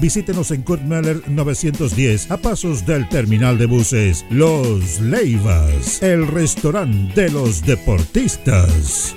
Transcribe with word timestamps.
Visítenos 0.00 0.50
en 0.50 0.62
Kurt 0.62 0.82
Meller 0.82 1.22
910 1.28 2.30
a 2.30 2.36
pasos 2.36 2.84
del 2.86 3.08
terminal 3.08 3.58
de 3.58 3.66
buses 3.66 4.24
Los 4.30 5.00
Leivas, 5.00 6.02
el 6.02 6.26
restaurante 6.26 7.22
de 7.22 7.30
los 7.30 7.62
deportistas. 7.62 9.16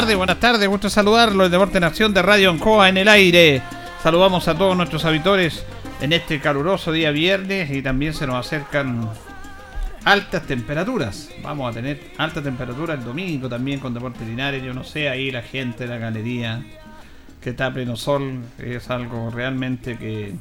Tardes, 0.00 0.16
buenas 0.18 0.40
tardes, 0.40 0.68
gusto 0.68 0.90
saludarlo. 0.90 1.46
El 1.46 1.50
Deporte 1.50 1.78
en 1.78 1.84
Acción 1.84 2.12
de 2.12 2.20
Radio 2.20 2.50
Ancoa 2.50 2.90
en 2.90 2.98
el 2.98 3.08
aire. 3.08 3.62
Saludamos 4.02 4.46
a 4.46 4.54
todos 4.54 4.76
nuestros 4.76 5.06
habitores 5.06 5.64
en 6.02 6.12
este 6.12 6.38
caluroso 6.38 6.92
día 6.92 7.10
viernes 7.12 7.70
y 7.70 7.80
también 7.80 8.12
se 8.12 8.26
nos 8.26 8.46
acercan 8.46 9.08
altas 10.04 10.42
temperaturas. 10.42 11.30
Vamos 11.42 11.70
a 11.70 11.74
tener 11.74 12.10
alta 12.18 12.42
temperatura 12.42 12.92
el 12.92 13.04
domingo 13.04 13.48
también 13.48 13.80
con 13.80 13.94
Deporte 13.94 14.26
Linares. 14.26 14.62
Yo 14.62 14.74
no 14.74 14.84
sé, 14.84 15.08
ahí 15.08 15.30
la 15.30 15.40
gente 15.40 15.86
la 15.86 15.96
galería 15.96 16.62
que 17.40 17.48
está 17.48 17.64
a 17.64 17.72
pleno 17.72 17.96
sol 17.96 18.40
es 18.58 18.90
algo 18.90 19.30
realmente 19.30 19.96
que 19.96 20.34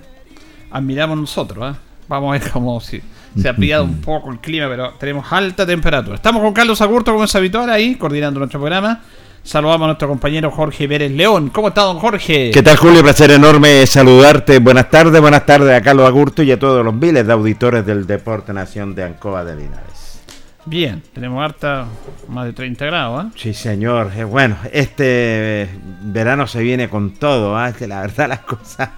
admiramos 0.70 1.18
nosotros. 1.18 1.64
¿ah? 1.64 1.80
Vamos 2.10 2.36
a 2.36 2.40
ver 2.40 2.52
cómo 2.52 2.82
si, 2.82 3.02
se 3.40 3.48
ha 3.48 3.56
pillado 3.56 3.86
un 3.86 4.02
poco 4.02 4.34
el 4.34 4.40
clima, 4.40 4.68
pero 4.68 4.96
tenemos 5.00 5.32
alta 5.32 5.66
temperatura. 5.66 6.16
Estamos 6.16 6.42
con 6.42 6.52
Carlos 6.52 6.82
Agurto, 6.82 7.14
como 7.14 7.24
es 7.24 7.34
habitual, 7.34 7.70
ahí, 7.70 7.96
coordinando 7.96 8.40
nuestro 8.40 8.60
programa. 8.60 9.02
Saludamos 9.46 9.84
a 9.84 9.88
nuestro 9.90 10.08
compañero 10.08 10.50
Jorge 10.50 10.88
Pérez 10.88 11.12
León. 11.12 11.52
¿Cómo 11.52 11.68
está, 11.68 11.84
don 11.84 12.00
Jorge? 12.00 12.50
¿Qué 12.52 12.64
tal, 12.64 12.78
Julio? 12.78 13.04
Placer 13.04 13.30
enorme 13.30 13.86
saludarte. 13.86 14.58
Buenas 14.58 14.90
tardes, 14.90 15.22
buenas 15.22 15.46
tardes 15.46 15.72
a 15.72 15.84
Carlos 15.84 16.08
Agurto 16.08 16.42
y 16.42 16.52
a 16.52 16.58
todos 16.58 16.84
los 16.84 16.96
miles 16.96 17.28
de 17.28 17.32
auditores 17.32 17.86
del 17.86 18.08
Deporte 18.08 18.54
Nación 18.54 18.96
de 18.96 19.04
Ancoa 19.04 19.46
de 19.46 19.56
Linares. 19.56 20.20
Bien, 20.66 21.04
tenemos 21.14 21.46
harta, 21.46 21.86
más 22.28 22.46
de 22.46 22.54
30 22.54 22.86
grados, 22.88 23.24
¿ah? 23.24 23.32
Sí, 23.36 23.54
señor. 23.54 24.12
Eh, 24.18 24.24
Bueno, 24.24 24.58
este 24.74 25.70
verano 26.02 26.48
se 26.48 26.64
viene 26.64 26.90
con 26.90 27.14
todo, 27.14 27.56
que 27.78 27.86
la 27.86 28.02
verdad 28.02 28.30
las 28.30 28.40
cosas 28.40 28.90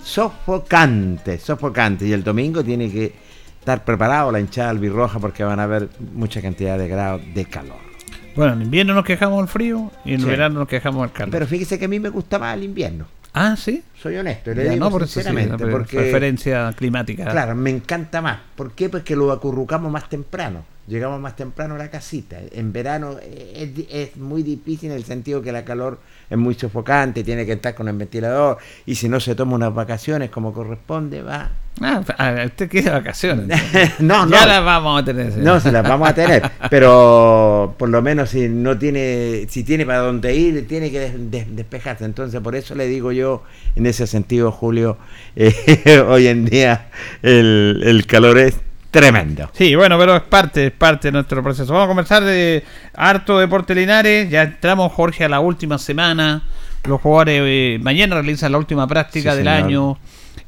sofocantes, 0.00 1.42
sofocantes. 1.42 2.06
Y 2.06 2.12
el 2.12 2.22
domingo 2.22 2.62
tiene 2.62 2.92
que 2.92 3.12
estar 3.58 3.84
preparado 3.84 4.30
la 4.30 4.38
hinchada 4.38 4.70
albirroja 4.70 5.18
porque 5.18 5.42
van 5.42 5.58
a 5.58 5.64
haber 5.64 5.88
mucha 6.14 6.40
cantidad 6.40 6.78
de 6.78 6.86
grados 6.86 7.22
de 7.34 7.44
calor. 7.46 7.89
Bueno, 8.36 8.52
en 8.54 8.62
invierno 8.62 8.94
nos 8.94 9.04
quejamos 9.04 9.38
del 9.38 9.48
frío 9.48 9.90
y 10.04 10.14
en 10.14 10.20
Sí. 10.20 10.26
verano 10.26 10.60
nos 10.60 10.68
quejamos 10.68 11.02
del 11.02 11.12
calor. 11.12 11.30
Pero 11.32 11.46
fíjese 11.46 11.78
que 11.78 11.84
a 11.84 11.88
mí 11.88 11.98
me 12.00 12.08
gusta 12.08 12.38
más 12.38 12.56
el 12.56 12.64
invierno. 12.64 13.06
ah, 13.32 13.54
sí. 13.56 13.82
Soy 14.00 14.16
honesto, 14.16 14.52
le 14.54 14.64
Ya, 14.64 14.70
digo 14.72 14.84
no, 14.86 14.90
por 14.90 15.06
sí, 15.06 15.14
sinceramente, 15.14 15.56
pre- 15.56 15.70
porque 15.70 15.96
preferencia 15.98 16.72
climática. 16.76 17.26
Claro, 17.30 17.54
me 17.54 17.70
encanta 17.70 18.20
más. 18.22 18.38
¿Por 18.56 18.72
qué? 18.72 18.88
Porque 18.88 19.14
lo 19.14 19.30
acurrucamos 19.30 19.90
más 19.92 20.08
temprano. 20.08 20.64
Llegamos 20.90 21.20
más 21.20 21.36
temprano 21.36 21.76
a 21.76 21.78
la 21.78 21.88
casita. 21.88 22.36
En 22.50 22.72
verano 22.72 23.16
eh, 23.22 23.72
es, 23.78 24.10
es 24.10 24.16
muy 24.16 24.42
difícil 24.42 24.90
en 24.90 24.96
el 24.96 25.04
sentido 25.04 25.40
que 25.40 25.52
la 25.52 25.64
calor 25.64 26.00
es 26.28 26.36
muy 26.36 26.54
sofocante, 26.54 27.22
tiene 27.22 27.46
que 27.46 27.52
estar 27.52 27.76
con 27.76 27.86
el 27.88 27.96
ventilador 27.96 28.58
y 28.86 28.96
si 28.96 29.08
no 29.08 29.20
se 29.20 29.36
toma 29.36 29.54
unas 29.54 29.72
vacaciones 29.72 30.30
como 30.30 30.52
corresponde, 30.52 31.22
va. 31.22 31.50
Ah, 31.80 32.02
ah, 32.18 32.34
usted 32.44 32.68
quiere 32.68 32.90
vacaciones. 32.90 33.46
no, 34.00 34.26
no. 34.26 34.32
Ya 34.32 34.44
las 34.46 34.64
vamos 34.64 35.00
a 35.00 35.04
tener. 35.04 35.36
No, 35.38 35.60
se 35.60 35.70
las 35.70 35.84
vamos 35.84 36.08
a 36.08 36.14
tener, 36.14 36.42
pero 36.70 37.74
por 37.78 37.88
lo 37.88 38.02
menos 38.02 38.30
si 38.30 38.48
no 38.48 38.76
tiene, 38.76 39.46
si 39.48 39.62
tiene 39.62 39.86
para 39.86 40.00
dónde 40.00 40.34
ir, 40.34 40.66
tiene 40.66 40.90
que 40.90 40.98
des- 40.98 41.30
des- 41.30 41.56
despejarse. 41.56 42.04
Entonces, 42.04 42.40
por 42.40 42.56
eso 42.56 42.74
le 42.74 42.88
digo 42.88 43.12
yo, 43.12 43.44
en 43.76 43.86
ese 43.86 44.08
sentido, 44.08 44.50
Julio, 44.50 44.98
eh, 45.36 46.04
hoy 46.06 46.26
en 46.26 46.44
día 46.46 46.88
el, 47.22 47.80
el 47.86 48.06
calor 48.06 48.38
es 48.38 48.56
tremendo. 48.90 49.50
Sí, 49.52 49.74
bueno, 49.74 49.98
pero 49.98 50.16
es 50.16 50.22
parte, 50.22 50.66
es 50.66 50.72
parte 50.72 51.08
de 51.08 51.12
nuestro 51.12 51.42
proceso. 51.42 51.72
Vamos 51.72 51.84
a 51.84 51.88
conversar 51.88 52.24
de 52.24 52.64
harto 52.94 53.38
deporte 53.38 53.74
Linares. 53.74 54.28
Ya 54.30 54.42
entramos, 54.42 54.92
Jorge, 54.92 55.24
a 55.24 55.28
la 55.28 55.40
última 55.40 55.78
semana. 55.78 56.42
Los 56.84 57.00
jugadores 57.00 57.42
eh, 57.44 57.78
mañana 57.82 58.14
realizan 58.16 58.52
la 58.52 58.58
última 58.58 58.86
práctica 58.86 59.32
Sí, 59.32 59.38
del 59.38 59.46
señor. 59.46 59.64
año. 59.64 59.98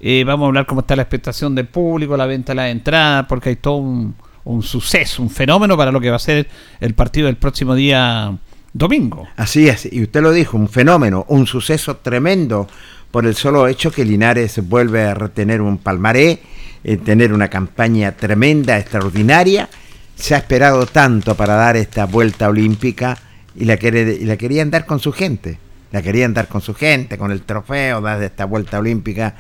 Eh, 0.01 0.25
vamos 0.27 0.47
a 0.47 0.49
hablar 0.49 0.67
cómo 0.67 0.81
está 0.81 0.97
la 0.97 1.03
expectación 1.03 1.55
del 1.55 1.67
público, 1.67 2.17
la 2.17 2.27
venta 2.27 2.53
de 2.53 2.57
la 2.57 2.71
entrada, 2.71 3.29
porque 3.29 3.51
hay 3.51 3.57
todo 3.57 3.77
un, 3.77 4.15
un 4.45 4.63
suceso, 4.63 5.23
un 5.23 5.31
fenómeno 5.31 5.77
para 5.77 5.93
lo 5.93 6.01
que 6.01 6.11
va 6.11 6.17
a 6.17 6.21
ser 6.21 6.49
el 6.81 6.95
partido 6.95 7.27
del 7.27 7.37
próximo 7.37 7.75
día 7.75 8.37
domingo. 8.73 9.29
Así 9.37 9.69
es, 9.69 9.87
y 9.93 10.03
usted 10.03 10.23
lo 10.23 10.33
dijo, 10.33 10.57
un 10.57 10.69
fenómeno, 10.69 11.25
un 11.29 11.47
suceso 11.47 11.99
tremendo 11.99 12.67
por 13.13 13.27
el 13.27 13.37
solo 13.37 13.69
hecho 13.69 13.93
que 13.93 14.05
Linares 14.05 14.59
vuelve 14.69 15.05
a 15.05 15.15
retener 15.15 15.61
un 15.63 15.79
palmaré, 15.79 16.41
eh, 16.83 16.97
tener 16.97 17.33
una 17.33 17.49
campaña 17.49 18.13
tremenda, 18.13 18.77
extraordinaria. 18.79 19.69
Se 20.17 20.35
ha 20.35 20.39
esperado 20.39 20.87
tanto 20.87 21.37
para 21.37 21.55
dar 21.55 21.77
esta 21.77 22.07
vuelta 22.07 22.49
olímpica 22.49 23.17
y 23.55 23.67
la, 23.67 23.77
quiere- 23.77 24.19
y 24.21 24.25
la 24.25 24.37
querían 24.37 24.71
dar 24.71 24.85
con 24.87 24.99
su 24.99 25.13
gente. 25.13 25.59
La 25.93 26.01
querían 26.01 26.33
dar 26.33 26.49
con 26.49 26.63
su 26.63 26.75
gente, 26.75 27.19
con 27.19 27.31
el 27.33 27.43
trofeo, 27.43 28.01
dar 28.01 28.23
esta 28.23 28.47
vuelta 28.47 28.79
olímpica, 28.79 29.35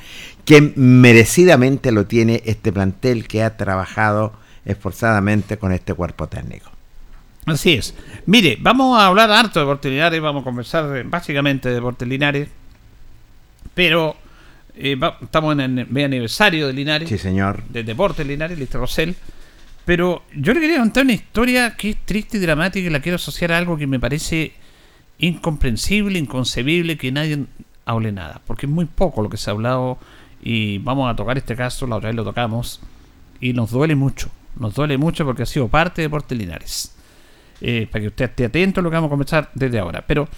que 0.45 0.73
merecidamente 0.77 1.93
lo 1.93 2.05
tiene 2.05 2.43
este 2.45 2.71
plantel 2.73 3.27
que 3.27 3.43
ha 3.43 3.57
trabajado 3.57 4.35
esforzadamente 4.67 5.57
con 5.57 5.73
este 5.73 5.95
cuerpo 5.95 6.29
técnico. 6.29 6.71
Así 7.47 7.73
es. 7.73 7.95
Mire, 8.27 8.59
vamos 8.61 9.01
a 9.01 9.07
hablar 9.07 9.31
harto 9.31 9.61
de 9.61 9.65
Deportes 9.65 9.91
Linares, 9.91 10.21
vamos 10.21 10.43
a 10.43 10.45
conversar 10.45 11.05
básicamente 11.05 11.71
de 11.71 11.77
Deportes 11.77 12.07
Linares, 12.07 12.49
pero 13.75 14.17
eh, 14.77 14.95
va- 14.97 15.19
estamos 15.23 15.53
en 15.59 15.79
el 15.79 15.87
medio 15.89 16.07
aniversario 16.07 16.67
de 16.67 16.73
Linares, 16.73 17.09
Sí, 17.09 17.19
señor. 17.19 17.63
de 17.69 17.83
Deportes 17.85 18.27
Linares, 18.27 18.59
Listo 18.59 18.79
Rosell, 18.79 19.15
pero 19.85 20.23
yo 20.35 20.55
le 20.55 20.61
quería 20.61 20.79
contar 20.79 21.05
una 21.05 21.13
historia 21.15 21.77
que 21.77 21.91
es 21.91 21.97
triste 22.05 22.37
y 22.39 22.41
dramática 22.41 22.87
y 22.87 22.91
la 22.91 23.01
quiero 23.01 23.17
asociar 23.17 23.53
a 23.53 23.59
algo 23.59 23.77
que 23.77 23.87
me 23.87 23.99
parece 24.01 24.53
incomprensible, 25.19 26.19
inconcebible, 26.19 26.97
que 26.97 27.13
nadie 27.13 27.45
hable 27.85 28.13
nada, 28.13 28.41
porque 28.47 28.67
es 28.67 28.73
muy 28.73 28.87
poco 28.87 29.23
lo 29.23 29.29
que 29.29 29.37
se 29.37 29.51
ha 29.51 29.53
hablado 29.53 29.99
y 30.43 30.79
vamos 30.79 31.11
a 31.13 31.17
tocar 31.17 31.37
este 31.39 31.55
caso, 31.57 31.87
la 31.87 31.97
otra 31.97 32.09
vez 32.09 32.17
lo 32.17 32.25
tocamos 32.25 32.81
y 33.41 33.53
nos 33.53 33.71
duele 33.71 33.95
mucho, 33.95 34.31
nos 34.59 34.75
duele 34.75 34.99
mucho 34.99 35.25
porque 35.25 35.43
ha 35.43 35.47
sido 35.47 35.69
parte 35.69 36.03
de 36.03 36.07
Deportes 36.09 36.37
Linares. 36.39 36.95
Eh, 37.65 37.87
para 37.89 38.03
que 38.03 38.09
usted 38.09 38.25
esté 38.25 38.45
atento 38.47 38.81
a 38.81 38.83
lo 38.83 38.91
que 38.91 38.95
vamos 38.97 39.07
a 39.07 39.11
conversar 39.11 39.51
desde 39.55 39.79
ahora. 39.79 40.03
Pero 40.05 40.29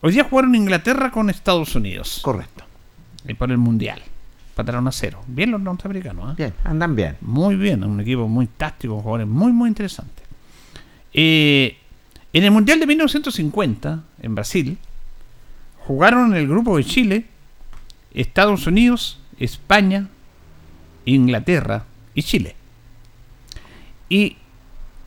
hoy 0.00 0.12
día 0.12 0.24
jugaron 0.24 0.54
Inglaterra 0.54 1.10
con 1.10 1.30
Estados 1.30 1.74
Unidos 1.74 2.20
Correcto. 2.22 2.64
eh, 3.26 3.34
por 3.34 3.50
el 3.50 3.58
Mundial. 3.58 4.00
Pataron 4.54 4.86
a 4.88 4.92
cero. 4.92 5.22
Bien 5.26 5.50
los 5.50 5.60
norteamericanos, 5.60 6.30
¿ah? 6.30 6.34
Bien, 6.36 6.52
andan 6.64 6.94
bien. 6.94 7.16
Muy 7.20 7.56
bien, 7.56 7.82
un 7.84 8.00
equipo 8.00 8.28
muy 8.28 8.46
táctico, 8.46 9.00
jugadores 9.00 9.26
muy, 9.26 9.52
muy 9.52 9.68
interesantes. 9.68 10.24
Eh, 11.14 11.76
en 12.32 12.44
el 12.44 12.50
Mundial 12.50 12.78
de 12.78 12.86
1950, 12.86 14.02
en 14.22 14.34
Brasil, 14.34 14.78
jugaron 15.86 16.32
en 16.32 16.38
el 16.38 16.48
grupo 16.48 16.76
de 16.76 16.84
Chile, 16.84 17.26
Estados 18.12 18.66
Unidos, 18.66 19.18
España, 19.38 20.08
Inglaterra 21.04 21.84
y 22.14 22.22
Chile. 22.22 22.54
Y 24.08 24.36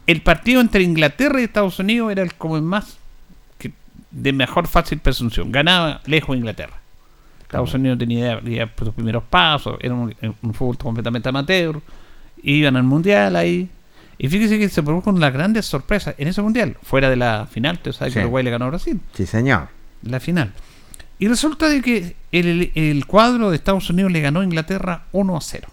el 0.08 0.22
partido 0.22 0.62
entre 0.62 0.84
Inglaterra 0.84 1.40
y 1.40 1.44
Estados 1.44 1.80
Unidos 1.80 2.12
era 2.12 2.24
el 2.24 2.34
como 2.34 2.56
el 2.58 2.64
más 2.64 2.98
de 4.14 4.32
mejor 4.32 4.68
fácil 4.68 5.00
presunción. 5.00 5.52
Ganaba 5.52 6.02
lejos 6.06 6.38
Inglaterra. 6.38 6.80
Estados 7.42 7.74
Unidos 7.74 8.00
tenía 8.00 8.42
sus 8.80 8.94
primeros 8.96 9.24
pasos, 9.26 9.78
era 9.82 9.94
un, 9.94 10.16
un 10.42 10.54
fútbol 10.56 10.78
completamente 10.78 11.30
amateur, 11.30 11.80
iban 12.42 12.76
al 12.78 12.84
mundial 12.84 13.36
ahí. 13.36 13.70
Y 14.18 14.28
fíjese 14.30 14.58
que 14.58 14.70
se 14.70 14.82
produjo 14.82 15.10
una 15.12 15.30
grandes 15.30 15.66
sorpresas 15.66 16.16
en 16.18 16.28
ese 16.30 16.42
mundial, 16.42 16.78
fuera 16.82 17.10
de 17.10 17.16
la 17.16 17.48
final, 17.52 17.76
usted 17.76 17.92
sabe 17.92 18.10
Sí. 18.12 18.16
que 18.16 18.22
Uruguay 18.22 18.44
le 18.44 18.52
ganó 18.52 18.66
a 18.66 18.70
Brasil, 18.70 19.00
Sí, 19.14 19.26
señor. 19.26 19.68
la 20.04 20.20
final. 20.20 20.52
Y 21.20 21.28
resulta 21.28 21.70
de 21.70 21.82
que 21.82 22.16
el, 22.32 22.72
el 22.76 23.06
cuadro 23.06 23.50
de 23.52 23.56
Estados 23.56 23.90
Unidos 23.90 24.12
le 24.12 24.22
ganó 24.22 24.40
a 24.40 24.44
Inglaterra 24.44 25.04
1 25.12 25.38
a 25.38 25.42
0. 25.42 25.68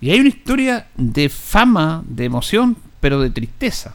Y 0.00 0.10
hay 0.10 0.20
una 0.20 0.28
historia 0.28 0.88
de 0.96 1.28
fama, 1.30 2.02
de 2.06 2.24
emoción, 2.26 2.76
pero 3.00 3.20
de 3.20 3.30
tristeza. 3.30 3.94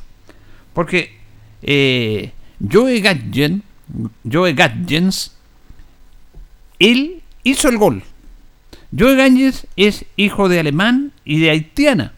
Porque 0.74 1.16
eh, 1.62 2.32
Joe 2.69 3.00
Gatgen, 3.00 3.63
Joe 4.30 4.54
Gatgens, 4.54 5.36
él 6.80 7.22
hizo 7.44 7.69
el 7.69 7.78
gol. 7.78 8.04
Joe 8.98 9.16
Gatgens 9.16 9.68
es 9.75 10.06
hijo 10.18 10.50
de 10.50 10.60
alemán 10.60 11.12
y 11.24 11.40
de 11.40 11.50
haitiana. 11.50 12.13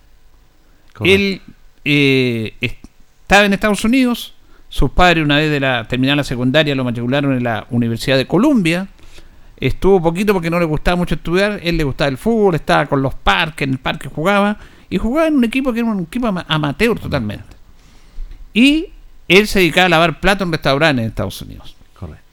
Correcto. 0.93 1.03
Él 1.15 1.41
eh, 1.85 2.53
estaba 2.61 3.45
en 3.45 3.53
Estados 3.53 3.83
Unidos. 3.85 4.33
Sus 4.69 4.89
padres, 4.89 5.23
una 5.23 5.37
vez 5.37 5.51
de 5.51 5.59
la 5.59 5.87
terminar 5.87 6.17
la 6.17 6.23
secundaria, 6.23 6.73
lo 6.73 6.83
matricularon 6.83 7.33
en 7.37 7.43
la 7.43 7.67
Universidad 7.69 8.17
de 8.17 8.25
Columbia. 8.25 8.87
Estuvo 9.57 10.01
poquito 10.01 10.33
porque 10.33 10.49
no 10.49 10.59
le 10.59 10.65
gustaba 10.65 10.97
mucho 10.97 11.13
estudiar. 11.15 11.59
Él 11.63 11.77
le 11.77 11.83
gustaba 11.83 12.09
el 12.09 12.17
fútbol, 12.17 12.55
estaba 12.55 12.87
con 12.87 13.01
los 13.03 13.13
parques, 13.13 13.67
en 13.67 13.73
el 13.73 13.79
parque 13.79 14.09
jugaba. 14.09 14.57
Y 14.89 14.97
jugaba 14.97 15.27
en 15.27 15.35
un 15.35 15.43
equipo 15.43 15.71
que 15.73 15.79
era 15.81 15.89
un 15.89 16.01
equipo 16.01 16.25
ama- 16.27 16.45
amateur 16.47 16.99
totalmente. 16.99 17.45
Y 18.53 18.87
él 19.27 19.47
se 19.47 19.59
dedicaba 19.59 19.85
a 19.85 19.89
lavar 19.89 20.19
platos 20.19 20.45
en 20.45 20.51
restaurantes 20.51 21.03
en 21.03 21.09
Estados 21.09 21.41
Unidos. 21.41 21.75
Correcto. 21.97 22.23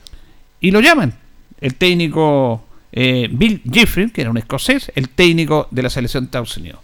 Y 0.61 0.71
lo 0.71 0.81
llaman. 0.81 1.15
El 1.61 1.75
técnico 1.75 2.65
eh, 2.93 3.29
Bill 3.31 3.63
Jeffrey, 3.71 4.11
que 4.11 4.23
era 4.23 4.31
un 4.31 4.39
escocés, 4.39 4.91
el 4.95 5.09
técnico 5.09 5.69
de 5.71 5.83
la 5.83 5.91
selección 5.91 6.25
de 6.25 6.27
Estados 6.27 6.57
Unidos. 6.57 6.81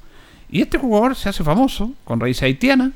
Y 0.51 0.63
este 0.63 0.79
jugador 0.79 1.17
se 1.17 1.29
hace 1.29 1.43
famoso 1.43 1.93
con 2.05 2.21
raíz 2.21 2.41
haitiana 2.43 2.93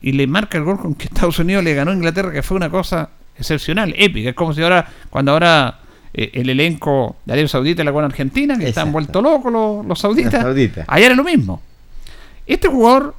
y 0.00 0.12
le 0.12 0.26
marca 0.26 0.58
el 0.58 0.64
gol 0.64 0.78
con 0.80 0.94
que 0.94 1.04
Estados 1.04 1.38
Unidos 1.38 1.62
le 1.62 1.74
ganó 1.74 1.92
a 1.92 1.94
Inglaterra, 1.94 2.32
que 2.32 2.42
fue 2.42 2.56
una 2.56 2.70
cosa 2.70 3.10
excepcional, 3.38 3.94
épica. 3.96 4.30
Es 4.30 4.34
como 4.34 4.52
si 4.52 4.62
ahora, 4.62 4.88
cuando 5.10 5.32
ahora 5.32 5.78
eh, 6.12 6.30
el 6.34 6.50
elenco 6.50 7.16
de 7.24 7.34
Arabia 7.34 7.48
Saudita 7.48 7.84
le 7.84 7.92
con 7.92 8.04
Argentina, 8.04 8.54
que 8.58 8.68
están 8.68 8.88
Exacto. 8.88 8.92
vueltos 8.92 9.22
locos 9.22 9.52
los, 9.52 9.86
los 9.86 9.98
sauditas, 9.98 10.32
Los 10.34 10.42
sauditas. 10.42 10.84
allá 10.88 11.06
era 11.06 11.14
lo 11.14 11.22
mismo. 11.24 11.62
Este 12.46 12.66
jugador 12.68 13.14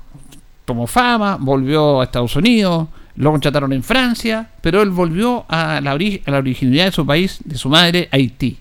tomó 0.65 0.85
fama, 0.87 1.37
volvió 1.39 2.01
a 2.01 2.03
Estados 2.03 2.35
Unidos, 2.35 2.87
lo 3.15 3.31
contrataron 3.31 3.73
en 3.73 3.83
Francia, 3.83 4.49
pero 4.61 4.81
él 4.81 4.89
volvió 4.89 5.45
a 5.47 5.79
la, 5.81 5.91
a 5.91 6.31
la 6.31 6.37
originalidad 6.37 6.85
de 6.85 6.91
su 6.91 7.05
país, 7.05 7.39
de 7.43 7.57
su 7.57 7.69
madre, 7.69 8.09
Haití. 8.11 8.57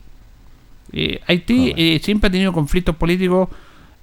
Eh, 0.93 1.20
Haití 1.26 1.72
eh, 1.76 2.00
siempre 2.02 2.28
ha 2.28 2.31
tenido 2.31 2.52
conflictos 2.52 2.94
políticos, 2.96 3.49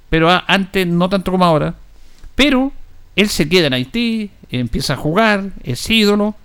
pero 0.09 0.29
a- 0.29 0.43
antes 0.47 0.87
no 0.87 1.07
tanto 1.07 1.31
como 1.31 1.45
ahora. 1.45 1.75
Pero 2.35 2.71
él 3.15 3.29
se 3.29 3.47
queda 3.47 3.67
en 3.67 3.73
Haití, 3.73 4.31
empieza 4.49 4.93
a 4.93 4.97
jugar, 4.97 5.49
es 5.63 5.87
ídolo, 5.89 6.35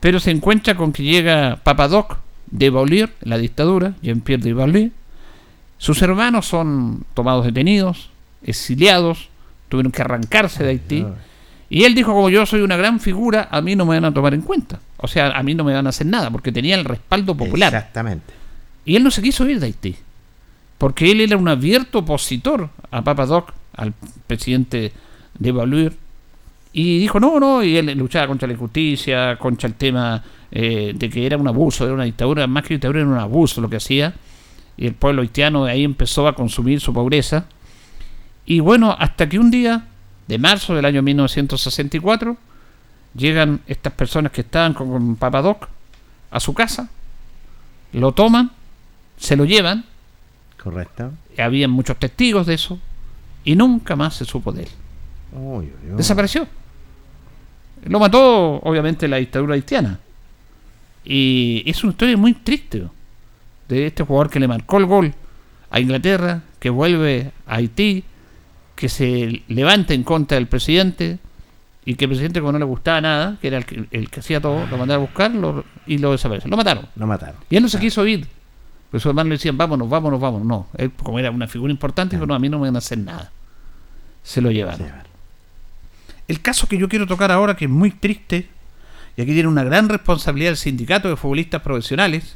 pero 0.00 0.20
se 0.20 0.30
encuentra 0.30 0.76
con 0.76 0.92
que 0.92 1.02
llega 1.02 1.58
Papadoc 1.62 2.18
de 2.50 2.70
Bolier, 2.70 3.12
la 3.22 3.38
dictadura, 3.38 3.94
Jean-Pierre 4.02 4.42
de. 4.42 4.90
Sus 5.78 6.00
hermanos 6.02 6.46
son 6.46 7.04
tomados 7.14 7.44
detenidos, 7.44 8.10
exiliados, 8.44 9.28
tuvieron 9.68 9.90
que 9.90 10.02
arrancarse 10.02 10.62
de 10.62 10.70
Haití. 10.70 11.04
Y 11.74 11.84
él 11.84 11.94
dijo, 11.94 12.12
como 12.12 12.28
yo 12.28 12.44
soy 12.44 12.60
una 12.60 12.76
gran 12.76 13.00
figura, 13.00 13.48
a 13.50 13.62
mí 13.62 13.74
no 13.74 13.86
me 13.86 13.94
van 13.94 14.04
a 14.04 14.12
tomar 14.12 14.34
en 14.34 14.42
cuenta. 14.42 14.78
O 14.98 15.08
sea, 15.08 15.30
a 15.30 15.42
mí 15.42 15.54
no 15.54 15.64
me 15.64 15.72
van 15.72 15.86
a 15.86 15.88
hacer 15.88 16.06
nada, 16.06 16.30
porque 16.30 16.52
tenía 16.52 16.74
el 16.74 16.84
respaldo 16.84 17.34
popular. 17.34 17.72
Exactamente. 17.72 18.34
Y 18.84 18.94
él 18.94 19.02
no 19.02 19.10
se 19.10 19.22
quiso 19.22 19.48
ir 19.48 19.58
de 19.58 19.68
Haití. 19.68 19.96
Porque 20.76 21.10
él 21.10 21.22
era 21.22 21.38
un 21.38 21.48
abierto 21.48 22.00
opositor 22.00 22.68
a 22.90 23.00
Papadoc, 23.00 23.54
al 23.74 23.94
presidente 24.26 24.92
de 25.38 25.52
Baluir. 25.52 25.96
Y 26.74 26.98
dijo, 26.98 27.18
no, 27.18 27.40
no, 27.40 27.62
y 27.62 27.78
él 27.78 27.86
luchaba 27.96 28.26
contra 28.26 28.46
la 28.46 28.52
injusticia, 28.52 29.38
contra 29.38 29.66
el 29.66 29.74
tema 29.74 30.22
eh, 30.50 30.92
de 30.94 31.08
que 31.08 31.24
era 31.24 31.38
un 31.38 31.48
abuso, 31.48 31.86
era 31.86 31.94
una 31.94 32.04
dictadura, 32.04 32.46
más 32.46 32.64
que 32.64 32.74
dictadura 32.74 33.00
era 33.00 33.08
un 33.08 33.16
abuso 33.16 33.62
lo 33.62 33.70
que 33.70 33.76
hacía. 33.76 34.12
Y 34.76 34.86
el 34.86 34.92
pueblo 34.92 35.22
haitiano 35.22 35.64
de 35.64 35.72
ahí 35.72 35.84
empezó 35.84 36.28
a 36.28 36.34
consumir 36.34 36.82
su 36.82 36.92
pobreza. 36.92 37.46
Y 38.44 38.60
bueno, 38.60 38.94
hasta 38.98 39.26
que 39.26 39.38
un 39.38 39.50
día, 39.50 39.86
de 40.26 40.38
marzo 40.38 40.74
del 40.74 40.84
año 40.84 41.02
1964, 41.02 42.36
llegan 43.14 43.60
estas 43.66 43.92
personas 43.92 44.32
que 44.32 44.42
estaban 44.42 44.74
con, 44.74 44.90
con 44.90 45.16
Papadoc 45.16 45.68
a 46.30 46.40
su 46.40 46.54
casa, 46.54 46.88
lo 47.92 48.12
toman, 48.12 48.50
se 49.18 49.36
lo 49.36 49.44
llevan, 49.44 49.84
Correcto. 50.62 51.12
había 51.38 51.68
muchos 51.68 51.98
testigos 51.98 52.46
de 52.46 52.54
eso, 52.54 52.78
y 53.44 53.56
nunca 53.56 53.96
más 53.96 54.14
se 54.14 54.24
supo 54.24 54.52
de 54.52 54.62
él. 54.62 54.68
Desapareció. 55.96 56.46
Lo 57.84 57.98
mató, 57.98 58.56
obviamente, 58.62 59.08
la 59.08 59.16
dictadura 59.16 59.54
haitiana. 59.54 59.98
Y 61.04 61.62
es 61.66 61.82
una 61.82 61.92
historia 61.92 62.16
muy 62.16 62.34
triste 62.34 62.84
de 63.68 63.86
este 63.86 64.04
jugador 64.04 64.30
que 64.30 64.38
le 64.38 64.46
marcó 64.46 64.78
el 64.78 64.86
gol 64.86 65.14
a 65.70 65.80
Inglaterra, 65.80 66.42
que 66.60 66.70
vuelve 66.70 67.32
a 67.46 67.56
Haití, 67.56 68.04
que 68.82 68.88
se 68.88 69.42
levanta 69.46 69.94
en 69.94 70.02
contra 70.02 70.34
del 70.34 70.48
presidente 70.48 71.20
y 71.84 71.94
que 71.94 72.06
el 72.06 72.08
presidente, 72.10 72.40
como 72.40 72.50
no 72.50 72.58
le 72.58 72.64
gustaba 72.64 73.00
nada, 73.00 73.38
que 73.40 73.46
era 73.46 73.58
el 73.58 73.64
que, 73.64 73.84
el 73.92 74.10
que 74.10 74.18
hacía 74.18 74.40
todo, 74.40 74.66
lo 74.66 74.76
mandaron 74.76 75.04
a 75.04 75.06
buscar 75.06 75.30
lo- 75.32 75.64
y 75.86 75.98
lo 75.98 76.10
desapareció. 76.10 76.50
Lo 76.50 76.56
mataron. 76.56 76.88
Lo 76.96 77.06
mataron. 77.06 77.36
Y 77.48 77.54
él 77.54 77.62
no 77.62 77.68
se 77.68 77.78
quiso 77.78 78.04
ir. 78.08 78.26
Pero 78.90 79.00
sus 79.00 79.10
hermanos 79.10 79.28
le 79.28 79.34
decían, 79.36 79.56
vámonos, 79.56 79.88
vámonos, 79.88 80.18
vámonos. 80.20 80.44
No, 80.48 80.66
él 80.76 80.90
como 81.00 81.20
era 81.20 81.30
una 81.30 81.46
figura 81.46 81.70
importante, 81.70 82.16
dijo, 82.16 82.26
no, 82.26 82.34
a 82.34 82.40
mí 82.40 82.48
no 82.48 82.58
me 82.58 82.66
van 82.66 82.74
a 82.74 82.78
hacer 82.78 82.98
nada. 82.98 83.30
se 84.24 84.40
lo 84.40 84.50
llevaron. 84.50 84.88
El 86.26 86.40
caso 86.42 86.66
que 86.66 86.76
yo 86.76 86.88
quiero 86.88 87.06
tocar 87.06 87.30
ahora, 87.30 87.54
que 87.54 87.66
es 87.66 87.70
muy 87.70 87.92
triste, 87.92 88.48
y 89.16 89.22
aquí 89.22 89.32
tiene 89.32 89.48
una 89.48 89.62
gran 89.62 89.88
responsabilidad 89.88 90.50
el 90.50 90.56
sindicato 90.56 91.08
de 91.08 91.14
futbolistas 91.14 91.62
profesionales, 91.62 92.34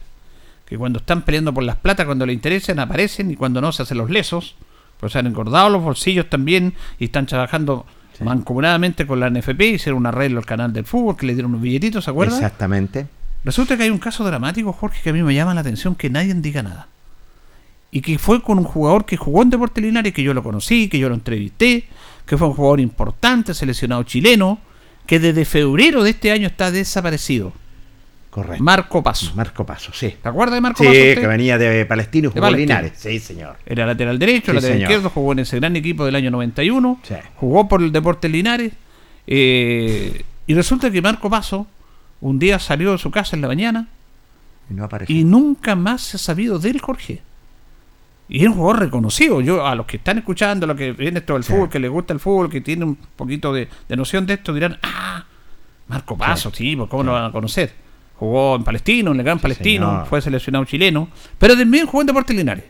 que 0.65 0.79
cuando 0.79 1.01
están 1.01 1.23
peleando 1.23 1.53
por 1.53 1.65
las 1.65 1.77
plata, 1.77 2.07
cuando 2.07 2.25
le 2.25 2.33
interesan, 2.33 2.79
aparecen 2.79 3.33
y 3.33 3.35
cuando 3.37 3.61
no 3.61 3.73
se 3.73 3.83
hacen 3.83 3.99
los 3.99 4.11
lesos, 4.11 4.55
pues 5.01 5.13
se 5.13 5.19
han 5.19 5.27
engordado 5.27 5.69
los 5.71 5.83
bolsillos 5.83 6.29
también 6.29 6.75
y 6.99 7.07
están 7.07 7.27
trabajando 7.27 7.87
Sí. 8.17 8.25
mancomunadamente 8.25 9.07
con 9.07 9.21
la 9.21 9.29
NFP, 9.29 9.61
hicieron 9.75 9.99
un 10.01 10.07
arreglo 10.07 10.39
al 10.39 10.47
canal 10.47 10.73
del 10.73 10.87
fútbol, 10.87 11.17
que 11.19 11.27
le 11.27 11.35
dieron 11.35 11.51
unos 11.51 11.61
billetitos, 11.61 12.05
¿se 12.05 12.11
acuerdan? 12.11 12.37
Exactamente. 12.39 13.07
Resulta 13.45 13.77
que 13.77 13.83
hay 13.83 13.91
un 13.91 13.99
caso 13.99 14.25
dramático, 14.25 14.73
Jorge, 14.73 15.03
que 15.03 15.11
a 15.11 15.13
mí 15.13 15.23
me 15.23 15.35
llama 15.35 15.53
la 15.53 15.61
atención 15.61 15.95
que 15.95 16.09
nadie 16.09 16.33
diga 16.33 16.63
nada. 16.63 16.89
Y 17.91 18.01
que 18.01 18.19
fue 18.19 18.43
con 18.43 18.59
un 18.59 18.65
jugador 18.65 19.05
que 19.05 19.17
jugó 19.19 19.43
en 19.43 19.51
Deportes 19.51 19.85
Linares, 19.85 20.15
que 20.15 20.23
yo 20.23 20.33
lo 20.33 20.43
conocí, 20.43 20.89
que 20.89 20.99
yo 20.99 21.09
lo 21.11 21.15
entrevisté, 21.15 21.89
que 22.25 22.39
fue 22.39 22.49
un 22.49 22.55
jugador 22.55 22.81
importante, 22.81 23.53
seleccionado 23.53 24.03
chileno, 24.05 24.59
que 25.07 25.21
desde 25.21 25.45
febrero 25.45 26.03
de 26.03 26.11
este 26.11 26.33
año 26.33 26.47
está 26.49 26.71
desaparecido. 26.71 27.53
Correcto. 28.37 28.63
Marco 28.63 29.03
Paso. 29.03 29.33
Marco 29.35 29.65
Paso, 29.65 29.93
sí. 29.95 30.15
¿Se 30.23 30.29
acuerda 30.29 30.55
de 30.57 30.61
Marco 30.61 30.83
Sí, 30.83 30.89
Paso? 30.89 30.99
usted? 31.01 31.21
que 31.23 31.27
venía 31.27 31.57
de 31.59 31.87
Palestino 31.87 32.29
y 32.29 32.33
jugó. 32.33 32.51
Linares. 32.51 32.93
Sí, 32.97 33.19
señor. 33.19 33.57
Era 33.65 33.87
lateral 33.87 34.19
derecho, 34.19 34.53
Sí, 34.53 34.57
lateral 34.57 34.75
señor. 34.77 34.91
izquierdo, 34.91 35.11
jugó 35.11 35.33
en 35.33 35.39
ese 35.39 35.57
gran 35.59 35.75
equipo 35.75 36.05
del 36.05 36.15
año 36.17 36.31
91, 36.31 37.01
Sí. 37.03 37.15
jugó 37.37 37.67
por 37.67 37.83
el 37.83 37.91
Deportes 37.93 38.31
Linares, 38.31 38.73
eh, 39.27 40.23
y 40.47 40.55
resulta 40.55 40.91
que 40.91 41.01
Marco 41.03 41.31
Paso 41.31 41.67
un 42.21 42.39
día 42.39 42.59
salió 42.59 42.93
de 42.93 42.99
su 42.99 43.11
casa 43.11 43.37
en 43.37 43.43
la 43.43 43.49
mañana 43.49 43.89
Y 44.71 44.75
no 44.75 44.85
apareció. 44.85 45.17
y 45.17 45.25
nunca 45.25 45.75
más 45.75 46.03
se 46.03 46.17
ha 46.17 46.21
sabido 46.21 46.59
de 46.59 46.71
él, 46.71 46.81
Jorge. 46.81 47.23
Y 48.29 48.43
es 48.43 48.49
un 48.49 48.55
jugador 48.55 48.81
reconocido. 48.81 49.41
Yo, 49.41 49.65
a 49.67 49.75
los 49.77 49.87
que 49.87 49.99
están 49.99 50.19
escuchando, 50.19 50.65
a 50.65 50.69
los 50.69 50.77
que 50.77 50.93
vienen 50.93 51.19
esto 51.19 51.35
del 51.35 51.45
Sí. 51.45 51.53
fútbol, 51.53 51.71
que 51.71 51.79
les 51.79 51.91
gusta 51.91 52.13
el 52.13 52.21
fútbol, 52.21 52.51
que 52.51 52.61
tienen 52.61 52.89
un 52.89 52.97
poquito 53.17 53.53
de, 53.53 53.69
de 53.89 53.97
noción 53.97 54.27
de 54.27 54.35
esto, 54.35 54.53
dirán, 54.53 54.79
ah, 54.83 55.25
Marco 55.89 56.19
Paso, 56.19 56.51
sí, 56.53 56.77
¿cómo 56.91 57.03
lo 57.05 57.13
van 57.13 57.25
a 57.27 57.33
conocer? 57.33 57.86
Jugó 58.19 58.57
en 58.57 58.65
Palestino, 58.65 59.13
en 59.13 59.19
el 59.19 59.25
Gran 59.25 59.39
Palestino, 59.39 59.91
señor. 59.91 60.07
fue 60.07 60.21
seleccionado 60.23 60.65
chileno, 60.65 61.09
pero 61.39 61.57
también 61.57 61.87
jugó 61.87 62.01
en 62.01 62.07
Deportes 62.07 62.37
Linares. 62.37 62.65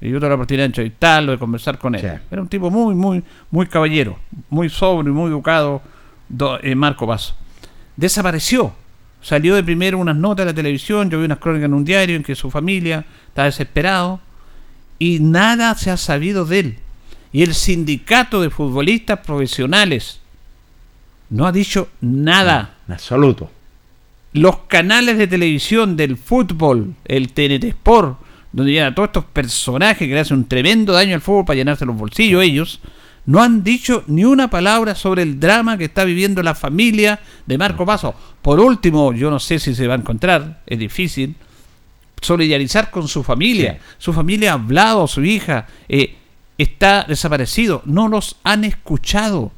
Y 0.00 0.10
yo 0.10 0.18
tuve 0.18 0.28
la 0.28 0.34
oportunidad 0.34 0.62
de 0.64 0.66
entrevistarlo, 0.66 1.32
de 1.32 1.38
conversar 1.38 1.78
con 1.78 1.94
él. 1.94 2.00
Sí. 2.00 2.06
Era 2.30 2.42
un 2.42 2.48
tipo 2.48 2.70
muy, 2.70 2.94
muy, 2.94 3.22
muy 3.50 3.66
caballero, 3.66 4.18
muy 4.50 4.68
sobrio 4.68 5.12
y 5.12 5.14
muy 5.16 5.30
educado, 5.30 5.80
do- 6.28 6.58
eh, 6.62 6.74
Marco 6.74 7.06
Paso. 7.06 7.34
Desapareció. 7.96 8.74
Salió 9.22 9.54
de 9.54 9.62
primero 9.62 9.98
unas 9.98 10.16
notas 10.16 10.44
de 10.44 10.52
la 10.52 10.56
televisión, 10.56 11.08
yo 11.08 11.18
vi 11.20 11.24
unas 11.26 11.38
crónicas 11.38 11.66
en 11.66 11.74
un 11.74 11.84
diario 11.84 12.16
en 12.16 12.24
que 12.24 12.34
su 12.34 12.50
familia 12.50 13.04
estaba 13.28 13.46
desesperado 13.46 14.18
y 14.98 15.20
nada 15.20 15.74
se 15.76 15.90
ha 15.92 15.96
sabido 15.96 16.44
de 16.44 16.58
él. 16.58 16.78
Y 17.32 17.42
el 17.44 17.54
sindicato 17.54 18.42
de 18.42 18.50
futbolistas 18.50 19.20
profesionales 19.20 20.20
no 21.30 21.46
ha 21.46 21.52
dicho 21.52 21.88
nada. 22.00 22.74
En 22.88 22.94
absoluto. 22.94 23.50
Los 24.32 24.58
canales 24.68 25.18
de 25.18 25.26
televisión 25.26 25.96
del 25.96 26.16
fútbol, 26.16 26.94
el 27.04 27.32
TNT 27.32 27.64
Sport, 27.64 28.18
donde 28.52 28.72
llegan 28.72 28.92
a 28.92 28.94
todos 28.94 29.08
estos 29.08 29.24
personajes 29.26 30.08
que 30.08 30.14
le 30.14 30.20
hacen 30.20 30.38
un 30.38 30.48
tremendo 30.48 30.92
daño 30.92 31.14
al 31.14 31.20
fútbol 31.20 31.44
para 31.44 31.56
llenarse 31.56 31.86
los 31.86 31.96
bolsillos 31.96 32.42
ellos, 32.42 32.80
no 33.24 33.42
han 33.42 33.62
dicho 33.62 34.04
ni 34.08 34.24
una 34.24 34.50
palabra 34.50 34.94
sobre 34.94 35.22
el 35.22 35.38
drama 35.38 35.78
que 35.78 35.84
está 35.84 36.04
viviendo 36.04 36.42
la 36.42 36.54
familia 36.54 37.20
de 37.46 37.58
Marco 37.58 37.86
Paso. 37.86 38.14
Por 38.40 38.58
último, 38.58 39.12
yo 39.12 39.30
no 39.30 39.38
sé 39.38 39.58
si 39.58 39.74
se 39.74 39.86
va 39.86 39.94
a 39.94 39.98
encontrar, 39.98 40.62
es 40.66 40.78
difícil, 40.78 41.36
solidarizar 42.20 42.90
con 42.90 43.06
su 43.08 43.22
familia. 43.22 43.74
Sí. 43.74 43.94
Su 43.98 44.12
familia 44.12 44.52
ha 44.52 44.54
hablado, 44.54 45.06
su 45.06 45.24
hija 45.24 45.66
eh, 45.88 46.16
está 46.58 47.04
desaparecido. 47.04 47.82
No 47.84 48.08
los 48.08 48.36
han 48.42 48.64
escuchado. 48.64 49.52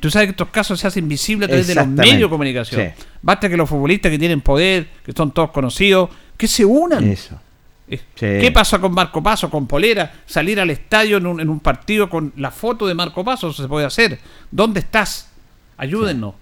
Tú 0.00 0.10
sabes 0.10 0.26
que 0.26 0.30
estos 0.32 0.48
casos 0.48 0.80
se 0.80 0.86
hacen 0.86 1.08
visibles 1.08 1.46
a 1.46 1.48
través 1.48 1.66
de 1.68 1.74
los 1.76 1.86
medios 1.86 2.22
de 2.22 2.28
comunicación. 2.28 2.80
Sí. 2.96 3.04
Basta 3.22 3.48
que 3.48 3.56
los 3.56 3.68
futbolistas 3.68 4.10
que 4.10 4.18
tienen 4.18 4.40
poder, 4.40 4.88
que 5.04 5.12
son 5.12 5.30
todos 5.32 5.50
conocidos, 5.50 6.10
que 6.36 6.48
se 6.48 6.64
unan. 6.64 7.04
Eso. 7.04 7.34
Eh, 7.88 8.00
Sí. 8.14 8.26
¿Qué 8.40 8.52
pasa 8.52 8.78
con 8.78 8.92
Marco 8.92 9.20
Paso, 9.20 9.50
con 9.50 9.66
Polera? 9.66 10.12
Salir 10.24 10.60
al 10.60 10.70
estadio 10.70 11.16
en 11.16 11.26
un, 11.26 11.40
en 11.40 11.48
un 11.48 11.58
partido 11.58 12.08
con 12.08 12.32
la 12.36 12.50
foto 12.52 12.86
de 12.86 12.94
Marco 12.94 13.24
Paso, 13.24 13.48
eso 13.50 13.62
se 13.62 13.68
puede 13.68 13.84
hacer. 13.84 14.18
¿Dónde 14.50 14.78
estás? 14.80 15.28
Ayúdennos. 15.76 16.34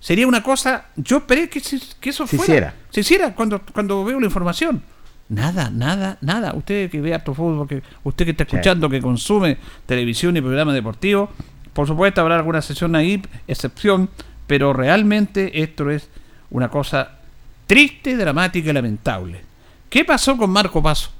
Sería 0.00 0.26
una 0.26 0.42
cosa, 0.42 0.86
yo 0.96 1.18
esperé 1.18 1.48
que, 1.50 1.60
que 2.00 2.10
eso 2.10 2.26
Se 2.26 2.36
fuera. 2.36 2.52
hiciera. 2.52 2.74
Se 2.90 3.00
hiciera 3.00 3.34
cuando, 3.34 3.60
cuando 3.72 4.02
veo 4.04 4.18
la 4.20 4.26
información. 4.26 4.82
Nada, 5.28 5.68
nada, 5.70 6.16
nada. 6.22 6.54
Usted 6.54 6.90
que 6.90 7.00
ve 7.02 7.12
harto 7.12 7.34
fútbol, 7.34 7.68
que, 7.68 7.82
usted 8.04 8.24
que 8.24 8.30
está 8.30 8.44
escuchando, 8.44 8.88
que 8.88 9.02
consume 9.02 9.58
televisión 9.84 10.36
y 10.38 10.40
programas 10.40 10.74
deportivos, 10.74 11.28
por 11.78 11.86
supuesto 11.86 12.20
habrá 12.20 12.34
alguna 12.34 12.60
sesión 12.60 12.96
ahí, 12.96 13.22
excepción, 13.46 14.10
pero 14.48 14.72
realmente 14.72 15.62
esto 15.62 15.88
es 15.92 16.08
una 16.50 16.68
cosa 16.70 17.20
triste, 17.68 18.16
dramática 18.16 18.70
y 18.70 18.72
lamentable. 18.72 19.42
¿Qué 19.88 20.04
pasó 20.04 20.36
con 20.36 20.50
Marco 20.50 20.82
Paso? 20.82 21.10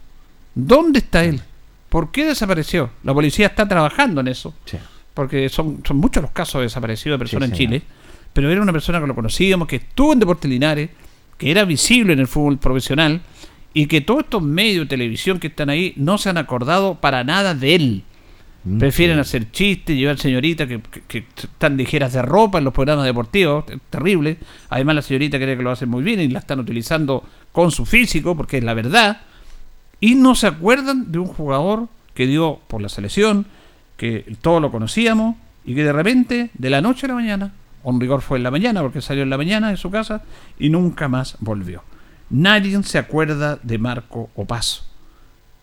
¿Dónde 0.57 0.99
está 0.99 1.23
él? 1.23 1.41
¿Por 1.89 2.11
qué 2.11 2.25
desapareció? 2.25 2.91
La 3.05 3.15
policía 3.15 3.47
está 3.47 3.69
trabajando 3.69 4.21
en 4.21 4.27
eso, 4.27 4.53
Sí. 4.65 4.79
porque 5.15 5.49
son, 5.49 5.81
son 5.87 5.99
muchos 5.99 6.23
los 6.25 6.33
casos 6.33 6.55
de 6.59 6.65
desaparecidos 6.65 7.21
de 7.21 7.25
personas 7.25 7.51
Sí, 7.51 7.53
en 7.53 7.57
señor. 7.57 7.81
Chile, 7.83 7.83
pero 8.33 8.51
era 8.51 8.61
una 8.61 8.73
persona 8.73 9.01
que 9.01 9.07
lo 9.07 9.15
conocíamos, 9.15 9.69
que 9.69 9.77
estuvo 9.77 10.13
en 10.13 10.19
Deportes 10.19 10.51
Linares, 10.51 10.91
que 11.37 11.53
era 11.53 11.65
visible 11.67 12.15
en 12.15 12.19
el 12.19 12.27
fútbol 12.27 12.59
profesional, 12.59 13.21
y 13.75 13.87
que 13.87 14.01
todos 14.01 14.25
estos 14.25 14.43
medios 14.43 14.87
de 14.87 14.89
televisión 14.89 15.39
que 15.39 15.47
están 15.47 15.71
ahí 15.71 15.93
no 15.95 16.19
se 16.19 16.31
han 16.31 16.37
acordado 16.37 16.97
para 16.97 17.23
nada 17.23 17.55
de 17.55 17.77
él. 17.77 18.03
Mm, 18.69 18.79
Prefieren 18.79 19.19
hacer 19.19 19.51
chistes, 19.51 19.97
llevar 19.97 20.19
señoritas 20.19 20.69
que, 20.69 20.81
que- 21.07 21.25
están 21.37 21.77
ligeras 21.77 22.13
de 22.13 22.23
ropa 22.23 22.59
en 22.59 22.65
los 22.65 22.75
programas 22.75 23.07
deportivos, 23.07 23.65
terrible. 23.91 24.39
Además 24.69 24.97
la 24.97 25.03
señorita 25.03 25.39
cree 25.39 25.57
que 25.57 25.63
lo 25.63 25.71
hacen 25.71 25.89
muy 25.89 26.03
bien 26.03 26.21
y 26.21 26.29
la 26.29 26.41
están 26.41 26.61
utilizando 26.61 27.25
con 27.53 27.71
su 27.71 27.87
físico, 27.87 28.37
porque 28.37 28.59
es 28.59 28.65
la 28.65 28.75
verdad. 28.75 29.23
Y 30.01 30.15
no 30.15 30.35
se 30.35 30.47
acuerdan 30.47 31.11
de 31.11 31.19
un 31.19 31.27
jugador 31.27 31.89
que 32.15 32.27
dio 32.27 32.61
por 32.69 32.83
la 32.83 32.89
selección, 32.89 33.47
que 33.97 34.37
todos 34.43 34.61
lo 34.61 34.71
conocíamos, 34.71 35.37
y 35.65 35.75
que 35.75 35.85
de 35.85 35.93
repente, 35.93 36.51
de 36.55 36.71
la 36.71 36.81
noche 36.81 37.07
a 37.07 37.09
la 37.09 37.15
mañana, 37.15 37.53
un 37.83 38.01
rigor 38.01 38.21
fue 38.23 38.39
en 38.39 38.45
la 38.45 38.51
mañana, 38.51 38.83
porque 38.83 39.01
salió 39.01 39.23
en 39.23 39.31
la 39.31 39.37
mañana 39.39 39.71
de 39.71 39.77
su 39.77 39.91
casa, 39.91 40.23
y 40.59 40.69
nunca 40.69 41.09
más 41.09 41.37
volvió. 41.41 41.83
Nadie 42.31 42.83
se 42.83 42.99
acuerda 42.99 43.59
de 43.63 43.79
Marco 43.79 44.31
Opaso. 44.35 44.85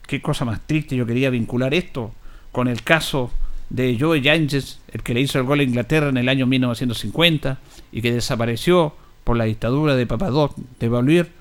Qué 0.07 0.21
cosa 0.21 0.43
más 0.45 0.61
triste, 0.65 0.95
yo 0.95 1.05
quería 1.05 1.29
vincular 1.29 1.73
esto 1.73 2.11
con 2.55 2.69
el 2.69 2.83
caso 2.83 3.31
de 3.69 3.97
Joe 3.99 4.21
Yanges, 4.21 4.79
el 4.93 5.03
que 5.03 5.13
le 5.13 5.19
hizo 5.19 5.37
el 5.37 5.43
gol 5.43 5.59
a 5.59 5.63
Inglaterra 5.63 6.07
en 6.07 6.15
el 6.15 6.29
año 6.29 6.45
1950 6.47 7.57
y 7.91 8.01
que 8.01 8.13
desapareció 8.13 8.95
por 9.25 9.35
la 9.35 9.43
dictadura 9.43 9.93
de 9.97 10.07
Papadot, 10.07 10.55
de 10.79 10.87
Baluir 10.87 11.31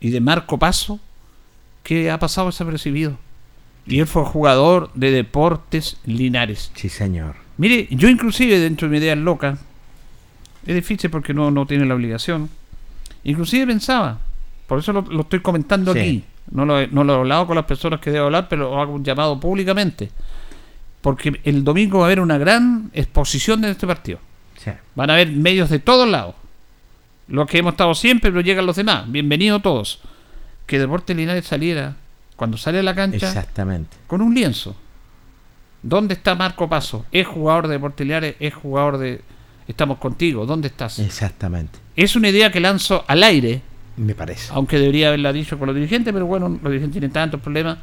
y 0.00 0.10
de 0.10 0.20
Marco 0.20 0.58
Paso, 0.58 1.00
que 1.82 2.10
ha 2.10 2.18
pasado 2.18 2.48
desapercibido. 2.48 3.16
Y 3.86 4.00
él 4.00 4.06
fue 4.06 4.22
jugador 4.24 4.90
de 4.92 5.10
Deportes 5.12 5.96
Linares. 6.04 6.70
Sí, 6.74 6.90
señor. 6.90 7.36
Mire, 7.56 7.88
yo 7.90 8.10
inclusive 8.10 8.58
dentro 8.58 8.86
de 8.86 8.92
mi 8.92 8.98
idea 8.98 9.16
loca, 9.16 9.56
es 10.66 10.74
difícil 10.74 11.08
porque 11.08 11.32
no, 11.32 11.50
no 11.50 11.64
tiene 11.64 11.86
la 11.86 11.94
obligación, 11.94 12.50
inclusive 13.24 13.66
pensaba, 13.66 14.18
por 14.66 14.80
eso 14.80 14.92
lo, 14.92 15.00
lo 15.08 15.22
estoy 15.22 15.40
comentando 15.40 15.94
Sí. 15.94 15.98
aquí, 15.98 16.24
no 16.50 16.66
lo, 16.66 16.86
no 16.88 17.02
lo 17.02 17.14
he 17.14 17.16
hablado 17.16 17.46
con 17.46 17.56
las 17.56 17.64
personas 17.64 18.00
que 18.00 18.10
debo 18.10 18.26
hablar, 18.26 18.46
pero 18.50 18.78
hago 18.78 18.92
un 18.92 19.04
llamado 19.04 19.40
públicamente, 19.40 20.10
porque 21.00 21.40
el 21.44 21.64
domingo 21.64 21.98
va 21.98 22.04
a 22.04 22.06
haber 22.08 22.20
una 22.20 22.38
gran 22.38 22.90
exposición 22.92 23.60
de 23.62 23.70
este 23.70 23.86
partido. 23.86 24.18
Sí. 24.58 24.70
Van 24.94 25.10
a 25.10 25.14
haber 25.14 25.30
medios 25.30 25.70
de 25.70 25.78
todos 25.78 26.08
lados. 26.08 26.34
Los 27.28 27.48
que 27.48 27.58
hemos 27.58 27.72
estado 27.74 27.94
siempre, 27.94 28.30
pero 28.30 28.42
llegan 28.42 28.66
los 28.66 28.76
demás. 28.76 29.10
Bienvenidos 29.10 29.62
todos. 29.62 30.00
Que 30.66 30.78
Deportes 30.78 31.16
Linares 31.16 31.46
saliera, 31.46 31.96
cuando 32.36 32.56
sale 32.56 32.80
a 32.80 32.82
la 32.82 32.94
cancha, 32.94 33.26
Exactamente. 33.28 33.96
con 34.06 34.20
un 34.20 34.34
lienzo. 34.34 34.76
¿Dónde 35.82 36.14
está 36.14 36.34
Marco 36.34 36.68
Paso? 36.68 37.06
Es 37.10 37.26
jugador 37.26 37.66
de 37.68 37.74
Deportes 37.74 38.06
Linares, 38.06 38.36
es 38.38 38.54
jugador 38.54 38.98
de... 38.98 39.20
Estamos 39.66 39.98
contigo, 39.98 40.44
¿dónde 40.46 40.68
estás? 40.68 40.98
Exactamente. 40.98 41.78
Es 41.96 42.16
una 42.16 42.28
idea 42.28 42.50
que 42.50 42.60
lanzo 42.60 43.04
al 43.06 43.22
aire, 43.22 43.62
Me 43.96 44.14
parece. 44.14 44.52
aunque 44.52 44.78
debería 44.78 45.08
haberla 45.08 45.32
dicho 45.32 45.58
con 45.58 45.66
los 45.68 45.76
dirigentes, 45.76 46.12
pero 46.12 46.26
bueno, 46.26 46.48
los 46.48 46.62
dirigentes 46.64 46.92
tienen 46.92 47.12
tantos 47.12 47.40
problemas. 47.40 47.78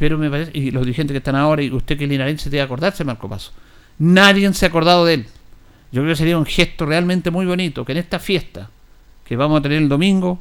Pero 0.00 0.16
me 0.16 0.30
parece, 0.30 0.50
y 0.54 0.70
los 0.70 0.86
dirigentes 0.86 1.12
que 1.12 1.18
están 1.18 1.36
ahora, 1.36 1.62
y 1.62 1.70
usted 1.70 1.98
que 1.98 2.04
es 2.04 2.10
linarense 2.10 2.48
debe 2.48 2.62
acordarse 2.62 3.04
Marco 3.04 3.28
Paso. 3.28 3.52
Nadie 3.98 4.50
se 4.54 4.64
ha 4.64 4.70
acordado 4.70 5.04
de 5.04 5.12
él. 5.12 5.26
Yo 5.92 6.00
creo 6.00 6.12
que 6.12 6.16
sería 6.16 6.38
un 6.38 6.46
gesto 6.46 6.86
realmente 6.86 7.30
muy 7.30 7.44
bonito 7.44 7.84
que 7.84 7.92
en 7.92 7.98
esta 7.98 8.18
fiesta 8.18 8.70
que 9.26 9.36
vamos 9.36 9.58
a 9.58 9.62
tener 9.62 9.76
el 9.76 9.90
domingo, 9.90 10.40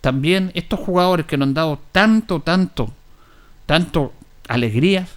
también 0.00 0.52
estos 0.54 0.78
jugadores 0.78 1.26
que 1.26 1.36
nos 1.36 1.48
han 1.48 1.54
dado 1.54 1.80
tanto, 1.90 2.42
tanto, 2.42 2.92
tanto 3.66 4.12
alegrías 4.46 5.10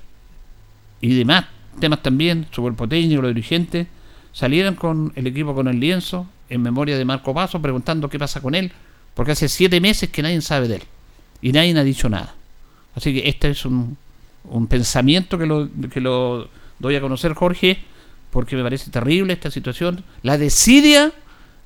y 1.00 1.14
demás 1.14 1.46
temas 1.80 2.02
también, 2.02 2.48
su 2.50 2.64
cuerpo 2.64 2.88
técnico, 2.88 3.22
los 3.22 3.36
dirigentes, 3.36 3.86
salieran 4.34 4.74
con 4.74 5.14
el 5.16 5.28
equipo 5.28 5.54
con 5.54 5.68
el 5.68 5.80
lienzo 5.80 6.26
en 6.50 6.64
memoria 6.64 6.98
de 6.98 7.06
Marco 7.06 7.36
Paso 7.36 7.62
preguntando 7.62 8.10
qué 8.10 8.18
pasa 8.18 8.42
con 8.42 8.56
él, 8.56 8.72
porque 9.14 9.34
hace 9.34 9.48
siete 9.48 9.80
meses 9.80 10.10
que 10.10 10.24
nadie 10.24 10.42
sabe 10.42 10.68
de 10.68 10.78
él 10.78 10.84
y 11.44 11.52
nadie 11.52 11.78
ha 11.78 11.84
dicho 11.84 12.10
nada. 12.10 12.34
Así 12.96 13.14
que 13.14 13.28
este 13.30 13.50
es 13.50 13.66
un, 13.66 13.98
un 14.46 14.68
pensamiento 14.68 15.38
que 15.38 15.46
lo, 15.46 15.70
que 15.92 16.00
lo 16.02 16.50
doy 16.80 16.96
a 16.96 17.02
conocer, 17.02 17.34
Jorge, 17.34 17.80
porque 18.32 18.56
me 18.56 18.64
parece 18.64 18.90
terrible 18.92 19.34
esta 19.34 19.52
situación. 19.52 20.04
La 20.24 20.38
desidia 20.38 21.12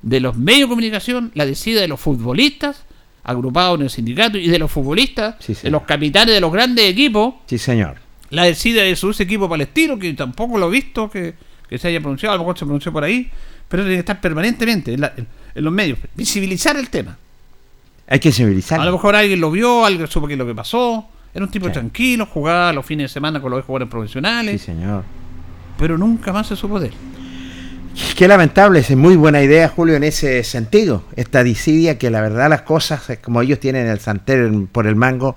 de 0.02 0.20
los 0.20 0.36
medios 0.36 0.68
de 0.68 0.72
comunicación, 0.72 1.30
la 1.34 1.46
desidia 1.46 1.80
de 1.80 1.88
los 1.88 2.00
futbolistas 2.00 2.84
agrupados 3.22 3.78
en 3.78 3.84
el 3.84 3.90
sindicato 3.90 4.38
y 4.38 4.48
de 4.48 4.58
los 4.58 4.70
futbolistas, 4.70 5.34
Sí, 5.40 5.54
de 5.62 5.70
los 5.70 5.82
capitanes 5.82 6.34
de 6.34 6.40
los 6.40 6.50
grandes 6.52 6.86
equipos, 6.88 7.34
Sí, 7.46 7.58
señor. 7.58 7.96
la 8.30 8.44
desidia 8.44 8.82
de 8.82 8.96
su 8.96 9.10
equipo 9.18 9.46
palestino, 9.48 9.98
que 9.98 10.12
tampoco 10.14 10.56
lo 10.58 10.68
he 10.68 10.70
visto 10.70 11.10
que, 11.10 11.34
que 11.68 11.76
se 11.78 11.88
haya 11.88 12.00
pronunciado, 12.00 12.34
a 12.34 12.36
lo 12.38 12.44
mejor 12.44 12.58
se 12.58 12.64
pronunció 12.64 12.92
por 12.92 13.04
ahí, 13.04 13.30
pero 13.68 13.82
tiene 13.82 13.96
que 13.96 14.00
estar 14.00 14.20
permanentemente 14.22 14.94
en, 14.94 15.02
la- 15.02 15.12
en- 15.16 15.26
en 15.54 15.64
los 15.64 15.72
medios, 15.72 15.98
visibilizar 16.14 16.76
el 16.78 16.88
tema. 16.88 17.18
Hay 18.08 18.20
que 18.20 18.32
civilizar. 18.32 18.80
A 18.80 18.84
lo 18.86 18.92
mejor 18.92 19.14
alguien 19.14 19.38
lo 19.40 19.50
vio, 19.50 19.84
alguien 19.84 20.08
supo 20.08 20.26
qué 20.26 20.32
es 20.32 20.38
lo 20.38 20.46
que 20.46 20.54
pasó. 20.54 21.06
Era 21.34 21.44
un 21.44 21.50
tipo 21.50 21.66
Sí. 21.66 21.72
tranquilo, 21.72 22.26
jugaba 22.26 22.72
los 22.72 22.84
fines 22.84 23.04
de 23.04 23.08
semana 23.14 23.40
con 23.40 23.50
los 23.50 23.64
jugadores 23.64 23.86
Sí, 23.86 23.90
profesionales, 23.90 24.62
señor. 24.62 25.04
pero 25.78 25.96
nunca 25.96 26.32
más 26.32 26.48
se 26.48 26.56
supo 26.56 26.80
de 26.80 26.88
él. 26.88 26.94
Qué 28.16 28.28
lamentable, 28.28 28.78
es 28.80 28.96
muy 28.96 29.16
buena 29.16 29.42
idea, 29.42 29.68
Julio, 29.68 29.94
en 29.96 30.04
ese 30.04 30.42
sentido. 30.44 31.04
Esta 31.16 31.42
disidia 31.42 31.98
que 31.98 32.10
la 32.10 32.20
verdad 32.20 32.48
las 32.48 32.62
cosas, 32.62 33.02
como 33.22 33.42
ellos 33.42 33.58
tienen 33.60 33.86
el 33.88 33.98
santel 34.00 34.68
por 34.70 34.86
el 34.86 34.96
mango, 34.96 35.36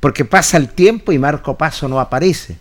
porque 0.00 0.24
pasa 0.24 0.56
el 0.56 0.68
tiempo 0.68 1.12
y 1.12 1.18
Marco 1.18 1.56
Paso 1.56 1.88
no 1.88 2.00
aparece. 2.00 2.56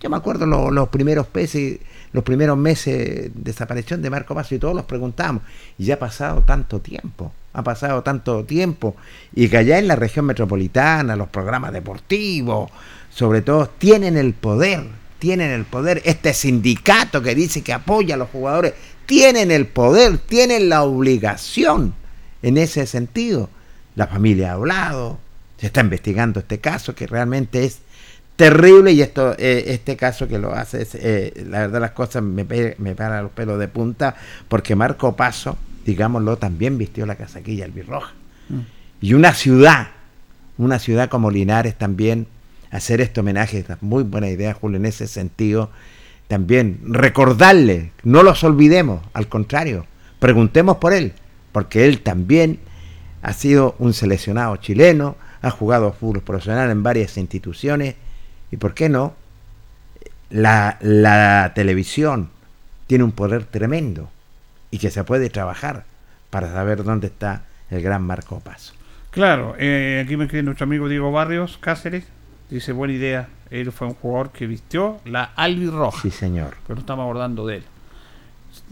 Yo 0.00 0.08
me 0.10 0.16
acuerdo 0.16 0.46
lo- 0.46 0.70
los 0.70 0.88
primeros 0.88 1.26
meses, 1.34 1.78
los 2.12 2.24
primeros 2.24 2.56
meses 2.56 2.96
de 2.96 3.30
desaparición 3.34 4.02
de 4.02 4.10
Marco 4.10 4.34
Paso 4.34 4.54
y 4.54 4.58
todos 4.58 4.74
los 4.74 4.84
preguntamos. 4.84 5.42
Y 5.78 5.84
ya 5.84 5.94
ha 5.94 5.98
pasado 5.98 6.42
tanto 6.42 6.80
tiempo, 6.80 7.32
ha 7.52 7.62
pasado 7.62 8.02
tanto 8.02 8.44
tiempo. 8.44 8.96
Y 9.34 9.48
que 9.48 9.58
allá 9.58 9.78
en 9.78 9.88
la 9.88 9.96
región 9.96 10.24
metropolitana, 10.26 11.16
los 11.16 11.28
programas 11.28 11.72
deportivos, 11.72 12.70
sobre 13.10 13.42
todo, 13.42 13.68
tienen 13.78 14.16
el 14.16 14.34
poder, 14.34 14.84
tienen 15.18 15.50
el 15.50 15.64
poder. 15.64 16.02
Este 16.04 16.34
sindicato 16.34 17.22
que 17.22 17.34
dice 17.34 17.62
que 17.62 17.72
apoya 17.72 18.14
a 18.14 18.18
los 18.18 18.30
jugadores, 18.30 18.74
tienen 19.06 19.50
el 19.50 19.66
poder, 19.66 20.18
tienen 20.18 20.68
la 20.68 20.82
obligación 20.82 21.94
en 22.42 22.58
ese 22.58 22.86
sentido. 22.86 23.48
La 23.94 24.06
familia 24.06 24.50
ha 24.50 24.54
hablado, 24.54 25.18
se 25.58 25.66
está 25.66 25.80
investigando 25.80 26.40
este 26.40 26.58
caso 26.58 26.94
que 26.94 27.06
realmente 27.06 27.64
es 27.64 27.80
terrible 28.36 28.92
y 28.92 29.00
esto 29.00 29.34
eh, 29.38 29.64
este 29.68 29.96
caso 29.96 30.28
que 30.28 30.38
lo 30.38 30.54
hace 30.54 30.82
es, 30.82 30.94
eh, 30.94 31.44
la 31.48 31.60
verdad 31.60 31.80
las 31.80 31.90
cosas 31.92 32.22
me, 32.22 32.44
me 32.78 32.94
paran 32.94 33.24
los 33.24 33.32
pelos 33.32 33.58
de 33.58 33.66
punta 33.66 34.14
porque 34.46 34.76
Marco 34.76 35.16
Paso 35.16 35.56
digámoslo 35.84 36.36
también 36.36 36.78
vistió 36.78 37.06
la 37.06 37.16
casaquilla 37.16 37.64
albirroja. 37.64 38.12
Y 39.00 39.14
una 39.14 39.32
ciudad 39.32 39.88
una 40.58 40.78
ciudad 40.78 41.08
como 41.08 41.30
Linares 41.30 41.76
también 41.76 42.26
hacer 42.70 43.00
este 43.00 43.20
homenaje 43.20 43.58
es 43.58 43.82
muy 43.82 44.04
buena 44.04 44.28
idea 44.28 44.54
Julio 44.54 44.76
en 44.76 44.86
ese 44.86 45.06
sentido 45.06 45.70
también 46.28 46.80
recordarle 46.84 47.92
no 48.04 48.22
los 48.22 48.44
olvidemos 48.44 49.00
al 49.14 49.28
contrario 49.28 49.86
preguntemos 50.18 50.76
por 50.76 50.92
él 50.92 51.14
porque 51.52 51.86
él 51.86 52.00
también 52.00 52.58
ha 53.22 53.32
sido 53.32 53.76
un 53.78 53.94
seleccionado 53.94 54.56
chileno 54.56 55.16
ha 55.40 55.50
jugado 55.50 55.92
fútbol 55.92 56.22
profesional 56.22 56.70
en 56.70 56.82
varias 56.82 57.16
instituciones 57.16 57.94
y 58.50 58.56
por 58.56 58.74
qué 58.74 58.88
no 58.88 59.14
la, 60.30 60.78
la 60.80 61.52
televisión 61.54 62.30
tiene 62.86 63.04
un 63.04 63.12
poder 63.12 63.44
tremendo 63.44 64.10
y 64.70 64.78
que 64.78 64.90
se 64.90 65.04
puede 65.04 65.30
trabajar 65.30 65.84
para 66.30 66.52
saber 66.52 66.84
dónde 66.84 67.06
está 67.08 67.42
el 67.70 67.82
gran 67.82 68.02
Marco 68.02 68.40
Paso. 68.40 68.74
Claro, 69.10 69.54
eh, 69.58 70.02
aquí 70.04 70.16
me 70.16 70.24
escribe 70.24 70.42
nuestro 70.42 70.64
amigo 70.64 70.88
Diego 70.88 71.10
Barrios 71.10 71.58
Cáceres. 71.58 72.04
Dice, 72.50 72.72
buena 72.72 72.94
idea. 72.94 73.28
Él 73.50 73.72
fue 73.72 73.86
un 73.86 73.94
jugador 73.94 74.30
que 74.30 74.46
vistió 74.46 75.00
la 75.04 75.24
albirroja. 75.24 76.02
Sí, 76.02 76.10
señor. 76.10 76.56
pero 76.66 76.74
no 76.74 76.80
estamos 76.80 77.02
abordando 77.04 77.46
de 77.46 77.56
él. 77.56 77.64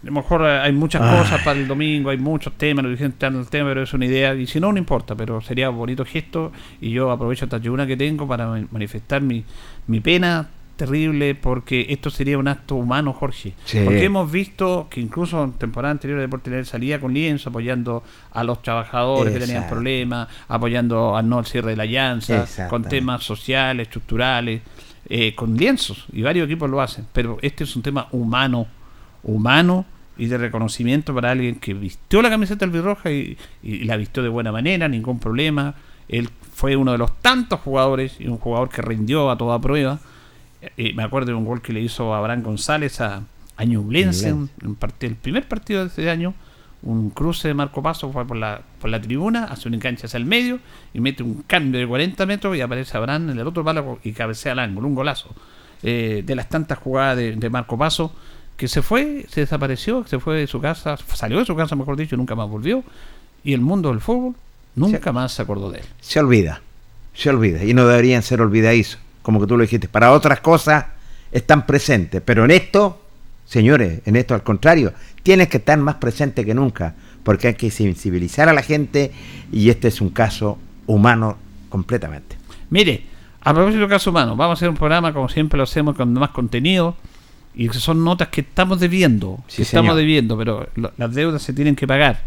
A 0.03 0.07
lo 0.07 0.13
mejor 0.13 0.43
eh, 0.43 0.59
hay 0.61 0.73
muchas 0.73 1.03
Ay. 1.03 1.19
cosas 1.19 1.43
para 1.43 1.59
el 1.59 1.67
domingo, 1.67 2.11
hay 2.11 2.19
muchos 2.19 2.53
temas, 2.55 2.85
no 2.85 2.91
dicen 2.91 3.15
el 3.21 3.47
tema, 3.49 3.69
pero 3.71 3.83
es 3.83 3.93
una 3.95 4.07
idea. 4.07 4.35
Y 4.35 4.47
si 4.47 4.61
no, 4.61 4.73
no 4.73 4.79
importa, 4.79 5.15
pero 5.15 5.41
sería 5.41 5.71
un 5.71 5.77
bonito 5.79 6.05
gesto. 6.05 6.53
Y 6.81 6.91
yo 6.91 7.11
aprovecho 7.11 7.45
esta 7.47 7.59
tribuna 7.61 7.87
que 7.87 7.97
tengo 7.97 8.27
para 8.29 8.47
ma- 8.47 8.67
manifestar 8.71 9.23
mi, 9.23 9.45
mi 9.87 10.01
pena 10.01 10.49
terrible, 10.77 11.37
porque 11.37 11.87
esto 11.89 12.11
sería 12.11 12.37
un 12.37 12.49
acto 12.49 12.75
humano, 12.75 13.13
Jorge. 13.13 13.55
Sí. 13.65 13.81
Porque 13.85 14.05
hemos 14.05 14.31
visto 14.31 14.89
que 14.91 15.01
incluso 15.01 15.45
en 15.45 15.53
temporada 15.53 15.93
anterior 15.93 16.19
de 16.19 16.23
Deporte 16.27 16.51
Lineal 16.51 16.67
salía 16.67 17.01
con 17.01 17.15
lienzo 17.15 17.49
apoyando 17.51 18.03
a 18.33 18.43
los 18.43 18.61
trabajadores 18.61 19.33
que 19.33 19.39
tenían 19.39 19.69
problemas, 19.69 20.27
apoyando 20.49 21.17
al 21.17 21.29
no 21.29 21.39
al 21.39 21.47
cierre 21.47 21.71
de 21.71 21.77
la 21.77 21.87
llanza, 21.87 22.45
con 22.69 22.83
temas 22.83 23.23
sociales, 23.23 23.87
estructurales, 23.87 24.63
eh, 25.09 25.33
con 25.37 25.57
lienzos, 25.57 26.07
y 26.13 26.23
varios 26.23 26.47
equipos 26.47 26.69
lo 26.69 26.81
hacen. 26.81 27.07
Pero 27.13 27.39
este 27.41 27.63
es 27.63 27.77
un 27.77 27.83
tema 27.83 28.09
humano, 28.11 28.67
humano 29.25 29.85
y 30.17 30.27
de 30.27 30.39
reconocimiento 30.39 31.13
para 31.15 31.33
alguien 31.33 31.57
que 31.57 31.75
vistió 31.75 32.23
la 32.23 32.31
camiseta 32.31 32.65
albirroja 32.65 33.11
y, 33.11 33.37
y 33.63 33.85
la 33.85 33.97
vistió 33.97 34.23
de 34.23 34.29
buena 34.29 34.53
manera, 34.53 34.87
ningún 34.89 35.19
problema. 35.19 35.75
Él 36.09 36.29
fue 36.55 36.77
uno 36.77 36.93
de 36.93 36.99
los 36.99 37.19
tantos 37.21 37.61
jugadores 37.61 38.17
y 38.21 38.29
un 38.29 38.39
jugador 38.39 38.69
que 38.69 38.81
rindió 38.83 39.31
a 39.31 39.37
toda 39.39 39.59
prueba. 39.61 39.99
Eh, 40.77 40.93
me 40.95 41.03
acuerdo 41.03 41.29
de 41.33 41.35
un 41.35 41.45
gol 41.45 41.61
que 41.63 41.73
le 41.73 41.81
hizo 41.81 42.15
Abraham 42.15 42.43
González 42.43 43.01
a, 43.01 43.23
a 43.57 43.65
Ñublense, 43.65 44.31
partido- 44.79 45.11
el 45.11 45.17
primer 45.17 45.49
partido 45.49 45.81
de 45.81 45.89
ese 45.89 46.09
año. 46.11 46.35
Un 46.83 47.09
cruce 47.11 47.49
de 47.49 47.55
Marco 47.55 47.83
Paso 47.83 48.13
fue 48.13 48.27
por 48.27 48.37
la, 48.37 48.61
por 48.79 48.91
la 48.91 49.01
tribuna, 49.01 49.45
hace 49.45 49.69
un 49.69 49.75
enganche 49.75 50.05
hacia 50.07 50.19
el 50.19 50.27
medio 50.27 50.59
y 50.93 51.01
mete 51.01 51.23
un 51.23 51.43
cambio 51.47 51.81
de 51.81 51.87
40 51.87 52.27
metros 52.27 52.55
y 52.57 52.61
aparece 52.61 52.97
Abraham 52.99 53.31
en 53.31 53.39
el 53.39 53.47
otro 53.47 53.65
palo 53.65 53.99
y 54.05 54.13
cabecea 54.13 54.53
al 54.53 54.59
ángulo, 54.59 54.87
un 54.89 54.95
golazo. 54.95 55.35
Eh, 55.83 56.23
de 56.25 56.35
las 56.35 56.49
tantas 56.51 56.79
jugadas 56.79 57.17
de, 57.17 57.37
de 57.37 57.51
Marco 57.51 57.77
Paso, 57.79 58.15
que 58.57 58.69
se 58.69 58.83
fue, 58.83 59.27
se 59.29 59.41
desapareció, 59.41 60.05
se 60.07 60.19
fue 60.19 60.37
de 60.37 60.47
su 60.47 60.61
casa, 60.61 60.97
salió 61.15 61.39
de 61.39 61.45
su 61.45 61.57
casa, 61.57 61.75
mejor 61.75 61.97
dicho, 61.97 62.15
y 62.15 62.19
nunca 62.19 62.35
más 62.35 62.49
volvió. 62.49 62.85
Y 63.43 63.53
el 63.53 63.61
mundo 63.61 63.91
del 63.91 64.01
fútbol 64.01 64.35
nunca 64.77 65.13
más 65.13 65.33
se 65.33 65.43
acordó 65.43 65.71
de 65.71 65.81
él. 65.81 65.85
Se 66.01 66.21
olvida, 66.21 66.61
se 67.15 67.31
olvida. 67.31 67.65
Y 67.65 67.75
no 67.75 67.87
deberían 67.87 68.23
ser 68.23 68.41
olvidadizos, 68.41 69.01
como 69.23 69.41
que 69.41 69.47
tú 69.47 69.57
lo 69.57 69.63
dijiste. 69.63 69.89
Para 69.89 70.13
otras 70.13 70.41
cosas 70.41 70.87
están 71.33 71.67
presentes, 71.67 72.23
pero 72.25 72.45
en 72.45 72.53
esto, 72.53 73.03
señores, 73.45 74.01
en 74.05 74.17
esto 74.17 74.35
al 74.35 74.43
contrario, 74.45 74.93
tienes 75.23 75.49
que 75.49 75.57
estar 75.57 75.79
más 75.79 75.97
presente 75.97 76.45
que 76.45 76.55
nunca, 76.55 76.95
porque 77.25 77.49
hay 77.49 77.55
que 77.55 77.71
sensibilizar 77.71 78.49
a 78.49 78.53
la 78.53 78.63
gente 78.63 79.13
y 79.51 79.69
este 79.71 79.89
es 79.89 80.01
un 80.01 80.11
caso 80.11 80.59
humano 80.87 81.37
completamente. 81.71 82.37
Mire, 82.71 83.05
a 83.41 83.53
propósito 83.53 83.83
de 83.83 83.89
caso 83.89 84.11
humano, 84.11 84.37
vamos 84.37 84.57
a 84.57 84.59
hacer 84.59 84.69
un 84.69 84.77
programa 84.77 85.13
como 85.13 85.29
siempre 85.29 85.57
lo 85.57 85.65
hacemos 85.65 85.97
con 85.97 86.13
más 86.13 86.31
contenido 86.31 86.97
y 87.57 87.69
son 87.69 88.03
notas 88.05 88.29
que 88.29 88.41
estamos 88.43 88.81
debiendo, 88.81 89.39
Sí, 89.49 89.57
que 89.59 89.63
estamos 89.63 89.97
debiendo, 89.97 90.37
pero 90.37 90.69
lo- 90.77 90.93
las 90.97 91.15
deudas 91.15 91.43
se 91.43 91.53
tienen 91.53 91.77
que 91.77 91.87
pagar. 91.87 92.23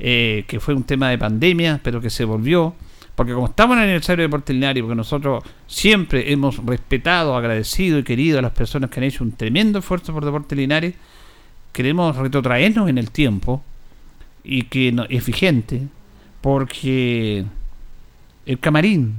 Eh, 0.00 0.44
que 0.48 0.58
fue 0.58 0.74
un 0.74 0.82
tema 0.82 1.08
de 1.10 1.18
pandemia, 1.18 1.80
pero 1.82 2.00
que 2.00 2.10
se 2.10 2.24
volvió. 2.24 2.74
Porque 3.14 3.32
como 3.32 3.46
estamos 3.46 3.76
en 3.76 3.82
el 3.82 3.88
aniversario 3.90 4.22
de 4.22 4.28
Deporte 4.28 4.52
porque 4.52 4.96
nosotros 4.96 5.44
siempre 5.68 6.32
hemos 6.32 6.56
respetado, 6.66 7.36
agradecido 7.36 7.98
y 8.00 8.02
querido 8.02 8.40
a 8.40 8.42
las 8.42 8.50
personas 8.50 8.90
que 8.90 8.98
han 8.98 9.04
hecho 9.04 9.22
un 9.22 9.30
tremendo 9.32 9.78
esfuerzo 9.78 10.12
por 10.12 10.24
Deporte 10.24 10.56
Lineario, 10.56 10.92
queremos 11.72 12.16
retrotraernos 12.16 12.88
en 12.88 12.98
el 12.98 13.12
tiempo 13.12 13.62
y 14.42 14.62
que 14.62 14.90
no, 14.90 15.04
es 15.08 15.24
vigente, 15.24 15.82
porque 16.40 17.44
el 18.46 18.58
camarín 18.58 19.14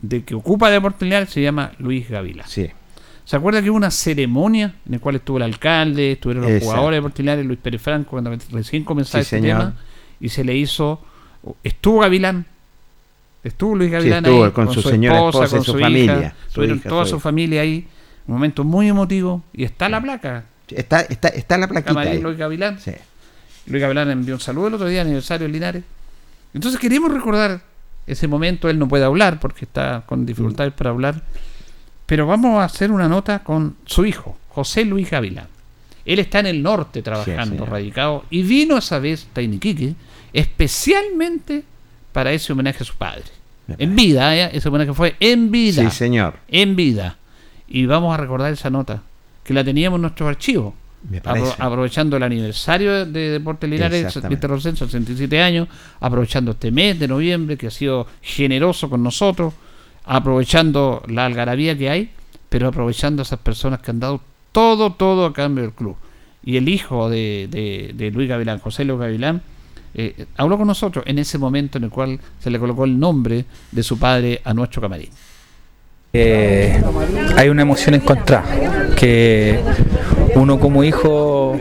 de 0.00 0.22
que 0.24 0.34
ocupa 0.34 0.70
Deporte 0.70 1.04
Lineal 1.04 1.28
se 1.28 1.42
llama 1.42 1.72
Luis 1.78 2.08
Gavila. 2.08 2.46
Sí, 2.46 2.68
¿Se 3.24 3.36
acuerda 3.36 3.62
que 3.62 3.70
hubo 3.70 3.76
una 3.76 3.90
ceremonia 3.90 4.74
en 4.86 4.92
la 4.92 4.98
cual 4.98 5.16
estuvo 5.16 5.36
el 5.36 5.44
alcalde, 5.44 6.12
estuvieron 6.12 6.50
los 6.50 6.62
jugadores 6.62 7.02
de 7.14 7.44
Luis 7.44 7.58
Pérez 7.60 7.80
Franco, 7.80 8.10
cuando 8.10 8.36
recién 8.50 8.84
comenzaba 8.84 9.22
Sí, 9.22 9.36
este 9.36 9.40
señor. 9.40 9.58
tema, 9.58 9.74
y 10.20 10.28
se 10.28 10.44
le 10.44 10.56
hizo, 10.56 11.00
estuvo 11.62 12.00
Gavilán, 12.00 12.46
estuvo 13.44 13.76
Luis 13.76 13.90
Gavilán 13.90 14.24
estuvo 14.24 14.44
ahí, 14.44 14.50
con 14.50 14.72
su 14.72 14.82
señora 14.82 15.16
esposa 15.16 15.48
con 15.56 15.64
su 15.64 15.72
su 15.72 15.78
familia, 15.78 16.04
hija, 16.18 16.34
su 16.48 16.54
tuvieron 16.54 16.78
hija, 16.78 16.88
toda 16.88 17.04
su 17.04 17.16
hija. 17.16 17.20
familia 17.22 17.60
ahí, 17.62 17.86
un 18.26 18.34
momento 18.34 18.64
muy 18.64 18.88
emotivo, 18.88 19.42
y 19.52 19.64
está 19.64 19.88
la 19.88 20.00
placa, 20.00 20.44
está, 20.68 21.00
está, 21.02 21.28
está 21.28 21.58
la 21.58 21.68
plaquita 21.68 21.90
camarín 21.90 22.12
ahí. 22.14 22.20
Luis 22.20 22.36
Gavilán. 22.36 22.78
Luis 23.66 23.80
Gavilán 23.82 24.10
envió 24.10 24.34
un 24.34 24.40
saludo 24.40 24.66
el 24.68 24.74
otro 24.74 24.88
día, 24.88 25.02
aniversario 25.02 25.46
en 25.46 25.52
Linares. 25.52 25.84
Entonces 26.54 26.80
queremos 26.80 27.12
recordar 27.12 27.62
ese 28.06 28.26
momento. 28.26 28.68
Él 28.68 28.78
no 28.78 28.88
puede 28.88 29.04
hablar 29.04 29.38
porque 29.40 29.64
está 29.64 30.02
con 30.06 30.26
dificultades 30.26 30.72
para 30.72 30.90
hablar. 30.90 31.22
Pero 32.12 32.26
vamos 32.26 32.60
a 32.60 32.64
hacer 32.64 32.92
una 32.92 33.08
nota 33.08 33.38
con 33.42 33.76
su 33.86 34.04
hijo, 34.04 34.36
José 34.50 34.84
Luis 34.84 35.08
Gavilán. 35.10 35.46
Él 36.04 36.18
está 36.18 36.40
en 36.40 36.46
el 36.46 36.62
norte 36.62 37.00
trabajando, 37.00 37.64
radicado, 37.64 38.24
y 38.28 38.42
vino 38.42 38.76
esa 38.76 38.98
vez 38.98 39.26
a 39.34 39.40
Iniquique 39.40 39.94
especialmente 40.34 41.62
para 42.12 42.30
ese 42.32 42.52
homenaje 42.52 42.82
a 42.82 42.84
su 42.84 42.96
padre. 42.96 43.24
En 43.78 43.96
vida, 43.96 44.36
¿eh? 44.36 44.50
ese 44.52 44.68
homenaje 44.68 44.92
fue 44.92 45.16
en 45.20 45.50
vida. 45.50 45.88
Sí, 45.88 45.96
señor. 45.96 46.34
En 46.48 46.76
vida. 46.76 47.16
Y 47.66 47.86
vamos 47.86 48.12
a 48.12 48.18
recordar 48.18 48.52
esa 48.52 48.68
nota, 48.68 49.00
que 49.42 49.54
la 49.54 49.64
teníamos 49.64 49.96
en 49.96 50.02
nuestros 50.02 50.28
archivos. 50.28 50.74
Apro- 51.24 51.54
aprovechando 51.60 52.18
el 52.18 52.24
aniversario 52.24 53.06
de 53.06 53.30
Deportes 53.30 53.70
Linares. 53.70 54.14
Mr. 54.16 54.48
Rosenzo, 54.50 54.84
67 54.84 55.40
años, 55.40 55.66
aprovechando 55.98 56.50
este 56.50 56.70
mes 56.70 56.98
de 56.98 57.08
noviembre 57.08 57.56
que 57.56 57.68
ha 57.68 57.70
sido 57.70 58.06
generoso 58.20 58.90
con 58.90 59.02
nosotros, 59.02 59.54
aprovechando 60.04 61.02
la 61.06 61.26
algarabía 61.26 61.76
que 61.76 61.90
hay, 61.90 62.10
pero 62.48 62.68
aprovechando 62.68 63.22
a 63.22 63.24
esas 63.24 63.38
personas 63.38 63.80
que 63.80 63.90
han 63.90 64.00
dado 64.00 64.20
Todo, 64.52 64.92
todo 64.92 65.24
a 65.24 65.32
cambio 65.32 65.64
del 65.64 65.72
club. 65.72 65.96
Y 66.44 66.56
el 66.56 66.68
hijo 66.68 67.08
de, 67.08 67.48
de, 67.96 68.10
Luis 68.10 68.28
Gavilán, 68.28 68.58
José 68.58 68.84
Luis 68.84 69.00
Gavilán, 69.00 69.40
eh, 69.94 70.26
habló 70.36 70.58
con 70.58 70.66
nosotros 70.66 71.04
en 71.06 71.18
ese 71.18 71.38
momento 71.38 71.78
en 71.78 71.84
el 71.84 71.90
cual 71.90 72.18
se 72.38 72.50
le 72.50 72.58
colocó 72.58 72.84
el 72.84 72.98
nombre 72.98 73.44
de 73.70 73.82
su 73.82 73.98
padre 73.98 74.40
a 74.44 74.52
nuestro 74.52 74.82
camarín. 74.82 75.10
Eh, 76.12 76.82
hay 77.36 77.48
una 77.48 77.62
emoción 77.62 77.94
encontrada, 77.94 78.44
que 78.96 79.58
uno 80.34 80.60
como 80.60 80.84
hijo 80.84 81.58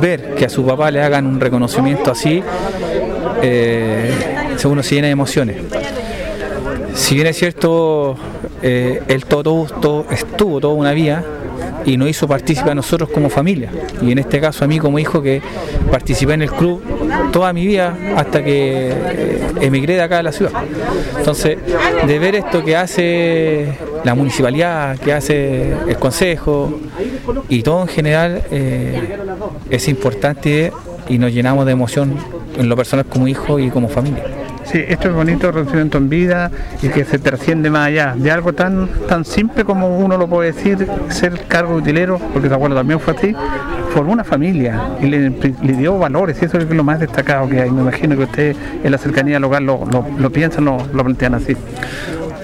ver 0.00 0.34
que 0.34 0.46
a 0.46 0.48
su 0.48 0.66
papá 0.66 0.90
le 0.90 1.00
hagan 1.00 1.26
un 1.26 1.38
reconocimiento 1.38 2.10
así, 2.10 2.42
eh, 3.40 4.12
uno 4.64 4.82
se 4.82 4.94
llena 4.96 5.06
de 5.06 5.12
emociones. 5.12 5.56
Si 6.94 7.14
bien 7.14 7.26
es 7.26 7.36
cierto, 7.36 8.16
eh, 8.62 9.02
él 9.08 9.24
todo, 9.24 9.66
todo, 9.66 10.06
estuvo 10.10 10.60
toda 10.60 10.74
una 10.74 10.92
vida 10.92 11.24
y 11.84 11.96
nos 11.96 12.08
hizo 12.08 12.28
partícipe 12.28 12.70
a 12.70 12.74
nosotros 12.74 13.08
como 13.10 13.30
familia. 13.30 13.70
Y 14.00 14.12
en 14.12 14.18
este 14.18 14.40
caso 14.40 14.64
a 14.64 14.68
mí 14.68 14.78
como 14.78 14.98
hijo 14.98 15.22
que 15.22 15.42
participé 15.90 16.34
en 16.34 16.42
el 16.42 16.50
club 16.50 16.82
toda 17.32 17.52
mi 17.52 17.66
vida 17.66 17.96
hasta 18.16 18.42
que 18.42 18.90
eh, 18.90 19.40
emigré 19.60 19.94
de 19.94 20.02
acá 20.02 20.18
de 20.18 20.22
la 20.24 20.32
ciudad. 20.32 20.52
Entonces, 21.18 21.58
de 22.06 22.18
ver 22.18 22.34
esto 22.36 22.64
que 22.64 22.76
hace 22.76 23.78
la 24.04 24.14
municipalidad, 24.14 24.98
que 24.98 25.12
hace 25.12 25.72
el 25.88 25.96
consejo 25.96 26.80
y 27.48 27.62
todo 27.62 27.82
en 27.82 27.88
general 27.88 28.42
eh, 28.50 29.16
es 29.70 29.88
importante 29.88 30.72
y 31.08 31.18
nos 31.18 31.32
llenamos 31.32 31.66
de 31.66 31.72
emoción 31.72 32.14
en 32.56 32.68
lo 32.68 32.76
personal 32.76 33.06
como 33.06 33.28
hijo 33.28 33.58
y 33.58 33.70
como 33.70 33.88
familia. 33.88 34.24
Sí, 34.64 34.82
esto 34.86 35.08
es 35.08 35.14
bonito, 35.14 35.48
reconocimiento 35.48 35.98
en 35.98 36.08
vida 36.08 36.50
y 36.82 36.88
que 36.88 37.04
se 37.04 37.18
trasciende 37.18 37.68
más 37.68 37.88
allá 37.88 38.14
de 38.16 38.30
algo 38.30 38.52
tan 38.52 38.88
tan 39.08 39.24
simple 39.24 39.64
como 39.64 39.98
uno 39.98 40.16
lo 40.16 40.28
puede 40.28 40.52
decir, 40.52 40.86
ser 41.08 41.46
cargo 41.48 41.74
utilero, 41.74 42.18
porque 42.32 42.48
su 42.48 42.54
abuelo 42.54 42.76
también 42.76 43.00
fue 43.00 43.14
así, 43.14 43.34
formó 43.92 44.12
una 44.12 44.24
familia 44.24 44.92
y 45.00 45.06
le, 45.06 45.30
dio 45.30 45.98
valores 45.98 46.40
y 46.40 46.44
eso 46.44 46.58
es 46.58 46.70
lo 46.70 46.84
más 46.84 47.00
destacado 47.00 47.48
que 47.48 47.60
hay. 47.60 47.70
Me 47.70 47.82
imagino 47.82 48.16
que 48.16 48.22
usted 48.22 48.56
en 48.84 48.90
la 48.90 48.98
cercanía 48.98 49.40
local 49.40 49.64
lo, 49.64 49.84
lo, 49.90 50.06
lo 50.16 50.30
piensan, 50.30 50.64
lo, 50.64 50.78
lo 50.92 51.04
plantean 51.04 51.34
así 51.34 51.56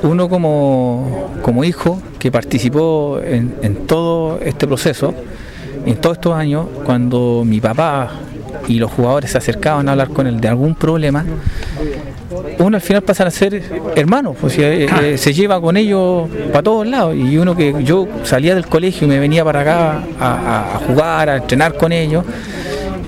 uno 0.03 0.29
como, 0.29 1.31
como, 1.43 1.65
hijo 1.65 2.01
que 2.21 2.31
participó 2.31 3.21
en, 3.21 3.57
en, 3.63 3.87
todo 3.87 4.39
este 4.41 4.65
proceso, 4.69 5.13
en 5.85 5.97
todos 5.97 6.19
estos 6.19 6.35
años, 6.35 6.67
cuando 6.85 7.43
mi 7.45 7.61
papá 7.61 8.09
y 8.69 8.79
los 8.79 8.93
jugadores 8.93 9.33
se 9.33 9.39
acercaban 9.39 9.89
a 9.89 9.93
hablar 9.93 10.11
con 10.11 10.27
él 10.27 10.41
de 10.41 10.49
algún 10.49 10.75
problema, 10.75 11.25
uno 12.59 12.77
al 12.77 12.81
final 12.81 13.03
pasa 13.03 13.27
a 13.27 13.31
ser 13.31 13.63
hermanos, 13.97 14.37
pues, 14.41 14.59
eh, 14.59 14.87
eh, 15.03 15.19
se 15.19 15.33
lleva 15.33 15.61
con 15.61 15.77
ellos 15.77 16.29
para 16.53 16.63
todos 16.63 16.87
lados. 16.87 17.17
Y 17.17 17.39
uno 17.39 17.57
que 17.57 17.75
yo 17.83 18.07
salía 18.25 18.55
del 18.55 18.67
colegio 18.67 19.07
y 19.07 19.11
me 19.11 19.19
venía 19.19 19.45
para 19.45 19.61
acá 19.61 20.03
a, 20.21 20.81
jugar, 20.87 21.31
a 21.31 21.37
entrenar 21.37 21.77
con 21.77 21.93
ellos, 21.93 22.25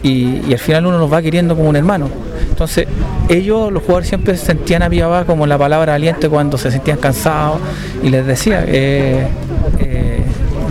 y, 0.02 0.52
al 0.52 0.58
final 0.58 0.86
uno 0.86 0.98
nos 0.98 1.12
va 1.12 1.20
queriendo 1.20 1.54
como 1.54 1.68
un 1.68 1.76
hermano. 1.76 2.08
Entonces, 2.48 2.86
ellos, 3.28 3.72
los 3.72 3.82
jugadores, 3.82 4.08
siempre 4.08 4.36
se 4.36 4.46
sentían 4.46 4.82
a 4.82 5.24
como 5.24 5.46
la 5.46 5.58
palabra 5.58 5.94
aliento 5.94 6.28
cuando 6.30 6.58
se 6.58 6.70
sentían 6.70 6.98
cansados 6.98 7.58
y 8.02 8.08
les 8.08 8.26
decía, 8.26 8.64
eh, 8.66 9.26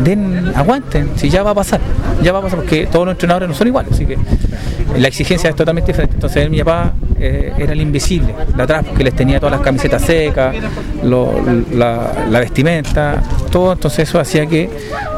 den, 0.04 0.52
aguanten, 0.56 1.12
si 1.16 1.30
ya 1.30 1.44
va 1.44 1.52
a 1.52 1.56
pasar, 1.56 1.80
ya 2.22 2.32
va 2.32 2.40
a 2.40 2.42
pasar, 2.42 2.60
porque 2.60 2.88
todos 2.88 3.06
los 3.06 3.14
entrenadores 3.14 3.50
no 3.50 3.56
son 3.56 3.68
iguales, 3.68 3.92
así 3.94 4.06
que 4.06 4.18
la 4.98 5.08
exigencia 5.08 5.50
es 5.50 5.56
totalmente 5.56 5.92
diferente. 5.92 6.16
Entonces 6.16 6.50
mi 6.50 6.60
papá 6.60 6.94
eh, 7.20 7.54
era 7.58 7.74
el 7.74 7.82
invisible 7.82 8.34
de 8.56 8.64
atrás, 8.64 8.86
porque 8.86 9.04
les 9.04 9.16
tenía 9.16 9.40
todas 9.40 9.54
las 9.54 9.62
camisetas 9.62 10.02
secas, 10.02 10.56
la, 11.04 12.40
vestimenta, 12.40 13.22
todo, 13.52 13.74
entonces 13.74 14.08
eso 14.08 14.20
hacía 14.20 14.46
que 14.46 14.70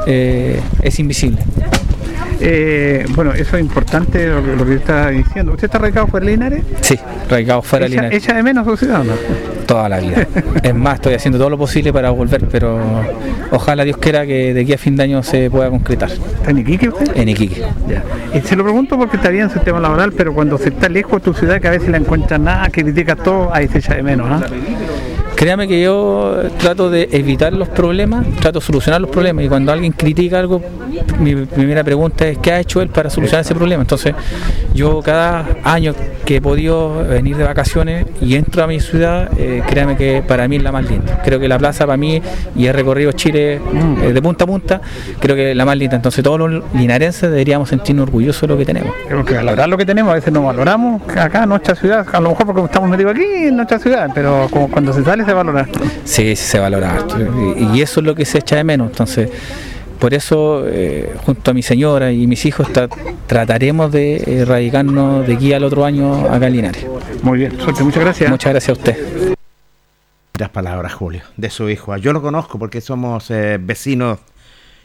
eh, 0.08 0.60
es 0.82 1.00
invisible. 1.00 1.40
Eh, 2.44 3.06
bueno, 3.10 3.34
eso 3.34 3.56
es 3.56 3.62
importante 3.62 4.28
lo, 4.28 4.66
que 4.66 4.76
está 4.76 5.10
diciendo. 5.10 5.52
¿Usted 5.52 5.66
está 5.66 5.78
radicado 5.78 6.08
fuera 6.08 6.26
de 6.26 6.32
Linares? 6.32 6.64
Sí, 6.82 6.98
radicado 7.30 7.62
fuera 7.62 7.86
de 7.86 7.90
Linares. 7.90 8.24
¿Echa 8.24 8.34
de 8.34 8.42
menos 8.42 8.66
su 8.66 8.78
ciudad 8.78 9.04
no? 9.04 9.14
Toda 9.68 9.88
la 9.88 10.00
vida. 10.00 10.28
es 10.64 10.76
más, 10.76 10.96
estoy 10.96 11.14
haciendo 11.14 11.38
todo 11.38 11.52
lo 11.52 11.58
posible 11.58 11.94
para 11.94 12.10
volver, 12.10 12.48
pero 12.52 12.80
ojalá 13.52 13.84
Dios 13.84 13.98
quiera 13.98 14.26
que 14.26 14.54
de 14.56 14.62
aquí 14.62 14.74
a 14.74 14.78
fin 14.80 14.96
de 14.96 15.04
año 15.04 15.22
se 15.22 15.52
pueda 15.52 15.70
concretar. 15.70 16.12
¿Está 16.12 16.50
en 16.50 16.58
Iquique 16.58 16.90
usted? 16.90 17.16
En 17.16 17.30
Iquique. 17.30 17.64
Ya. 17.88 18.04
Y 18.34 18.42
se 18.42 18.56
lo 18.56 18.64
pregunto 18.64 18.98
porque 18.98 19.18
está 19.18 19.30
bien 19.30 19.50
su 19.52 19.60
tema 19.60 19.80
laboral, 19.80 20.12
pero 20.12 20.34
cuando 20.34 20.58
se 20.58 20.70
está 20.70 20.90
lejos 20.90 21.14
de 21.14 21.20
tu 21.20 21.34
ciudad, 21.34 21.62
que 21.62 21.68
a 21.68 21.72
veces 21.72 21.90
la 21.90 21.98
encuentra 21.98 22.40
nada, 22.40 22.70
que 22.70 22.84
critica 22.84 23.16
todo, 23.16 23.54
ahí 23.54 23.68
se 23.68 23.78
echa 23.78 23.94
de 23.94 24.04
menos. 24.04 24.28
¿ah? 24.30 24.46
Créame 25.42 25.68
que 25.68 25.82
yo 25.82 26.36
trato 26.60 26.92
de 26.92 27.10
evitar 27.14 27.52
los 27.52 27.68
problemas, 27.68 28.28
trato 28.40 28.60
de 28.60 28.66
solucionar 28.68 29.02
los 29.02 29.10
problemas 29.10 29.44
y 29.44 29.50
cuando 29.50 29.72
alguien 29.72 29.92
critica 29.92 30.38
algo, 30.38 30.62
mi 31.20 31.34
primera 31.34 31.84
pregunta 31.84 32.28
es 32.28 32.38
¿qué 32.38 32.52
ha 32.52 32.60
hecho 32.60 32.80
él 32.80 32.90
para 32.90 33.10
solucionar 33.10 33.42
ese 33.42 33.56
problema? 33.56 33.82
Entonces 33.82 34.14
yo 34.76 35.02
cada 35.02 35.48
año 35.64 35.96
que 36.26 36.36
he 36.36 36.42
podido 36.42 37.04
venir 37.08 37.38
de 37.38 37.44
vacaciones 37.44 38.06
y 38.22 38.36
entro 38.36 38.64
a 38.64 38.68
mi 38.68 38.80
ciudad, 38.80 39.32
eh, 39.36 39.64
créame 39.68 39.98
que 39.98 40.24
para 40.26 40.48
mí 40.48 40.58
es 40.58 40.64
la 40.64 40.72
más 40.72 40.88
linda. 40.88 41.24
Creo 41.24 41.40
que 41.40 41.48
la 41.48 41.58
plaza 41.58 41.88
para 41.88 41.98
mí, 41.98 42.22
y 42.56 42.68
he 42.68 42.72
recorrido 42.72 43.12
Chile 43.12 43.60
eh, 44.04 44.14
de 44.14 44.22
punta 44.22 44.44
a 44.44 44.48
punta, 44.48 44.82
creo 45.20 45.36
que 45.36 45.52
es 45.52 45.58
la 45.58 45.66
más 45.66 45.76
linda. 45.76 45.96
Entonces 45.96 46.24
todos 46.24 46.40
los 46.40 46.64
linarenses 46.76 47.32
deberíamos 47.32 47.70
sentirnos 47.70 48.04
orgullosos 48.04 48.42
de 48.42 48.48
lo 48.48 48.58
que 48.60 48.66
tenemos. 48.66 48.94
Tenemos 49.06 49.26
que 49.26 49.34
valorar 49.34 49.68
lo 49.68 49.78
que 49.78 49.88
tenemos, 49.88 50.12
a 50.12 50.16
veces 50.16 50.32
no 50.32 50.44
valoramos 50.44 51.02
acá 51.18 51.48
nuestra 51.48 51.74
ciudad, 51.74 52.06
a 52.12 52.20
lo 52.20 52.30
mejor 52.30 52.46
porque 52.46 52.62
estamos 52.64 52.92
metidos 52.92 53.14
aquí 53.16 53.24
en 53.24 53.56
nuestra 53.56 53.80
ciudad, 53.80 54.12
pero 54.14 54.48
cuando 54.52 54.94
se 54.94 55.04
sale 55.04 55.26
valorar. 55.34 55.70
Sí, 56.04 56.36
se 56.36 56.60
valora 56.60 57.06
Y, 57.58 57.82
eso 57.82 58.00
es 58.00 58.06
lo 58.06 58.16
que 58.16 58.26
se 58.26 58.40
echa 58.40 58.56
de 58.56 58.64
menos. 58.64 58.90
Entonces, 58.92 59.30
por 60.00 60.14
eso, 60.14 60.64
eh, 60.68 61.14
junto 61.26 61.52
a 61.52 61.54
mi 61.54 61.62
señora 61.62 62.12
y 62.12 62.26
mis 62.28 62.46
hijos, 62.46 62.68
trataremos 63.28 63.92
de 63.92 64.42
erradicarnos 64.42 65.28
de 65.28 65.36
aquí 65.36 65.54
al 65.54 65.64
otro 65.64 65.86
año 65.86 66.26
acá 66.32 66.48
en 66.48 66.54
Linares. 66.54 66.86
Muy 67.22 67.40
bien, 67.40 67.60
suerte, 67.60 67.84
muchas 67.84 68.04
gracias. 68.04 68.30
Muchas 68.30 68.52
gracias 68.52 68.70
a 68.70 68.80
usted. 68.80 69.36
Las 70.40 70.50
palabras, 70.50 70.94
Julio, 70.94 71.22
de 71.38 71.50
su 71.52 71.70
hijo. 71.70 71.96
Yo 71.98 72.14
lo 72.14 72.22
conozco 72.22 72.58
porque 72.58 72.82
somos 72.82 73.30
eh, 73.30 73.60
vecinos. 73.62 74.20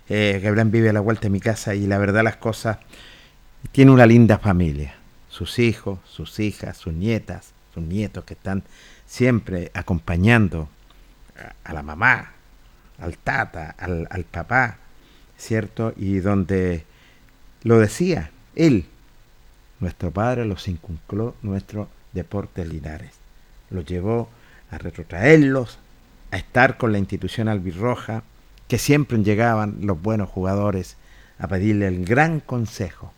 Eh, 0.08 0.38
Gabriel 0.42 0.68
vive 0.68 0.90
a 0.90 0.92
la 0.92 1.00
vuelta 1.00 1.22
de 1.22 1.30
mi 1.30 1.40
casa 1.40 1.74
y 1.74 1.86
la 1.86 1.98
verdad 1.98 2.22
las 2.22 2.36
cosas, 2.36 2.78
tiene 3.72 3.90
una 3.90 4.06
linda 4.06 4.38
familia. 4.38 4.96
Sus 5.28 5.58
hijos, 5.58 5.98
sus 6.04 6.38
hijas, 6.40 6.76
sus 6.76 6.92
nietas, 6.92 7.54
sus 7.72 7.82
nietos 7.82 8.24
que 8.24 8.34
están 8.34 8.64
siempre 9.06 9.70
acompañando 9.74 10.68
a, 11.64 11.72
la 11.72 11.82
mamá, 11.82 12.32
al 12.98 13.16
tata, 13.18 13.74
al, 13.78 14.24
papá, 14.30 14.78
¿cierto? 15.38 15.92
Y 15.96 16.18
donde 16.18 16.84
lo 17.62 17.78
decía 17.78 18.30
él, 18.54 18.86
nuestro 19.80 20.10
padre 20.10 20.44
los 20.44 20.66
inculcó 20.68 21.34
nuestro 21.42 21.88
deporte 22.12 22.64
Linares, 22.64 23.12
los 23.70 23.84
llevó 23.84 24.28
a 24.70 24.78
retrotraerlos, 24.78 25.78
a 26.30 26.38
estar 26.38 26.76
con 26.76 26.92
la 26.92 26.98
institución 26.98 27.48
albirroja, 27.48 28.22
que 28.68 28.78
siempre 28.78 29.22
llegaban 29.22 29.78
los 29.82 30.00
buenos 30.00 30.28
jugadores 30.28 30.96
a 31.38 31.46
pedirle 31.46 31.86
el 31.86 32.04
gran 32.04 32.40
consejo 32.40 33.12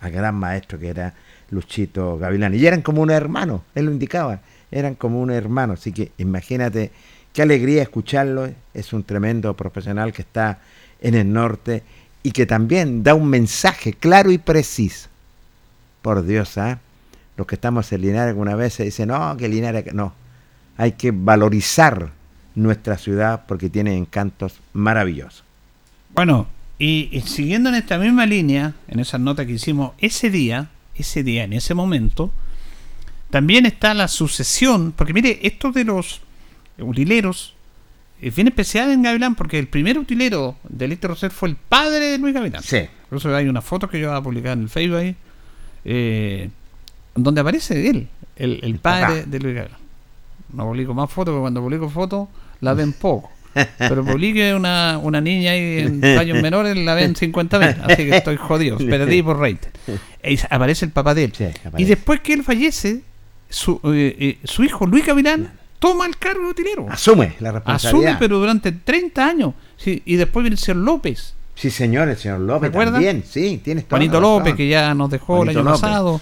al 0.00 0.12
gran 0.12 0.34
maestro 0.34 0.78
que 0.78 0.88
era 0.88 1.14
Luchito 1.50 2.18
Gavilán. 2.18 2.54
Y 2.54 2.64
eran 2.64 2.82
como 2.82 3.02
un 3.02 3.10
hermano, 3.10 3.64
él 3.74 3.86
lo 3.86 3.92
indicaba, 3.92 4.40
eran 4.70 4.94
como 4.94 5.20
un 5.20 5.30
hermano. 5.30 5.74
Así 5.74 5.92
que 5.92 6.12
imagínate 6.18 6.90
qué 7.32 7.42
alegría 7.42 7.82
escucharlo. 7.82 8.50
Es 8.74 8.92
un 8.92 9.04
tremendo 9.04 9.54
profesional 9.54 10.12
que 10.12 10.22
está 10.22 10.60
en 11.00 11.14
el 11.14 11.32
norte 11.32 11.82
y 12.22 12.32
que 12.32 12.46
también 12.46 13.02
da 13.02 13.14
un 13.14 13.28
mensaje 13.28 13.92
claro 13.92 14.30
y 14.30 14.38
preciso. 14.38 15.08
Por 16.02 16.24
Dios, 16.24 16.58
¿ah? 16.58 16.80
Los 17.36 17.46
que 17.46 17.54
estamos 17.54 17.92
en 17.92 18.02
Linares 18.02 18.30
alguna 18.30 18.56
vez 18.56 18.74
se 18.74 18.84
dicen, 18.84 19.08
no, 19.08 19.36
que 19.36 19.48
Linares, 19.48 19.94
no. 19.94 20.12
Hay 20.76 20.92
que 20.92 21.12
valorizar 21.12 22.10
nuestra 22.54 22.98
ciudad 22.98 23.44
porque 23.46 23.70
tiene 23.70 23.96
encantos 23.96 24.60
maravillosos. 24.72 25.44
Bueno, 26.14 26.48
y, 26.78 27.08
y 27.12 27.20
siguiendo 27.22 27.68
en 27.68 27.76
esta 27.76 27.98
misma 27.98 28.26
línea, 28.26 28.74
en 28.88 29.00
esa 29.00 29.18
nota 29.18 29.46
que 29.46 29.52
hicimos 29.52 29.92
ese 29.98 30.30
día, 30.30 30.70
ese 30.96 31.22
día, 31.22 31.44
en 31.44 31.52
ese 31.52 31.74
momento, 31.74 32.32
también 33.30 33.66
está 33.66 33.94
la 33.94 34.08
sucesión, 34.08 34.92
porque 34.96 35.12
mire, 35.12 35.40
esto 35.42 35.70
de 35.70 35.84
los 35.84 36.20
utileros 36.78 37.54
es 38.20 38.34
bien 38.34 38.48
especial 38.48 38.90
en 38.90 39.02
Gavilán, 39.02 39.34
porque 39.34 39.58
el 39.58 39.68
primer 39.68 39.98
utilero 39.98 40.56
de 40.68 40.88
Lito 40.88 41.08
Roser 41.08 41.30
fue 41.30 41.50
el 41.50 41.56
padre 41.56 42.06
de 42.06 42.18
Luis 42.18 42.34
Gavilán. 42.34 42.62
Sí. 42.62 42.80
Incluso 43.04 43.34
hay 43.34 43.48
una 43.48 43.62
foto 43.62 43.88
que 43.88 44.00
yo 44.00 44.08
voy 44.08 44.18
a 44.18 44.22
publicar 44.22 44.52
en 44.54 44.62
el 44.62 44.68
Facebook 44.68 44.98
ahí, 44.98 45.16
eh, 45.84 46.50
donde 47.14 47.40
aparece 47.40 47.88
él, 47.88 48.08
el, 48.36 48.78
padre 48.80 49.24
de 49.24 49.38
Luis 49.38 49.54
Gavilán. 49.54 49.80
No 50.52 50.64
publico 50.64 50.94
más 50.94 51.10
fotos, 51.10 51.32
porque 51.32 51.42
cuando 51.42 51.60
publico 51.60 51.88
fotos 51.90 52.28
la 52.60 52.74
ven 52.74 52.92
poco. 52.92 53.30
Pero 53.78 54.04
publique 54.04 54.54
una, 54.54 54.98
una 55.02 55.20
niña 55.20 55.52
ahí 55.52 55.78
en 55.80 56.04
años 56.04 56.42
menores, 56.42 56.76
la 56.76 56.94
ven 56.94 57.14
50 57.14 57.58
veces. 57.58 57.82
Así 57.84 57.96
que 57.96 58.16
estoy 58.16 58.36
jodido, 58.36 58.78
perdí 58.78 59.22
por 59.22 59.38
rating. 59.38 59.68
aparece 60.50 60.86
el 60.86 60.92
papá 60.92 61.14
de 61.14 61.24
él. 61.24 61.32
y 61.76 61.84
después 61.84 62.20
que 62.20 62.32
él 62.32 62.42
fallece, 62.42 63.02
su, 63.48 63.80
eh, 63.84 64.16
eh, 64.18 64.38
su 64.44 64.64
hijo 64.64 64.86
Luis 64.86 65.06
Gavilán 65.06 65.52
toma 65.78 66.06
el 66.06 66.16
cargo 66.16 66.44
de 66.44 66.50
utilero. 66.50 66.86
Asume 66.90 67.36
la 67.40 67.52
responsabilidad. 67.52 68.10
Asume, 68.12 68.16
pero 68.18 68.38
durante 68.38 68.72
30 68.72 69.26
años. 69.26 69.54
Sí, 69.76 70.02
y 70.04 70.16
después 70.16 70.42
viene 70.42 70.54
el 70.54 70.58
señor 70.58 70.84
López. 70.84 71.34
Sí, 71.54 71.70
señor, 71.70 72.08
el 72.08 72.16
señor 72.16 72.40
López 72.40 72.70
también, 72.72 73.24
sí, 73.28 73.60
tienes 73.64 73.84
toda 73.86 73.98
Juanito. 73.98 74.20
López, 74.20 74.54
que 74.54 74.68
ya 74.68 74.94
nos 74.94 75.10
dejó 75.10 75.36
Juanito 75.38 75.60
el 75.60 75.66
año 75.66 75.70
López. 75.72 75.80
pasado. 75.80 76.20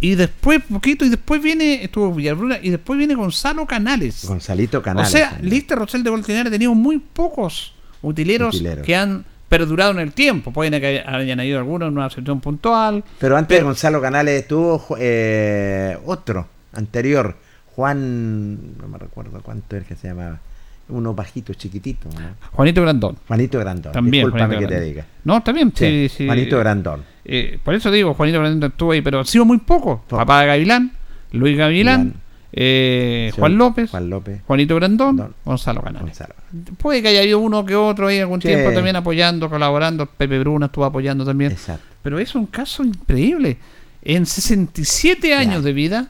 Y 0.00 0.14
después, 0.16 0.60
poquito, 0.70 1.04
y 1.04 1.08
después 1.08 1.42
viene, 1.42 1.82
estuvo 1.84 2.12
Villabruna, 2.12 2.58
y 2.62 2.70
después 2.70 2.98
viene 2.98 3.14
Gonzalo 3.14 3.66
Canales. 3.66 4.24
Gonzalito 4.26 4.82
Canales. 4.82 5.08
o 5.08 5.12
sea, 5.16 5.30
también. 5.30 5.50
Lista 5.50 5.74
Rosel 5.76 6.02
de 6.02 6.10
Voltinaire 6.10 6.48
ha 6.48 6.52
tenido 6.52 6.74
muy 6.74 6.98
pocos 6.98 7.74
utileros, 8.02 8.54
Utileros. 8.54 8.84
que 8.84 8.96
han 8.96 9.24
perdurado 9.58 9.92
en 9.92 10.00
el 10.00 10.12
tiempo. 10.12 10.52
Pueden 10.52 10.80
que 10.80 11.04
hayan 11.06 11.40
ido 11.40 11.58
algunos 11.58 11.88
en 11.88 11.96
una 11.96 12.08
situación 12.10 12.40
puntual. 12.40 13.04
Pero 13.18 13.36
antes 13.36 13.48
Pero- 13.56 13.60
de 13.60 13.64
Gonzalo 13.64 14.00
Canales 14.00 14.42
estuvo 14.42 14.84
eh, 14.98 15.96
otro, 16.06 16.48
anterior, 16.72 17.36
Juan, 17.76 18.76
no 18.78 18.88
me 18.88 18.98
recuerdo 18.98 19.40
cuánto 19.42 19.76
es 19.76 19.84
que 19.84 19.94
se 19.96 20.08
llamaba, 20.08 20.40
uno 20.88 21.14
bajito, 21.14 21.54
chiquitito, 21.54 22.08
¿no? 22.08 22.20
Juanito 22.52 22.82
Grandón. 22.82 23.16
Juanito 23.26 23.58
Grandón. 23.58 23.92
También. 23.92 24.24
Discúlpame 24.26 24.58
que 24.58 24.66
te 24.66 24.80
diga. 24.80 25.04
No, 25.24 25.42
también, 25.42 25.72
sí, 25.74 26.08
Sí, 26.08 26.16
sí. 26.18 26.26
Juanito 26.26 26.58
Grandón. 26.58 27.02
Eh, 27.24 27.58
por 27.64 27.74
eso 27.74 27.90
digo, 27.90 28.14
Juanito 28.14 28.38
Grandón 28.40 28.70
estuvo 28.70 28.92
ahí, 28.92 29.00
pero 29.02 29.20
ha 29.20 29.24
sido 29.24 29.44
muy 29.44 29.58
poco. 29.58 30.02
Poco. 30.08 30.16
Papá 30.16 30.40
de 30.42 30.46
Gavilán, 30.48 30.92
Luis 31.32 31.56
Gavilán, 31.56 31.96
Gavilán. 31.98 32.23
Eh, 32.56 33.32
Juan 33.36 33.58
López, 33.58 33.90
Juan 33.90 34.08
López, 34.08 34.40
Juanito 34.46 34.76
Grandón, 34.76 35.16
Don- 35.16 35.34
Gonzalo 35.44 35.82
Canales. 35.82 36.06
Gonzalo. 36.08 36.34
Puede 36.78 37.02
que 37.02 37.08
haya 37.08 37.20
habido 37.20 37.40
uno 37.40 37.64
que 37.64 37.74
otro 37.74 38.06
ahí 38.06 38.20
algún 38.20 38.40
Sí. 38.40 38.48
tiempo 38.48 38.72
también 38.72 38.94
apoyando, 38.96 39.50
colaborando. 39.50 40.06
Pepe 40.06 40.38
Bruna 40.38 40.66
estuvo 40.66 40.84
apoyando 40.84 41.24
también. 41.24 41.50
Exacto. 41.52 41.84
Pero 42.02 42.18
es 42.18 42.34
un 42.34 42.46
caso 42.46 42.84
increíble. 42.84 43.56
En 44.02 44.24
67 44.26 45.34
años 45.34 45.56
Ya. 45.56 45.60
de 45.62 45.72
vida 45.72 46.08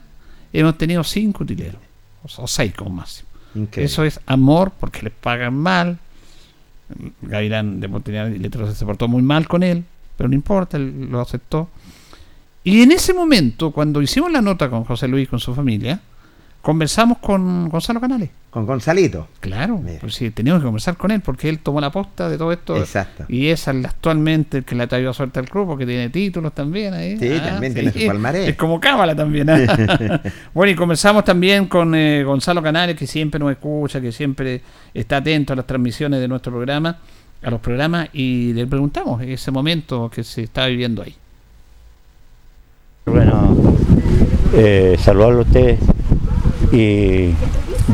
hemos 0.53 0.77
tenido 0.77 1.03
5 1.03 1.43
utileros. 1.43 1.81
O 2.37 2.47
6 2.47 2.73
como 2.75 2.91
máximo. 2.91 3.27
Increíble. 3.55 3.85
Eso 3.85 4.03
es 4.03 4.19
amor 4.27 4.71
porque 4.79 5.01
les 5.03 5.13
pagan 5.13 5.53
mal. 5.55 5.97
Gavilán 7.21 7.79
de 7.79 7.87
Montenegro 7.87 8.71
se 8.71 8.85
portó 8.85 9.07
muy 9.07 9.21
mal 9.23 9.47
con 9.47 9.63
él, 9.63 9.83
pero 10.17 10.27
no 10.29 10.35
importa, 10.35 10.77
él 10.77 11.07
lo 11.09 11.19
aceptó. 11.21 11.69
Y 12.63 12.81
en 12.81 12.91
ese 12.91 13.13
momento, 13.13 13.71
cuando 13.71 14.01
hicimos 14.01 14.31
la 14.31 14.41
nota 14.41 14.69
con 14.69 14.83
José 14.83 15.07
Luis, 15.07 15.27
con 15.29 15.39
su 15.39 15.53
familia, 15.55 15.99
conversamos 16.65 17.19
con 17.19 17.69
Gonzalo 17.69 18.01
Canales. 18.01 18.31
Con 18.49 18.65
Gonzalito. 18.65 19.27
Claro, 19.39 19.77
Mira. 19.77 19.99
pues 20.01 20.15
sí, 20.15 20.31
teníamos 20.31 20.63
que 20.63 20.65
conversar 20.65 20.97
con 20.97 21.11
él 21.11 21.21
porque 21.21 21.47
él 21.47 21.59
tomó 21.59 21.79
la 21.79 21.91
posta 21.91 22.27
de 22.27 22.39
todo 22.39 22.51
esto. 22.51 22.75
Exacto. 22.75 23.25
Y 23.27 23.49
es 23.49 23.67
actualmente 23.67 24.57
el 24.57 24.63
que 24.63 24.73
le 24.73 24.81
ha 24.81 24.87
traído 24.87 25.13
suerte 25.13 25.37
al 25.37 25.47
club 25.47 25.67
porque 25.67 25.85
tiene 25.85 26.09
títulos 26.09 26.55
también 26.55 26.95
ahí. 26.95 27.19
Sí, 27.19 27.29
también 27.39 27.71
tiene 27.71 27.91
su 27.91 28.07
palmarés. 28.07 28.49
Es 28.49 28.55
como 28.55 28.79
cábala 28.79 29.15
también. 29.15 29.47
¿ah? 29.47 30.21
bueno, 30.55 30.71
y 30.71 30.75
conversamos 30.75 31.23
también 31.23 31.67
con 31.67 31.93
eh, 31.93 32.23
Gonzalo 32.23 32.63
Canales, 32.63 32.95
que 32.95 33.05
siempre 33.05 33.39
nos 33.39 33.51
escucha, 33.51 34.01
que 34.01 34.11
siempre 34.11 34.61
está 34.91 35.17
atento 35.17 35.53
a 35.53 35.57
las 35.57 35.67
transmisiones 35.67 36.19
de 36.19 36.27
nuestro 36.27 36.51
programa, 36.51 36.97
a 37.43 37.51
los 37.51 37.61
programas, 37.61 38.09
y 38.11 38.53
le 38.53 38.65
preguntamos 38.65 39.21
ese 39.21 39.51
momento 39.51 40.09
que 40.09 40.23
se 40.23 40.41
está 40.41 40.65
viviendo 40.65 41.03
ahí. 41.03 41.15
Bueno, 43.05 43.55
eh, 44.55 44.95
saludarlo 44.97 45.39
a 45.39 45.41
ustedes 45.43 45.79
y 46.71 47.31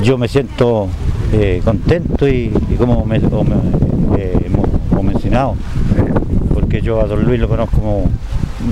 yo 0.04 0.17
me 0.17 0.28
siento 0.28 0.88
eh, 1.34 1.62
contento 1.63 2.28
y, 2.28 2.54
y 2.69 2.76
como 2.76 3.06
me, 3.06 3.17
eh, 3.17 4.52
mencionado, 5.04 5.56
porque 6.54 6.82
yo 6.82 7.02
a 7.02 7.06
don 7.06 7.24
Luis 7.24 7.39
lo 7.39 7.47
conozco 7.47 7.78
como 7.78 8.10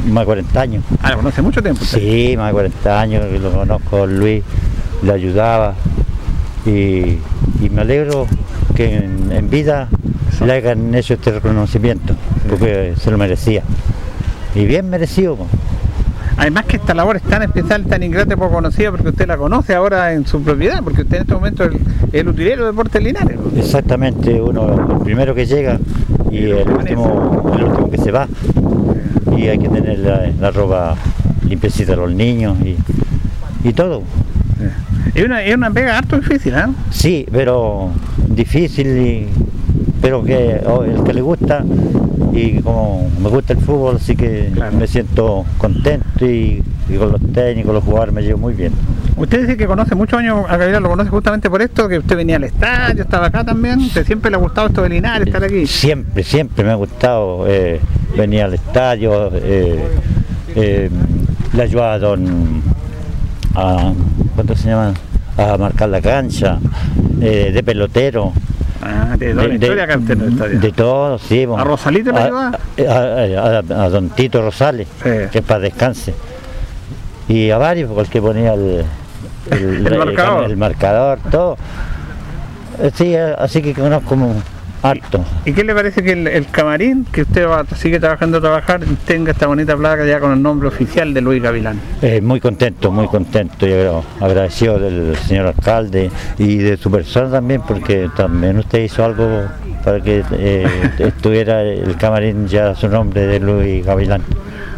más 0.08 0.22
de 0.22 0.26
40 0.26 0.62
años. 0.62 0.84
Ah, 1.02 1.12
lo 1.12 1.18
conoce 1.18 1.42
mucho 1.42 1.62
tiempo. 1.62 1.84
usted. 1.84 2.00
Sí, 2.00 2.36
más 2.38 2.48
de 2.48 2.54
40 2.54 3.02
años 3.02 3.42
lo 3.42 3.52
conozco 3.52 3.96
a 3.96 4.00
don 4.00 4.20
Luis, 4.20 4.44
le 5.04 5.12
ayudaba 5.12 5.74
y, 6.66 7.18
y 7.62 7.70
me 7.72 7.82
alegro 7.82 8.28
que 8.76 8.98
en, 8.98 9.32
en 9.32 9.50
vida 9.50 9.90
le 10.46 10.54
hayan 10.54 10.94
hecho 10.96 11.16
este 11.16 11.32
reconocimiento, 11.32 12.16
porque 12.50 12.94
se 12.98 13.12
lo 13.12 13.18
merecía. 13.18 13.64
Y 14.56 14.66
bien 14.66 14.90
merecido. 14.90 15.38
Además 16.40 16.66
que 16.66 16.78
esta 16.78 16.94
labor 16.94 17.18
es 17.18 17.24
tan 17.24 17.44
especial, 17.44 17.86
tan 17.86 18.02
ingrata 18.02 18.34
y 18.34 18.38
poco 18.38 18.54
conocida 18.56 18.92
porque 18.92 19.10
usted 19.10 19.28
la 19.28 19.36
conoce 19.38 19.76
ahora 19.76 20.14
en 20.14 20.26
su 20.26 20.42
propiedad, 20.42 20.82
porque 20.84 21.02
usted 21.02 21.18
en 21.18 21.22
este 21.24 21.34
momento 21.34 21.64
es 21.66 21.72
el, 21.74 21.80
el 22.14 22.28
utilero 22.30 22.62
de 22.64 22.72
Deportes 22.72 23.04
Linares. 23.04 23.38
Exactamente, 23.58 24.42
uno 24.42 24.74
el 24.98 25.04
primero 25.04 25.36
que 25.36 25.46
llega 25.46 25.78
y 26.32 26.46
el 26.46 26.70
último, 26.70 27.52
el 27.56 27.64
último 27.66 27.92
que 27.92 27.98
se 27.98 28.12
va. 28.12 28.28
Y 29.36 29.48
hay 29.48 29.60
que 29.60 29.68
tener 29.70 30.00
la, 30.00 30.32
la 30.40 30.52
ropa 30.52 30.96
limpiecita 31.48 31.94
a 31.94 31.98
los 31.98 32.12
niños 32.14 32.58
y, 32.64 32.78
y 33.68 33.74
todo. 33.74 34.04
Es 35.16 35.26
una, 35.26 35.44
es 35.44 35.56
una 35.56 35.72
pega 35.72 35.98
harto 35.98 36.18
difícil, 36.18 36.56
¿ah? 36.56 36.70
Sí, 36.92 37.26
pero 37.32 37.90
difícil, 38.30 38.88
y- 38.98 39.28
pero 40.02 40.24
que 40.24 40.62
oh, 40.66 40.84
el 40.84 41.04
que 41.04 41.14
le 41.14 41.22
gusta 41.22 41.64
y 42.42 42.62
como 42.62 43.10
me 43.22 43.30
gusta 43.30 43.54
el 43.54 43.60
fútbol, 43.60 43.96
así 43.98 44.16
que 44.16 44.50
Claro. 44.54 44.76
me 44.78 44.88
siento 44.88 45.46
contento 45.58 46.26
y, 46.26 46.64
y 46.90 46.94
con 46.96 47.12
los 47.12 47.22
técnicos, 47.34 47.74
los 47.74 47.84
jugadores 47.84 48.14
me 48.14 48.22
llevo 48.22 48.40
muy 48.40 48.54
bien. 48.54 48.74
Usted 49.18 49.42
dice 49.42 49.58
que 49.58 49.68
conoce 49.68 49.96
muchos 49.96 50.20
años 50.20 50.46
a 50.48 50.56
Gabriel, 50.58 50.82
lo 50.82 50.90
conoce 50.90 51.10
justamente 51.10 51.50
por 51.50 51.62
esto, 51.62 51.90
que 51.90 51.98
usted 51.98 52.16
venía 52.16 52.38
al 52.38 52.46
estadio, 52.46 53.04
estaba 53.04 53.28
acá 53.28 53.44
también. 53.44 53.80
¿Usted 53.80 54.06
siempre 54.06 54.32
le 54.32 54.38
ha 54.38 54.40
gustado 54.40 54.68
esto 54.68 54.82
de 54.82 54.90
Linares, 54.90 55.28
estar 55.28 55.44
aquí? 55.44 55.68
Siempre, 55.68 56.24
siempre 56.24 56.64
me 56.64 56.72
ha 56.72 56.76
gustado 56.76 57.46
eh, 57.48 57.80
venir 58.16 58.44
al 58.44 58.54
estadio, 58.54 59.30
eh, 59.34 59.84
eh, 60.56 60.90
le 61.54 61.62
ayudaba 61.64 61.94
a 61.94 62.00
don, 62.00 62.62
a, 63.56 63.94
¿cuánto 64.36 64.56
se 64.56 64.70
llama? 64.70 64.94
A 65.38 65.58
marcar 65.58 65.90
la 65.90 66.02
cancha, 66.02 66.60
eh, 67.22 67.52
de 67.54 67.64
pelotero. 67.64 68.32
Ah, 68.82 69.16
de 69.18 69.34
toda 69.34 69.48
la 69.48 69.54
historia 69.56 69.86
usted 69.98 70.22
el 70.22 70.32
estadio. 70.34 70.60
de 70.60 70.72
todo, 70.72 71.18
sí. 71.20 71.46
bueno. 71.46 71.62
¿A 71.62 71.66
Rosalito 71.66 72.12
le 72.12 72.18
a, 72.20 72.24
ayudaba? 72.26 72.60
a- 72.88 73.62
a- 73.78 73.84
a 73.86 73.90
don 73.90 74.10
Tito 74.12 74.42
Rosales, 74.42 74.88
Sí. 75.04 75.10
que 75.32 75.42
para 75.42 75.60
descanse. 75.62 76.14
Y 77.28 77.50
a 77.52 77.58
varios, 77.58 77.90
porque 77.90 78.04
el 78.04 78.10
que 78.10 78.22
ponía 78.22 78.54
el, 78.54 78.86
El 79.52 79.98
marcador. 79.98 80.46
el 80.46 80.58
marcador, 80.58 81.20
todo. 81.30 81.58
Eh, 82.82 82.92
Sí, 82.96 83.16
así 83.16 83.62
que 83.62 83.74
conozco 83.74 84.08
como 84.10 84.36
harto. 84.82 85.24
¿Y 85.46 85.54
qué 85.54 85.64
le 85.64 85.74
parece 85.74 86.02
que 86.04 86.14
el, 86.14 86.28
el 86.28 86.48
camarín, 86.48 87.06
que 87.12 87.24
usted 87.24 87.48
va, 87.48 87.66
sigue 87.76 88.00
trabajando 88.00 88.38
a 88.38 88.42
trabajar, 88.42 88.82
tenga 89.06 89.32
esta 89.32 89.48
bonita 89.48 89.76
placa 89.76 90.06
ya 90.06 90.20
con 90.20 90.32
el 90.32 90.42
nombre 90.42 90.68
oficial 90.68 91.14
de 91.14 91.22
Luis 91.22 91.42
Gavilán? 91.42 91.80
Eh, 92.02 92.22
muy 92.22 92.40
contento, 92.40 92.92
muy 92.92 93.08
contento 93.08 93.68
y 93.68 93.72
agra- 93.74 94.02
agradecido 94.20 94.80
del 94.80 95.16
señor 95.18 95.48
alcalde 95.48 96.10
y 96.38 96.58
de 96.58 96.78
su 96.78 96.90
persona 96.92 97.30
también, 97.30 97.62
porque 97.68 98.10
también 98.16 98.58
usted 98.60 98.80
hizo 98.84 99.04
algo 99.04 99.44
para 99.84 100.02
que 100.02 100.24
eh, 100.34 100.68
estuviera 101.00 101.62
el 101.62 101.96
camarín 101.98 102.48
ya 102.48 102.76
su 102.76 102.88
nombre 102.88 103.26
de 103.28 103.40
Luis 103.40 103.86
Gavilán. 103.86 104.22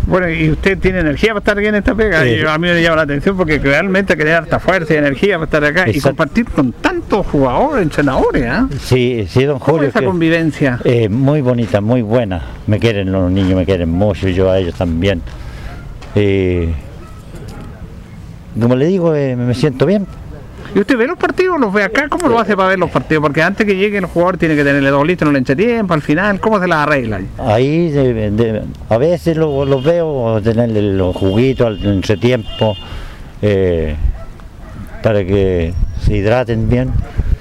Bueno, 0.07 0.29
y 0.29 0.49
usted 0.49 0.77
tiene 0.79 0.99
energía 0.99 1.29
para 1.29 1.39
estar 1.39 1.57
aquí 1.59 1.67
en 1.67 1.75
esta 1.75 1.93
pega. 1.95 2.23
Sí. 2.23 2.29
Y 2.29 2.45
a 2.45 2.57
mí 2.57 2.67
me 2.67 2.81
llama 2.81 2.95
la 2.97 3.01
atención 3.03 3.37
porque 3.37 3.59
realmente 3.59 4.15
tiene 4.15 4.31
harta 4.33 4.59
fuerza 4.59 4.93
y 4.93 4.97
energía 4.97 5.35
para 5.35 5.45
estar 5.45 5.63
acá 5.63 5.89
y 5.89 5.99
compartir 5.99 6.45
con 6.45 6.71
tantos 6.73 7.25
jugadores, 7.27 7.83
entrenadores. 7.83 8.45
¿ah? 8.49 8.67
Sí, 8.79 9.25
sí, 9.29 9.43
don 9.43 9.59
¿Cómo 9.59 9.73
Julio. 9.73 9.83
es 9.89 9.89
esa 9.93 9.99
que- 9.99 10.05
convivencia? 10.07 10.79
eh, 10.83 11.07
muy 11.07 11.41
bonita, 11.41 11.81
muy 11.81 12.01
buena. 12.01 12.41
Me 12.67 12.79
quieren 12.79 13.11
los 13.11 13.31
niños, 13.31 13.55
me 13.55 13.65
quieren 13.65 13.89
mucho, 13.89 14.27
yo 14.27 14.49
a 14.49 14.57
ellos 14.57 14.73
también. 14.75 15.21
Eh, 16.15 16.73
como 18.59 18.75
le 18.75 18.85
digo, 18.87 19.15
eh, 19.15 19.35
me 19.35 19.53
siento 19.53 19.85
bien. 19.85 20.05
¿Y 20.73 20.79
usted 20.79 20.97
ve 20.97 21.05
los 21.05 21.17
partidos? 21.17 21.59
¿Los 21.59 21.73
ve 21.73 21.83
acá? 21.83 22.07
¿Cómo 22.07 22.29
lo 22.29 22.39
hace 22.39 22.55
para 22.55 22.69
ver 22.69 22.79
los 22.79 22.89
partidos? 22.89 23.21
Porque 23.21 23.41
antes 23.41 23.65
que 23.65 23.75
llegue 23.75 23.97
el 23.97 24.05
jugador 24.05 24.37
tiene 24.37 24.55
que 24.55 24.63
tenerle 24.63 24.89
dos 24.89 25.05
listos 25.05 25.27
en 25.27 25.31
el 25.31 25.37
entretiempo, 25.37 25.93
al 25.93 26.01
final, 26.01 26.39
¿cómo 26.39 26.59
se 26.59 26.67
las 26.67 26.87
arregla? 26.87 27.21
Ahí 27.37 27.93
a 28.89 28.97
veces 28.97 29.35
los 29.35 29.67
los 29.67 29.83
veo 29.83 30.41
tenerle 30.41 30.93
los 30.93 31.15
juguitos 31.15 31.67
al 31.67 31.85
entretiempo 31.85 32.75
eh, 33.41 33.95
para 35.03 35.25
que 35.25 35.73
se 36.01 36.15
hidraten 36.15 36.69
bien. 36.69 36.91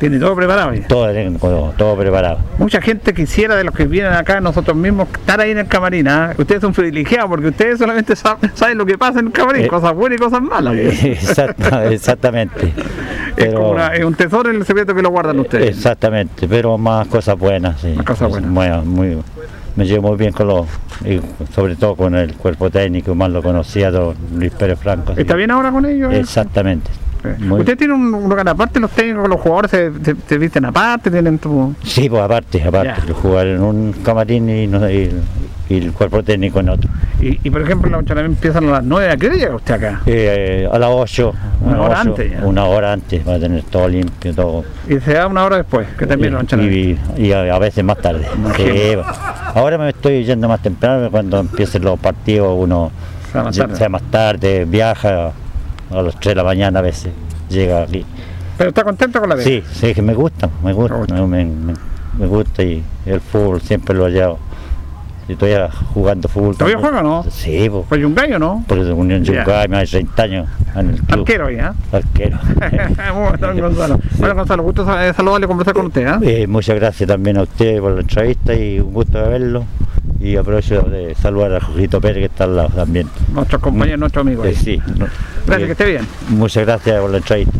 Tiene 0.01 0.19
todo 0.19 0.35
preparado 0.35 0.73
ya. 0.75 0.89
Todo, 0.89 1.13
todo, 1.39 1.75
todo 1.77 1.97
preparado. 1.97 2.39
Mucha 2.57 2.81
gente 2.81 3.13
quisiera 3.13 3.55
de 3.55 3.65
los 3.65 3.75
que 3.75 3.85
vienen 3.87 4.15
acá, 4.15 4.41
nosotros 4.41 4.75
mismos, 4.77 5.09
estar 5.13 5.39
ahí 5.41 5.51
en 5.51 5.59
el 5.59 5.67
camarín. 5.67 6.09
¿ah? 6.09 6.33
Ustedes 6.39 6.63
son 6.63 6.73
privilegiados 6.73 7.29
porque 7.29 7.49
ustedes 7.49 7.79
solamente 7.79 8.17
saben, 8.17 8.51
saben 8.55 8.79
lo 8.79 8.87
que 8.87 8.97
pasa 8.97 9.21
en 9.21 9.27
el 9.27 9.33
camarín, 9.33 9.67
Eh. 9.67 9.69
cosas 9.69 9.93
buenas 9.95 10.19
y 10.19 10.23
cosas 10.23 10.41
malas. 10.41 10.75
Exacta- 11.05 11.93
exactamente. 11.93 12.73
es, 13.37 13.53
como 13.55 13.59
Pero- 13.67 13.71
una- 13.73 13.89
es 13.89 14.05
un 14.05 14.15
tesoro 14.15 14.49
en 14.51 14.57
el 14.57 14.65
secreto 14.65 14.95
que 14.95 15.03
lo 15.03 15.11
guardan 15.11 15.39
ustedes. 15.39 15.69
Exactamente, 15.77 16.49
pero 16.49 16.79
más 16.79 17.07
cosas 17.09 17.39
buenas, 17.39 17.79
sí. 17.81 17.93
Más 17.95 18.07
cosas 18.07 18.31
buenas. 18.31 18.51
Muy- 18.85 19.09
muy- 19.17 19.23
me 19.77 19.85
llevo 19.87 20.09
muy 20.09 20.17
bien 20.17 20.33
con 20.33 20.47
los, 20.49 20.67
y 21.05 21.21
sobre 21.55 21.77
todo 21.77 21.95
con 21.95 22.15
el 22.15 22.35
cuerpo 22.35 22.71
técnico, 22.71 23.15
más 23.15 23.31
lo 23.31 23.43
conocía 23.43 23.91
don 23.91 24.15
Luis 24.35 24.51
Pérez 24.53 24.79
Franco. 24.79 25.13
¿Está 25.17 25.37
bien 25.37 25.51
ahora 25.51 25.71
con 25.71 25.85
ellos? 25.85 26.11
eh? 26.13 26.19
Exactamente. 26.21 26.91
Muy- 27.39 27.61
Usted 27.61 27.77
tiene 27.77 27.95
un, 27.95 28.11
lugar 28.11 28.49
aparte, 28.49 28.81
los 28.81 28.91
técnicos, 28.91 29.29
los 29.29 29.41
jugadores 29.41 29.71
se, 29.71 29.93
se- 30.05 30.17
se 30.27 30.39
visten 30.39 30.65
aparte, 30.65 31.11
tienen 31.11 31.39
tu... 31.39 31.75
Sí, 31.85 32.09
pues 32.09 32.23
aparte, 32.23 32.63
aparte, 32.63 33.03
Ya. 33.09 33.15
jugar 33.15 33.47
en 33.47 33.63
un 33.63 33.93
camarín 34.05 34.49
y, 34.49 34.67
no- 34.67 34.89
y- 34.91 35.11
y 35.69 35.77
el 35.79 35.93
cuerpo 35.93 36.23
técnico 36.23 36.59
en 36.61 36.71
otro. 36.71 36.91
Y, 37.21 37.39
y, 37.47 37.51
por 37.51 37.63
ejemplo, 37.63 37.89
los 37.91 38.01
entrenamientos 38.01 38.39
empiezan 38.39 38.69
a 38.71 38.73
las 38.79 38.85
9, 38.85 39.13
¿a 39.13 39.17
qué 39.17 39.29
llega 39.31 39.55
usted 39.55 39.75
acá? 39.75 40.01
Eh, 40.07 40.69
a 40.71 40.79
las 40.79 40.91
8. 40.93 41.33
Una 41.61 41.83
hora 41.83 42.01
antes 42.01 42.31
ya. 42.33 42.45
Una 42.45 42.65
hora 42.65 42.93
antes, 42.95 43.23
para 43.23 43.39
tener 43.39 43.63
todo 43.65 43.89
limpio, 43.89 44.35
todo. 44.35 44.65
Y 44.89 44.99
se 44.99 45.13
da 45.13 45.27
una 45.29 45.45
hora 45.45 45.59
después, 45.59 45.87
que 45.97 46.07
también 46.07 46.37
y, 46.59 46.99
y 47.17 47.33
a, 47.33 47.59
veces 47.59 47.85
más 47.85 47.99
tarde. 47.99 48.27
Sí, 48.57 48.97
ahora 49.55 49.79
me 49.79 49.91
estoy 49.91 50.25
yendo 50.25 50.49
más 50.49 50.61
temprano, 50.61 51.09
cuando 51.11 51.39
empiecen 51.39 51.83
los 51.83 51.99
partidos 52.01 52.55
uno 52.59 52.91
más 53.35 53.57
tarde. 53.57 53.77
sea 53.77 53.89
más 53.89 54.03
tarde, 54.11 54.65
viaja 54.65 55.31
a 55.91 56.03
las 56.03 56.15
3 56.19 56.33
de 56.33 56.35
la 56.37 56.45
mañana 56.45 56.79
a 56.79 56.83
veces, 56.83 57.13
llega 57.49 57.83
aquí. 57.83 58.05
Pero 58.59 58.69
está 58.71 58.85
contento 58.85 59.21
con 59.21 59.29
la 59.29 59.35
vida. 59.37 59.45
Sí, 59.45 59.63
sí, 59.73 59.95
que 59.95 60.03
me 60.03 60.15
gusta, 60.15 60.49
me 60.63 60.73
gusta, 60.73 60.95
Me 60.95 61.01
gusta. 61.01 61.15
me, 61.27 61.45
me- 61.45 61.75
me 62.19 62.27
gusta 62.27 62.63
y 62.63 62.83
el 63.07 63.21
fútbol 63.21 63.61
siempre 63.63 63.95
lo 63.95 64.07
he 64.07 64.11
hallado. 64.11 64.39
Y 65.29 65.33
Estoy 65.35 65.53
jugando 65.95 66.29
fútbol. 66.29 66.57
¿Todavía 66.57 66.79
juega, 66.79 67.03
no? 67.03 67.25
Sí, 67.31 67.69
pues. 67.71 67.85
Pues 67.89 68.05
un 68.05 68.15
gallo, 68.17 68.39
¿no? 68.41 68.65
Por 68.67 68.79
Unión. 68.79 69.23
Yungay, 69.23 69.69
más 69.69 69.83
de 69.83 69.87
30 70.01 70.23
años 70.25 70.49
en 70.75 70.91
el 70.91 70.97
club. 71.03 71.21
Arquero 71.21 71.51
ya. 71.51 71.73
Arquero. 71.93 72.39
Bueno, 73.41 73.63
Gonzalo. 73.63 74.01
Bueno, 74.19 74.35
Gonzalo, 74.35 74.63
gusto 74.65 75.01
eh, 75.01 75.13
saludarle 75.15 75.45
y 75.47 75.49
conversar 75.49 75.73
con 75.75 75.87
usted, 75.87 76.05
¿ah? 76.07 76.19
Eh, 76.23 76.47
muchas 76.49 76.75
gracias 76.77 77.09
también 77.09 77.39
a 77.39 77.43
usted 77.43 77.79
por 77.81 77.93
la 77.93 78.01
entrevista 78.01 78.55
y 78.55 78.81
un 78.81 78.93
gusto 78.93 79.19
de 79.23 79.29
verlo. 79.29 79.65
Y 80.21 80.37
aprovecho 80.37 80.83
de 80.83 81.15
saludar 81.15 81.55
a 81.55 81.61
Jorgito 81.61 82.01
Pérez 82.01 82.19
que 82.19 82.25
está 82.27 82.45
al 82.45 82.57
lado 82.57 82.69
también. 82.69 83.09
Nuestros 83.33 83.61
compañeros, 83.63 84.01
nuestros 84.01 84.21
amigos. 84.27 84.47
Eh, 84.47 84.51
ahí. 84.51 84.55
sí. 84.57 84.77
no- 84.99 85.07
Gracias, 85.47 85.67
que 85.67 85.73
esté 85.73 85.85
bien. 85.87 86.07
Muchas 86.29 86.67
gracias 86.67 87.01
por 87.01 87.11
la 87.11 87.17
entrevista. 87.19 87.59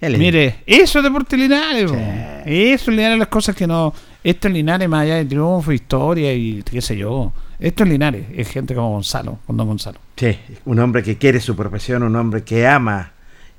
Mire, 0.00 0.56
eso 0.66 0.98
es 0.98 1.04
Deporte 1.04 1.36
Linares, 1.36 1.90
po. 1.90 1.96
eso 2.44 2.90
es 2.90 2.96
Linares 2.96 3.18
las 3.18 3.28
cosas 3.28 3.56
que 3.56 3.66
no. 3.66 3.94
Esto 4.22 4.48
es 4.48 4.54
Linares 4.54 4.86
más 4.88 5.02
allá 5.02 5.14
de 5.16 5.24
triunfo, 5.24 5.72
historia 5.72 6.34
y 6.34 6.62
qué 6.62 6.82
sé 6.82 6.96
yo. 6.96 7.32
Esto 7.58 7.84
es 7.84 7.88
Linares, 7.88 8.26
es 8.34 8.48
gente 8.50 8.74
como 8.74 8.90
Gonzalo, 8.90 9.38
con 9.46 9.56
don 9.56 9.66
Gonzalo. 9.66 9.98
Sí, 10.16 10.36
un 10.66 10.78
hombre 10.80 11.02
que 11.02 11.16
quiere 11.16 11.40
su 11.40 11.56
profesión, 11.56 12.02
un 12.02 12.16
hombre 12.16 12.42
que 12.42 12.66
ama 12.66 13.12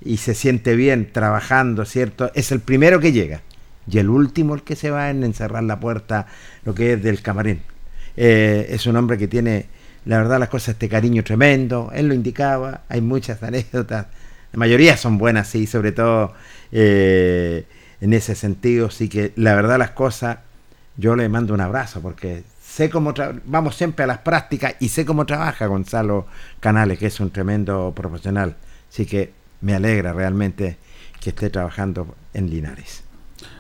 y 0.04 0.18
se 0.18 0.36
siente 0.36 0.76
bien 0.76 1.10
trabajando, 1.12 1.84
¿cierto? 1.86 2.30
Es 2.36 2.52
el 2.52 2.60
primero 2.60 3.00
que 3.00 3.12
llega 3.12 3.42
y 3.90 3.98
el 3.98 4.10
último 4.10 4.54
el 4.54 4.62
que 4.62 4.76
se 4.76 4.92
va 4.92 5.10
en 5.10 5.24
encerrar 5.24 5.64
la 5.64 5.80
puerta, 5.80 6.28
lo 6.64 6.76
que 6.76 6.94
es 6.94 7.02
del 7.02 7.22
camarín. 7.24 7.62
Eh, 8.18 8.68
es 8.70 8.86
un 8.86 8.96
hombre 8.96 9.18
que 9.18 9.28
tiene, 9.28 9.68
la 10.06 10.18
verdad, 10.18 10.40
las 10.40 10.50
cosas, 10.50 10.70
este 10.70 10.90
cariño 10.90 11.24
tremendo. 11.24 11.92
Él 11.94 12.08
lo 12.08 12.14
indicaba, 12.14 12.82
hay 12.90 13.02
muchas 13.02 13.42
anécdotas. 13.44 14.08
La 14.52 14.60
mayoría 14.60 14.98
son 14.98 15.18
buenas, 15.18 15.48
sí, 15.48 15.68
sobre 15.68 15.92
todo 15.92 16.34
eh, 16.72 17.66
en 18.02 18.14
ese 18.14 18.36
sentido. 18.36 18.90
Sí 18.90 19.10
que 19.10 19.34
la 19.36 19.56
verdad, 19.56 19.78
las 19.78 19.92
cosas, 19.92 20.40
yo 20.98 21.16
le 21.16 21.28
mando 21.28 21.54
un 21.54 21.62
abrazo 21.62 22.02
porque 22.02 22.44
sé 22.62 22.90
cómo 22.90 23.14
vamos 23.46 23.76
siempre 23.76 24.04
a 24.04 24.08
las 24.08 24.20
prácticas 24.20 24.76
y 24.80 24.90
sé 24.90 25.06
cómo 25.06 25.26
trabaja 25.26 25.66
Gonzalo 25.68 26.28
Canales, 26.60 27.00
que 27.00 27.08
es 27.08 27.20
un 27.20 27.32
tremendo 27.32 27.94
profesional. 27.96 28.56
Así 28.90 29.06
que 29.06 29.34
me 29.62 29.74
alegra 29.74 30.14
realmente 30.14 30.78
que 31.20 31.32
esté 31.32 31.50
trabajando 31.50 32.16
en 32.34 32.50
Linares. 32.50 33.04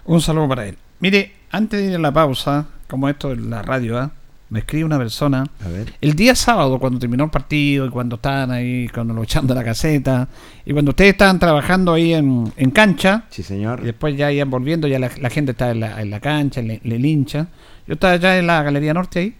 Un 0.06 0.22
saludo 0.22 0.48
para 0.50 0.68
él. 0.68 0.78
Mire, 1.00 1.34
antes 1.52 1.82
de 1.82 1.88
ir 1.88 1.96
a 1.96 2.00
la 2.00 2.14
pausa, 2.14 2.68
como 2.88 3.10
esto 3.10 3.32
en 3.32 3.50
la 3.50 3.62
radio, 3.62 3.98
¿ah? 3.98 4.12
Me 4.56 4.60
escribe 4.62 4.86
una 4.86 4.98
persona. 4.98 5.46
A 5.66 5.68
ver. 5.68 5.94
El 6.00 6.14
día 6.16 6.34
sábado, 6.34 6.80
cuando 6.80 6.98
terminó 6.98 7.26
el 7.26 7.30
partido 7.30 7.86
y 7.86 7.90
cuando 7.90 8.16
estaban 8.16 8.52
ahí, 8.52 8.88
cuando 8.88 9.14
lo 9.14 9.22
echando 9.22 9.52
a 9.52 9.56
la 9.58 9.66
caseta, 9.66 10.30
y 10.66 10.72
cuando 10.72 10.92
ustedes 10.92 11.12
estaban 11.12 11.40
trabajando 11.40 11.92
ahí 11.92 12.14
en, 12.14 12.54
en 12.56 12.72
cancha, 12.72 13.26
Sí, 13.30 13.44
señor. 13.44 13.82
y 13.84 13.88
después 13.88 14.16
ya 14.16 14.32
iban 14.32 14.50
volviendo, 14.50 14.88
ya 14.88 14.98
la, 14.98 15.12
la 15.20 15.30
gente 15.30 15.52
estaba 15.52 15.72
en 15.72 15.82
la, 15.82 16.02
en 16.02 16.10
la 16.10 16.22
cancha, 16.22 16.62
en, 16.62 16.72
el 16.72 17.06
hincha. 17.06 17.48
Yo 17.86 17.96
estaba 17.96 18.16
ya 18.16 18.38
en 18.38 18.48
la 18.48 18.64
Galería 18.64 18.94
Norte 18.94 19.20
ahí, 19.20 19.36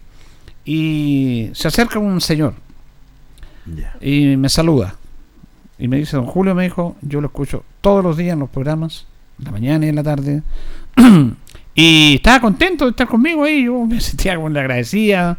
y 0.66 1.48
se 1.54 1.68
acerca 1.68 1.98
un 1.98 2.20
señor 2.20 2.52
y 4.02 4.36
me 4.36 4.48
saluda. 4.50 4.96
Y 5.78 5.88
me 5.88 5.96
dice, 5.96 6.16
don 6.16 6.26
Julio, 6.26 6.54
me 6.54 6.64
dijo, 6.64 6.96
yo 7.00 7.22
lo 7.22 7.28
escucho 7.28 7.64
todos 7.80 8.04
los 8.04 8.16
días 8.18 8.34
en 8.34 8.40
los 8.40 8.50
programas, 8.50 9.06
en 9.38 9.44
la 9.46 9.50
mañana 9.50 9.86
y 9.86 9.88
en 9.88 9.96
la 9.96 10.02
tarde. 10.02 10.42
y 11.76 12.14
estaba 12.14 12.40
contento 12.40 12.86
de 12.86 12.90
estar 12.90 13.06
conmigo 13.06 13.44
ahí, 13.44 13.64
yo 13.64 13.84
me 13.84 14.00
sentía 14.00 14.34
como 14.36 14.48
le 14.48 14.58
agradecía 14.58 15.36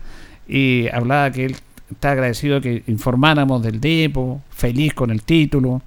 y 0.48 0.88
hablaba 0.94 1.32
que 1.32 1.46
él 1.46 1.56
está 1.92 2.12
agradecido 2.12 2.62
que 2.62 2.84
informáramos 2.86 3.64
del 3.64 3.82
Depo, 3.82 4.44
feliz 4.52 4.94
con 4.94 5.10
el 5.10 5.24
título. 5.24 5.82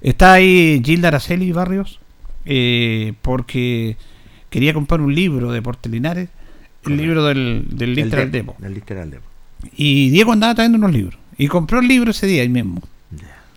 Está 0.00 0.34
ahí 0.34 0.82
Gilda 0.84 1.08
Araceli 1.08 1.52
Barrios, 1.52 2.00
eh, 2.44 3.12
porque 3.22 3.96
quería 4.50 4.74
comprar 4.74 5.00
un 5.00 5.14
libro 5.14 5.50
de 5.50 5.54
Deportes 5.54 5.90
Linares, 5.92 6.28
el 6.84 6.96
libro 6.96 7.24
del, 7.24 7.66
del 7.70 7.90
El 7.90 7.94
Literal 7.94 8.32
Depo, 8.32 8.52
Depo. 8.58 8.66
El 8.66 8.74
literal 8.74 9.10
Depo. 9.10 9.24
Y 9.76 10.10
Diego 10.10 10.32
andaba 10.32 10.56
trayendo 10.56 10.78
unos 10.78 10.90
libros. 10.90 11.16
Y 11.38 11.46
compró 11.46 11.78
el 11.78 11.86
libro 11.86 12.10
ese 12.10 12.26
día 12.26 12.42
ahí 12.42 12.48
mismo. 12.48 12.82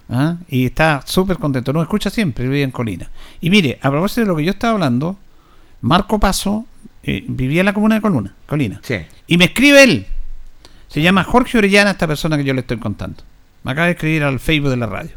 ¿Ah? 0.09 0.37
Y 0.47 0.65
está 0.65 1.01
súper 1.05 1.37
contento. 1.37 1.73
Nos 1.73 1.81
escucha 1.81 2.11
siempre, 2.11 2.45
vive 2.45 2.61
en 2.61 2.69
Colina. 2.69 3.09
Y 3.41 3.49
mire, 3.49 3.79
a 3.81 3.89
propósito 3.89 4.21
de 4.21 4.27
lo 4.27 4.35
que 4.35 4.43
yo 4.43 4.51
estaba 4.51 4.73
hablando, 4.73 5.17
Marco 5.85 6.19
Paso 6.19 6.65
eh, 7.03 7.23
vivía 7.27 7.59
en 7.59 7.67
la 7.67 7.73
comuna 7.73 7.93
de 7.93 8.01
Coluna, 8.01 8.33
Colina. 8.47 8.79
Sí. 8.81 8.97
Y 9.27 9.37
me 9.37 9.45
escribe 9.45 9.83
él. 9.83 10.07
Se 10.87 10.99
llama 10.99 11.23
Jorge 11.23 11.59
Orellana, 11.59 11.91
esta 11.91 12.07
persona 12.07 12.37
que 12.37 12.43
yo 12.43 12.55
le 12.55 12.61
estoy 12.61 12.77
contando. 12.77 13.21
Me 13.63 13.71
acaba 13.71 13.85
de 13.85 13.91
escribir 13.91 14.23
al 14.23 14.39
Facebook 14.39 14.71
de 14.71 14.77
la 14.77 14.87
radio. 14.87 15.11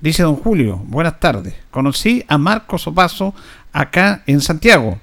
Dice 0.00 0.22
don 0.22 0.36
Julio, 0.36 0.82
buenas 0.86 1.20
tardes. 1.20 1.54
Conocí 1.70 2.24
a 2.26 2.38
Marcos 2.38 2.86
Opaso 2.86 3.34
acá 3.70 4.22
en 4.26 4.40
Santiago. 4.40 4.98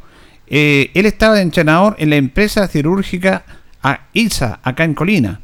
Eh, 0.48 0.90
él 0.96 1.06
estaba 1.06 1.36
de 1.36 1.44
entrenador 1.44 1.96
en 2.00 2.10
la 2.10 2.16
empresa 2.16 2.68
cirúrgica 2.68 3.44
a 3.84 4.08
ISA, 4.14 4.60
acá 4.64 4.86
en 4.86 4.96
Colina. 4.96 5.40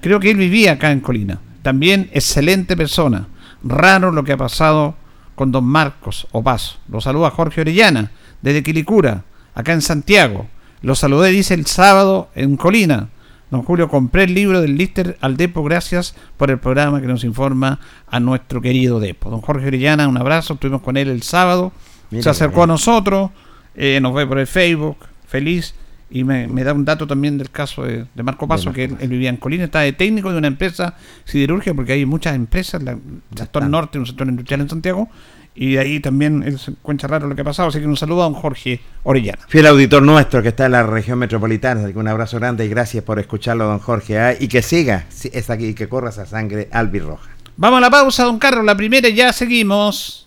Creo 0.00 0.20
que 0.20 0.30
él 0.30 0.38
vivía 0.38 0.72
acá 0.72 0.90
en 0.90 1.00
Colina. 1.00 1.38
También 1.60 2.08
excelente 2.14 2.78
persona. 2.78 3.28
Raro 3.62 4.10
lo 4.10 4.24
que 4.24 4.32
ha 4.32 4.38
pasado 4.38 4.96
con 5.34 5.52
don 5.52 5.64
Marcos 5.64 6.26
Opaso. 6.32 6.78
Lo 6.88 7.02
saluda 7.02 7.30
Jorge 7.30 7.60
Orellana, 7.60 8.10
desde 8.42 8.62
Quilicura, 8.62 9.24
acá 9.54 9.72
en 9.72 9.80
Santiago. 9.82 10.46
Lo 10.82 10.94
saludé, 10.94 11.30
dice, 11.30 11.54
el 11.54 11.66
sábado 11.66 12.28
en 12.34 12.56
Colina. 12.56 13.08
Don 13.50 13.62
Julio, 13.62 13.88
compré 13.88 14.24
el 14.24 14.34
libro 14.34 14.60
del 14.60 14.76
Lister 14.76 15.16
al 15.20 15.36
Depo, 15.36 15.62
gracias 15.62 16.14
por 16.36 16.50
el 16.50 16.58
programa 16.58 17.00
que 17.00 17.06
nos 17.06 17.22
informa 17.22 17.80
a 18.08 18.18
nuestro 18.18 18.62
querido 18.62 18.98
Depo. 18.98 19.30
Don 19.30 19.42
Jorge 19.42 19.66
Orellana, 19.66 20.08
un 20.08 20.16
abrazo, 20.16 20.54
estuvimos 20.54 20.82
con 20.82 20.96
él 20.96 21.08
el 21.08 21.22
sábado, 21.22 21.72
Mira 22.10 22.22
se 22.22 22.30
acercó 22.30 22.62
a 22.64 22.66
nosotros, 22.66 23.30
eh, 23.74 24.00
nos 24.00 24.14
ve 24.14 24.26
por 24.26 24.38
el 24.38 24.46
Facebook, 24.46 24.96
feliz, 25.26 25.74
y 26.12 26.24
me, 26.24 26.46
me 26.46 26.62
da 26.62 26.72
un 26.74 26.84
dato 26.84 27.06
también 27.06 27.38
del 27.38 27.50
caso 27.50 27.82
de, 27.84 28.04
de 28.14 28.22
Marco 28.22 28.46
Paso, 28.46 28.72
que 28.72 28.84
él, 28.84 28.96
él 29.00 29.08
vivía 29.08 29.30
en 29.30 29.38
Colina, 29.38 29.64
está 29.64 29.80
de 29.80 29.92
técnico 29.92 30.30
de 30.30 30.38
una 30.38 30.46
empresa 30.48 30.94
siderúrgica, 31.24 31.74
porque 31.74 31.94
hay 31.94 32.04
muchas 32.06 32.34
empresas, 32.36 32.82
la- 32.82 32.92
el 32.92 32.98
sector 33.34 33.68
norte, 33.68 33.98
un 33.98 34.06
sector 34.06 34.28
industrial 34.28 34.60
en 34.60 34.68
Santiago, 34.68 35.08
y 35.54 35.72
de 35.74 35.80
ahí 35.80 36.00
también 36.00 36.42
él 36.44 36.58
se 36.58 36.70
encuentra 36.70 37.08
raro 37.08 37.26
lo 37.28 37.34
que 37.34 37.42
ha 37.42 37.44
pasado, 37.44 37.68
así 37.68 37.78
que 37.80 37.86
un 37.86 37.96
saludo 37.96 38.22
a 38.22 38.24
don 38.24 38.34
Jorge 38.34 38.80
Orellana. 39.02 39.40
Fiel 39.48 39.66
auditor 39.66 40.02
nuestro 40.02 40.40
que 40.42 40.48
está 40.48 40.64
en 40.66 40.72
la 40.72 40.82
región 40.82 41.18
metropolitana, 41.18 41.82
así 41.84 41.92
que 41.92 41.98
un 41.98 42.08
abrazo 42.08 42.38
grande 42.38 42.64
y 42.64 42.68
gracias 42.68 43.04
por 43.04 43.18
escucharlo, 43.18 43.64
don 43.66 43.78
Jorge. 43.78 44.18
¿ah? 44.18 44.34
Y 44.38 44.48
que 44.48 44.62
siga, 44.62 45.04
es 45.32 45.50
aquí, 45.50 45.66
y 45.66 45.74
que 45.74 45.88
corra 45.88 46.08
esa 46.08 46.24
sangre 46.24 46.68
albirroja. 46.72 47.28
Vamos 47.58 47.78
a 47.78 47.80
la 47.82 47.90
pausa, 47.90 48.24
don 48.24 48.38
Carlos, 48.38 48.64
la 48.64 48.74
primera 48.76 49.08
y 49.08 49.14
ya 49.14 49.30
seguimos. 49.32 50.26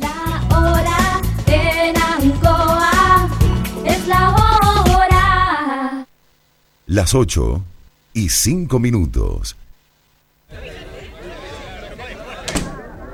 La 0.00 0.58
hora 0.58 0.95
Las 6.88 7.16
8 7.16 7.64
y 8.14 8.28
5 8.28 8.78
minutos. 8.78 9.56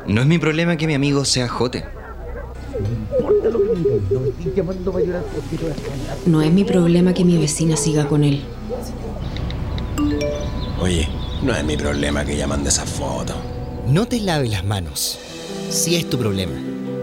No 0.06 0.20
es 0.20 0.26
mi 0.26 0.38
problema 0.38 0.76
que 0.76 0.86
mi 0.86 0.92
amigo 0.92 1.24
sea 1.24 1.48
jote. 1.48 1.82
No 6.26 6.42
es 6.42 6.52
mi 6.52 6.64
problema 6.64 7.14
que 7.14 7.24
mi 7.24 7.38
vecina 7.38 7.78
siga 7.78 8.06
con 8.08 8.24
él. 8.24 8.44
Oye, 10.78 11.08
no 11.42 11.56
es 11.56 11.64
mi 11.64 11.78
problema 11.78 12.26
que 12.26 12.34
ella 12.34 12.46
mande 12.46 12.68
esa 12.68 12.84
foto. 12.84 13.32
No 13.88 14.06
te 14.06 14.20
laves 14.20 14.50
las 14.50 14.66
manos. 14.66 15.18
Si 15.70 15.96
es 15.96 16.10
tu 16.10 16.18
problema. 16.18 16.52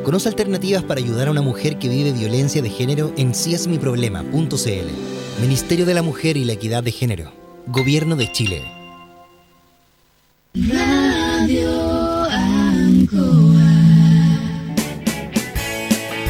Conoce 0.09 0.27
alternativas 0.27 0.81
para 0.81 0.99
ayudar 0.99 1.27
a 1.27 1.31
una 1.31 1.43
mujer 1.43 1.77
que 1.77 1.87
vive 1.87 2.11
violencia 2.11 2.63
de 2.63 2.69
género 2.71 3.13
en 3.15 3.35
siesmiproblema.cl. 3.35 5.39
Ministerio 5.39 5.85
de 5.85 5.93
la 5.93 6.01
Mujer 6.01 6.35
y 6.35 6.45
la 6.45 6.53
Equidad 6.53 6.81
de 6.81 6.91
Género. 6.91 7.31
Gobierno 7.67 8.15
de 8.15 8.31
Chile. 8.31 8.63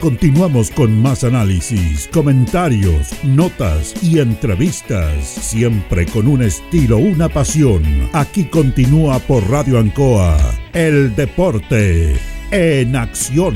Continuamos 0.00 0.70
con 0.70 1.02
más 1.02 1.24
análisis, 1.24 2.08
comentarios, 2.12 3.12
notas 3.24 3.92
y 4.04 4.20
entrevistas, 4.20 5.24
siempre 5.24 6.06
con 6.06 6.28
un 6.28 6.42
estilo, 6.42 6.98
una 6.98 7.28
pasión. 7.28 7.82
Aquí 8.12 8.44
continúa 8.44 9.18
por 9.18 9.48
Radio 9.50 9.80
Ancoa, 9.80 10.38
el 10.72 11.14
deporte 11.16 12.16
en 12.52 12.94
acción. 12.94 13.54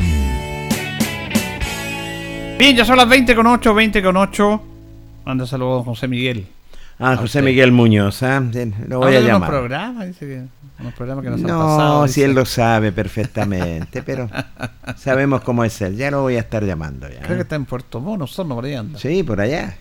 Bien, 2.59 2.77
ya 2.77 2.85
son 2.85 2.97
las 2.97 3.09
20 3.09 3.35
con 3.37 3.47
8, 3.47 3.75
20 3.75 4.03
con 4.03 4.17
8. 4.17 4.63
Manda 5.25 5.47
saludos 5.47 5.83
a 5.83 5.85
José 5.85 6.09
Miguel. 6.09 6.47
Ah, 6.99 7.17
José 7.17 7.43
Miguel 7.43 7.71
Muñoz, 7.71 8.23
¿ah? 8.25 8.43
lo 8.89 8.99
voy 8.99 9.15
Habla 9.15 9.19
a 9.19 9.33
llamar. 9.33 9.51
programas, 9.51 10.07
dice 10.09 10.27
que 10.27 10.64
unos 10.85 10.95
programas 10.95 11.25
que 11.25 11.31
nos 11.31 11.41
han 11.41 11.47
No, 11.47 11.59
pasado. 11.59 12.03
si 12.09 12.21
dice. 12.21 12.25
él 12.25 12.35
lo 12.35 12.45
sabe 12.45 12.93
perfectamente, 12.93 14.03
pero 14.03 14.29
sabemos 14.97 15.41
cómo 15.43 15.65
es 15.65 15.81
él. 15.81 15.97
Ya 15.97 16.11
lo 16.11 16.23
voy 16.23 16.37
a 16.37 16.41
estar 16.41 16.65
llamando 16.65 17.09
ya. 17.09 17.21
Creo 17.21 17.37
que 17.37 17.43
está 17.43 17.57
en 17.57 17.65
Puerto 17.65 18.01
Mono, 18.01 18.25
Osorno, 18.25 18.55
por 18.55 18.65
ahí 18.65 18.75
anda. 18.75 18.99
Sí, 18.99 19.23
por 19.23 19.41
allá. 19.41 19.77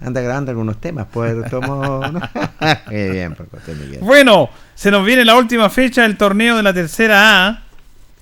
Anda 0.00 0.20
grabando 0.20 0.50
algunos 0.50 0.80
temas. 0.80 1.06
Puerto 1.06 1.60
Mono. 1.62 2.20
Qué 2.88 3.10
bien, 3.10 3.36
Miguel. 3.80 3.98
Bueno, 4.02 4.50
se 4.74 4.90
nos 4.90 5.04
viene 5.04 5.24
la 5.24 5.36
última 5.36 5.68
fecha 5.70 6.02
del 6.02 6.16
torneo 6.16 6.56
de 6.56 6.62
la 6.62 6.72
tercera 6.74 7.46
A, 7.48 7.62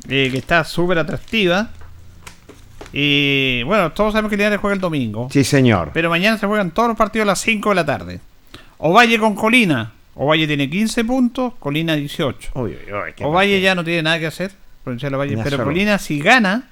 eh, 0.09 0.29
que 0.31 0.39
está 0.39 0.65
súper 0.65 0.99
atractiva. 0.99 1.69
Y 2.93 3.63
bueno, 3.65 3.93
todos 3.93 4.13
sabemos 4.13 4.31
que 4.31 4.37
Linares 4.37 4.61
juega 4.61 4.75
el 4.75 4.81
domingo. 4.81 5.29
Sí, 5.31 5.45
señor. 5.45 5.91
Pero 5.95 6.11
mañana 6.11 6.39
se 6.39 6.47
juegan 6.47 6.71
todos 6.71 6.89
los 6.89 6.97
partidos 6.99 7.25
a 7.25 7.27
las 7.33 7.41
5 7.41 7.69
de 7.71 7.75
la 7.75 7.87
tarde. 7.87 8.21
Ovalle 8.79 9.19
con 9.19 9.35
Colina. 9.35 9.93
Ovalle 10.15 10.47
tiene 10.47 10.69
15 10.69 11.05
puntos, 11.05 11.55
Colina 11.59 11.95
18. 11.97 12.51
Uy, 12.55 12.63
uy, 12.73 12.93
uy, 12.93 13.13
qué 13.17 13.25
Ovalle 13.25 13.61
ya 13.61 13.75
no 13.75 13.83
tiene 13.85 14.03
nada 14.03 14.19
que 14.19 14.27
hacer. 14.27 14.53
Provincial 14.85 15.15
Ovalle, 15.15 15.35
Una 15.35 15.45
pero. 15.45 15.65
Colina 15.65 15.99
si 15.99 16.19
gana, 16.21 16.69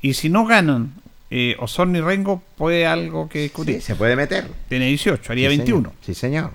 y 0.00 0.14
si 0.14 0.28
no 0.30 0.46
ganan, 0.46 0.92
eh, 1.30 1.56
Osorno 1.58 1.98
y 1.98 2.00
Rengo 2.00 2.42
puede 2.56 2.86
algo 2.86 3.28
que 3.28 3.40
discutir. 3.40 3.76
Sí, 3.76 3.80
se 3.82 3.94
puede 3.96 4.16
meter. 4.16 4.46
Tiene 4.68 4.86
18, 4.86 5.32
haría 5.32 5.50
Sí, 5.50 5.56
21. 5.58 5.82
señor. 5.90 5.94
Sí, 6.04 6.14
señor. 6.14 6.50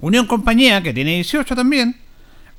Unión 0.00 0.26
Compañía, 0.26 0.82
que 0.82 0.92
tiene 0.94 1.14
18 1.14 1.56
también, 1.56 1.96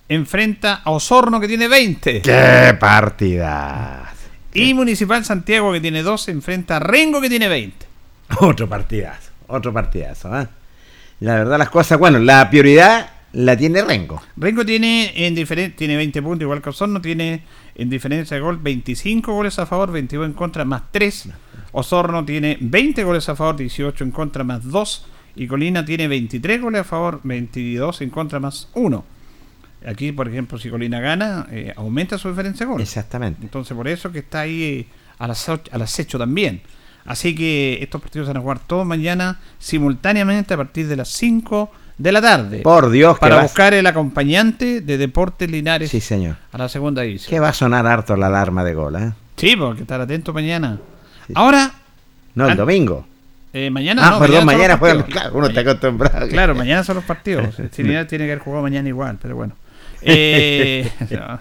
enfrenta 0.09 0.82
a 0.84 0.91
Osorno, 0.91 1.39
que 1.39 1.47
tiene 1.47 1.68
20. 1.68 2.22
¡Qué 2.22 2.76
partida! 2.80 4.13
Y 4.53 4.74
Municipal 4.74 5.24
Santiago, 5.24 5.72
que 5.72 5.80
tiene 5.80 6.01
12, 6.01 6.32
enfrenta 6.32 6.78
a 6.78 6.80
Rengo, 6.80 7.22
que 7.22 7.30
tiene 7.30 7.47
20. 7.47 7.86
Otro 8.41 8.68
partidazo. 8.68 9.32
Otro 9.47 9.72
partidazo. 9.72 10.34
¿ah? 10.34 10.49
La 11.20 11.36
verdad, 11.36 11.57
las 11.57 11.70
cosas. 11.70 11.97
Bueno, 11.99 12.20
la 12.20 12.49
prioridad 12.49 13.09
la 13.34 13.57
tiene 13.57 13.82
Rengo. 13.84 14.22
Rengo 14.36 14.65
tiene 14.65 15.11
en 15.28 15.36
tiene 15.76 15.95
20 15.97 16.22
puntos, 16.22 16.41
igual 16.43 16.61
que 16.61 16.70
Osorno, 16.70 17.01
tiene 17.01 17.41
en 17.76 17.89
diferencia 17.89 18.36
de 18.36 18.41
gol 18.41 18.57
25 18.57 19.34
goles 19.34 19.57
a 19.59 19.65
favor, 19.65 19.91
22 19.91 20.26
en 20.28 20.34
contra, 20.34 20.65
más 20.65 20.84
3. 20.91 21.30
Osorno 21.72 22.24
tiene 22.26 22.57
20 22.59 23.03
goles 23.03 23.28
a 23.30 23.36
favor, 23.36 23.55
18 23.57 24.03
en 24.03 24.11
contra, 24.11 24.43
más 24.43 24.63
2. 24.63 25.05
Y 25.36 25.47
Colina 25.47 25.86
tiene 25.86 26.07
23 26.07 26.61
goles 26.61 26.82
a 26.82 26.84
favor, 26.84 27.20
22 27.24 28.01
en 28.01 28.09
contra, 28.09 28.39
más 28.39 28.70
1. 28.74 29.05
Aquí, 29.86 30.11
por 30.11 30.28
ejemplo, 30.28 30.57
si 30.57 30.70
Colina 30.70 30.99
gana, 30.99 31.45
eh, 31.51 31.72
aumenta 31.76 32.18
su 32.18 32.30
diferencia 32.30 32.65
de 32.65 32.72
goles. 32.72 32.88
Exactamente. 32.88 33.41
Entonces, 33.43 33.76
por 33.78 33.88
eso 33.88 34.11
que 34.11 34.20
está 34.20 34.41
ahí 34.41 34.63
eh, 34.63 34.88
al, 35.20 35.30
aso- 35.32 35.61
al 35.72 35.82
acecho 35.84 36.18
también. 36.18 36.61
Así 37.08 37.34
que 37.34 37.80
estos 37.82 38.01
partidos 38.01 38.28
se 38.28 38.34
van 38.34 38.38
a 38.38 38.41
jugar 38.41 38.60
todos 38.60 38.86
mañana 38.86 39.39
simultáneamente 39.60 40.53
a 40.53 40.58
partir 40.58 40.88
de 40.88 40.95
las 40.97 41.08
5 41.10 41.72
de 41.97 42.12
la 42.12 42.22
tarde. 42.22 42.60
Por 42.60 42.89
Dios, 42.91 43.18
Para 43.18 43.41
buscar 43.41 43.74
el 43.74 43.88
acompañante 43.88 44.82
de 44.82 44.97
Deportes 44.99 45.49
Linares 45.49 45.89
Sí, 45.89 45.99
señor. 46.01 46.36
a 46.51 46.58
la 46.58 46.70
segunda 46.70 47.01
división. 47.01 47.30
Que 47.30 47.39
va 47.39 47.49
a 47.49 47.53
sonar 47.53 47.88
harto 47.88 48.16
la 48.16 48.28
alarma 48.28 48.64
de 48.64 48.74
gol, 48.76 48.95
¿eh? 48.97 49.12
Sí, 49.38 49.55
porque 49.55 49.82
estar 49.82 49.99
atento 50.01 50.34
mañana. 50.34 50.78
Ahora, 51.34 51.72
No, 52.36 52.47
el 52.49 52.55
domingo. 52.58 53.08
eh, 53.53 53.70
mañana 53.72 54.05
Ah, 54.08 54.12
no, 54.12 54.20
perdón, 54.20 54.45
mañana 54.45 54.78
juegan. 54.78 55.03
Claro, 55.03 55.32
uno 55.34 55.47
está 55.47 55.62
acostumbrado. 55.62 56.28
Claro, 56.28 56.53
mañana 56.55 56.84
son 56.84 56.97
los 56.97 57.05
partidos. 57.05 57.55
Linares 57.78 58.08
tiene 58.08 58.26
que 58.26 58.32
haber 58.34 58.43
jugado 58.43 58.64
mañana 58.64 58.88
igual, 58.89 59.18
pero 59.22 59.36
bueno. 59.36 59.55
Eh, 60.01 60.91
no. 61.12 61.39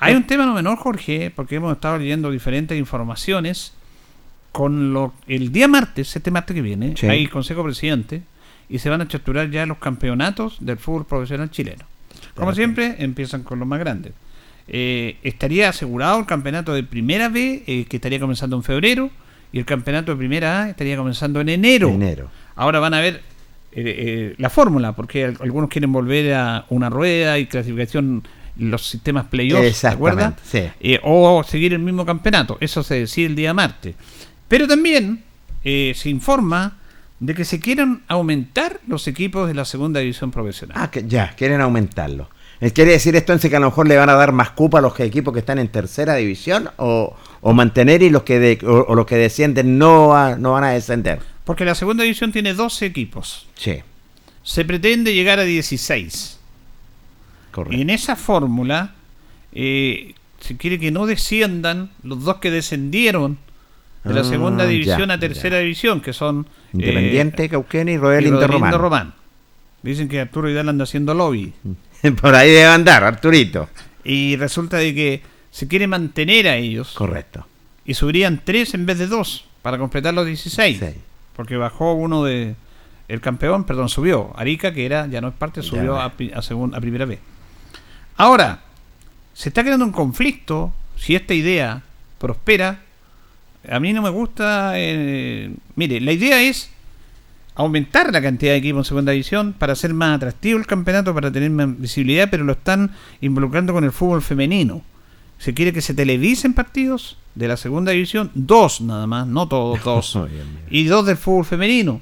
Hay 0.00 0.14
un 0.14 0.26
tema 0.26 0.44
no 0.46 0.54
menor, 0.54 0.76
Jorge, 0.78 1.32
porque 1.34 1.56
hemos 1.56 1.72
estado 1.72 1.98
leyendo 1.98 2.30
diferentes 2.30 2.76
informaciones. 2.78 3.72
Con 4.52 4.92
lo 4.92 5.12
el 5.28 5.52
día 5.52 5.68
martes, 5.68 6.14
este 6.16 6.30
martes 6.30 6.54
que 6.54 6.62
viene, 6.62 6.94
Sí. 6.96 7.06
hay 7.06 7.26
Consejo 7.28 7.62
Presidente 7.62 8.22
y 8.68 8.78
se 8.78 8.90
van 8.90 9.00
a 9.00 9.04
estructurar 9.04 9.50
ya 9.50 9.64
los 9.66 9.78
campeonatos 9.78 10.56
del 10.60 10.76
fútbol 10.78 11.06
profesional 11.06 11.50
chileno. 11.50 11.84
Como 12.34 12.52
siempre, 12.54 12.96
empiezan 12.98 13.42
con 13.42 13.58
los 13.58 13.68
más 13.68 13.78
grandes. 13.78 14.12
Eh, 14.68 15.16
estaría 15.22 15.68
asegurado 15.68 16.18
el 16.20 16.26
campeonato 16.26 16.72
de 16.74 16.82
Primera 16.84 17.28
B, 17.28 17.64
eh, 17.66 17.84
que 17.88 17.96
estaría 17.96 18.20
comenzando 18.20 18.56
en 18.56 18.62
febrero, 18.62 19.10
y 19.52 19.58
el 19.58 19.64
campeonato 19.64 20.12
de 20.12 20.18
Primera 20.18 20.62
A 20.62 20.70
estaría 20.70 20.96
comenzando 20.96 21.40
en 21.40 21.48
enero. 21.48 21.88
Enero. 21.88 22.30
Ahora 22.56 22.78
van 22.80 22.94
a 22.94 23.00
ver 23.00 23.22
eh, 23.72 23.82
eh, 23.84 24.34
la 24.38 24.50
fórmula, 24.50 24.92
porque 24.96 25.24
al- 25.26 25.36
algunos 25.40 25.70
quieren 25.70 25.92
volver 25.92 26.34
a 26.34 26.66
una 26.70 26.90
rueda 26.90 27.38
y 27.38 27.46
clasificación, 27.46 28.26
los 28.58 28.84
sistemas 28.86 29.26
playoffs, 29.26 29.80
¿te 29.80 29.86
acuerdas? 29.86 30.34
sí. 30.44 30.62
Eh, 30.80 30.98
o 31.04 31.42
seguir 31.44 31.72
el 31.72 31.78
mismo 31.78 32.04
campeonato. 32.04 32.58
Eso 32.60 32.82
se 32.82 32.96
decide 32.96 33.26
el 33.26 33.36
día 33.36 33.54
martes. 33.54 33.94
Pero 34.50 34.66
también 34.68 35.22
eh, 35.64 35.92
se 35.96 36.10
informa 36.10 36.76
de 37.20 37.34
que 37.34 37.44
se 37.44 37.60
quieren 37.60 38.02
aumentar 38.08 38.80
los 38.88 39.06
equipos 39.06 39.46
de 39.46 39.54
la 39.54 39.64
segunda 39.64 40.00
división 40.00 40.30
profesional. 40.32 40.76
Ah, 40.78 40.90
que 40.90 41.06
ya, 41.06 41.34
quieren 41.36 41.60
aumentarlo. 41.60 42.28
Eh, 42.60 42.72
¿Quiere 42.72 42.90
decir 42.90 43.14
esto 43.14 43.32
entonces 43.32 43.48
que 43.50 43.56
a 43.56 43.60
lo 43.60 43.66
mejor 43.66 43.86
le 43.86 43.96
van 43.96 44.08
a 44.10 44.14
dar 44.14 44.32
más 44.32 44.50
cupa 44.50 44.78
a 44.78 44.82
los 44.82 44.98
equipos 45.00 45.32
que 45.32 45.38
están 45.40 45.58
en 45.60 45.68
tercera 45.68 46.16
división 46.16 46.68
o, 46.78 47.16
o 47.40 47.52
mantener 47.54 48.02
y 48.02 48.10
los 48.10 48.24
que 48.24 48.38
de- 48.40 48.58
o, 48.66 48.86
o 48.88 48.94
los 48.94 49.06
que 49.06 49.16
descienden 49.16 49.78
no, 49.78 50.08
va- 50.08 50.36
no 50.36 50.52
van 50.52 50.64
a 50.64 50.70
descender? 50.72 51.20
Porque 51.44 51.64
la 51.64 51.74
segunda 51.76 52.02
división 52.02 52.32
tiene 52.32 52.52
12 52.52 52.84
equipos. 52.86 53.46
Sí, 53.54 53.76
Se 54.42 54.64
pretende 54.64 55.14
llegar 55.14 55.38
a 55.38 55.44
16. 55.44 56.38
correcto. 57.52 57.76
Y 57.78 57.82
en 57.82 57.90
esa 57.90 58.16
fórmula 58.16 58.94
eh, 59.52 60.14
se 60.40 60.56
quiere 60.56 60.78
que 60.78 60.90
no 60.90 61.06
desciendan 61.06 61.90
los 62.02 62.24
dos 62.24 62.36
que 62.38 62.50
descendieron 62.50 63.38
de 64.04 64.14
la 64.14 64.20
Ah, 64.20 64.24
segunda 64.24 64.66
división 64.66 65.08
ya, 65.08 65.14
a 65.14 65.18
tercera 65.20 65.58
división, 65.58 66.00
que 66.00 66.12
son 66.12 66.46
eh, 66.48 66.68
Independiente, 66.74 67.48
Cauquenes 67.48 67.94
y 67.94 67.98
de 67.98 68.02
Rodelindo 68.02 68.78
Román. 68.78 69.14
Dicen 69.82 70.08
que 70.08 70.20
Arturo 70.20 70.48
Vidal 70.48 70.68
anda 70.68 70.84
haciendo 70.84 71.14
lobby. 71.14 71.52
Por 72.20 72.34
ahí 72.34 72.48
debe 72.50 72.66
andar, 72.66 73.04
Arturito. 73.04 73.68
Y 74.04 74.36
resulta 74.36 74.78
de 74.78 74.94
que 74.94 75.22
se 75.50 75.68
quiere 75.68 75.86
mantener 75.86 76.48
a 76.48 76.56
ellos. 76.56 76.92
Correcto. 76.94 77.46
Y 77.84 77.94
subirían 77.94 78.40
tres 78.44 78.72
en 78.74 78.86
vez 78.86 78.98
de 78.98 79.06
dos 79.06 79.44
para 79.62 79.76
completar 79.78 80.14
los 80.14 80.26
16. 80.26 80.80
Porque 81.36 81.56
bajó 81.56 81.92
uno 81.94 82.24
de. 82.24 82.54
El 83.08 83.20
campeón, 83.20 83.64
perdón, 83.64 83.88
subió. 83.88 84.32
Arica, 84.36 84.72
que 84.72 84.86
era 84.86 85.06
ya 85.08 85.20
no 85.20 85.28
es 85.28 85.34
parte, 85.34 85.62
subió 85.62 85.98
a, 85.98 86.04
a, 86.06 86.42
segun- 86.42 86.74
a 86.76 86.80
primera 86.80 87.04
vez. 87.06 87.18
Ahora, 88.16 88.60
se 89.34 89.48
está 89.48 89.62
creando 89.62 89.84
un 89.84 89.92
conflicto. 89.92 90.72
Si 90.96 91.14
esta 91.16 91.34
idea 91.34 91.82
prospera, 92.18 92.80
a 93.68 93.80
mí 93.80 93.92
no 93.92 94.02
me 94.02 94.10
gusta. 94.10 94.72
eh, 94.76 95.52
mire, 95.76 96.00
la 96.00 96.12
idea 96.12 96.42
es 96.42 96.70
aumentar 97.54 98.12
la 98.12 98.22
cantidad 98.22 98.52
de 98.52 98.58
equipos 98.58 98.86
en 98.86 98.88
segunda 98.88 99.12
división 99.12 99.52
para 99.52 99.74
hacer 99.74 99.92
más 99.92 100.16
atractivo 100.16 100.58
el 100.58 100.66
campeonato, 100.66 101.14
para 101.14 101.30
tener 101.30 101.50
más 101.50 101.78
visibilidad, 101.78 102.28
pero 102.30 102.44
lo 102.44 102.52
están 102.52 102.92
involucrando 103.20 103.72
con 103.72 103.84
el 103.84 103.92
fútbol 103.92 104.22
femenino. 104.22 104.82
Se 105.38 105.54
quiere 105.54 105.72
que 105.72 105.80
se 105.80 105.94
televisen 105.94 106.54
partidos 106.54 107.16
de 107.34 107.48
la 107.48 107.56
segunda 107.56 107.92
división, 107.92 108.30
dos 108.34 108.80
nada 108.80 109.06
más, 109.06 109.26
no 109.26 109.48
todos, 109.48 109.82
dos, 109.84 110.18
y 110.70 110.84
dos 110.84 111.06
del 111.06 111.16
fútbol 111.16 111.44
femenino. 111.44 112.00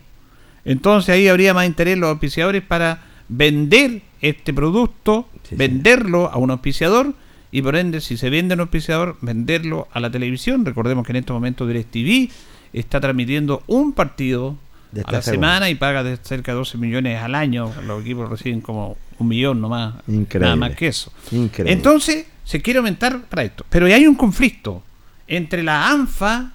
Entonces 0.64 1.14
ahí 1.14 1.28
habría 1.28 1.54
más 1.54 1.66
interés 1.66 1.98
los 1.98 2.11
auspiciadores 2.11 2.62
para 2.62 3.02
vender 3.28 4.02
este 4.20 4.52
producto, 4.52 5.28
venderlo 5.52 6.28
a 6.30 6.36
un 6.36 6.50
auspiciador 6.50 7.14
y 7.51 7.62
por 7.62 7.76
ende, 7.76 8.01
si 8.01 8.16
se 8.16 8.30
vende 8.30 8.55
un 8.55 8.61
auspiciador, 8.61 9.16
venderlo 9.20 9.88
a 9.92 10.01
la 10.01 10.11
televisión. 10.11 10.64
Recordemos 10.64 11.07
que 11.07 11.12
en 11.12 11.16
este 11.16 11.32
momento 11.32 11.66
DirecTV 11.66 12.30
está 12.72 13.01
transmitiendo 13.01 13.62
un 13.66 13.92
partido 13.92 14.57
De 14.92 15.01
a 15.03 15.11
la 15.12 15.22
segunda. 15.22 15.49
semana 15.49 15.70
y 15.70 15.74
paga 15.74 16.03
de 16.03 16.16
cerca 16.18 16.53
de 16.53 16.59
12 16.59 16.76
millones 16.78 17.20
al 17.22 17.34
año. 17.34 17.72
Los 17.86 18.03
equipos 18.03 18.28
reciben 18.28 18.61
como 18.61 18.96
un 19.18 19.28
millón 19.28 19.61
nomás, 19.61 19.94
Increíble. 20.07 20.44
nada 20.46 20.57
más 20.57 20.76
que 20.76 20.88
eso. 20.88 21.12
Increíble. 21.32 21.72
Entonces, 21.72 22.26
se 22.44 22.61
quiere 22.62 22.78
aumentar 22.78 23.22
para 23.22 23.44
esto. 23.44 23.64
Pero 23.70 23.86
hay 23.86 24.07
un 24.07 24.14
conflicto 24.14 24.82
entre 25.26 25.62
la 25.62 25.90
ANFA 25.90 26.53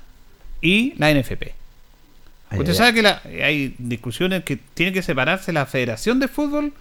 y 0.61 0.93
la 0.97 1.09
NFP. 1.11 1.53
Ay, 2.51 2.59
Usted 2.59 2.71
ay, 2.71 2.77
sabe 2.77 2.93
que 2.93 3.01
la- 3.01 3.21
hay 3.43 3.75
discusiones 3.79 4.43
que 4.43 4.57
tiene 4.57 4.93
que 4.93 5.01
separarse 5.01 5.51
la 5.51 5.65
Federación 5.65 6.19
de 6.19 6.27
Fútbol 6.27 6.71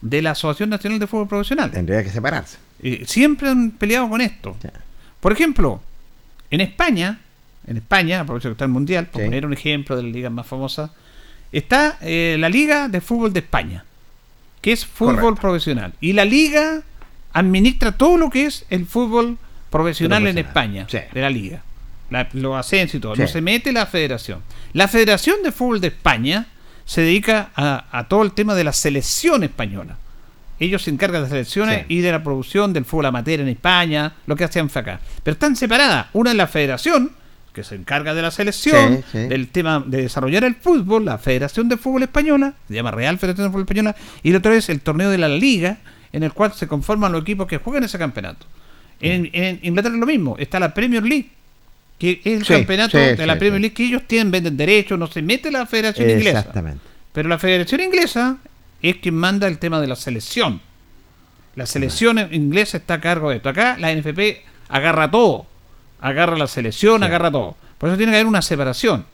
de 0.00 0.22
la 0.22 0.32
Asociación 0.32 0.70
Nacional 0.70 0.98
de 0.98 1.06
Fútbol 1.06 1.28
Profesional. 1.28 1.70
Tendría 1.70 2.02
que 2.02 2.10
separarse. 2.10 2.58
Eh, 2.82 3.04
siempre 3.06 3.48
han 3.48 3.70
peleado 3.72 4.08
con 4.08 4.20
esto. 4.20 4.56
Por 5.20 5.32
ejemplo, 5.32 5.82
en 6.50 6.60
España, 6.60 7.20
en 7.66 7.76
España, 7.76 8.20
aprovecho 8.20 8.48
que 8.48 8.52
está 8.52 8.64
el 8.64 8.70
Mundial, 8.70 9.06
por 9.06 9.20
Sí. 9.20 9.26
poner 9.26 9.44
un 9.46 9.52
ejemplo 9.52 9.96
de 9.96 10.02
las 10.04 10.12
ligas 10.12 10.32
más 10.32 10.46
famosas, 10.46 10.90
está 11.52 11.98
eh, 12.00 12.36
la 12.38 12.48
Liga 12.48 12.88
de 12.88 13.00
Fútbol 13.00 13.32
de 13.32 13.40
España, 13.40 13.84
que 14.62 14.72
es 14.72 14.86
fútbol 14.86 15.16
Correcto. 15.16 15.40
profesional. 15.42 15.92
Y 16.00 16.12
la 16.14 16.24
Liga 16.24 16.82
administra 17.32 17.92
todo 17.92 18.16
lo 18.16 18.30
que 18.30 18.46
es 18.46 18.64
el 18.70 18.86
fútbol 18.86 19.36
profesional 19.70 20.26
en 20.26 20.38
España, 20.38 20.86
de 20.90 21.20
la 21.20 21.30
Liga. 21.30 21.62
La- 22.10 22.28
los 22.32 22.56
ascensos 22.56 22.96
y 22.96 23.00
todo. 23.00 23.14
Sí. 23.14 23.22
No 23.22 23.28
se 23.28 23.40
mete 23.40 23.70
la 23.72 23.86
federación. 23.86 24.40
La 24.72 24.88
Federación 24.88 25.36
de 25.44 25.52
Fútbol 25.52 25.80
de 25.80 25.88
España 25.88 26.46
se 26.84 27.02
dedica 27.02 27.50
a, 27.54 27.84
a 27.96 28.08
todo 28.08 28.24
el 28.24 28.32
tema 28.32 28.56
de 28.56 28.64
la 28.64 28.72
selección 28.72 29.44
española. 29.44 29.96
Ellos 30.60 30.82
se 30.82 30.90
encargan 30.90 31.20
de 31.20 31.22
las 31.22 31.30
selecciones 31.30 31.86
y 31.88 32.00
de 32.00 32.12
la 32.12 32.22
producción 32.22 32.72
del 32.72 32.84
fútbol 32.84 33.06
amateur 33.06 33.40
en 33.40 33.48
España, 33.48 34.12
lo 34.26 34.36
que 34.36 34.44
hacían 34.44 34.70
acá. 34.72 35.00
Pero 35.22 35.32
están 35.32 35.56
separadas. 35.56 36.06
Una 36.12 36.30
es 36.30 36.36
la 36.36 36.46
federación, 36.46 37.12
que 37.54 37.64
se 37.64 37.74
encarga 37.74 38.14
de 38.14 38.22
la 38.22 38.30
selección, 38.30 38.98
Sí, 38.98 39.04
sí. 39.12 39.18
del 39.26 39.48
tema 39.48 39.82
de 39.84 40.02
desarrollar 40.02 40.44
el 40.44 40.54
fútbol, 40.54 41.04
la 41.06 41.18
Federación 41.18 41.68
de 41.68 41.76
Fútbol 41.76 42.02
Española, 42.04 42.54
se 42.68 42.74
llama 42.74 42.90
Real 42.92 43.18
Federación 43.18 43.46
de 43.48 43.50
Fútbol 43.50 43.62
Española, 43.62 43.96
y 44.22 44.30
la 44.30 44.38
otra 44.38 44.54
es 44.54 44.68
el 44.68 44.80
torneo 44.82 45.10
de 45.10 45.18
la 45.18 45.28
Liga, 45.28 45.78
en 46.12 46.22
el 46.22 46.32
cual 46.32 46.52
se 46.52 46.68
conforman 46.68 47.10
los 47.10 47.22
equipos 47.22 47.46
que 47.48 47.56
juegan 47.58 47.82
ese 47.82 47.98
campeonato. 47.98 48.46
En, 49.00 49.30
en 49.32 49.58
Inglaterra 49.62 49.94
es 49.94 50.00
lo 50.00 50.06
mismo, 50.06 50.36
está 50.38 50.60
la 50.60 50.74
Premier 50.74 51.02
League, 51.02 51.30
que 51.98 52.20
es 52.22 52.38
el 52.40 52.44
Sí, 52.46 52.52
campeonato 52.52 52.98
de 52.98 53.26
la 53.26 53.38
Premier. 53.38 53.60
League 53.60 53.74
que 53.74 53.84
ellos 53.84 54.02
tienen, 54.06 54.30
venden 54.30 54.56
derechos, 54.56 54.98
no 54.98 55.06
se 55.06 55.22
mete 55.22 55.50
la 55.50 55.64
Federación 55.66 56.08
Inglesa. 56.10 56.38
Exactamente. 56.40 56.80
Pero 57.12 57.28
la 57.28 57.38
Federación 57.38 57.80
Inglesa 57.80 58.36
es 58.82 58.96
quien 58.96 59.14
manda 59.14 59.46
el 59.46 59.58
tema 59.58 59.80
de 59.80 59.86
la 59.86 59.96
selección. 59.96 60.60
La 61.56 61.66
selección 61.66 62.18
inglesa 62.32 62.78
está 62.78 62.94
a 62.94 63.00
cargo 63.00 63.30
de 63.30 63.36
esto. 63.36 63.48
Acá 63.48 63.76
la 63.78 63.94
NFP 63.94 64.42
agarra 64.68 65.10
todo. 65.10 65.46
Agarra 66.00 66.36
la 66.36 66.46
selección, 66.46 67.02
agarra 67.02 67.30
todo. 67.30 67.56
Por 67.78 67.88
eso 67.88 67.96
tiene 67.96 68.12
que 68.12 68.16
haber 68.16 68.26
una 68.26 68.42
separación. 68.42 69.04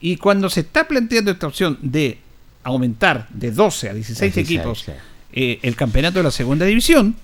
Y 0.00 0.16
cuando 0.16 0.50
se 0.50 0.60
está 0.60 0.86
planteando 0.86 1.30
esta 1.30 1.46
opción 1.46 1.78
de 1.80 2.18
aumentar 2.62 3.28
de 3.30 3.50
12 3.50 3.90
a 3.90 3.94
16, 3.94 4.34
16, 4.34 4.46
equipos 4.46 4.80
sí. 4.80 4.92
eh, 5.32 5.60
el 5.62 5.76
campeonato 5.76 6.18
de 6.18 6.24
la 6.24 6.30
segunda 6.30 6.66
división, 6.66 7.14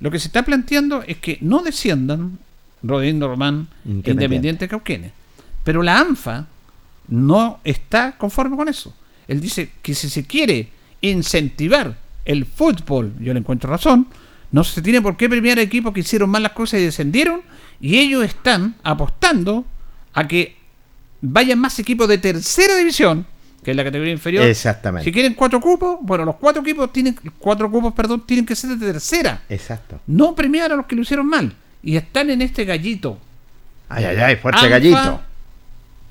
lo 0.00 0.10
que 0.10 0.18
se 0.18 0.28
está 0.28 0.44
planteando 0.44 1.02
es 1.06 1.18
que 1.18 1.38
no 1.40 1.62
desciendan 1.62 2.38
Rodrigo 2.82 3.28
Román, 3.28 3.68
Independiente. 3.84 4.10
Independiente 4.10 4.68
Cauquenes. 4.68 5.12
Pero 5.64 5.82
la 5.82 5.98
ANFA 5.98 6.46
no 7.08 7.60
está 7.64 8.16
conforme 8.16 8.56
con 8.56 8.68
eso. 8.68 8.94
Él 9.28 9.40
dice 9.40 9.70
que 9.82 9.94
si 9.94 10.08
se 10.08 10.24
quiere 10.26 10.68
incentivar 11.00 11.96
el 12.24 12.44
fútbol, 12.44 13.12
yo 13.20 13.32
le 13.32 13.40
encuentro 13.40 13.70
razón, 13.70 14.08
no 14.52 14.64
se 14.64 14.82
tiene 14.82 15.00
por 15.02 15.16
qué 15.16 15.28
premiar 15.28 15.58
a 15.58 15.62
equipos 15.62 15.92
que 15.92 16.00
hicieron 16.00 16.30
mal 16.30 16.42
las 16.42 16.52
cosas 16.52 16.80
y 16.80 16.84
descendieron, 16.84 17.42
y 17.80 17.98
ellos 17.98 18.24
están 18.24 18.76
apostando 18.82 19.64
a 20.12 20.26
que 20.26 20.56
vayan 21.20 21.58
más 21.58 21.78
equipos 21.78 22.08
de 22.08 22.18
tercera 22.18 22.76
división, 22.76 23.26
que 23.62 23.72
es 23.72 23.76
la 23.76 23.84
categoría 23.84 24.12
inferior. 24.12 24.44
Exactamente. 24.44 25.04
Si 25.04 25.12
quieren 25.12 25.34
cuatro 25.34 25.60
cupos, 25.60 25.98
bueno, 26.00 26.24
los 26.24 26.36
cuatro 26.36 26.62
equipos 26.62 26.92
tienen, 26.92 27.18
cuatro 27.38 27.70
cupos, 27.70 27.92
perdón, 27.94 28.24
tienen 28.24 28.46
que 28.46 28.54
ser 28.54 28.70
de 28.70 28.92
tercera. 28.92 29.42
Exacto. 29.48 30.00
No 30.06 30.34
premiar 30.34 30.70
a 30.72 30.76
los 30.76 30.86
que 30.86 30.94
lo 30.94 31.02
hicieron 31.02 31.26
mal. 31.26 31.52
Y 31.82 31.96
están 31.96 32.30
en 32.30 32.42
este 32.42 32.64
gallito. 32.64 33.18
Ay, 33.88 34.04
ay, 34.04 34.16
ay, 34.16 34.36
fuerte 34.36 34.68
gallito. 34.68 35.20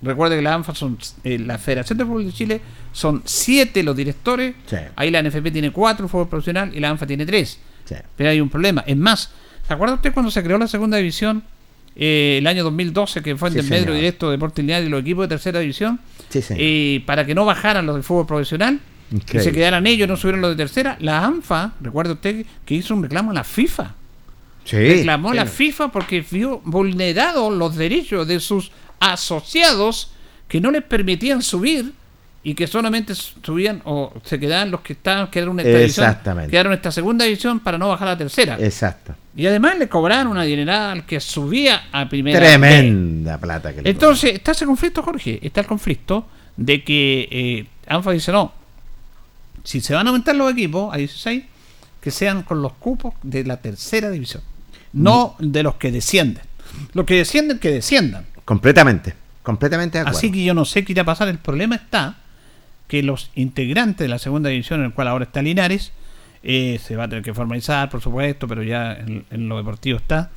Recuerde 0.06 0.36
que 0.38 0.42
la 0.42 0.54
ANFA 0.54 0.74
son, 0.76 0.98
eh, 1.24 1.38
la 1.40 1.58
Federación 1.58 1.98
de 1.98 2.06
Fútbol 2.06 2.26
de 2.26 2.32
Chile, 2.34 2.62
son 2.94 3.22
siete 3.26 3.84
los 3.84 3.96
directores. 3.96 4.56
Sí. 4.68 4.78
Ahí 4.96 5.12
la 5.12 5.22
NFP 5.22 5.52
tiene 5.52 5.72
cuatro, 5.72 6.08
fútbol 6.08 6.30
profesional, 6.30 6.72
y 6.74 6.80
la 6.80 6.90
ANFA 6.90 7.06
tiene 7.08 7.26
tres. 7.26 7.60
Sí. 7.86 7.96
Pero 8.16 8.30
hay 8.30 8.40
un 8.40 8.50
problema. 8.50 8.84
Es 8.88 8.96
más, 8.98 9.32
¿se 9.68 9.74
acuerda 9.74 9.96
usted 9.96 10.14
cuando 10.14 10.32
se 10.32 10.42
creó 10.44 10.58
la 10.58 10.68
segunda 10.68 10.98
división? 10.98 11.44
eh, 11.98 12.40
el 12.40 12.48
año 12.48 12.64
2012, 12.66 13.22
que 13.24 13.38
fue 13.38 13.48
el 13.48 13.54
Sí, 13.54 13.58
desmedro 13.62 13.86
señor. 13.86 13.96
directo 13.96 14.26
de 14.28 14.32
Deportes 14.34 14.64
Lineal 14.64 14.84
y 14.86 14.90
los 14.90 15.00
equipos 15.00 15.24
de 15.24 15.28
tercera 15.30 15.60
división, 15.62 16.02
Sí, 16.28 16.42
eh, 16.50 17.02
para 17.06 17.26
que 17.26 17.34
no 17.34 17.46
bajaran 17.46 17.86
los 17.86 17.96
del 17.96 18.04
fútbol 18.04 18.28
profesional 18.28 18.82
y 19.12 19.16
Increíble. 19.16 19.44
se 19.50 19.52
quedaran 19.56 19.88
ellos, 19.88 20.06
no 20.10 20.18
subieran 20.18 20.42
los 20.42 20.50
de 20.52 20.58
tercera, 20.58 20.98
la 21.00 21.24
ANFA, 21.26 21.72
recuerda 21.80 22.12
usted 22.12 22.46
que 22.66 22.74
hizo 22.76 22.94
un 22.96 23.02
reclamo 23.04 23.32
a 23.32 23.34
la 23.34 23.46
FIFA. 23.46 23.94
Sí. 24.66 24.76
Reclamó 24.76 25.30
a 25.30 25.36
la. 25.36 25.46
FIFA 25.46 25.92
porque 25.94 26.26
vio 26.30 26.60
vulnerados 26.66 27.54
los 27.54 27.76
derechos 27.78 28.28
de 28.28 28.42
sus 28.42 28.72
asociados 29.14 30.12
que 30.48 30.62
no 30.62 30.72
les 30.72 30.84
permitían 30.84 31.42
subir 31.42 31.94
y 32.44 32.54
que 32.54 32.68
solamente 32.68 33.16
subían 33.16 33.82
o 33.86 34.14
se 34.24 34.40
quedaban 34.40 34.70
los 34.70 34.82
que 34.82 34.94
estaban 34.94 35.32
quedaron 35.32 35.60
en 35.60 35.66
esta 35.66 35.80
división, 35.80 36.48
quedaron 36.48 36.74
en 36.74 36.78
esta 36.78 36.92
segunda 36.92 37.26
división 37.26 37.60
para 37.60 37.80
no 37.80 37.90
bajar 37.90 38.08
a 38.08 38.12
la 38.12 38.18
tercera. 38.18 38.58
Exacto. 38.60 39.16
Y 39.36 39.48
además 39.48 39.80
le 39.80 39.90
cobraron 39.90 40.28
una 40.28 40.44
dinerada 40.44 40.92
al 40.92 41.06
que 41.06 41.20
subía 41.20 41.88
a 41.92 42.08
primera. 42.08 42.40
Tremenda 42.40 43.40
plata 43.40 43.74
que 43.74 43.82
le 43.82 43.90
Entonces, 43.90 44.36
está 44.36 44.52
ese 44.52 44.66
conflicto, 44.66 45.02
Jorge. 45.02 45.40
Está 45.42 45.62
el 45.62 45.68
conflicto 45.68 46.28
de 46.56 46.84
que 46.84 47.28
eh, 47.32 47.68
ANFA 47.88 48.12
dice 48.12 48.32
no. 48.32 48.54
Si 49.64 49.82
se 49.82 49.96
van 49.96 50.06
a 50.06 50.12
aumentar 50.12 50.36
los 50.36 50.52
equipos 50.52 50.94
a 50.94 50.98
16, 50.98 51.44
que 52.00 52.12
sean 52.12 52.44
con 52.44 52.62
los 52.62 52.74
cupos 52.74 53.16
de 53.24 53.44
la 53.44 53.58
tercera 53.58 54.12
división, 54.12 54.44
no 54.94 55.36
de 55.40 55.64
los 55.64 55.76
que 55.76 55.92
descienden. 55.92 56.44
Los 56.94 57.08
que 57.08 57.16
descienden, 57.16 57.58
que 57.58 57.72
desciendan. 57.72 58.28
Completamente, 58.46 59.14
completamente 59.44 59.98
de 59.98 60.04
acuerdo. 60.04 60.18
Así 60.18 60.32
que 60.32 60.44
yo 60.44 60.54
no 60.54 60.66
sé 60.66 60.86
qué 60.86 60.94
irá 60.94 61.02
a 61.02 61.06
pasar. 61.06 61.28
El 61.28 61.40
problema 61.40 61.76
está 61.76 62.18
que 62.88 63.04
los 63.04 63.32
integrantes 63.36 64.06
de 64.06 64.08
la 64.08 64.20
segunda 64.20 64.50
división, 64.50 64.80
en 64.82 64.88
el 64.88 64.94
cual 64.94 65.08
ahora 65.08 65.26
está 65.26 65.42
Linares, 65.42 65.92
eh, 66.44 66.80
se 66.82 66.96
va 66.96 67.06
a 67.06 67.10
tener 67.10 67.24
que 67.24 67.34
formalizar, 67.34 67.90
por 67.90 68.02
supuesto, 68.02 68.48
pero 68.48 68.62
ya 68.62 68.94
en, 68.94 69.26
en 69.32 69.50
lo 69.50 69.58
deportivo 69.58 69.98
está, 69.98 70.30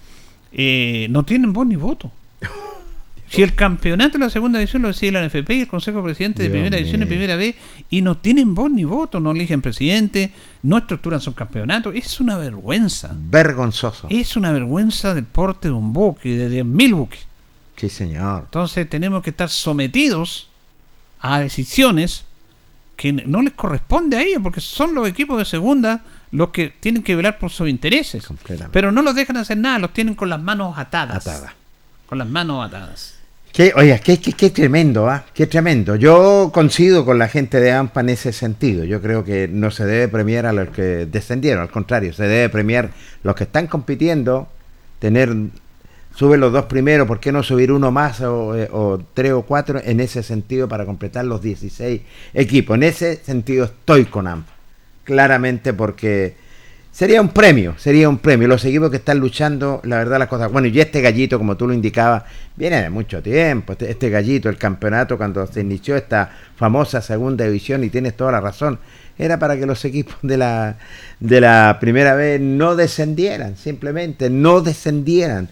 eh, 0.53 1.07
no 1.11 1.25
tienen 1.25 1.53
voz 1.53 1.67
ni 1.67 1.77
voto. 1.77 2.11
Si 3.31 3.43
el 3.43 3.55
campeonato 3.55 4.17
de 4.17 4.25
la 4.25 4.31
segunda 4.31 4.59
división 4.59 4.81
lo 4.81 4.89
decide 4.89 5.13
la 5.13 5.27
NFP 5.27 5.51
y 5.51 5.61
el 5.61 5.69
Consejo 5.69 6.03
Presidente 6.03 6.43
de 6.43 6.49
Dios 6.49 6.55
Primera 6.55 6.79
División 6.79 7.03
y. 7.03 7.05
Primera 7.05 7.37
B, 7.37 7.55
y 7.91 8.01
no 8.01 8.17
tienen 8.17 8.55
voz 8.55 8.71
ni 8.71 8.85
voto, 8.85 9.21
no 9.21 9.33
eligen 9.33 9.61
presidente, 9.61 10.33
no 10.63 10.79
estructuran 10.79 11.21
sus 11.21 11.35
campeonatos, 11.35 11.95
es 11.95 12.21
una 12.21 12.39
vergüenza. 12.39 13.15
Vergonzoso. 13.15 14.07
Es 14.09 14.35
una 14.39 14.51
vergüenza 14.51 15.13
del 15.13 15.25
porte 15.25 15.69
de 15.69 15.75
un 15.75 15.93
buque, 15.93 16.39
de 16.39 16.65
10.000 16.65 16.95
buques. 16.95 17.28
Sí, 17.79 17.89
señor. 17.89 18.43
Entonces 18.47 18.89
tenemos 18.91 19.23
que 19.23 19.31
estar 19.31 19.49
sometidos 19.49 20.49
a 21.21 21.41
decisiones 21.41 22.25
que 22.97 23.13
no 23.13 23.43
les 23.43 23.53
corresponde 23.53 24.17
a 24.17 24.23
ellos, 24.23 24.41
porque 24.43 24.61
son 24.61 24.95
los 24.95 25.09
equipos 25.09 25.39
de 25.39 25.45
segunda 25.45 26.01
los 26.33 26.51
que 26.51 26.73
tienen 26.81 27.03
que 27.03 27.15
velar 27.15 27.39
por 27.39 27.51
sus 27.51 27.69
intereses. 27.69 28.27
Pero 28.73 28.91
no 28.93 29.03
los 29.03 29.15
dejan 29.15 29.37
hacer 29.37 29.57
nada, 29.59 29.79
los 29.79 29.93
tienen 29.93 30.15
con 30.15 30.29
las 30.29 30.41
manos 30.43 30.77
atadas. 30.77 31.27
Atadas. 31.27 31.53
Con 32.07 32.19
las 32.19 32.27
manos 32.29 32.67
atadas. 32.67 33.15
Qué, 33.53 33.73
oye, 33.77 33.99
qué, 34.05 34.21
qué- 34.21 34.33
qué 34.35 34.51
tremendo, 34.51 35.09
¿ah? 35.09 35.25
Qué 35.33 35.47
tremendo. 35.47 35.97
Yo 35.97 36.51
coincido 36.53 37.05
con 37.05 37.19
la 37.19 37.29
gente 37.29 37.61
de 37.61 37.73
AMPA 37.73 38.01
en 38.03 38.09
ese 38.11 38.33
sentido. 38.33 38.85
Yo 38.85 39.01
creo 39.01 39.25
que 39.25 39.49
no 39.49 39.71
se 39.71 39.87
debe 39.87 40.09
premiar 40.09 40.45
a 40.47 40.53
los 40.53 40.69
que 40.69 41.07
descendieron, 41.07 41.63
al 41.63 41.71
contrario, 41.71 42.13
se 42.13 42.25
debe 42.25 42.49
premiar 42.51 42.91
los 43.23 43.35
que 43.37 43.45
están 43.45 43.67
compitiendo, 43.69 44.49
tener, 44.99 45.35
suben 46.19 46.41
los 46.41 46.53
dos 46.53 46.65
primeros, 46.65 47.07
¿por 47.07 47.21
qué 47.21 47.31
no 47.31 47.45
subir 47.45 47.71
uno 47.71 47.93
más 47.93 48.21
o, 48.23 48.57
eh, 48.57 48.69
tres 49.15 49.31
o 49.31 49.43
cuatro 49.43 49.81
en 49.85 50.01
ese 50.01 50.25
sentido 50.25 50.67
para 50.67 50.85
completar 50.85 51.25
los 51.25 51.41
16 51.41 52.01
equipos? 52.35 52.75
En 52.75 52.83
ese 52.83 53.15
sentido 53.23 53.67
estoy 53.67 54.07
con 54.07 54.27
AMPA, 54.27 54.53
claramente 55.05 55.73
porque 55.75 56.35
sería 56.91 57.21
un 57.21 57.29
premio, 57.29 57.77
sería 57.79 58.09
un 58.09 58.19
premio. 58.19 58.49
Los 58.49 58.65
equipos 58.65 58.91
que 58.91 58.97
están 58.97 59.21
luchando, 59.21 59.81
la 59.85 59.99
verdad, 59.99 60.19
las 60.19 60.27
cosas. 60.27 60.51
Bueno, 60.51 60.67
y 60.67 60.81
este 60.81 61.01
gallito, 61.01 61.39
como 61.39 61.57
tú 61.57 61.69
lo 61.69 61.73
indicabas, 61.73 62.25
viene 62.57 62.83
de 62.83 62.91
mucho 62.91 63.23
tiempo. 63.23 63.75
Este, 63.75 63.89
este 63.89 64.11
gallito, 64.11 64.49
el 64.49 64.59
campeonato, 64.59 65.17
cuando 65.17 65.47
se 65.47 65.61
inició 65.61 65.95
esta 65.95 66.33
famosa 66.57 67.01
segunda 67.01 67.45
división, 67.45 67.85
y 67.85 67.91
tienes 67.91 68.17
toda 68.17 68.33
la 68.33 68.41
razón, 68.41 68.81
era 69.17 69.39
para 69.39 69.57
que 69.57 69.67
los 69.67 69.85
equipos 69.85 70.17
de 70.23 70.37
la, 70.37 70.79
de 71.21 71.41
la 71.41 71.79
primera 71.81 72.17
vez 72.17 72.41
no 72.41 72.75
descendieran, 72.75 73.57
simplemente 73.57 74.31
no 74.31 74.63
descendieran. 74.63 75.49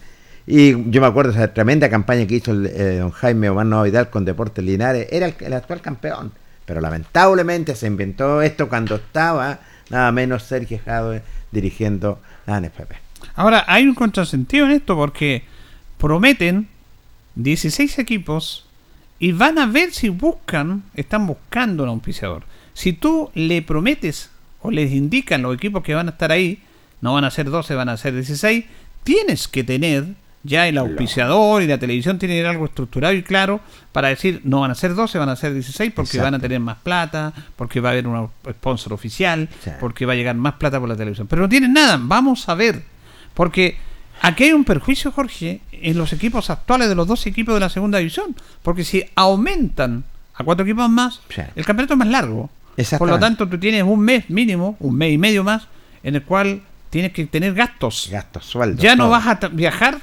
Y 0.49 0.89
yo 0.89 1.01
me 1.01 1.07
acuerdo 1.07 1.31
esa 1.31 1.53
tremenda 1.53 1.89
campaña 1.89 2.25
que 2.25 2.35
hizo 2.35 2.53
el, 2.53 2.67
eh, 2.67 2.99
don 2.99 3.11
Jaime 3.11 3.49
Omar 3.49 3.65
Nova 3.65 3.83
Vidal 3.83 4.09
con 4.09 4.23
Deportes 4.23 4.63
Linares, 4.63 5.09
era 5.11 5.27
el, 5.27 5.53
actual 5.53 5.81
campeón. 5.81 6.31
Pero 6.65 6.79
lamentablemente 6.79 7.75
se 7.75 7.85
inventó 7.85 8.41
esto 8.41 8.69
cuando 8.69 8.95
estaba 8.95 9.59
nada 9.89 10.09
menos 10.13 10.43
Sergio 10.43 10.79
Jadwe 10.83 11.21
dirigiendo 11.51 12.21
la 12.45 12.61
NFP. 12.61 12.93
Ahora, 13.35 13.65
hay 13.67 13.85
un 13.85 13.93
contrasentido 13.93 14.65
en 14.65 14.71
esto 14.71 14.95
porque 14.95 15.43
prometen 15.97 16.69
16 17.35 17.99
equipos 17.99 18.65
y 19.19 19.33
van 19.33 19.57
a 19.59 19.65
ver 19.65 19.91
si 19.91 20.07
buscan, 20.07 20.83
están 20.93 21.27
buscando 21.27 21.83
un 21.83 21.89
auspiciador. 21.89 22.43
Si 22.73 22.93
tú 22.93 23.31
le 23.33 23.61
prometes 23.61 24.31
o 24.61 24.71
les 24.71 24.93
indican 24.93 25.41
los 25.41 25.55
equipos 25.55 25.83
que 25.83 25.93
van 25.93 26.07
a 26.07 26.11
estar 26.11 26.31
ahí, 26.31 26.63
no 27.01 27.13
van 27.13 27.25
a 27.25 27.31
ser 27.31 27.49
12, 27.49 27.75
van 27.75 27.89
a 27.89 27.97
ser 27.97 28.13
16, 28.13 28.63
tienes 29.03 29.47
que 29.49 29.63
tener 29.65 30.15
ya 30.47 30.67
el 30.67 30.77
auspiciador 30.77 31.61
y 31.61 31.67
la 31.67 31.77
televisión 31.77 32.17
tienen 32.17 32.45
algo 32.45 32.65
estructurado 32.65 33.13
y 33.13 33.21
claro 33.21 33.59
para 33.91 34.07
decir 34.07 34.41
no 34.43 34.61
van 34.61 34.71
a 34.71 34.75
ser 34.75 34.95
12, 34.95 35.17
van 35.17 35.29
a 35.29 35.35
ser 35.35 35.53
16 35.53 35.91
porque 35.93 36.09
Exacto. 36.09 36.23
van 36.23 36.35
a 36.35 36.39
tener 36.39 36.59
más 36.59 36.77
plata, 36.77 37.33
porque 37.55 37.79
va 37.81 37.89
a 37.89 37.91
haber 37.91 38.07
un 38.07 38.29
sponsor 38.49 38.93
oficial, 38.93 39.49
porque 39.79 40.05
va 40.05 40.13
a 40.13 40.15
llegar 40.15 40.35
más 40.35 40.53
plata 40.53 40.79
por 40.79 40.89
la 40.89 40.95
televisión. 40.95 41.27
Pero 41.27 41.41
no 41.41 41.49
tienen 41.49 41.73
nada, 41.73 41.99
vamos 42.01 42.47
a 42.49 42.55
ver. 42.55 42.83
Porque 43.33 43.77
aquí 44.21 44.45
hay 44.45 44.53
un 44.53 44.63
perjuicio, 44.63 45.11
Jorge, 45.11 45.61
en 45.71 45.97
los 45.97 46.13
equipos 46.13 46.49
actuales 46.49 46.89
de 46.89 46.95
los 46.95 47.07
dos 47.07 47.25
equipos 47.27 47.53
de 47.53 47.59
la 47.59 47.69
segunda 47.69 47.97
división. 47.99 48.35
Porque 48.63 48.83
si 48.83 49.03
aumentan 49.15 50.03
a 50.33 50.43
cuatro 50.43 50.65
equipos 50.65 50.89
más, 50.89 51.21
el 51.55 51.65
campeonato 51.65 51.93
es 51.93 51.99
más 51.99 52.07
largo. 52.07 52.49
Por 52.97 53.09
lo 53.09 53.19
tanto, 53.19 53.47
tú 53.47 53.57
tienes 53.57 53.83
un 53.83 53.99
mes 53.99 54.29
mínimo, 54.29 54.77
un 54.79 54.95
mes 54.95 55.11
y 55.13 55.17
medio 55.17 55.43
más, 55.43 55.67
en 56.03 56.15
el 56.15 56.23
cual 56.23 56.61
tienes 56.89 57.11
que 57.11 57.25
tener 57.25 57.53
gastos. 57.53 58.09
Gastos, 58.11 58.45
sueldos. 58.45 58.81
Ya 58.81 58.95
no 58.95 59.05
todo. 59.05 59.11
vas 59.11 59.27
a 59.27 59.47
viajar 59.49 59.99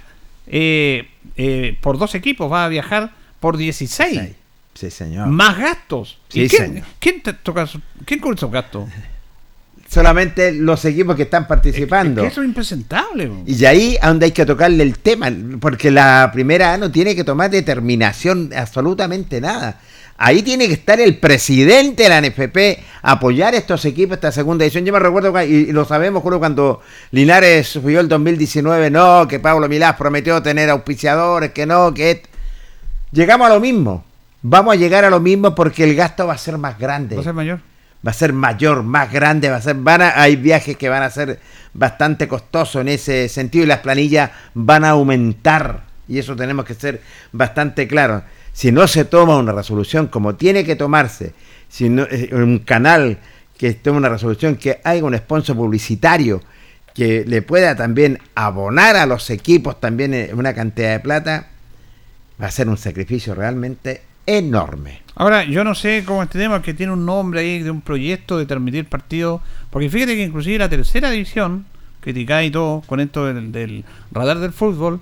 eh, 0.47 1.09
eh, 1.36 1.76
por 1.80 1.99
dos 1.99 2.14
equipos, 2.14 2.51
vas 2.51 2.66
a 2.66 2.68
viajar 2.68 3.12
por 3.40 3.57
16. 3.57 4.20
Sí, 4.74 4.90
señor. 4.90 5.28
Más 5.28 5.59
gastos. 5.59 6.18
Sí, 6.28 6.42
¿Y 6.42 6.49
quién, 6.49 6.62
señor. 6.66 6.84
quién 6.99 7.22
te 7.22 7.32
toca, 7.32 7.68
quién 8.05 8.20
cubre 8.20 8.36
esos 8.36 8.51
gastos? 8.51 8.88
Solamente 9.88 10.53
los 10.53 10.84
equipos 10.86 11.14
que 11.14 11.22
están 11.22 11.47
participando. 11.47 12.22
Que 12.22 12.28
eso 12.28 12.42
es 12.42 12.49
impresentable. 12.49 13.28
bo. 13.28 13.45
Y 13.47 13.64
ahí 13.64 13.97
a 14.01 14.09
donde 14.09 14.26
hay 14.26 14.32
que 14.32 14.45
tocarle 14.45 14.82
el 14.82 14.99
tema, 14.99 15.30
porque 15.61 15.90
la 15.90 16.30
primera 16.32 16.72
A 16.72 16.78
no 16.78 16.90
tiene 16.90 17.14
que 17.14 17.22
tomar 17.22 17.51
determinación 17.51 18.51
absolutamente 18.57 19.40
nada. 19.40 19.80
Ahí 20.17 20.43
tiene 20.43 20.69
que 20.69 20.75
estar 20.75 21.01
el 21.01 21.17
presidente 21.19 22.05
de 22.05 22.09
la 22.09 22.21
NFP, 22.21 22.83
apoyar 23.03 23.55
estos 23.55 23.85
equipos, 23.85 24.15
esta 24.15 24.31
segunda 24.31 24.65
edición. 24.65 24.85
Yo 24.85 24.93
me 24.93 25.01
recuerdo, 25.01 25.43
y 25.43 25.73
lo 25.73 25.85
sabemos, 25.85 26.23
juro, 26.23 26.39
cuando 26.39 26.81
Linares 27.11 27.69
subió 27.69 27.99
el 28.01 28.09
2019, 28.09 28.91
no, 28.91 29.27
que 29.27 29.41
Pablo 29.41 29.69
Milás 29.69 29.97
prometió 29.97 30.41
tener 30.43 30.71
auspiciadores, 30.71 31.51
que 31.53 31.67
no, 31.67 31.93
que... 31.93 32.23
Llegamos 33.11 33.49
a 33.49 33.55
lo 33.55 33.61
mismo. 33.61 34.05
Vamos 34.43 34.75
a 34.75 34.77
llegar 34.77 35.05
a 35.05 35.11
lo 35.11 35.21
mismo 35.21 35.55
porque 35.55 35.85
el 35.85 35.95
gasto 35.95 36.27
va 36.27 36.35
a 36.35 36.39
ser 36.39 36.59
más 36.59 36.79
grande. 36.79 37.17
Va 37.17 37.21
a 37.21 37.25
ser 37.25 37.35
mayor. 37.35 37.61
Va 38.07 38.11
a 38.11 38.15
ser 38.15 38.33
mayor, 38.33 38.83
más 38.83 39.11
grande, 39.11 39.49
va 39.51 39.57
a 39.57 39.62
ser, 39.62 39.77
van 39.77 40.03
a- 40.03 40.21
hay 40.21 40.37
viajes 40.37 40.77
que 40.77 40.89
van 40.91 41.03
a 41.03 41.11
ser 41.11 41.41
bastante 41.73 42.29
costosos 42.29 42.83
en 42.83 42.89
ese 42.89 43.29
sentido 43.29 43.65
y 43.65 43.69
las 43.69 43.79
planillas 43.81 44.31
van 44.53 44.85
a 44.85 44.91
aumentar. 44.91 45.85
Y 46.07 46.19
eso 46.19 46.37
tenemos 46.37 46.67
que 46.67 46.75
ser 46.75 47.01
bastante 47.33 47.89
claros. 47.89 48.23
Si 48.55 48.71
no 48.71 48.87
se 48.87 49.05
toma 49.05 49.37
una 49.37 49.53
resolución 49.53 50.07
como 50.07 50.37
tiene 50.37 50.65
que 50.65 50.77
tomarse, 50.77 51.35
si 51.69 51.89
no, 51.89 52.05
eh, 52.05 52.31
un 52.33 52.61
canal 52.61 53.19
que 53.59 53.75
tome 53.75 53.99
una 53.99 54.09
resolución, 54.09 54.55
que 54.55 54.81
haya 54.85 55.03
un 55.03 55.17
sponsor 55.19 55.57
publicitario 55.57 56.41
que 56.95 57.25
le 57.27 57.43
pueda 57.43 57.75
también 57.75 58.21
abonar 58.37 58.95
a 58.95 59.07
los 59.07 59.29
equipos 59.31 59.81
también 59.81 60.15
eh, 60.15 60.31
una 60.33 60.55
cantidad 60.55 60.93
de 60.93 61.01
plata, 61.01 61.49
va 62.41 62.47
a 62.47 62.51
ser 62.53 62.69
un 62.69 62.77
sacrificio 62.77 63.35
realmente 63.35 64.03
enorme. 64.25 65.03
Ahora, 65.17 65.43
yo 65.43 65.65
no 65.65 65.75
sé 65.75 66.05
cómo 66.07 66.23
este 66.23 66.39
tema 66.39 66.63
que 66.63 66.75
tiene 66.75 66.93
un 66.93 67.05
nombre 67.05 67.41
ahí 67.41 67.61
de 67.61 67.73
un 67.73 67.81
proyecto 67.81 68.39
de 68.39 68.47
transmitir 68.47 68.89
partidos, 68.89 69.41
porque 69.71 69.91
fíjate 69.91 70.15
que 70.15 70.23
inclusive 70.23 70.59
la 70.59 70.69
tercera 70.69 71.11
división, 71.11 71.67
criticada 72.01 72.45
y 72.45 72.53
todo, 72.53 72.83
con 72.87 73.01
esto 73.01 73.27
del, 73.27 73.51
del 73.51 73.85
radar 74.13 74.39
del 74.39 74.53
fútbol, 74.53 75.01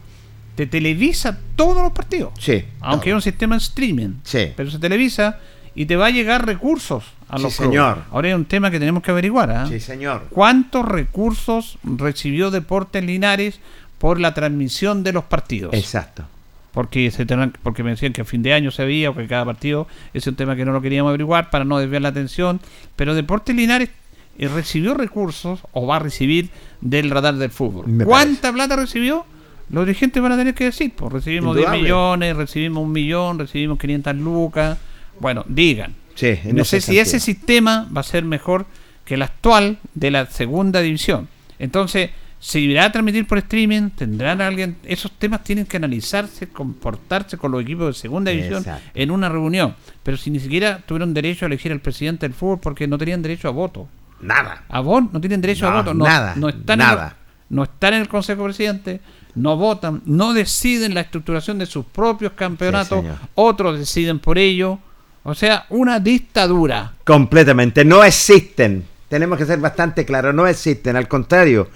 te 0.55 0.67
televisa 0.67 1.39
todos 1.57 1.83
los 1.83 1.93
partidos. 1.93 2.33
Sí. 2.39 2.65
Aunque 2.81 3.11
es 3.11 3.15
un 3.15 3.23
sistema 3.23 3.55
de 3.57 3.61
streaming. 3.63 4.15
Sí. 4.23 4.53
Pero 4.57 4.71
se 4.71 4.79
televisa 4.79 5.39
y 5.75 5.87
te 5.87 5.97
va 5.97 6.07
a 6.07 6.11
llegar 6.11 6.45
recursos 6.47 7.05
a 7.29 7.39
Sí, 7.39 7.43
los 7.45 7.57
clubes. 7.57 7.71
señor. 7.71 7.99
Ahora 8.11 8.29
hay 8.29 8.35
un 8.35 8.45
tema 8.45 8.71
que 8.71 8.79
tenemos 8.79 9.03
que 9.03 9.11
averiguar. 9.11 9.51
¿ah? 9.51 9.67
Sí, 9.67 9.81
señor. 9.81 10.27
¿Cuántos 10.31 10.85
recursos 10.87 11.79
recibió 11.83 12.51
Deportes 12.51 13.03
Linares 13.05 13.61
por 13.99 14.21
la 14.21 14.35
transmisión 14.35 15.03
de 15.03 15.13
los 15.13 15.25
partidos? 15.25 15.73
Exacto. 15.75 16.25
Porque 16.73 17.11
se 17.11 17.25
tendrán- 17.27 17.55
porque 17.63 17.83
me 17.83 17.91
decían 17.91 18.13
que 18.13 18.23
a 18.23 18.25
fin 18.25 18.43
de 18.43 18.53
año 18.55 18.71
se 18.71 18.83
había 18.83 19.11
o 19.11 19.15
que 19.15 19.27
cada 19.27 19.45
partido 19.45 19.87
ese 20.15 20.19
es 20.19 20.27
un 20.29 20.37
tema 20.37 20.57
que 20.57 20.65
no 20.65 20.73
lo 20.73 20.81
queríamos 20.81 21.11
averiguar 21.11 21.51
para 21.51 21.65
no 21.65 21.79
desviar 21.79 22.03
la 22.03 22.09
atención. 22.09 22.61
Pero 22.97 23.15
Deportes 23.15 23.55
Linares 23.55 23.91
eh, 24.39 24.49
recibió 24.49 24.95
recursos 24.95 25.61
o 25.73 25.87
va 25.87 25.97
a 25.97 25.99
recibir 25.99 26.49
del 26.81 27.11
radar 27.11 27.35
del 27.37 27.51
fútbol. 27.51 27.87
Me 27.89 28.05
¿Cuánta 28.05 28.53
plata 28.53 28.77
recibió? 28.77 29.27
Los 29.73 29.87
dirigentes 29.87 30.23
van 30.23 30.33
a 30.33 30.37
tener 30.37 30.55
que 30.55 30.65
decir, 30.65 30.93
pues 30.95 31.13
recibimos 31.13 31.57
10 31.57 31.65
Indudable. 31.65 31.83
millones, 31.83 32.37
recibimos 32.37 32.85
un 32.85 32.93
millón, 32.93 33.39
recibimos 33.39 33.79
500 33.79 34.17
lucas. 34.17 34.79
Bueno, 35.19 35.45
digan. 35.49 35.95
Sí, 36.15 36.39
no 36.53 36.65
sé 36.65 36.81
si 36.81 36.99
ese 36.99 37.19
sistema 37.19 37.89
va 37.95 38.03
a 38.03 38.05
ser 38.05 38.25
mejor 38.25 38.67
que 39.05 39.15
el 39.15 39.23
actual 39.23 39.79
de 39.95 40.11
la 40.11 40.27
segunda 40.27 40.81
división. 40.81 41.27
Entonces, 41.59 42.11
se 42.39 42.59
irá 42.59 42.87
a 42.87 42.93
transmitir 42.93 43.27
por 43.27 43.39
streaming, 43.39 43.91
tendrán 43.91 44.41
alguien, 44.41 44.77
esos 44.85 45.13
temas 45.13 45.45
tienen 45.45 45.65
que 45.65 45.77
analizarse, 45.77 46.49
comportarse 46.49 47.39
con 47.39 47.53
los 47.53 47.63
equipos 47.63 47.87
de 47.87 47.93
segunda 47.95 48.31
división 48.33 48.59
Exacto. 48.59 48.91
en 48.95 49.11
una 49.11 49.29
reunión. 49.29 49.77
Pero 50.03 50.17
si 50.17 50.31
ni 50.31 50.41
siquiera 50.41 50.79
tuvieron 50.85 51.15
derecho 51.15 51.45
a 51.45 51.47
elegir 51.47 51.71
al 51.71 51.81
presidente 51.81 52.27
del 52.27 52.35
fútbol 52.35 52.59
porque 52.61 52.87
no 52.87 52.99
tenían 52.99 53.23
derecho 53.23 53.49
a 53.49 53.53
voto. 53.53 53.89
Nada. 54.21 54.65
A 54.69 54.81
voto, 54.81 55.09
no 55.13 55.21
tienen 55.21 55.41
derecho 55.41 55.69
a 55.69 55.77
voto. 55.77 55.95
No, 55.95 56.05
nada, 56.05 56.35
no 56.37 56.49
están 56.49 56.79
nada. 56.81 57.07
En 57.07 57.09
el, 57.11 57.57
no 57.57 57.63
están 57.63 57.95
en 57.95 58.01
el 58.03 58.09
Consejo 58.09 58.45
Presidente, 58.45 59.01
no 59.35 59.57
votan, 59.57 60.03
no 60.05 60.35
deciden 60.35 60.95
la 60.95 61.03
estructuración 61.03 61.59
de 61.59 61.67
sus 61.67 61.85
propios 61.87 62.33
campeonatos, 62.33 63.05
otros 63.35 63.79
deciden 63.79 64.19
por 64.19 64.39
ello. 64.39 64.79
O 65.25 65.35
sea, 65.35 65.67
una 65.71 66.01
dictadura. 66.01 66.95
Completamente. 67.05 67.85
No 67.85 68.03
existen. 68.03 68.85
tenemos 69.09 69.39
que 69.39 69.47
ser 69.47 69.59
bastante 69.61 70.05
claros, 70.05 70.35
no 70.35 70.47
existen, 70.47 70.97
al 70.97 71.07
contrario. 71.07 71.69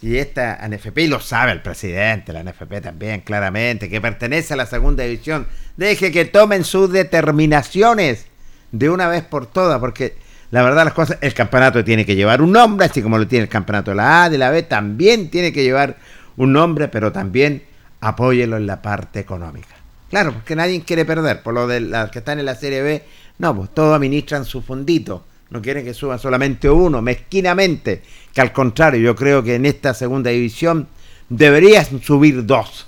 Si 0.00 0.18
esta 0.18 0.60
NFP, 0.68 0.98
y 0.98 1.06
lo 1.06 1.18
sabe 1.18 1.52
el 1.52 1.62
presidente, 1.62 2.32
la 2.32 2.42
NFP 2.42 2.82
también 2.82 3.22
claramente, 3.22 3.88
que 3.88 4.00
pertenece 4.00 4.52
a 4.52 4.56
la 4.56 4.66
segunda 4.66 5.02
división, 5.02 5.46
deje 5.76 6.12
que 6.12 6.26
tomen 6.26 6.64
sus 6.64 6.92
determinaciones 6.92 8.26
de 8.70 8.90
una 8.90 9.08
vez 9.08 9.24
por 9.24 9.46
todas, 9.46 9.80
porque 9.80 10.16
la 10.54 10.62
verdad 10.62 10.84
las 10.84 10.94
cosas, 10.94 11.18
el 11.20 11.34
campeonato 11.34 11.82
tiene 11.82 12.06
que 12.06 12.14
llevar 12.14 12.40
un 12.40 12.52
nombre, 12.52 12.86
así 12.86 13.02
como 13.02 13.18
lo 13.18 13.26
tiene 13.26 13.42
el 13.42 13.48
campeonato 13.48 13.90
de 13.90 13.96
la 13.96 14.22
A, 14.22 14.30
de 14.30 14.38
la 14.38 14.50
B, 14.50 14.62
también 14.62 15.28
tiene 15.28 15.52
que 15.52 15.64
llevar 15.64 15.96
un 16.36 16.52
nombre, 16.52 16.86
pero 16.86 17.10
también 17.10 17.64
apóyelo 18.00 18.56
en 18.56 18.64
la 18.64 18.80
parte 18.80 19.18
económica. 19.18 19.74
Claro, 20.10 20.32
porque 20.32 20.54
nadie 20.54 20.80
quiere 20.82 21.04
perder, 21.04 21.42
por 21.42 21.54
lo 21.54 21.66
de 21.66 21.80
las 21.80 22.08
que 22.12 22.20
están 22.20 22.38
en 22.38 22.46
la 22.46 22.54
Serie 22.54 22.82
B, 22.82 23.02
no, 23.38 23.56
pues 23.56 23.74
todos 23.74 23.96
administran 23.96 24.44
su 24.44 24.62
fondito, 24.62 25.24
no 25.50 25.60
quieren 25.60 25.84
que 25.84 25.92
suban 25.92 26.20
solamente 26.20 26.70
uno, 26.70 27.02
mezquinamente, 27.02 28.02
que 28.32 28.40
al 28.40 28.52
contrario, 28.52 29.00
yo 29.00 29.16
creo 29.16 29.42
que 29.42 29.56
en 29.56 29.66
esta 29.66 29.92
segunda 29.92 30.30
división 30.30 30.86
deberías 31.28 31.90
subir 32.00 32.46
dos, 32.46 32.86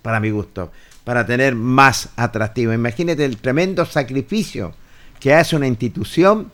para 0.00 0.18
mi 0.18 0.30
gusto, 0.30 0.72
para 1.04 1.26
tener 1.26 1.56
más 1.56 2.08
atractivo. 2.16 2.72
Imagínate 2.72 3.26
el 3.26 3.36
tremendo 3.36 3.84
sacrificio 3.84 4.72
que 5.20 5.34
hace 5.34 5.56
una 5.56 5.66
institución 5.66 6.50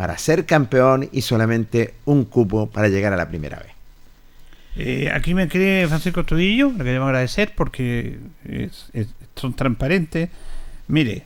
para 0.00 0.16
ser 0.16 0.46
campeón 0.46 1.10
y 1.12 1.20
solamente 1.20 1.92
un 2.06 2.24
cupo 2.24 2.70
para 2.70 2.88
llegar 2.88 3.12
a 3.12 3.18
la 3.18 3.28
primera 3.28 3.58
vez. 3.58 3.72
Eh, 4.76 5.10
aquí 5.12 5.34
me 5.34 5.46
cree 5.46 5.86
Francisco 5.88 6.24
Trujillo, 6.24 6.70
le 6.74 6.82
queremos 6.84 7.06
agradecer 7.08 7.52
porque 7.54 8.18
es- 8.48 8.86
es- 8.94 9.08
son 9.36 9.52
transparentes. 9.52 10.30
Mire, 10.88 11.24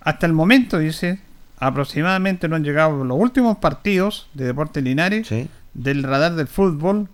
hasta 0.00 0.26
el 0.26 0.32
momento, 0.32 0.78
dice, 0.78 1.18
aproximadamente 1.58 2.46
no 2.46 2.54
han 2.54 2.62
llegado 2.62 3.02
los 3.02 3.18
últimos 3.18 3.58
partidos 3.58 4.28
de 4.32 4.44
Deportes 4.44 4.84
Linares 4.84 5.26
del 5.74 6.04
radar 6.04 6.36
del 6.36 6.46
fútbol 6.46 7.08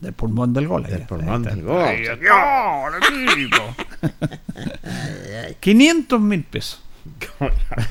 del 0.00 0.12
pulmón 0.12 0.52
del 0.52 0.68
gol. 0.68 0.82
Del 0.82 1.06
pulmón 1.06 1.42
del 1.42 1.62
gol. 1.62 1.86
500 5.60 6.20
mil 6.20 6.44
pesos. 6.44 6.82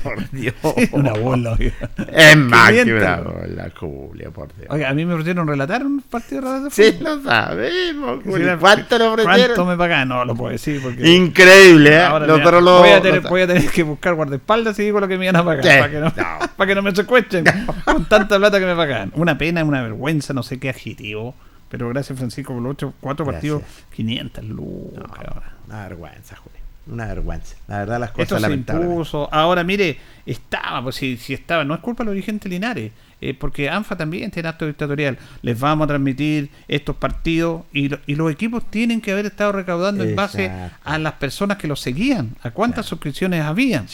Por 0.02 0.30
Dios. 0.32 0.54
una 0.92 1.12
bola. 1.12 1.52
oiga. 1.58 1.74
Es 2.12 2.36
más 2.36 2.70
que 2.72 2.84
500. 2.84 3.02
una 3.02 3.16
bola, 3.20 3.72
Julio, 3.78 4.32
por 4.32 4.48
Dios. 4.54 4.66
Oiga, 4.70 4.88
a 4.90 4.94
mí 4.94 5.04
me 5.04 5.12
ofrecieron 5.14 5.46
relatar 5.46 5.84
un 5.84 6.00
partido 6.02 6.52
de 6.52 6.60
de 6.64 6.70
Sí, 6.70 6.98
lo 7.00 7.22
sabemos, 7.22 8.20
Julio. 8.24 8.58
¿Cuánto 8.58 8.96
ofrecieron? 9.12 9.46
¿Cuánto 9.46 9.64
me 9.66 9.76
pagan? 9.76 10.08
No 10.08 10.24
lo 10.24 10.34
puedo 10.34 10.52
decir 10.52 10.80
porque... 10.82 11.08
Increíble, 11.08 11.90
¿eh? 11.94 12.02
Ahora, 12.02 12.26
Lo- 12.26 12.34
mira, 12.34 12.44
pero 12.44 12.60
lo- 12.60 12.78
voy, 12.80 12.90
a 12.90 13.02
tener, 13.02 13.22
lo- 13.22 13.28
voy 13.28 13.42
a 13.42 13.46
tener 13.46 13.66
que 13.70 13.82
buscar 13.82 14.14
guardaespaldas 14.14 14.78
y 14.78 14.82
digo 14.84 15.00
lo 15.00 15.08
que 15.08 15.18
me 15.18 15.24
iban 15.26 15.36
a 15.36 15.44
pagar 15.44 15.62
para 15.80 15.90
que, 15.90 15.98
no, 16.00 16.12
para 16.56 16.68
que 16.68 16.74
no 16.74 16.82
me 16.82 16.94
secuestren 16.94 17.44
con 17.84 18.04
tanta 18.06 18.38
plata 18.38 18.58
que 18.58 18.66
me 18.66 18.76
pagan. 18.76 19.12
Una 19.16 19.36
pena, 19.38 19.62
una 19.64 19.82
vergüenza, 19.82 20.32
no 20.32 20.42
sé 20.42 20.58
qué 20.58 20.70
adjetivo. 20.70 21.34
Pero 21.68 21.88
gracias, 21.88 22.18
Francisco, 22.18 22.52
por 22.52 22.62
los 22.62 22.72
ocho, 22.72 22.92
cuatro 23.00 23.24
Gracias. 23.24 23.52
partidos, 23.54 23.86
500 23.94 24.44
lucas. 24.44 25.04
ahora. 25.26 25.52
Una 25.66 25.82
vergüenza, 25.88 26.36
Julio. 26.36 26.61
Una 26.86 27.06
vergüenza. 27.06 27.54
La 27.68 27.78
verdad, 27.78 28.00
las 28.00 28.10
cosas 28.10 28.22
Esto 28.24 28.36
se 28.36 28.42
impuso. 28.82 29.28
Ahora, 29.32 29.62
mire, 29.62 29.98
estaba, 30.26 30.82
pues 30.82 30.96
si, 30.96 31.16
si 31.16 31.32
estaba, 31.32 31.64
no 31.64 31.74
es 31.74 31.80
culpa 31.80 32.02
de 32.02 32.06
los 32.06 32.14
dirigentes 32.14 32.50
Linares, 32.50 32.90
eh, 33.20 33.34
porque 33.34 33.70
ANFA 33.70 33.96
también 33.96 34.32
tiene 34.32 34.48
acto 34.48 34.66
dictatorial. 34.66 35.16
Les 35.42 35.58
vamos 35.60 35.84
a 35.84 35.88
transmitir 35.88 36.50
estos 36.66 36.96
partidos 36.96 37.62
y, 37.72 37.88
lo- 37.88 38.00
y 38.08 38.16
los 38.16 38.32
equipos 38.32 38.68
tienen 38.68 39.00
que 39.00 39.12
haber 39.12 39.26
estado 39.26 39.52
recaudando 39.52 40.02
en 40.02 40.16
base 40.16 40.50
a 40.82 40.98
las 40.98 41.12
personas 41.14 41.56
que 41.56 41.68
los 41.68 41.78
seguían, 41.80 42.34
a 42.42 42.50
cuántas 42.50 42.86
suscripciones 42.86 43.42
habían. 43.42 43.86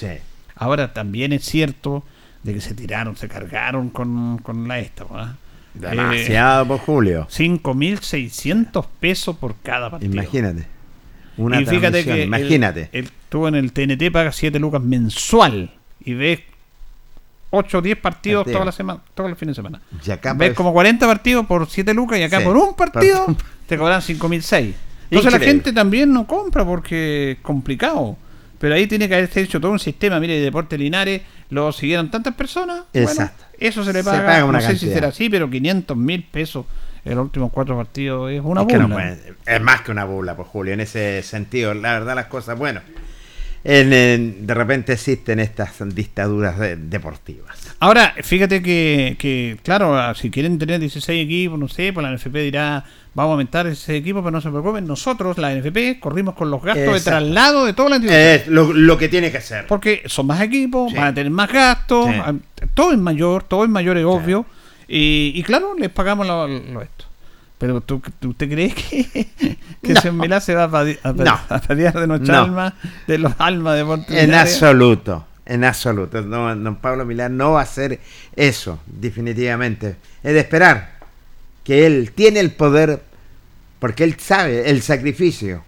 Ahora 0.56 0.92
también 0.94 1.34
es 1.34 1.44
cierto 1.44 2.04
de 2.42 2.54
que 2.54 2.60
se 2.62 2.72
tiraron, 2.74 3.16
se 3.16 3.28
cargaron 3.28 3.90
con, 3.90 4.38
con 4.38 4.66
la 4.66 4.78
esta. 4.78 5.04
¿verdad? 5.04 5.34
Demasiado, 5.74 6.66
por 6.66 6.78
Julio. 6.78 7.28
5.600 7.30 8.86
pesos 8.98 9.36
por 9.36 9.56
cada 9.56 9.90
partido. 9.90 10.12
Imagínate. 10.12 10.66
Una 11.38 11.60
y 11.60 11.66
fíjate 11.66 12.04
que 12.04 12.24
imagínate. 12.24 12.90
Él, 12.92 13.08
en 13.32 13.54
el 13.54 13.72
TNT 13.72 14.10
paga 14.12 14.32
7 14.32 14.58
lucas 14.58 14.82
mensual 14.82 15.70
y 16.04 16.14
ves 16.14 16.40
8 17.50 17.78
o 17.78 17.80
10 17.82 17.96
partidos 17.98 18.40
Partido. 18.44 18.54
toda 18.58 18.64
la 18.66 18.72
semana, 18.72 19.00
todos 19.14 19.30
los 19.30 19.38
fines 19.38 19.56
de 19.56 19.62
semana. 19.62 19.80
Y 20.04 20.10
acá 20.10 20.32
ves 20.32 20.38
parece- 20.38 20.54
como 20.54 20.72
40 20.72 21.06
partidos 21.06 21.46
por 21.46 21.66
7 21.68 21.94
lucas 21.94 22.18
y 22.18 22.22
acá 22.24 22.38
Sí. 22.40 22.44
por 22.44 22.56
un 22.56 22.74
partido 22.74 23.24
Por- 23.26 23.36
te 23.66 23.78
cobran 23.78 24.02
5.006. 24.02 24.74
Entonces 25.10 25.32
la 25.32 25.38
gente 25.40 25.72
también 25.72 26.12
no 26.12 26.26
compra 26.26 26.64
porque 26.66 27.32
es 27.32 27.38
complicado. 27.38 28.16
Pero 28.58 28.74
ahí 28.74 28.86
tiene 28.88 29.08
que 29.08 29.14
haberse 29.14 29.40
hecho 29.40 29.60
todo 29.60 29.70
un 29.70 29.78
sistema. 29.78 30.18
Mire, 30.18 30.40
Deporte 30.40 30.76
Linares 30.76 31.22
lo 31.50 31.70
siguieron 31.72 32.10
tantas 32.10 32.34
personas. 32.34 32.82
bueno, 32.92 33.08
Exacto. 33.08 33.44
eso 33.58 33.84
se 33.84 33.92
le 33.92 34.00
Se 34.00 34.04
paga. 34.10 34.26
paga 34.26 34.44
una 34.44 34.58
no 34.60 34.66
sé 34.66 34.76
si 34.76 34.86
será 34.88 35.08
así, 35.08 35.30
pero 35.30 35.48
500 35.48 35.96
mil 35.96 36.24
pesos 36.24 36.66
en 37.08 37.16
los 37.16 37.24
últimos 37.24 37.50
cuatro 37.52 37.76
partidos 37.76 38.30
es 38.30 38.40
una 38.42 38.62
Es 38.62 38.66
no 38.68 38.80
burla. 38.88 38.94
puede- 38.94 39.34
es 39.46 39.60
más 39.60 39.80
que 39.82 39.90
una 39.90 40.04
burla, 40.04 40.36
pues 40.36 40.48
Julio, 40.48 40.74
en 40.74 40.80
ese 40.80 41.22
sentido. 41.22 41.74
La 41.74 41.94
verdad, 41.94 42.14
las 42.14 42.26
cosas, 42.26 42.58
bueno, 42.58 42.80
en- 43.64 43.92
en- 43.92 44.46
de 44.46 44.54
repente 44.54 44.92
existen 44.92 45.40
estas 45.40 45.72
dictaduras 45.94 46.58
de- 46.58 46.76
deportivas. 46.76 47.58
Ahora, 47.80 48.14
fíjate 48.22 48.62
que, 48.62 49.16
que, 49.18 49.56
claro, 49.62 49.96
ah, 49.98 50.14
si 50.14 50.30
quieren 50.30 50.58
tener 50.58 50.80
16 50.80 51.24
equipos, 51.24 51.58
no 51.58 51.68
sé, 51.68 51.92
pues 51.92 52.02
la 52.04 52.10
NFP 52.12 52.40
dirá, 52.42 52.84
vamos 53.14 53.30
a 53.30 53.32
aumentar 53.32 53.66
ese 53.66 53.96
equipo, 53.96 54.20
pero 54.20 54.30
no 54.30 54.40
se 54.40 54.48
preocupen, 54.50 54.86
nosotros, 54.86 55.38
la 55.38 55.52
NFP, 55.52 55.98
corrimos 55.98 56.34
con 56.34 56.50
los 56.50 56.62
gastos 56.62 56.94
de 56.94 57.00
traslado 57.00 57.66
de 57.66 57.72
toda 57.72 57.88
la 57.90 57.96
institución. 57.96 58.22
Es 58.26 58.46
lo, 58.48 58.72
lo 58.72 58.96
que 58.96 59.08
tiene 59.08 59.32
que 59.32 59.40
ser. 59.40 59.66
Porque 59.66 60.02
son 60.06 60.26
más 60.28 60.40
equipos, 60.40 60.90
Sí. 60.92 60.96
van 60.96 61.06
a 61.08 61.14
tener 61.14 61.30
más 61.32 61.52
gastos, 61.52 62.06
Sí. 62.06 62.14
ah, 62.16 62.34
todo 62.74 62.92
es 62.92 62.98
mayor, 62.98 63.42
todo 63.42 63.64
es 63.64 63.70
mayor, 63.70 63.96
es 63.98 64.04
obvio. 64.04 64.46
Y, 64.88 65.32
y 65.34 65.42
claro, 65.42 65.74
les 65.78 65.90
pagamos 65.90 66.26
lo, 66.26 66.48
lo 66.48 66.82
esto. 66.82 67.04
Pero 67.58 67.80
¿tú, 67.80 68.00
¿usted 68.24 68.48
cree 68.48 68.70
que, 68.72 69.04
que 69.82 69.92
No. 69.94 70.00
se 70.40 70.54
va 70.54 70.64
a, 70.64 70.70
padi- 70.70 70.98
a, 71.02 71.12
No. 71.12 71.38
a 71.48 71.60
de 72.00 72.06
nuestra 72.06 72.36
No. 72.36 72.42
alma, 72.44 72.74
de 73.06 73.18
los 73.18 73.32
almas 73.38 73.76
de 73.76 73.84
Monte 73.84 74.22
En 74.22 74.32
absoluto, 74.34 75.26
en 75.44 75.64
absoluto. 75.64 76.22
No, 76.22 76.54
don 76.54 76.76
Pablo 76.76 77.04
Milán 77.04 77.36
no 77.36 77.52
va 77.52 77.60
a 77.60 77.64
hacer 77.64 78.00
eso, 78.36 78.80
definitivamente. 78.86 79.96
Es 80.22 80.32
de 80.34 80.38
esperar 80.40 80.98
que 81.64 81.84
él 81.84 82.12
tiene 82.14 82.40
el 82.40 82.52
poder, 82.52 83.02
porque 83.80 84.04
él 84.04 84.16
sabe 84.18 84.70
el 84.70 84.80
sacrificio 84.82 85.64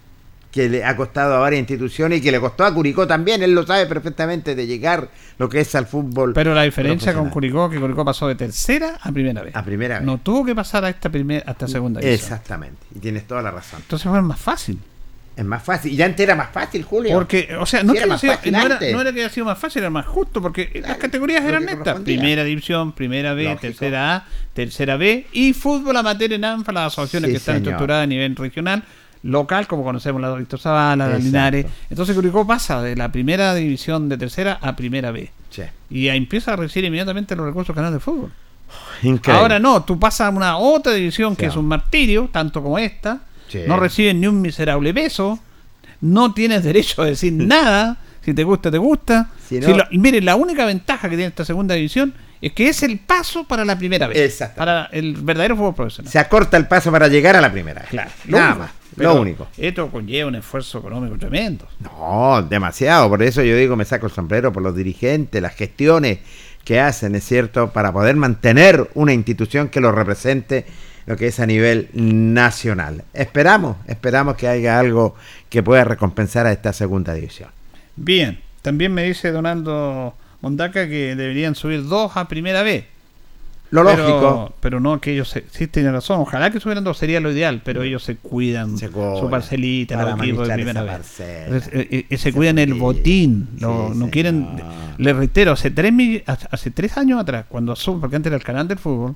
que 0.50 0.68
le 0.68 0.84
ha 0.84 0.96
costado 0.96 1.34
a 1.34 1.38
varias 1.38 1.60
instituciones 1.60 2.18
y 2.18 2.22
que 2.22 2.32
le 2.32 2.40
costó 2.40 2.64
a 2.64 2.74
Curicó 2.74 3.06
también. 3.06 3.42
Él 3.42 3.52
lo 3.54 3.64
sabe 3.66 3.86
perfectamente 3.86 4.54
de 4.54 4.66
llegar 4.66 5.08
lo 5.38 5.48
que 5.48 5.60
es 5.60 5.74
al 5.76 5.86
fútbol. 5.86 6.32
Pero 6.34 6.54
la 6.54 6.62
diferencia 6.62 7.14
con. 7.14 7.30
Curicó, 7.30 7.70
que 7.70 7.78
Curicó 7.78 8.04
pasó 8.04 8.26
de 8.26 8.34
tercera 8.34 8.98
a 9.00 9.12
primera 9.12 9.42
vez. 9.42 9.54
A 9.54 9.64
primera 9.64 9.98
vez. 9.98 10.04
No 10.06 10.18
tuvo 10.18 10.44
que 10.44 10.54
pasar 10.54 10.84
a 10.84 10.88
esta 10.88 11.08
primera, 11.08 11.44
a 11.46 11.52
esta 11.52 11.68
segunda 11.68 12.00
división. 12.00 12.20
Exactamente, 12.32 12.78
y 12.94 12.98
tienes 12.98 13.26
toda 13.26 13.42
la 13.42 13.50
razón. 13.52 13.80
Entonces 13.82 14.08
fue 14.10 14.20
más 14.22 14.40
fácil. 14.40 14.78
Es 15.36 15.44
más 15.44 15.62
fácil, 15.62 15.92
y 15.94 16.02
antes 16.02 16.20
era 16.20 16.34
más 16.34 16.50
fácil, 16.50 16.82
Julio. 16.82 17.14
Porque, 17.14 17.48
o 17.58 17.64
sea, 17.64 17.82
no, 17.82 17.92
Sí, 17.92 17.98
era 17.98 18.04
haya 18.04 18.12
más 18.12 18.20
sido- 18.20 18.32
fácil 18.34 18.52
no 18.52 18.58
era, 18.62 18.74
antes. 18.74 18.92
no 18.92 19.00
era 19.00 19.12
que 19.12 19.20
haya 19.20 19.30
sido 19.30 19.46
más 19.46 19.58
fácil, 19.58 19.80
era 19.80 19.88
más 19.88 20.04
justo, 20.04 20.42
porque 20.42 20.82
las 20.84 20.98
categorías 20.98 21.42
eran 21.44 21.62
correspondía. 21.62 22.04
Primera 22.18 22.44
división, 22.44 22.92
primera 22.92 23.32
B, 23.32 23.44
Lógico. 23.44 23.60
tercera 23.62 24.16
A, 24.16 24.26
tercera 24.52 24.96
B 24.96 25.26
y 25.32 25.52
fútbol 25.54 25.96
amateur 25.96 26.32
en 26.32 26.44
ANFA, 26.44 26.72
las 26.72 26.92
asociaciones 26.92 27.28
Sí, 27.28 27.32
que 27.34 27.38
están 27.38 27.54
señor. 27.54 27.68
estructuradas 27.68 28.04
a 28.04 28.06
nivel 28.08 28.36
regional, 28.36 28.82
local, 29.22 29.66
como 29.66 29.84
conocemos 29.84 30.20
la 30.20 30.34
Víctor 30.34 30.60
Zavala, 30.60 31.08
la. 31.08 31.18
Linares. 31.18 31.66
Entonces 31.88 32.14
Curicó 32.14 32.46
pasa 32.46 32.82
de 32.82 32.96
la 32.96 33.12
primera 33.12 33.54
división 33.54 34.08
de 34.08 34.18
tercera 34.18 34.58
a 34.62 34.76
primera 34.76 35.10
B. 35.10 35.30
Sí. 35.50 35.62
Y 35.90 36.08
empieza 36.08 36.52
a 36.52 36.56
recibir 36.56 36.86
inmediatamente 36.86 37.36
los 37.36 37.46
recursos 37.46 37.74
canales 37.74 37.94
de 37.94 38.00
fútbol. 38.00 38.32
Increíble. 39.02 39.40
Ahora 39.40 39.58
no, 39.58 39.82
tú 39.82 39.98
pasas 39.98 40.28
a 40.28 40.30
una 40.30 40.56
otra 40.56 40.92
división 40.92 41.34
que 41.36 41.46
es 41.46 41.56
un 41.56 41.66
martirio, 41.66 42.28
tanto 42.32 42.62
como 42.62 42.78
esta. 42.78 43.20
Sí. 43.48 43.60
No 43.66 43.76
recibes 43.76 44.14
ni 44.14 44.26
un 44.26 44.40
miserable 44.40 44.94
peso. 44.94 45.38
No 46.00 46.32
tienes 46.32 46.62
derecho 46.64 47.02
a 47.02 47.06
decir 47.06 47.32
nada. 47.32 47.98
Si 48.30 48.34
te 48.34 48.44
gusta, 48.44 48.70
te 48.70 48.78
gusta. 48.78 49.28
Si 49.48 49.58
no- 49.58 49.66
Si 49.66 49.74
lo- 49.74 49.84
y 49.90 49.98
mire, 49.98 50.20
la 50.20 50.36
única 50.36 50.64
ventaja 50.64 51.08
que 51.08 51.16
tiene 51.16 51.28
esta 51.30 51.44
segunda 51.44 51.74
división 51.74 52.14
es 52.40 52.52
que 52.52 52.68
es 52.68 52.82
el 52.84 52.98
paso 53.00 53.42
para 53.44 53.64
la 53.64 53.76
primera 53.76 54.06
vez. 54.06 54.18
Exacto. 54.18 54.56
Para 54.56 54.84
el 54.92 55.14
verdadero 55.16 55.56
fútbol 55.56 55.74
profesional. 55.74 56.12
Se 56.12 56.18
acorta 56.20 56.56
el 56.56 56.68
paso 56.68 56.92
para 56.92 57.08
llegar 57.08 57.34
a 57.34 57.40
la 57.40 57.50
primera. 57.50 57.82
Claro. 57.90 58.10
Nada 58.26 58.44
único. 58.46 58.58
más. 58.60 58.70
Lo 58.96 59.20
único. 59.20 59.48
Esto 59.58 59.88
conlleva 59.90 60.28
un 60.28 60.36
esfuerzo 60.36 60.78
económico 60.78 61.18
tremendo. 61.18 61.66
No, 61.80 62.40
demasiado. 62.48 63.08
Por 63.08 63.22
eso 63.22 63.42
yo 63.42 63.56
digo, 63.56 63.74
me 63.76 63.84
saco 63.84 64.06
el 64.06 64.12
sombrero 64.12 64.52
por 64.52 64.62
los 64.62 64.76
dirigentes, 64.76 65.42
las 65.42 65.54
gestiones 65.56 66.18
que 66.64 66.78
hacen, 66.78 67.14
es 67.16 67.24
cierto, 67.24 67.72
para 67.72 67.92
poder 67.92 68.14
mantener 68.14 68.88
una 68.94 69.12
institución 69.12 69.68
que 69.68 69.80
lo 69.80 69.90
represente 69.90 70.66
lo 71.06 71.16
que 71.16 71.26
es 71.28 71.40
a 71.40 71.46
nivel 71.46 71.88
nacional. 71.94 73.02
Esperamos, 73.14 73.76
esperamos 73.86 74.36
que 74.36 74.46
haya 74.48 74.78
algo 74.78 75.14
que 75.48 75.62
pueda 75.62 75.82
recompensar 75.84 76.46
a 76.46 76.52
esta 76.52 76.72
segunda 76.72 77.14
división. 77.14 77.48
Bien, 77.96 78.40
también 78.62 78.92
me 78.92 79.04
dice 79.04 79.30
Donaldo 79.32 80.14
Mondaca 80.40 80.88
que 80.88 81.14
deberían 81.16 81.54
subir 81.54 81.84
dos 81.86 82.16
a 82.16 82.28
primera 82.28 82.62
vez. 82.62 82.84
Lo 83.70 83.84
Pero- 83.84 83.96
lógico. 83.98 84.54
Pero 84.60 84.80
no 84.80 85.00
que 85.00 85.12
ellos 85.12 85.28
se, 85.28 85.44
sí 85.52 85.68
tienen 85.68 85.92
razón. 85.92 86.20
Ojalá 86.20 86.50
que 86.50 86.58
subieran 86.58 86.82
dos, 86.82 86.98
sería 86.98 87.20
lo 87.20 87.30
ideal. 87.30 87.62
Pero 87.64 87.84
ellos 87.84 88.02
se 88.02 88.16
cuidan 88.16 88.76
Se 88.76 88.88
su 88.88 89.28
parcelita, 89.30 89.94
para 89.96 90.10
los 90.16 90.20
equipos 90.20 90.48
de 90.48 90.54
primera 90.54 90.82
vez. 90.82 91.20
Entonces, 91.20 91.70
eh, 91.72 92.06
eh, 92.10 92.16
se 92.18 92.32
cuidan 92.32 92.58
el 92.58 92.74
botín. 92.74 93.48
lo- 93.60 93.92
Sí, 93.92 93.98
no 93.98 94.10
quieren. 94.10 94.48
Le 94.98 95.12
reitero, 95.12 95.52
hace 95.52 95.70
tres, 95.70 95.92
hace 96.26 96.70
tres 96.72 96.96
años 96.96 97.20
atrás, 97.20 97.44
cuando 97.48 97.74
porque 98.00 98.16
antes 98.16 98.30
era 98.30 98.36
el 98.36 98.42
canal 98.42 98.66
del 98.66 98.78
fútbol, 98.78 99.14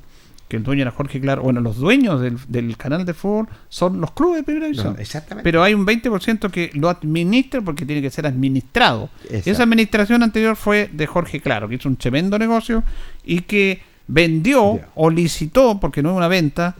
que 0.48 0.56
el 0.56 0.62
dueño 0.62 0.82
era 0.82 0.90
Jorge 0.90 1.20
Claro, 1.20 1.42
bueno, 1.42 1.60
los 1.60 1.76
dueños 1.76 2.20
del, 2.20 2.38
del 2.48 2.76
canal 2.76 3.04
de 3.04 3.14
fútbol 3.14 3.48
son 3.68 4.00
los 4.00 4.12
clubes 4.12 4.38
de 4.38 4.42
primera 4.44 4.66
división. 4.66 4.94
No, 4.94 5.00
exactamente. 5.00 5.44
Pero 5.44 5.62
hay 5.62 5.74
un 5.74 5.86
20% 5.86 6.50
que 6.50 6.70
lo 6.74 6.88
administra 6.88 7.60
porque 7.62 7.86
tiene 7.86 8.02
que 8.02 8.10
ser 8.10 8.26
administrado. 8.26 9.08
Exacto. 9.24 9.50
Esa 9.50 9.62
administración 9.62 10.22
anterior 10.22 10.56
fue 10.56 10.90
de 10.92 11.06
Jorge 11.06 11.40
Claro, 11.40 11.68
que 11.68 11.76
hizo 11.76 11.88
un 11.88 11.96
tremendo 11.96 12.38
negocio 12.38 12.84
y 13.24 13.40
que 13.40 13.82
vendió 14.06 14.80
o 14.94 15.10
licitó, 15.10 15.80
porque 15.80 16.02
no 16.02 16.10
es 16.10 16.16
una 16.16 16.28
venta, 16.28 16.74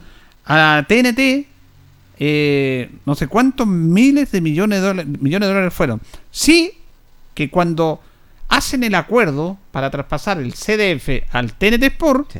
a 0.45 0.85
TNT 0.87 1.47
eh, 2.17 2.89
no 3.05 3.15
sé 3.15 3.27
cuántos 3.27 3.67
miles 3.67 4.31
de 4.31 4.41
millones 4.41 4.79
de 4.79 4.87
dólares, 4.87 5.21
millones 5.21 5.47
de 5.47 5.53
dólares 5.53 5.73
fueron. 5.73 6.01
Sí 6.31 6.73
que 7.33 7.49
cuando 7.49 8.01
hacen 8.47 8.83
el 8.83 8.95
acuerdo 8.95 9.57
para 9.71 9.89
traspasar 9.89 10.39
el 10.39 10.53
CDF 10.53 11.23
al 11.31 11.53
TNT 11.53 11.83
Sport, 11.83 12.35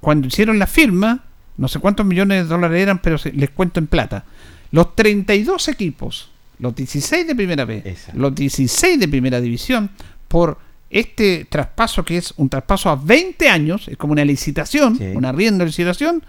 cuando 0.00 0.26
hicieron 0.28 0.58
la 0.58 0.66
firma, 0.66 1.24
no 1.56 1.68
sé 1.68 1.78
cuántos 1.78 2.06
millones 2.06 2.44
de 2.44 2.48
dólares 2.48 2.80
eran, 2.82 3.00
pero 3.00 3.18
se- 3.18 3.32
les 3.32 3.50
cuento 3.50 3.78
en 3.80 3.86
plata. 3.86 4.24
Los 4.72 4.94
32 4.96 5.68
equipos, 5.68 6.30
los 6.58 6.74
16 6.74 7.26
de 7.26 7.34
primera 7.34 7.64
vez, 7.64 7.84
los 8.14 8.34
16 8.34 8.98
de 9.00 9.08
primera 9.08 9.40
división, 9.40 9.90
por 10.28 10.58
este 10.90 11.46
traspaso 11.48 12.04
que 12.04 12.16
es 12.16 12.34
un 12.36 12.48
traspaso 12.48 12.88
a 12.90 12.96
20 12.96 13.48
años, 13.48 13.86
es 13.88 13.96
como 13.96 14.12
una 14.12 14.24
licitación, 14.24 14.96
una 15.16 15.28
arriendo 15.30 15.58
de 15.64 15.66
licitación, 15.66 16.22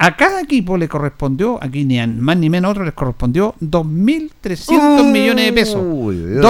a 0.00 0.16
cada 0.16 0.40
equipo 0.40 0.76
le 0.78 0.88
correspondió, 0.88 1.58
aquí 1.62 1.84
ni 1.84 1.98
a 1.98 2.06
más 2.06 2.36
ni 2.36 2.48
menos 2.48 2.70
otro, 2.70 2.84
les 2.84 2.94
correspondió 2.94 3.54
2.300 3.60 5.10
millones 5.12 5.44
de 5.46 5.52
pesos. 5.52 5.82
uy, 5.84 6.16
uy. 6.16 6.40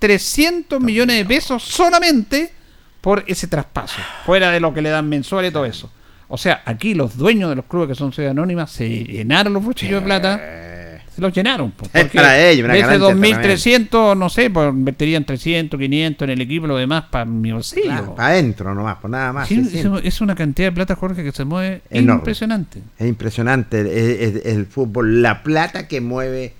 2.300 0.00 0.80
millones 0.80 1.16
de 1.18 1.24
pesos 1.24 1.62
solamente 1.62 2.50
por 3.04 3.22
ese 3.26 3.46
traspaso, 3.48 4.00
fuera 4.24 4.50
de 4.50 4.60
lo 4.60 4.72
que 4.72 4.80
le 4.80 4.88
dan 4.88 5.06
mensual 5.08 5.44
y 5.44 5.50
todo 5.50 5.66
eso. 5.66 5.90
O 6.26 6.38
sea, 6.38 6.62
aquí 6.64 6.94
los 6.94 7.18
dueños 7.18 7.50
de 7.50 7.56
los 7.56 7.66
clubes 7.66 7.88
que 7.88 7.94
son 7.94 8.10
sociedades 8.12 8.32
anónimas 8.36 8.70
se 8.70 8.88
llenaron 8.88 9.52
los 9.52 9.62
bolsillos 9.62 10.00
de 10.00 10.06
plata. 10.06 10.40
Se 11.14 11.20
los 11.20 11.32
llenaron. 11.32 11.70
po, 11.72 11.84
Es 11.92 12.04
porque 12.04 12.16
para 12.18 12.40
ellos, 12.48 12.64
una 12.64 12.72
de 12.74 12.80
ese 12.80 12.88
ganancia 12.98 13.14
2.300, 13.84 14.16
no 14.16 14.28
sé, 14.30 14.48
pues 14.50 14.68
invertirían 14.70 15.24
300, 15.24 15.78
500 15.78 16.24
en 16.26 16.30
el 16.30 16.40
equipo 16.40 16.66
lo 16.66 16.76
demás 16.78 17.04
para 17.10 17.24
mi 17.26 17.52
bolsillo. 17.52 18.14
Para 18.16 18.28
adentro 18.30 18.74
nomás, 18.74 18.96
pues 19.00 19.10
nada 19.12 19.32
más. 19.34 19.46
Sí, 19.48 19.60
es, 19.72 19.84
es 20.02 20.20
una 20.22 20.34
cantidad 20.34 20.68
de 20.68 20.72
plata, 20.72 20.96
Jorge, 20.96 21.22
que 21.22 21.30
se 21.30 21.44
mueve 21.44 21.82
Enorme. 21.90 22.20
impresionante. 22.20 22.80
Es 22.98 23.06
impresionante 23.06 23.80
el- 23.82 24.42
el 24.44 24.66
fútbol, 24.66 25.20
la 25.22 25.42
plata 25.44 25.86
que 25.86 26.00
mueve, 26.00 26.54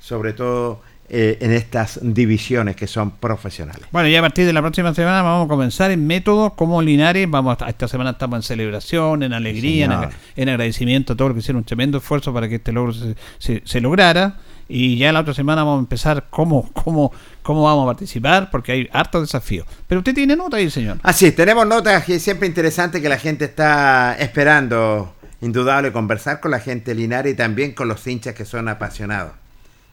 sobre 0.00 0.32
todo 0.32 0.80
eh, 1.10 1.38
en 1.40 1.52
estas 1.52 1.98
divisiones 2.02 2.76
que 2.76 2.86
son 2.86 3.12
profesionales. 3.12 3.86
Bueno, 3.92 4.08
ya 4.08 4.18
a 4.18 4.22
partir 4.22 4.44
de 4.46 4.52
la 4.52 4.60
próxima 4.60 4.94
semana 4.94 5.22
vamos 5.22 5.46
a 5.46 5.48
comenzar 5.48 5.90
en 5.90 6.06
métodos 6.06 6.52
como 6.54 6.82
Linares. 6.82 7.28
Vamos 7.30 7.56
a, 7.62 7.68
esta 7.68 7.88
semana 7.88 8.10
estamos 8.10 8.38
en 8.38 8.42
celebración, 8.42 9.22
en 9.22 9.32
alegría, 9.32 10.10
en, 10.36 10.48
agradecimiento 10.48 11.12
a 11.12 11.16
todos 11.16 11.30
los 11.30 11.34
que 11.36 11.40
hicieron 11.40 11.58
un 11.60 11.64
tremendo 11.64 11.98
esfuerzo 11.98 12.32
para 12.34 12.48
que 12.48 12.56
este 12.56 12.72
logro 12.72 12.92
se, 12.92 13.14
se- 13.38 13.62
se 13.64 13.80
lograra. 13.80 14.36
Y 14.70 14.98
ya 14.98 15.10
la 15.12 15.20
otra 15.20 15.32
semana 15.32 15.64
vamos 15.64 15.78
a 15.78 15.80
empezar 15.80 16.26
cómo, 16.28 16.70
cómo, 16.74 17.10
cómo 17.42 17.62
vamos 17.62 17.84
a 17.84 17.86
participar, 17.86 18.50
porque 18.50 18.72
hay 18.72 18.88
hartos 18.92 19.22
desafíos. 19.22 19.66
Pero 19.86 20.00
usted 20.00 20.14
tiene 20.14 20.36
nota 20.36 20.58
ahí, 20.58 20.68
señor. 20.68 20.98
Así, 21.02 21.32
tenemos 21.32 21.66
notas 21.66 22.04
que 22.04 22.16
es 22.16 22.22
siempre 22.22 22.46
interesante 22.46 23.00
que 23.00 23.08
la 23.08 23.16
gente 23.18 23.46
está 23.46 24.14
esperando, 24.18 25.14
indudable, 25.40 25.90
conversar 25.90 26.40
con 26.40 26.50
la 26.50 26.60
gente 26.60 26.94
linares 26.94 27.32
y 27.32 27.36
también 27.36 27.72
con 27.72 27.88
los 27.88 28.06
hinchas 28.06 28.34
que 28.34 28.44
son 28.44 28.68
apasionados. 28.68 29.32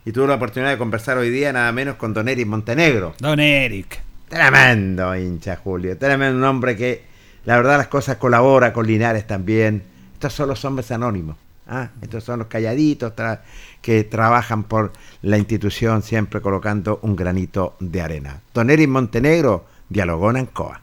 Y 0.05 0.11
tuve 0.11 0.27
la 0.27 0.35
oportunidad 0.35 0.71
de 0.71 0.77
conversar 0.77 1.17
hoy 1.17 1.29
día 1.31 1.51
nada 1.51 1.71
menos 1.71 1.95
con 1.95 2.13
Don 2.13 2.27
Eric 2.29 2.45
Montenegro. 2.45 3.15
Don 3.19 3.39
Eric. 3.39 4.01
Tremendo 4.29 5.15
hincha, 5.15 5.55
Julio. 5.55 5.97
Tremendo 5.97 6.37
un 6.37 6.43
hombre 6.43 6.75
que, 6.75 7.03
la 7.45 7.57
verdad, 7.57 7.77
las 7.77 7.87
cosas 7.87 8.17
colabora 8.17 8.71
con 8.71 8.85
Linares 8.85 9.25
también. 9.25 9.83
Estos 10.13 10.33
son 10.33 10.49
los 10.49 10.63
hombres 10.63 10.91
anónimos. 10.91 11.37
¿ah? 11.67 11.89
Estos 12.01 12.23
son 12.23 12.39
los 12.39 12.47
calladitos 12.47 13.13
tra- 13.15 13.41
que 13.81 14.03
trabajan 14.03 14.63
por 14.63 14.91
la 15.23 15.37
institución, 15.37 16.03
siempre 16.03 16.39
colocando 16.39 16.99
un 17.01 17.15
granito 17.15 17.75
de 17.79 18.01
arena. 18.01 18.41
Don 18.53 18.69
Eric 18.69 18.89
Montenegro 18.89 19.65
dialogó 19.89 20.29
en 20.29 20.37
Ancoa. 20.37 20.81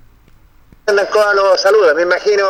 Ancoa 0.86 1.34
lo 1.34 1.56
saluda, 1.56 1.94
me 1.94 2.02
imagino 2.02 2.42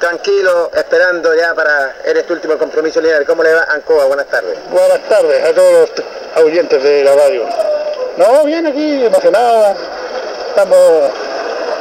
tranquilo, 0.00 0.70
esperando 0.74 1.32
ya 1.34 1.54
para 1.54 1.94
en 2.04 2.16
este 2.16 2.32
último 2.32 2.58
compromiso 2.58 3.00
lineal. 3.00 3.24
¿Cómo 3.24 3.44
le 3.44 3.54
va 3.54 3.66
Ancoa? 3.70 4.06
Buenas 4.06 4.26
tardes. 4.26 4.58
Buenas 4.70 5.00
tardes 5.08 5.44
a 5.44 5.54
todos 5.54 5.90
los 5.90 6.44
oyentes 6.44 6.82
de 6.82 7.04
la 7.04 7.14
radio. 7.14 7.44
No, 8.16 8.44
bien 8.44 8.66
aquí, 8.66 9.04
emocionado. 9.04 9.76
Estamos 10.48 11.10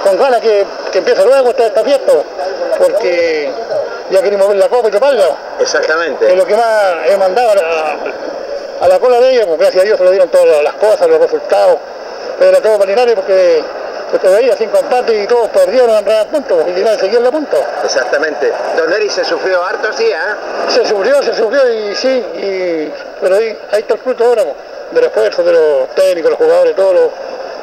con 0.03 0.17
ganas 0.17 0.41
que, 0.41 0.65
que 0.91 0.99
empiece 0.99 1.25
luego 1.25 1.49
esta, 1.49 1.65
esta 1.65 1.83
fiesta, 1.83 2.11
porque 2.77 3.51
ya 4.11 4.21
queremos 4.21 4.47
ver 4.49 4.57
la 4.57 4.69
copa 4.69 4.89
y 4.89 4.91
toparla. 4.91 5.35
Exactamente. 5.59 6.31
Es 6.31 6.37
lo 6.37 6.45
que 6.45 6.55
más 6.55 6.95
he 7.07 7.17
mandado 7.17 7.51
a 7.51 7.55
la, 7.55 7.97
a 8.81 8.87
la 8.87 8.99
cola 8.99 9.19
de 9.19 9.31
ella, 9.31 9.47
pues 9.47 9.59
gracias 9.59 9.81
a 9.81 9.85
Dios 9.85 9.97
se 9.97 10.03
lo 10.03 10.11
dieron 10.11 10.29
todas 10.29 10.63
las 10.63 10.73
cosas, 10.73 11.07
los 11.07 11.19
resultados. 11.19 11.79
Pero 12.37 12.51
era 12.51 12.61
todo 12.61 12.77
para 12.77 12.91
Linares 12.91 13.15
porque 14.09 14.25
usted 14.25 14.39
veía 14.39 14.55
cinco 14.55 14.79
empates 14.79 15.23
y 15.23 15.27
todos 15.27 15.49
perdieron 15.49 15.89
en 15.91 16.27
puntos 16.27 16.63
y 16.67 16.71
Linares 16.71 16.99
seguía 16.99 17.19
en 17.19 17.23
la 17.25 17.31
punta. 17.31 17.57
Exactamente. 17.83 18.51
Don 18.75 18.91
Eri 18.91 19.09
se 19.09 19.23
sufrió 19.23 19.63
harto, 19.63 19.93
sí, 19.93 20.11
¿ah? 20.11 20.35
Se 20.67 20.85
sufrió, 20.85 21.21
se 21.21 21.33
sufrió 21.33 21.71
y 21.71 21.95
sí, 21.95 22.07
y, 22.07 22.93
pero 23.21 23.35
ahí, 23.35 23.57
ahí 23.71 23.81
está 23.81 23.93
el 23.93 23.99
fruto 23.99 24.25
ahora, 24.25 24.43
del 24.91 25.03
esfuerzo 25.03 25.43
de 25.43 25.53
los 25.53 25.89
técnicos, 25.89 26.31
los 26.31 26.39
jugadores, 26.39 26.75
todo 26.75 26.93
lo, 26.93 27.11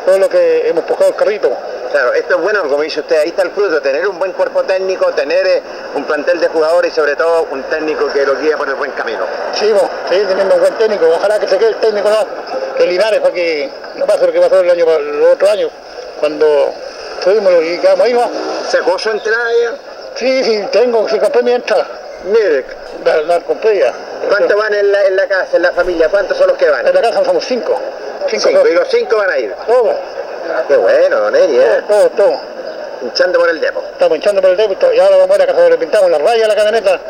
todo 0.05 0.19
lo 0.19 0.29
que 0.29 0.69
hemos 0.69 0.83
empujado 0.83 1.11
el 1.11 1.17
carrito. 1.17 1.51
Claro, 1.91 2.13
esto 2.13 2.37
es 2.37 2.43
bueno, 2.43 2.63
como 2.63 2.83
dice 2.83 3.01
usted, 3.01 3.19
ahí 3.19 3.29
está 3.29 3.43
el 3.43 3.51
fruto, 3.51 3.81
tener 3.81 4.07
un 4.07 4.19
buen 4.19 4.33
cuerpo 4.33 4.63
técnico, 4.65 5.07
tener 5.13 5.47
eh, 5.47 5.63
un 5.95 6.05
plantel 6.05 6.39
de 6.41 6.49
jugadores 6.49 6.93
y 6.93 6.95
sobre 6.95 7.17
todo 7.17 7.47
un 7.51 7.63
técnico 7.65 8.07
que 8.13 8.25
lo 8.25 8.37
guía 8.37 8.57
por 8.57 8.69
el 8.69 8.75
buen 8.75 8.91
camino. 8.93 9.25
Sí, 9.53 9.73
po, 9.73 9.89
seguir 10.09 10.29
teniendo 10.29 10.55
un 10.55 10.61
buen 10.61 10.75
técnico, 10.75 11.07
ojalá 11.09 11.39
que 11.39 11.49
se 11.49 11.57
quede 11.59 11.71
el 11.71 11.77
técnico 11.77 12.09
no, 12.11 12.77
que 12.77 12.87
Linares 12.87 13.21
para 13.21 13.33
que 13.33 13.71
no 13.97 14.07
pase 14.07 14.27
lo 14.27 14.33
que 14.33 14.41
pasó 14.41 14.61
el 14.61 14.71
año 14.71 14.85
los 14.85 15.33
otros 15.33 15.51
años, 15.51 15.71
cuando 16.21 16.73
subimos 17.23 17.53
y 17.63 17.79
quedamos 17.79 18.07
ahí, 18.07 18.13
¿no? 18.13 18.31
¿Sacó 18.69 18.99
su 18.99 19.11
entrada 19.11 19.49
ya? 19.63 19.75
Sí, 20.15 20.45
sí, 20.45 20.65
tengo, 20.73 21.09
sí 21.09 21.19
compré 21.19 21.43
mi 21.43 21.53
entrada. 21.53 21.87
Mire, 22.25 22.65
la, 23.05 23.17
la 23.23 23.41
compré 23.41 23.79
ya. 23.79 23.93
¿Cuántos 24.29 24.57
van 24.57 24.75
en 24.75 24.91
la, 24.91 25.05
en 25.05 25.17
la 25.17 25.27
casa, 25.27 25.57
en 25.57 25.63
la 25.63 25.73
familia? 25.73 26.09
¿Cuántos 26.09 26.37
son 26.37 26.49
los 26.49 26.57
que 26.57 26.69
van? 26.69 26.87
En 26.87 26.95
la 26.95 27.03
casa 27.03 27.25
somos 27.25 27.45
cinco. 27.45 27.79
Cinco, 28.29 28.49
Cinco, 28.49 28.69
y 28.69 28.73
los 28.73 28.89
cinco 28.89 29.17
van 29.17 29.31
a 29.31 29.39
ir. 29.39 29.55
Todos. 29.67 29.95
Qué 30.69 30.77
bueno, 30.77 31.21
don 31.21 31.37
Eri, 31.37 31.59
¿eh? 31.59 31.83
Todo, 31.89 32.09
todo. 32.11 32.41
Hinchando 33.03 33.39
por 33.39 33.49
el 33.51 33.61
depo. 33.61 33.83
Estamos 33.93 34.17
hinchando 34.17 34.41
por 34.41 34.51
el 34.51 34.57
débito 34.57 34.93
y 34.93 34.99
ahora 34.99 35.17
vamos 35.19 35.39
a 35.39 35.43
ir 35.43 35.43
a 35.43 35.55
casa, 35.55 35.69
le 35.69 35.77
pintamos 35.79 36.11
la 36.11 36.19
raya 36.19 36.45
a 36.45 36.49
la 36.49 36.55
camioneta, 36.57 37.01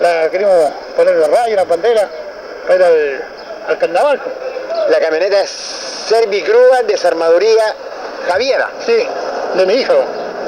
la 0.00 0.30
queremos 0.30 0.70
poner 0.96 1.16
la 1.16 1.26
raya, 1.26 1.56
la 1.56 1.64
bandera, 1.64 2.08
para 2.66 2.74
ir 2.76 2.82
al, 2.84 3.24
al 3.68 3.78
carnaval. 3.78 4.20
La 4.88 5.00
camioneta 5.00 5.40
es 5.42 5.50
Servigrúa 5.50 6.82
Desarmaduría 6.86 7.74
Javiera. 8.28 8.70
Sí, 8.84 9.06
de 9.56 9.66
mi 9.66 9.74
hija. 9.74 9.94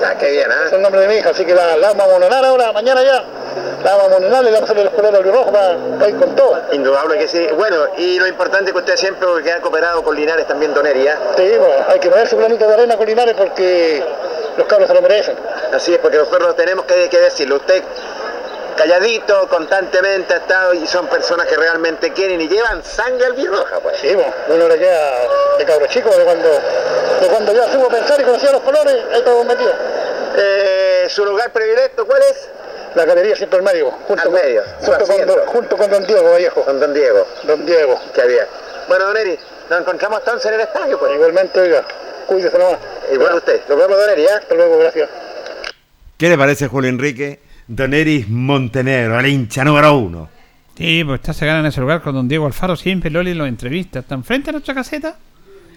Ya, 0.00 0.14
qué 0.18 0.30
bien, 0.30 0.50
Es 0.50 0.72
¿eh? 0.72 0.76
el 0.76 0.82
nombre 0.82 1.00
de 1.00 1.08
mi 1.08 1.14
hija, 1.16 1.30
así 1.30 1.44
que 1.44 1.54
la, 1.54 1.76
la 1.76 1.88
vamos 1.94 2.04
a 2.04 2.18
mononar 2.18 2.44
ahora, 2.44 2.72
mañana 2.72 3.02
ya. 3.02 3.24
La 3.82 3.96
vamos 3.96 4.06
a 4.06 4.14
mononar 4.20 4.42
y 4.42 4.46
le 4.46 4.52
vamos 4.52 4.68
a 4.68 4.72
hacer 4.72 4.86
el 4.86 4.92
color 4.92 5.16
al 5.16 5.24
rojo 5.24 5.50
para, 5.52 5.76
para 5.98 6.08
ir 6.10 6.16
con 6.16 6.34
todo. 6.36 6.60
Indudable 6.72 7.18
que 7.18 7.28
sí. 7.28 7.46
Bueno, 7.56 7.86
y 7.96 8.18
lo 8.18 8.26
importante 8.26 8.66
es 8.66 8.72
que 8.72 8.78
usted 8.78 8.96
siempre 8.96 9.26
que 9.42 9.52
ha 9.52 9.60
cooperado 9.60 10.02
con 10.02 10.14
Linares 10.14 10.46
también, 10.46 10.74
don 10.74 10.86
Eri, 10.86 11.06
¿eh? 11.06 11.14
Sí, 11.36 11.48
bueno, 11.58 11.84
hay 11.88 11.98
que 11.98 12.10
poner 12.10 12.28
su 12.28 12.36
granito 12.36 12.66
de 12.68 12.74
arena 12.74 12.96
con 12.96 13.06
Linares 13.06 13.34
porque 13.36 14.04
los 14.58 14.66
cabros 14.66 14.88
se 14.88 14.94
lo 14.94 15.00
merecen. 15.00 15.36
Así 15.72 15.94
es, 15.94 15.98
porque 15.98 16.18
nosotros 16.18 16.54
tenemos 16.56 16.84
que, 16.84 17.08
que 17.08 17.18
decirlo. 17.18 17.56
Usted 17.56 17.82
calladito, 18.76 19.48
constantemente 19.48 20.34
ha 20.34 20.36
estado 20.38 20.74
y 20.74 20.86
son 20.86 21.06
personas 21.08 21.46
que 21.46 21.56
realmente 21.56 22.12
quieren 22.12 22.40
y 22.40 22.48
llevan 22.48 22.84
sangre 22.84 23.26
al 23.26 23.32
birroja, 23.32 23.80
pues. 23.80 23.96
Sí, 24.00 24.14
bueno, 24.14 24.32
uno 24.48 24.68
le 24.68 24.78
queda 24.78 25.12
de 25.58 25.64
cabro 25.64 25.86
chico, 25.86 26.10
de 26.16 26.24
cuando, 26.24 26.48
de 26.48 27.26
cuando 27.28 27.52
ya 27.54 27.72
supo 27.72 27.88
pensar 27.88 28.20
y 28.20 28.24
conocía 28.24 28.52
los 28.52 28.62
colores, 28.62 28.94
ahí 29.12 29.18
estamos 29.18 29.46
metidos. 29.46 29.74
Eh, 30.38 31.06
¿Su 31.08 31.24
lugar 31.24 31.50
predilecto 31.50 32.06
cuál 32.06 32.22
es? 32.30 32.48
La 32.94 33.04
galería 33.04 33.36
siempre 33.36 33.58
al 33.58 33.64
medio, 33.64 33.90
junto, 34.06 34.22
Al 34.22 34.30
medio, 34.30 34.62
junto, 34.80 35.06
con, 35.06 35.26
don- 35.26 35.46
junto 35.46 35.76
con 35.76 35.90
don 35.90 36.06
Diego 36.06 36.30
Vallejo. 36.30 36.62
Con 36.62 36.80
don 36.80 36.94
Diego. 36.94 37.26
Don 37.42 37.66
Diego. 37.66 38.00
Qué 38.14 38.26
bien. 38.26 38.46
Bueno, 38.88 39.04
don 39.06 39.16
Eri, 39.18 39.38
nos 39.68 39.80
encontramos 39.80 40.20
entonces 40.20 40.46
en 40.46 40.54
el 40.54 40.60
estadio, 40.60 40.98
pues. 40.98 41.12
Igualmente, 41.12 41.60
oiga, 41.60 41.84
cuídese 42.26 42.56
nomás. 42.58 42.78
Igual 43.12 43.34
usted. 43.34 43.60
Nos 43.68 43.78
vemos, 43.78 43.98
don 43.98 44.10
Eri, 44.10 44.24
¿eh? 44.24 44.30
Hasta 44.30 44.54
luego, 44.54 44.78
gracias. 44.78 45.10
¿Qué 46.16 46.28
le 46.30 46.38
parece, 46.38 46.68
Julio 46.68 46.88
Enrique? 46.88 47.40
Don 47.68 47.92
Eric 47.94 48.28
Montenegro, 48.28 49.18
el 49.20 49.26
hincha 49.26 49.64
número 49.64 49.96
uno. 49.98 50.28
Sí, 50.76 51.02
pues 51.04 51.20
está 51.20 51.32
se 51.32 51.46
gana 51.46 51.60
en 51.60 51.66
ese 51.66 51.80
lugar 51.80 52.02
con 52.02 52.14
don 52.14 52.28
Diego 52.28 52.46
Alfaro 52.46 52.76
siempre, 52.76 53.10
Loli 53.10 53.30
en 53.32 53.38
las 53.38 53.48
entrevistas. 53.48 54.02
Está 54.04 54.14
enfrente 54.14 54.50
a 54.50 54.52
nuestra 54.52 54.74
caseta, 54.74 55.16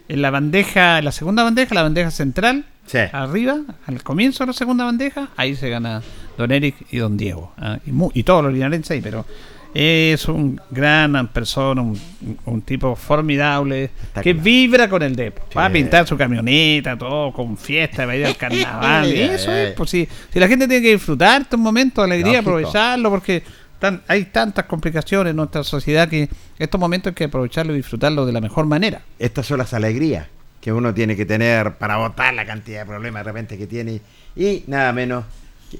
en 0.07 0.21
la 0.21 0.29
bandeja, 0.29 0.99
en 0.99 1.05
la 1.05 1.11
segunda 1.11 1.43
bandeja, 1.43 1.73
la 1.75 1.83
bandeja 1.83 2.11
central, 2.11 2.65
Sí. 2.85 2.97
arriba, 3.13 3.59
al 3.85 4.03
comienzo 4.03 4.43
de 4.43 4.47
la 4.47 4.53
segunda 4.53 4.83
bandeja, 4.85 5.29
ahí 5.37 5.55
se 5.55 5.69
gana 5.69 6.01
don 6.37 6.51
Eric 6.51 6.75
y 6.91 6.97
don 6.97 7.15
Diego. 7.17 7.53
ah, 7.57 7.77
y, 7.85 7.91
y 8.19 8.23
todos 8.23 8.43
los 8.43 8.51
linarenses 8.53 8.91
ahí, 8.91 9.01
pero 9.01 9.25
Es 9.73 10.27
un 10.27 10.59
gran 10.71 11.27
persona, 11.27 11.81
un, 11.81 11.99
un 12.45 12.61
tipo 12.63 12.95
formidable 12.95 13.91
que 14.23 14.33
vibra 14.33 14.89
con 14.89 15.03
el 15.03 15.15
depo. 15.15 15.43
Va 15.55 15.65
a 15.65 15.71
pintar 15.71 16.07
su 16.07 16.17
camioneta, 16.17 16.97
todo 16.97 17.31
con 17.31 17.55
fiesta, 17.55 18.05
va 18.05 18.13
a 18.13 18.15
ir 18.15 18.25
al 18.25 18.35
carnaval. 18.37 19.13
y 19.13 19.19
eso 19.21 19.51
es, 19.53 19.73
pues 19.73 19.91
si, 19.91 20.07
si 20.33 20.39
la 20.39 20.47
gente 20.47 20.67
tiene 20.67 20.81
que 20.83 20.93
disfrutar 20.93 21.41
estos 21.43 21.59
momentos 21.59 22.03
de 22.03 22.13
alegría, 22.13 22.41
Lógico. 22.41 22.49
aprovecharlo, 22.49 23.09
porque 23.11 23.43
tan- 23.77 24.01
hay 24.07 24.25
tantas 24.25 24.65
complicaciones 24.65 25.31
en 25.31 25.37
nuestra 25.37 25.63
sociedad 25.63 26.09
que 26.09 26.29
estos 26.57 26.79
momentos 26.79 27.11
hay 27.11 27.15
que 27.15 27.23
aprovecharlo 27.25 27.73
y 27.73 27.77
disfrutarlo 27.77 28.25
de 28.25 28.33
la 28.33 28.41
mejor 28.41 28.65
manera. 28.65 29.01
Estas 29.19 29.45
son 29.45 29.59
las 29.59 29.73
alegrías 29.75 30.25
que 30.61 30.73
uno 30.73 30.93
tiene 30.95 31.15
que 31.15 31.25
tener 31.27 31.75
para 31.75 31.97
votar 31.97 32.33
la 32.33 32.45
cantidad 32.45 32.79
de 32.81 32.85
problemas 32.87 33.23
de 33.23 33.31
repente 33.31 33.57
que 33.57 33.67
tiene. 33.67 34.01
Y 34.35 34.63
nada 34.67 34.91
menos 34.93 35.25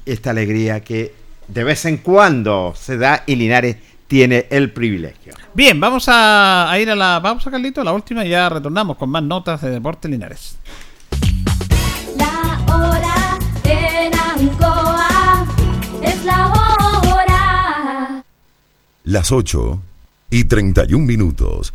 esta 0.05 0.29
alegría 0.29 0.79
que 0.81 1.11
de 1.49 1.63
vez 1.63 1.85
en 1.85 1.97
cuando 1.97 2.73
se 2.75 2.97
da 2.97 3.23
y 3.25 3.35
Linares 3.35 3.77
tiene 4.07 4.47
el 4.49 4.71
privilegio. 4.71 5.33
Bien, 5.53 5.79
vamos 5.79 6.07
a, 6.07 6.71
a 6.71 6.79
ir 6.79 6.89
a 6.89 6.95
la 6.95 7.19
pausa, 7.21 7.51
Carlito, 7.51 7.83
la 7.83 7.91
última, 7.91 8.25
y 8.25 8.29
ya 8.29 8.49
retornamos 8.49 8.97
con 8.97 9.09
más 9.09 9.23
notas 9.23 9.61
de 9.61 9.71
Deporte 9.71 10.07
Linares. 10.07 10.57
La 12.15 12.61
hora 12.73 13.37
en 13.63 14.13
Ancoa 14.17 15.45
es 16.01 16.23
la 16.25 16.47
hora. 16.47 18.23
Las 19.03 19.31
8 19.31 19.79
y 20.31 20.43
31 20.45 21.05
minutos. 21.05 21.73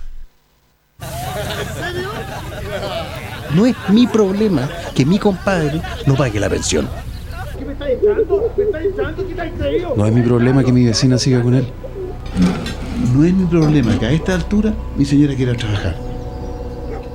No 3.55 3.67
es 3.67 3.77
mi 3.89 4.07
problema 4.07 4.69
que 4.97 5.05
mi 5.07 5.19
compadre 5.19 5.81
no 6.07 6.15
pague 6.17 6.41
la 6.41 6.49
pensión. 6.51 6.89
No 9.97 10.07
es 10.07 10.13
mi 10.13 10.23
problema 10.23 10.65
que 10.65 10.73
mi 10.73 10.85
vecina 10.85 11.19
siga 11.19 11.43
con 11.43 11.55
él. 11.55 11.67
No 13.15 13.25
es 13.25 13.33
mi 13.33 13.47
problema 13.47 13.99
que 13.99 14.07
a 14.07 14.13
esta 14.13 14.35
altura 14.35 14.75
mi 14.97 15.05
señora 15.05 15.35
quiera 15.35 15.55
trabajar. 15.55 15.97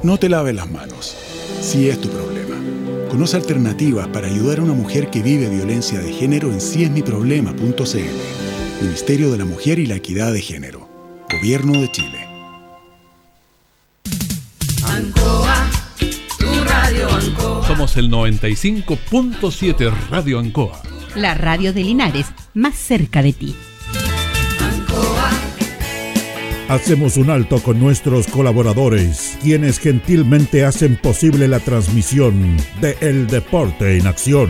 No 0.03 0.17
te 0.17 0.29
laves 0.29 0.55
las 0.55 0.69
manos. 0.69 1.15
Si 1.61 1.89
es 1.89 1.99
tu 1.99 2.09
problema. 2.09 2.55
Conoce 3.09 3.37
alternativas 3.37 4.07
para 4.07 4.27
ayudar 4.27 4.59
a 4.59 4.63
una 4.63 4.73
mujer 4.73 5.09
que 5.09 5.21
vive 5.21 5.49
violencia 5.49 5.99
de 5.99 6.13
género 6.13 6.51
en 6.51 6.61
siesmiproblema.cl. 6.61 8.81
Ministerio 8.81 9.31
de 9.31 9.37
la 9.37 9.45
Mujer 9.45 9.79
y 9.79 9.87
la 9.87 9.95
Equidad 9.95 10.31
de 10.31 10.41
Género. 10.41 10.87
Gobierno 11.29 11.73
de 11.73 11.91
Chile. 11.91 12.27
Ancoa. 14.83 15.48
Somos 17.69 17.97
el 17.97 18.09
95.7 18.09 19.93
Radio 20.09 20.39
Ancoa. 20.39 20.81
La 21.13 21.35
radio 21.35 21.71
de 21.71 21.83
Linares, 21.83 22.25
más 22.55 22.73
cerca 22.73 23.21
de 23.21 23.31
ti. 23.31 23.55
Hacemos 26.67 27.17
un 27.17 27.29
alto 27.29 27.61
con 27.61 27.79
nuestros 27.79 28.25
colaboradores, 28.25 29.37
quienes 29.43 29.77
gentilmente 29.77 30.65
hacen 30.65 30.95
posible 30.95 31.47
la 31.47 31.59
transmisión 31.59 32.57
de 32.81 32.97
El 33.01 33.27
Deporte 33.27 33.99
en 33.99 34.07
Acción. 34.07 34.49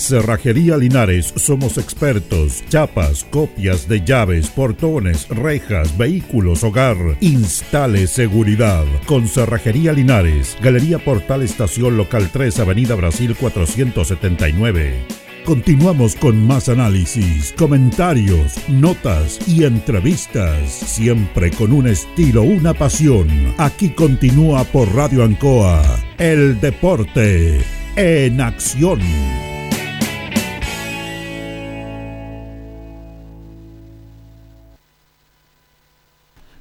Cerrajería 0.00 0.78
Linares, 0.78 1.34
somos 1.36 1.76
expertos. 1.76 2.64
Chapas, 2.70 3.22
copias 3.24 3.86
de 3.86 4.02
llaves, 4.02 4.48
portones, 4.48 5.28
rejas, 5.28 5.96
vehículos, 5.98 6.64
hogar. 6.64 6.96
Instale 7.20 8.06
seguridad. 8.06 8.86
Con 9.04 9.28
Cerrajería 9.28 9.92
Linares, 9.92 10.56
Galería 10.62 10.98
Portal 10.98 11.42
Estación 11.42 11.98
Local 11.98 12.30
3, 12.32 12.60
Avenida 12.60 12.94
Brasil 12.94 13.36
479. 13.38 15.06
Continuamos 15.44 16.16
con 16.16 16.46
más 16.46 16.70
análisis, 16.70 17.52
comentarios, 17.58 18.56
notas 18.68 19.38
y 19.46 19.64
entrevistas, 19.64 20.70
siempre 20.70 21.50
con 21.50 21.72
un 21.72 21.86
estilo, 21.86 22.42
una 22.42 22.72
pasión. 22.72 23.28
Aquí 23.58 23.90
continúa 23.90 24.64
por 24.64 24.94
Radio 24.94 25.24
Ancoa, 25.24 25.82
el 26.18 26.58
deporte 26.58 27.60
en 27.96 28.40
acción. 28.40 29.00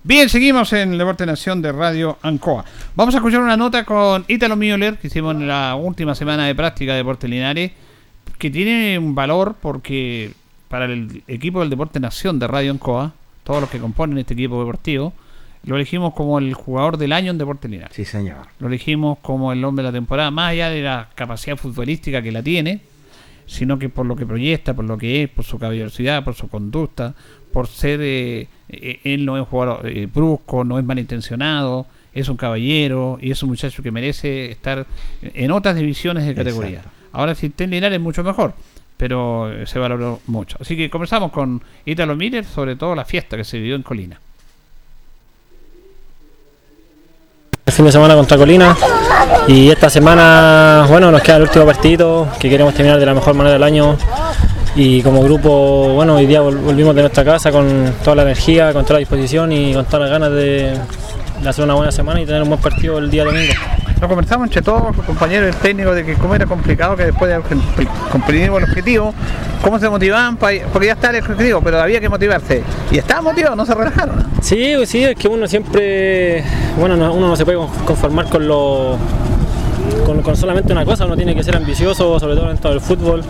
Bien, 0.10 0.28
seguimos 0.28 0.74
en 0.74 0.98
Deporte 0.98 1.24
Nación 1.24 1.62
de 1.62 1.72
Radio 1.72 2.18
Ancoa. 2.24 2.66
Vamos 2.96 3.14
a 3.14 3.20
escuchar 3.20 3.42
una 3.42 3.56
nota 3.56 3.86
con 3.86 4.26
Italo 4.28 4.56
Müller 4.56 4.98
que 4.98 5.06
hicimos 5.06 5.36
en 5.36 5.48
la 5.48 5.76
última 5.76 6.16
semana 6.16 6.48
de 6.48 6.56
práctica 6.56 6.94
de 6.94 6.98
Deporte 6.98 7.28
Linares, 7.28 7.74
que 8.40 8.50
tiene 8.50 8.98
un 8.98 9.14
valor 9.14 9.58
porque 9.62 10.32
para 10.68 10.86
el 10.86 11.22
equipo 11.28 11.60
del 11.60 11.70
Deporte 11.70 12.00
Nación 12.00 12.40
de 12.40 12.48
Radio 12.48 12.72
Ancoa, 12.72 13.14
todos 13.44 13.62
los 13.62 13.70
que 13.70 13.78
componen 13.78 14.18
este 14.18 14.34
equipo 14.34 14.58
deportivo, 14.58 15.14
lo 15.64 15.76
elegimos 15.76 16.16
como 16.16 16.40
el 16.40 16.56
jugador 16.56 16.98
del 16.98 17.14
año 17.14 17.30
en 17.30 17.38
Deporte 17.38 17.70
Linares. 17.70 17.96
Sí, 17.96 18.04
señor. 18.04 18.48
Lo 18.58 18.66
elegimos 18.66 19.20
como 19.20 19.54
el 19.54 19.64
hombre 19.64 19.84
de 19.84 19.92
la 19.92 19.94
temporada, 19.96 20.32
más 20.32 20.54
allá 20.54 20.72
de 20.72 20.82
la 20.82 21.10
capacidad 21.14 21.56
futbolística 21.56 22.20
que 22.24 22.32
la 22.32 22.42
tiene, 22.42 22.82
sino 23.46 23.78
que 23.78 23.90
por 23.90 24.08
lo 24.08 24.16
que 24.16 24.26
proyecta, 24.26 24.74
por 24.74 24.86
lo 24.86 24.98
que 24.98 25.22
es, 25.22 25.30
por 25.30 25.46
su 25.46 25.60
caballerosidad, 25.60 26.24
por 26.24 26.34
su 26.34 26.48
conducta, 26.48 27.14
por 27.54 27.68
ser, 27.68 28.00
eh, 28.02 28.48
eh, 28.70 29.00
él 29.04 29.26
no 29.26 29.36
es 29.36 29.42
un 29.42 29.46
jugador 29.46 29.88
eh, 29.88 30.08
brusco, 30.12 30.64
no 30.64 30.78
es 30.78 30.86
malintencionado, 30.86 31.88
es 32.14 32.30
un 32.30 32.38
caballero 32.38 33.18
y 33.22 33.32
es 33.32 33.42
un 33.44 33.50
muchacho 33.50 33.82
que 33.82 33.92
merece 33.92 34.52
estar 34.52 34.86
en 35.22 35.52
otras 35.52 35.76
divisiones 35.76 36.26
de 36.26 36.36
categoría. 36.36 36.78
Exacto. 36.78 37.00
Ahora 37.12 37.36
si 37.36 37.48
está 37.48 37.64
en 37.64 37.72
Linares 37.72 37.98
es 37.98 38.02
mucho 38.02 38.24
mejor, 38.24 38.54
pero 38.98 39.52
eh, 39.52 39.66
se 39.66 39.80
valoró 39.80 40.20
mucho. 40.28 40.58
Así 40.60 40.78
que 40.78 40.90
conversamos 40.90 41.32
con 41.32 41.62
Italo 41.86 42.16
Miller 42.16 42.46
sobre 42.46 42.76
todo 42.76 42.96
la 42.96 43.06
fiesta 43.06 43.38
que 43.38 43.44
se 43.44 43.58
vivió 43.58 43.76
en 43.76 43.84
Colina. 43.84 44.20
El 47.66 47.74
fin 47.74 47.86
de 47.86 47.92
semana 47.92 48.16
contra 48.16 48.36
Colina 48.38 48.76
y 49.48 49.70
esta 49.70 49.90
semana, 49.90 50.86
bueno, 50.90 51.12
nos 51.12 51.22
queda 51.22 51.38
el 51.38 51.44
último 51.44 51.66
partido 51.66 52.28
que 52.40 52.50
queremos 52.50 52.74
terminar 52.74 53.00
de 53.00 53.06
la 53.06 53.14
mejor 53.14 53.36
manera 53.36 53.54
del 53.54 53.64
año 53.64 53.96
y 54.76 55.02
como 55.02 55.22
grupo, 55.24 55.94
bueno, 55.94 56.16
hoy 56.16 56.26
día 56.26 56.42
vol- 56.42 56.60
volvimos 56.62 56.96
de 56.96 57.02
nuestra 57.02 57.24
casa 57.26 57.52
con 57.52 57.94
toda 58.04 58.18
la 58.18 58.22
energía, 58.24 58.72
con 58.74 58.84
toda 58.84 58.94
la 58.96 59.00
disposición 59.00 59.52
y 59.52 59.74
con 59.74 59.86
todas 59.86 60.02
las 60.02 60.12
ganas 60.12 60.32
de, 60.32 60.78
de 61.42 61.50
hacer 61.50 61.66
una 61.66 61.74
buena 61.74 61.92
semana 61.92 62.22
y 62.22 62.26
tener 62.26 62.42
un 62.44 62.50
buen 62.50 62.62
partido 62.62 62.98
el 63.00 63.10
día 63.10 63.26
domingo. 63.26 63.54
Lo 64.00 64.08
conversamos 64.08 64.48
entre 64.48 64.62
todos, 64.62 64.96
los 64.96 65.06
compañeros 65.06 65.48
y 65.48 65.50
el 65.50 65.56
técnico, 65.58 65.94
de 65.94 66.06
que 66.06 66.14
cómo 66.14 66.34
era 66.34 66.46
complicado 66.46 66.96
que 66.96 67.06
después 67.06 67.28
de 67.28 67.36
haber 67.36 67.48
cumplido 68.12 68.58
el 68.58 68.64
objetivo, 68.64 69.14
cómo 69.62 69.78
se 69.78 69.90
motivaban, 69.90 70.38
porque 70.38 70.86
ya 70.86 70.94
está 70.94 71.10
el 71.10 71.18
objetivo, 71.22 71.60
pero 71.62 71.82
había 71.82 72.00
que 72.00 72.08
motivarse. 72.08 72.64
Y 72.92 72.98
estaban 72.98 73.26
motivados, 73.26 73.58
no 73.58 73.66
se 73.66 73.76
relajaron. 73.76 74.24
Sí, 74.42 74.72
pues 74.78 74.88
sí, 74.88 75.04
es 75.04 75.16
que 75.18 75.28
uno 75.28 75.46
siempre, 75.50 76.44
bueno, 76.80 76.96
no- 76.96 77.14
uno 77.14 77.28
no 77.28 77.36
se 77.36 77.44
puede 77.44 77.58
con- 77.58 77.68
conformar 77.84 78.30
con 78.30 78.48
lo, 78.48 78.96
con, 80.06 80.22
con 80.22 80.38
solamente 80.38 80.72
una 80.72 80.86
cosa, 80.86 81.06
uno 81.06 81.18
tiene 81.18 81.36
que 81.36 81.44
ser 81.44 81.58
ambicioso, 81.58 82.18
sobre 82.22 82.36
todo 82.36 82.50
en 82.50 82.56
esto 82.56 82.70
del 82.70 82.80
fútbol. 82.80 83.22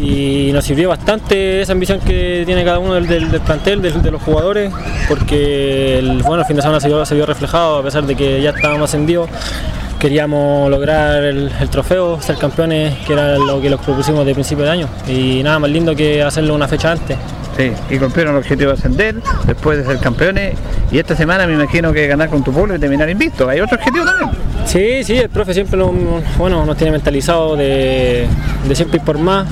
Y 0.00 0.50
nos 0.52 0.64
sirvió 0.64 0.88
bastante 0.88 1.60
esa 1.60 1.72
ambición 1.72 2.00
que 2.00 2.42
tiene 2.46 2.64
cada 2.64 2.78
uno 2.78 2.94
del, 2.94 3.06
del- 3.06 3.30
del 3.30 3.40
plantel, 3.42 3.82
del- 3.82 4.00
de 4.02 4.10
los 4.10 4.22
jugadores, 4.22 4.72
porque 5.08 5.98
el, 5.98 6.22
bueno, 6.22 6.40
el 6.42 6.46
fin 6.46 6.56
de 6.56 6.62
semana 6.62 6.80
se 6.80 6.88
vio, 6.88 7.04
se 7.04 7.14
vio 7.14 7.26
reflejado, 7.26 7.78
a 7.78 7.82
pesar 7.82 8.04
de 8.04 8.14
que 8.16 8.40
ya 8.40 8.50
estábamos 8.50 8.88
ascendidos. 8.88 9.28
Queríamos 9.98 10.70
lograr 10.70 11.22
el, 11.24 11.50
el 11.60 11.68
trofeo, 11.68 12.18
ser 12.22 12.36
campeones, 12.36 12.94
que 13.06 13.12
era 13.12 13.36
lo 13.36 13.60
que 13.60 13.68
los 13.68 13.78
propusimos 13.82 14.24
de 14.24 14.32
principio 14.32 14.64
de 14.64 14.70
año. 14.70 14.88
Y 15.06 15.42
nada 15.42 15.58
más 15.58 15.70
lindo 15.70 15.94
que 15.94 16.22
hacerlo 16.22 16.54
una 16.54 16.66
fecha 16.66 16.92
antes. 16.92 17.18
Sí, 17.54 17.70
y 17.90 17.98
cumplieron 17.98 18.32
el 18.34 18.38
objetivo 18.40 18.70
de 18.70 18.78
ascender 18.78 19.16
después 19.46 19.76
de 19.76 19.84
ser 19.84 19.98
campeones. 19.98 20.54
Y 20.90 20.98
esta 20.98 21.14
semana 21.14 21.46
me 21.46 21.52
imagino 21.52 21.92
que 21.92 22.06
ganar 22.06 22.30
con 22.30 22.42
tu 22.42 22.50
pueblo 22.50 22.74
y 22.74 22.78
terminar 22.78 23.10
invicto. 23.10 23.46
Hay 23.46 23.60
otro 23.60 23.76
objetivo 23.76 24.06
también. 24.06 24.30
Sí, 24.64 25.04
sí, 25.04 25.18
el 25.18 25.28
profe 25.28 25.52
siempre 25.52 25.76
nos, 25.76 25.90
bueno, 26.38 26.64
nos 26.64 26.76
tiene 26.78 26.92
mentalizado 26.92 27.56
de, 27.56 28.26
de 28.66 28.74
siempre 28.74 28.98
ir 29.00 29.04
por 29.04 29.18
más, 29.18 29.46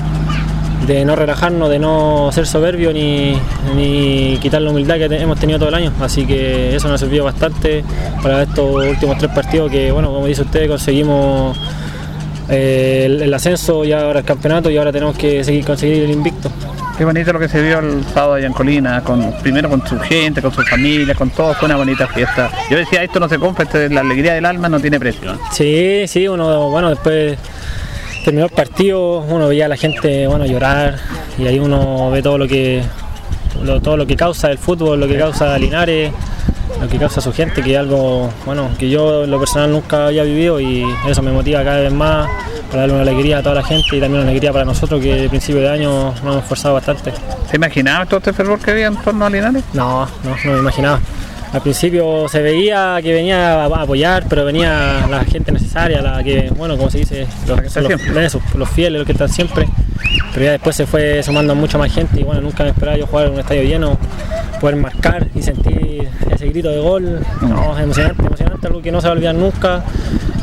de 0.87 1.05
no 1.05 1.15
relajarnos, 1.15 1.69
de 1.69 1.77
no 1.79 2.29
ser 2.31 2.47
soberbio 2.47 2.91
ni, 2.93 3.37
ni 3.75 4.37
quitar 4.41 4.61
la 4.61 4.71
humildad 4.71 4.97
que 4.97 5.09
te- 5.09 5.21
hemos 5.21 5.39
tenido 5.39 5.59
todo 5.59 5.69
el 5.69 5.75
año. 5.75 5.91
Así 6.01 6.25
que 6.25 6.75
eso 6.75 6.87
nos 6.87 6.95
ha 7.01 7.05
servido 7.05 7.25
bastante 7.25 7.83
para 8.23 8.43
estos 8.43 8.85
últimos 8.87 9.17
tres 9.17 9.31
partidos 9.31 9.69
que, 9.71 9.91
bueno, 9.91 10.09
como 10.11 10.25
dice 10.25 10.41
usted, 10.43 10.67
conseguimos 10.67 11.57
eh, 12.49 13.03
el, 13.05 13.21
el 13.21 13.33
ascenso 13.33 13.83
y 13.85 13.91
ahora 13.91 14.19
el 14.19 14.25
campeonato 14.25 14.69
y 14.71 14.77
ahora 14.77 14.91
tenemos 14.91 15.15
que 15.17 15.43
seguir 15.43 15.65
conseguir 15.65 16.03
el 16.03 16.11
invicto. 16.11 16.49
Qué 16.97 17.05
bonito 17.05 17.31
lo 17.31 17.39
que 17.39 17.47
se 17.47 17.61
vio 17.61 17.79
el 17.79 18.03
sábado 18.13 18.33
allá 18.33 18.47
en 18.47 18.51
Colina, 18.53 19.01
con, 19.01 19.31
primero 19.41 19.69
con 19.69 19.85
su 19.87 19.97
gente, 19.99 20.41
con 20.41 20.51
su 20.51 20.61
familia, 20.63 21.15
con 21.15 21.29
todo, 21.29 21.53
fue 21.53 21.67
una 21.67 21.77
bonita 21.77 22.07
fiesta. 22.07 22.49
Yo 22.69 22.77
decía, 22.77 23.03
esto 23.03 23.21
no 23.21 23.29
se 23.29 23.37
compra, 23.39 23.63
esto 23.63 23.79
es 23.79 23.89
la 23.91 24.01
alegría 24.01 24.33
del 24.33 24.45
alma, 24.45 24.67
no 24.67 24.81
tiene 24.81 24.99
precio. 24.99 25.37
Sí, 25.53 26.03
sí, 26.07 26.27
uno, 26.27 26.69
bueno, 26.69 26.89
después 26.89 27.37
terminó 28.29 28.45
el 28.45 28.51
partido, 28.51 29.21
uno 29.21 29.47
veía 29.47 29.65
a 29.65 29.67
la 29.69 29.75
gente, 29.75 30.27
bueno, 30.27 30.45
llorar 30.45 30.97
y 31.39 31.47
ahí 31.47 31.57
uno 31.57 32.11
ve 32.11 32.21
todo 32.21 32.37
lo 32.37 32.47
que, 32.47 32.83
lo- 33.63 33.81
todo 33.81 33.97
lo 33.97 34.05
que 34.05 34.15
causa 34.15 34.51
el 34.51 34.59
fútbol, 34.59 34.99
lo 34.99 35.07
que 35.07 35.17
causa 35.17 35.57
Linares, 35.57 36.11
lo 36.79 36.87
que 36.87 36.97
causa 36.99 37.21
su 37.21 37.33
gente, 37.33 37.63
que 37.63 37.73
es 37.73 37.79
algo, 37.79 38.29
bueno, 38.45 38.69
que 38.77 38.87
yo 38.87 39.23
en 39.23 39.31
lo 39.31 39.39
personal 39.39 39.71
nunca 39.71 40.05
había 40.07 40.21
vivido 40.23 40.59
y 40.59 40.85
eso 41.07 41.23
me 41.23 41.31
motiva 41.31 41.63
cada 41.63 41.79
vez 41.79 41.91
más 41.91 42.29
para 42.67 42.81
darle 42.81 42.93
una 42.93 43.01
alegría 43.01 43.39
a 43.39 43.41
toda 43.41 43.55
la 43.55 43.63
gente 43.63 43.97
y 43.97 43.99
también 43.99 44.21
una 44.21 44.29
alegría 44.29 44.53
para 44.53 44.63
nosotros 44.63 45.01
que 45.01 45.15
de 45.15 45.27
principio 45.29 45.61
de 45.61 45.69
año 45.69 45.89
nos 46.11 46.19
hemos 46.21 46.37
esforzado 46.37 46.75
bastante. 46.75 47.11
¿Se 47.49 47.55
imaginaba 47.55 48.05
todo 48.05 48.17
este 48.19 48.31
fervor 48.31 48.59
que 48.59 48.69
había 48.69 48.85
en 48.87 48.97
torno 48.97 49.25
a 49.25 49.29
Linares? 49.31 49.63
No, 49.73 50.05
no, 50.23 50.35
no 50.45 50.51
me 50.53 50.59
imaginaba. 50.59 50.99
Al 51.51 51.61
principio 51.61 52.27
se 52.29 52.43
veía 52.43 52.99
que 53.01 53.11
venía 53.11 53.63
a 53.63 53.65
apoyar, 53.65 54.25
pero 54.29 54.45
venía 54.45 55.07
la 55.09 55.23
gente 55.25 55.51
necesaria, 55.51 55.99
la 56.01 56.23
que, 56.23 56.51
bueno, 56.55 56.77
como 56.77 56.91
se 56.91 56.99
dice, 56.99 57.25
los, 57.47 57.59
fieles, 58.69 58.99
los 58.99 59.05
que 59.05 59.13
están 59.13 59.29
siempre. 59.29 59.67
Pero 60.33 60.45
ya 60.45 60.51
después 60.51 60.75
se 60.75 60.85
fue 60.85 61.23
sumando 61.23 61.55
mucha 61.55 61.79
más 61.79 61.91
gente 61.91 62.19
y 62.19 62.23
bueno, 62.23 62.41
nunca 62.41 62.63
me 62.63 62.69
esperaba 62.69 62.97
yo 62.97 63.07
jugar 63.07 63.27
en 63.27 63.33
un 63.33 63.39
estadio 63.39 63.63
lleno, 63.63 63.97
poder 64.61 64.75
marcar 64.75 65.27
y 65.33 65.41
sentir 65.41 66.07
ese 66.29 66.47
grito 66.49 66.69
de 66.69 66.79
gol. 66.79 67.19
No, 67.41 67.75
es 67.75 67.83
emocionante, 67.83 68.25
emocionante, 68.25 68.67
algo 68.67 68.81
que 68.81 68.91
no 68.91 69.01
se 69.01 69.07
va 69.07 69.13
a 69.13 69.15
olvidar 69.15 69.35
nunca 69.35 69.83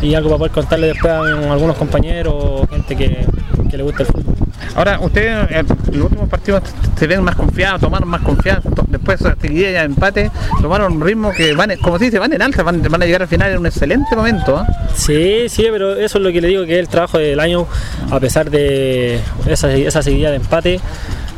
y 0.02 0.14
algo 0.14 0.30
para 0.30 0.38
poder 0.38 0.52
contarle 0.52 0.86
después 0.88 1.12
a 1.12 1.52
algunos 1.52 1.76
compañeros, 1.76 2.68
gente 2.68 2.96
que, 2.96 3.26
que 3.70 3.76
le 3.76 3.82
gusta 3.84 4.02
el 4.02 4.08
fútbol. 4.08 4.35
Ahora, 4.76 5.00
ustedes 5.00 5.50
en 5.50 5.66
los 5.92 6.04
últimos 6.04 6.28
partidos 6.28 6.62
se 6.98 7.06
ven 7.06 7.24
más 7.24 7.34
confiados, 7.34 7.80
tomaron 7.80 8.10
más 8.10 8.20
confianza, 8.20 8.68
después 8.88 9.18
de 9.20 9.34
seguida 9.40 9.70
ya 9.70 9.84
empate, 9.84 10.30
tomaron 10.60 10.92
un 10.92 11.00
ritmo 11.00 11.32
que 11.32 11.54
van, 11.54 11.74
como 11.78 11.98
se 11.98 12.04
dice, 12.04 12.18
van 12.18 12.34
en 12.34 12.42
alta, 12.42 12.62
van, 12.62 12.82
van 12.82 13.02
a 13.02 13.06
llegar 13.06 13.22
al 13.22 13.28
final 13.28 13.52
en 13.52 13.58
un 13.58 13.66
excelente 13.66 14.14
momento. 14.14 14.58
¿ah? 14.58 14.66
Sí, 14.94 15.48
sí, 15.48 15.66
pero 15.72 15.94
eso 15.94 16.18
es 16.18 16.24
lo 16.24 16.30
que 16.30 16.42
le 16.42 16.48
digo 16.48 16.66
que 16.66 16.74
es 16.74 16.80
el 16.80 16.88
trabajo 16.88 17.16
del 17.16 17.40
año, 17.40 17.66
a 18.10 18.20
pesar 18.20 18.50
de 18.50 19.18
esa, 19.46 19.72
esa 19.72 20.02
seguida 20.02 20.28
de 20.28 20.36
empate. 20.36 20.80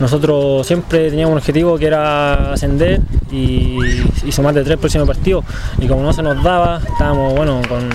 Nosotros 0.01 0.67
siempre 0.67 1.11
teníamos 1.11 1.33
un 1.33 1.39
objetivo 1.39 1.79
que 1.79 1.87
era 1.87 2.53
ascender 2.53 3.01
y, 3.31 3.79
y 4.25 4.33
sumar 4.33 4.55
de 4.55 4.65
tres 4.65 4.79
próximos 4.79 5.07
partidos. 5.07 5.45
Y 5.79 5.87
como 5.87 6.03
no 6.03 6.13
se 6.13 6.23
nos 6.23 6.43
daba, 6.43 6.81
estábamos, 6.87 7.35
bueno, 7.35 7.61
con 7.69 7.89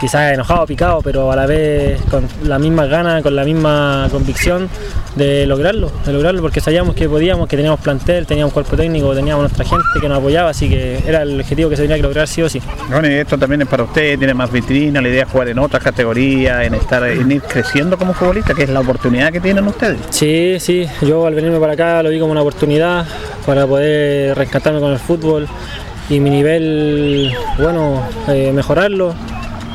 quizás 0.00 0.32
enojados, 0.32 0.66
picados, 0.66 1.04
pero 1.04 1.30
a 1.30 1.36
la 1.36 1.46
vez 1.46 2.00
con 2.10 2.26
las 2.44 2.60
mismas 2.60 2.88
ganas, 2.88 3.22
con 3.22 3.36
la 3.36 3.44
misma 3.44 4.08
convicción 4.10 4.68
de 5.16 5.46
lograrlo, 5.46 5.90
de 6.04 6.12
lograrlo, 6.12 6.42
porque 6.42 6.60
sabíamos 6.60 6.94
que 6.94 7.08
podíamos, 7.08 7.48
que 7.48 7.56
teníamos 7.56 7.80
plantel, 7.80 8.26
teníamos 8.26 8.52
cuerpo 8.52 8.76
técnico, 8.76 9.14
teníamos 9.14 9.42
nuestra 9.42 9.64
gente 9.64 9.84
que 10.00 10.08
nos 10.08 10.18
apoyaba, 10.18 10.50
así 10.50 10.68
que 10.68 10.98
era 11.06 11.22
el 11.22 11.40
objetivo 11.40 11.70
que 11.70 11.76
se 11.76 11.82
tenía 11.82 11.96
que 11.96 12.02
lograr 12.02 12.26
sí 12.26 12.42
o 12.42 12.48
sí. 12.48 12.60
Bueno, 12.88 13.08
y 13.08 13.14
esto 13.14 13.38
también 13.38 13.62
es 13.62 13.68
para 13.68 13.84
usted, 13.84 14.18
tiene 14.18 14.34
más 14.34 14.50
vitrina, 14.50 15.00
la 15.00 15.08
idea 15.08 15.24
es 15.24 15.28
jugar 15.28 15.48
en 15.48 15.58
otras 15.58 15.82
categorías, 15.82 16.64
en 16.64 16.74
estar, 16.74 17.06
en 17.06 17.30
ir 17.30 17.42
creciendo 17.42 17.96
como 17.96 18.14
futbolista, 18.14 18.54
que 18.54 18.64
es 18.64 18.70
la 18.70 18.80
oportunidad 18.80 19.32
que 19.32 19.40
tienen 19.40 19.66
ustedes. 19.66 19.98
Sí, 20.10 20.56
sí, 20.58 20.86
yo 21.02 21.26
al 21.26 21.34
venirme 21.44 21.60
para 21.60 21.74
acá 21.74 22.02
lo 22.02 22.08
vi 22.08 22.18
como 22.18 22.32
una 22.32 22.40
oportunidad 22.40 23.06
para 23.44 23.66
poder 23.66 24.36
rescatarme 24.36 24.80
con 24.80 24.92
el 24.92 24.98
fútbol 24.98 25.46
y 26.08 26.18
mi 26.20 26.30
nivel, 26.30 27.32
bueno, 27.58 28.02
eh, 28.28 28.50
mejorarlo. 28.52 29.14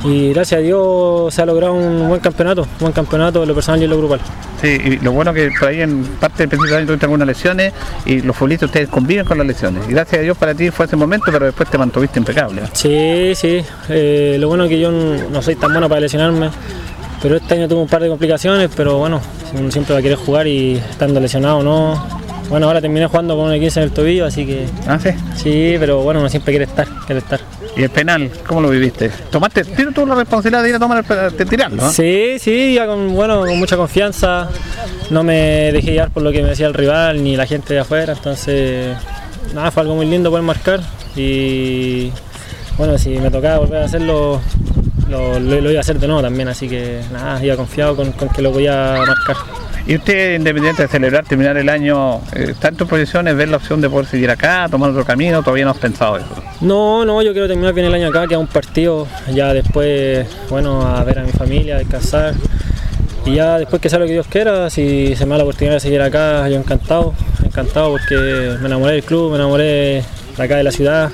Y 0.03 0.31
gracias 0.33 0.59
a 0.59 0.61
Dios 0.61 1.33
se 1.33 1.41
ha 1.41 1.45
logrado 1.45 1.73
un 1.73 2.07
buen 2.07 2.21
campeonato, 2.21 2.61
un 2.61 2.79
buen 2.79 2.93
campeonato 2.93 3.43
en 3.43 3.49
lo 3.49 3.53
personal 3.53 3.81
y 3.81 3.83
en 3.83 3.89
lo 3.89 3.97
grupal. 3.97 4.21
Sí, 4.61 4.67
y 4.67 4.97
lo 4.97 5.11
bueno 5.11 5.33
que 5.33 5.51
por 5.59 5.69
ahí 5.69 5.81
en 5.81 6.03
parte 6.03 6.39
del 6.39 6.49
principio 6.49 6.73
del 6.73 6.79
año 6.79 6.87
tuviste 6.87 7.05
algunas 7.05 7.27
lesiones 7.27 7.73
y 8.05 8.21
los 8.21 8.35
futbolistas 8.35 8.67
ustedes 8.67 8.89
conviven 8.89 9.25
con 9.25 9.37
las 9.37 9.45
lesiones. 9.45 9.83
Y 9.87 9.91
gracias 9.91 10.19
a 10.19 10.23
Dios 10.23 10.37
para 10.37 10.55
ti 10.55 10.71
fue 10.71 10.85
ese 10.85 10.95
momento, 10.95 11.25
pero 11.31 11.45
después 11.45 11.69
te 11.69 11.77
mantuviste 11.77 12.19
impecable. 12.19 12.63
Sí, 12.73 13.33
sí, 13.35 13.61
eh, 13.89 14.37
lo 14.39 14.47
bueno 14.47 14.63
es 14.63 14.69
que 14.69 14.79
yo 14.79 14.91
no 14.91 15.41
soy 15.41 15.55
tan 15.55 15.71
bueno 15.71 15.89
para 15.89 16.01
lesionarme, 16.01 16.49
pero 17.21 17.35
este 17.35 17.55
año 17.55 17.67
tuve 17.67 17.81
un 17.81 17.87
par 17.87 18.01
de 18.01 18.09
complicaciones, 18.09 18.69
pero 18.75 18.97
bueno, 18.97 19.21
uno 19.57 19.71
siempre 19.71 19.93
va 19.93 19.99
a 19.99 20.03
querer 20.03 20.17
jugar 20.17 20.47
y 20.47 20.75
estando 20.75 21.19
lesionado 21.19 21.57
o 21.57 21.63
no. 21.63 22.19
Bueno, 22.49 22.65
ahora 22.65 22.81
terminé 22.81 23.05
jugando 23.05 23.35
con 23.35 23.51
un 23.51 23.59
15 23.59 23.79
en 23.79 23.83
el 23.83 23.91
tobillo, 23.91 24.25
así 24.25 24.45
que... 24.45 24.65
Ah, 24.87 24.97
sí. 24.99 25.09
Sí, 25.35 25.75
pero 25.79 26.01
bueno, 26.01 26.19
uno 26.19 26.29
siempre 26.29 26.51
quiere 26.53 26.65
estar, 26.65 26.87
quiere 27.05 27.19
estar. 27.19 27.39
¿Y 27.77 27.83
el 27.83 27.91
penal, 27.91 28.31
cómo 28.47 28.61
lo 28.61 28.69
viviste? 28.69 29.11
¿Tomaste 29.29 29.63
tiro 29.63 29.91
tú 29.91 30.05
la 30.05 30.15
responsabilidad 30.15 30.63
de 30.63 30.69
ir 30.69 30.75
a 30.75 30.79
tomar 30.79 30.97
el 30.97 31.03
penal, 31.03 31.37
de 31.37 31.45
tirarlo? 31.45 31.83
¿no? 31.83 31.89
Sí, 31.91 32.37
sí, 32.39 32.73
ya 32.73 32.87
con, 32.87 33.13
bueno, 33.13 33.41
con 33.41 33.57
mucha 33.59 33.77
confianza. 33.77 34.49
No 35.11 35.23
me 35.23 35.71
dejé 35.71 35.91
llevar 35.91 36.09
por 36.09 36.23
lo 36.23 36.31
que 36.31 36.41
me 36.41 36.49
decía 36.49 36.67
el 36.67 36.73
rival 36.73 37.23
ni 37.23 37.37
la 37.37 37.45
gente 37.45 37.73
de 37.73 37.81
afuera. 37.81 38.13
Entonces, 38.13 38.97
nada, 39.53 39.69
fue 39.69 39.83
algo 39.83 39.95
muy 39.95 40.07
lindo 40.07 40.29
poder 40.31 40.43
marcar. 40.43 40.81
Y 41.15 42.11
bueno, 42.77 42.97
si 42.97 43.11
me 43.11 43.29
tocaba 43.29 43.59
volver 43.59 43.83
a 43.83 43.85
hacerlo, 43.85 44.41
lo, 45.09 45.39
lo- 45.39 45.61
lo 45.61 45.71
iba 45.71 45.79
a 45.79 45.81
hacer 45.81 45.99
de 45.99 46.07
nuevo 46.07 46.21
también. 46.21 46.47
Así 46.47 46.67
que 46.69 47.01
nada, 47.11 47.43
iba 47.43 47.55
confiado 47.55 47.95
con, 47.95 48.11
con 48.13 48.29
que 48.29 48.41
lo 48.41 48.51
podía 48.51 48.95
marcar. 49.05 49.35
Y 49.87 49.95
usted, 49.95 50.35
independiente 50.35 50.83
de 50.83 50.87
celebrar, 50.87 51.25
terminar 51.25 51.57
el 51.57 51.67
año, 51.67 52.17
eh, 52.35 52.47
¿está 52.49 52.67
en 52.67 52.75
tus 52.75 52.87
posiciones 52.87 53.35
ver 53.35 53.47
la 53.49 53.57
opción 53.57 53.81
de 53.81 53.89
poder 53.89 54.05
seguir 54.05 54.29
acá, 54.29 54.67
tomar 54.69 54.91
otro 54.91 55.03
camino? 55.03 55.41
¿Todavía 55.41 55.65
no 55.65 55.71
has 55.71 55.77
pensado 55.79 56.17
eso? 56.17 56.27
No, 56.61 57.05
no, 57.05 57.21
yo 57.23 57.31
quiero 57.31 57.47
terminar 57.47 57.73
bien 57.73 57.87
el 57.87 57.93
año 57.95 58.09
acá, 58.09 58.27
queda 58.27 58.37
un 58.37 58.45
partido, 58.47 59.07
ya 59.33 59.51
después, 59.53 60.27
bueno, 60.49 60.81
a 60.85 61.03
ver 61.03 61.19
a 61.19 61.23
mi 61.23 61.31
familia, 61.31 61.75
a 61.77 61.79
descansar. 61.79 62.35
Y 63.25 63.35
ya 63.35 63.57
después 63.57 63.81
que 63.81 63.89
sea 63.89 63.97
lo 63.99 64.05
que 64.05 64.11
Dios 64.11 64.27
quiera, 64.27 64.69
si 64.69 65.15
se 65.15 65.25
me 65.25 65.31
da 65.31 65.37
la 65.39 65.43
oportunidad 65.43 65.75
de 65.75 65.79
seguir 65.79 66.01
acá, 66.01 66.47
yo 66.49 66.57
encantado, 66.57 67.13
encantado 67.43 67.89
porque 67.91 68.55
me 68.59 68.67
enamoré 68.67 68.93
del 68.93 69.03
club, 69.03 69.31
me 69.31 69.37
enamoré 69.37 70.03
de 70.37 70.43
acá 70.43 70.57
de 70.57 70.63
la 70.63 70.71
ciudad. 70.71 71.09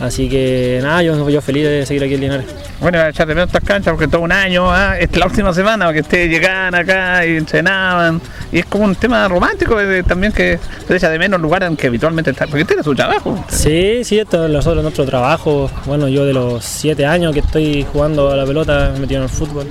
Así 0.00 0.28
que 0.30 0.80
nada, 0.82 1.02
yo, 1.02 1.28
yo 1.28 1.42
feliz 1.42 1.64
de 1.64 1.84
seguir 1.84 2.02
aquí 2.04 2.14
en 2.14 2.20
Linares. 2.22 2.46
Bueno, 2.80 2.98
a 2.98 3.10
echar 3.10 3.26
de 3.26 3.34
menos 3.34 3.48
estas 3.48 3.62
canchas 3.62 3.92
porque 3.92 4.08
todo 4.08 4.22
un 4.22 4.32
año, 4.32 4.70
ah, 4.72 4.96
esta 4.98 5.16
es 5.16 5.20
la 5.20 5.26
última 5.26 5.52
semana, 5.52 5.84
porque 5.84 6.00
ustedes 6.00 6.30
llegaban 6.30 6.74
acá 6.74 7.26
y 7.26 7.36
entrenaban. 7.36 8.18
Y 8.50 8.60
es 8.60 8.64
como 8.64 8.84
un 8.84 8.94
tema 8.94 9.28
romántico 9.28 9.76
de- 9.76 10.02
también 10.02 10.32
que 10.32 10.58
se 10.88 10.96
echa 10.96 11.10
de 11.10 11.18
menos 11.18 11.38
lugares 11.40 11.68
en 11.68 11.76
que 11.76 11.88
habitualmente 11.88 12.30
están. 12.30 12.48
Porque 12.48 12.62
este 12.62 12.74
era 12.74 12.82
su 12.82 12.94
trabajo. 12.94 13.44
Sí, 13.48 14.02
sí, 14.02 14.18
esto 14.18 14.46
es 14.46 14.50
nosotros 14.50 14.82
nuestro 14.82 15.04
trabajo. 15.04 15.70
Bueno, 15.84 16.08
yo 16.08 16.24
de 16.24 16.32
los 16.32 16.64
siete 16.64 17.04
años 17.04 17.34
que 17.34 17.40
estoy 17.40 17.86
jugando 17.92 18.30
a 18.30 18.36
la 18.36 18.46
pelota, 18.46 18.92
metido 18.98 19.18
en 19.18 19.24
el 19.24 19.28
fútbol. 19.28 19.66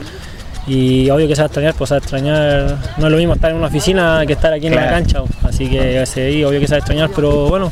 Y 0.68 1.10
obvio 1.10 1.28
que 1.28 1.36
se 1.36 1.42
va 1.42 1.46
a 1.46 1.48
extrañar, 1.48 1.74
pues 1.74 1.88
se 1.88 1.96
va 1.96 1.98
a 1.98 2.02
extrañar. 2.02 2.78
No 3.00 3.08
es 3.08 3.12
lo 3.12 3.18
mismo 3.18 3.34
estar 3.34 3.50
en 3.50 3.58
una 3.58 3.66
oficina 3.68 4.22
que 4.28 4.34
estar 4.34 4.54
aquí 4.54 4.68
en 4.68 4.76
la 4.76 4.88
cancha. 4.92 5.24
Así 5.44 5.68
que 5.68 6.06
sí, 6.06 6.44
obvio 6.44 6.60
que 6.60 6.68
se 6.68 6.74
va 6.74 6.76
a 6.76 6.80
extrañar, 6.80 7.10
pero 7.16 7.48
bueno, 7.50 7.72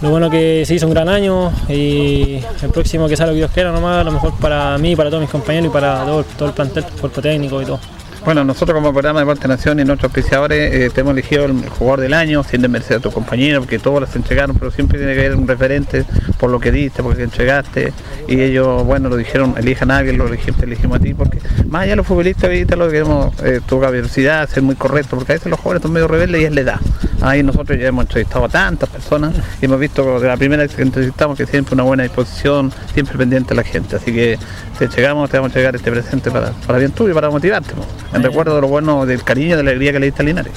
lo 0.00 0.10
bueno 0.10 0.30
que 0.30 0.64
se 0.64 0.74
hizo 0.74 0.86
un 0.86 0.92
gran 0.92 1.08
año 1.08 1.50
y 1.68 2.40
el 2.62 2.70
próximo 2.72 3.08
que 3.08 3.16
sea 3.16 3.26
lo 3.26 3.32
que 3.32 3.38
Dios 3.38 3.50
quiera 3.50 3.72
nomás, 3.72 4.00
a 4.00 4.04
lo 4.04 4.12
mejor 4.12 4.34
para 4.38 4.78
mí, 4.78 4.94
para 4.94 5.10
todos 5.10 5.22
mis 5.22 5.30
compañeros 5.30 5.70
y 5.70 5.72
para 5.72 6.04
todo, 6.04 6.24
todo 6.24 6.48
el 6.48 6.54
plantel, 6.54 6.84
cuerpo 7.00 7.20
técnico 7.20 7.60
y 7.60 7.64
todo. 7.64 7.80
Bueno, 8.24 8.44
nosotros 8.44 8.74
como 8.74 8.92
programa 8.92 9.20
de 9.20 9.26
Deporte 9.26 9.48
Nación 9.48 9.80
y 9.80 9.84
nuestros 9.84 10.10
auspiciadores 10.10 10.74
eh, 10.74 10.90
te 10.92 11.00
hemos 11.00 11.12
elegido 11.12 11.46
el 11.46 11.68
jugador 11.68 12.00
del 12.00 12.14
año, 12.14 12.42
sin 12.42 12.60
desmerecer 12.60 12.98
a 12.98 13.00
tus 13.00 13.14
compañeros, 13.14 13.64
porque 13.64 13.78
todos 13.78 14.00
los 14.00 14.14
entregaron, 14.16 14.56
pero 14.56 14.70
siempre 14.70 14.98
tiene 14.98 15.14
que 15.14 15.20
haber 15.20 15.36
un 15.36 15.46
referente 15.46 16.04
por 16.38 16.50
lo 16.50 16.60
que 16.60 16.70
diste, 16.72 17.02
por 17.02 17.12
lo 17.12 17.16
que 17.16 17.24
entregaste. 17.24 17.92
Y 18.26 18.40
ellos, 18.40 18.84
bueno, 18.84 19.08
lo 19.08 19.16
dijeron, 19.16 19.54
elijan 19.56 19.90
a 19.90 19.98
alguien, 19.98 20.18
lo 20.18 20.26
elegimos, 20.26 20.62
elegimos 20.62 20.98
a 20.98 21.00
ti, 21.00 21.14
porque 21.14 21.38
más 21.68 21.82
allá 21.82 21.96
los 21.96 22.06
futbolistas, 22.06 22.44
ahorita 22.44 22.76
lo 22.76 22.86
que 22.86 22.92
queremos, 22.92 23.42
eh, 23.42 23.60
tu 23.66 23.80
caballerosidad, 23.80 24.48
ser 24.48 24.62
muy 24.62 24.74
correcto, 24.74 25.16
porque 25.16 25.32
a 25.32 25.36
veces 25.36 25.50
los 25.50 25.60
jóvenes 25.60 25.82
son 25.82 25.92
medio 25.92 26.08
rebeldes 26.08 26.42
y 26.42 26.44
es 26.44 26.52
la 26.52 26.60
edad. 26.60 26.80
Ahí 27.20 27.42
nosotros 27.42 27.78
ya 27.78 27.88
hemos 27.88 28.04
entrevistado 28.04 28.44
a 28.44 28.48
tantas 28.48 28.88
personas 28.88 29.34
y 29.60 29.64
hemos 29.64 29.80
visto 29.80 30.20
de 30.20 30.28
la 30.28 30.36
primera 30.36 30.62
vez 30.62 30.74
que 30.74 30.82
entrevistamos 30.82 31.36
que 31.36 31.46
siempre 31.46 31.74
una 31.74 31.82
buena 31.82 32.02
disposición, 32.02 32.72
siempre 32.92 33.16
pendiente 33.16 33.50
de 33.50 33.54
la 33.56 33.64
gente. 33.64 33.96
Así 33.96 34.12
que 34.12 34.38
te 34.78 34.84
entregamos, 34.84 35.28
te 35.28 35.36
vamos 35.36 35.48
a 35.48 35.50
entregar 35.50 35.74
este 35.74 35.90
presente 35.90 36.30
para, 36.30 36.50
para 36.50 36.78
bien 36.78 36.92
tuyo 36.92 37.10
y 37.10 37.14
para 37.14 37.30
motivarte, 37.30 37.74
po, 37.74 37.84
en 38.12 38.22
recuerdo 38.22 38.54
de 38.54 38.60
lo 38.60 38.68
bueno, 38.68 39.04
del 39.06 39.22
cariño 39.22 39.54
y 39.54 39.56
de 39.56 39.62
la 39.62 39.70
alegría 39.70 39.92
que 39.92 40.00
le 40.00 40.06
diste 40.06 40.22
a 40.22 40.24
Linares. 40.24 40.52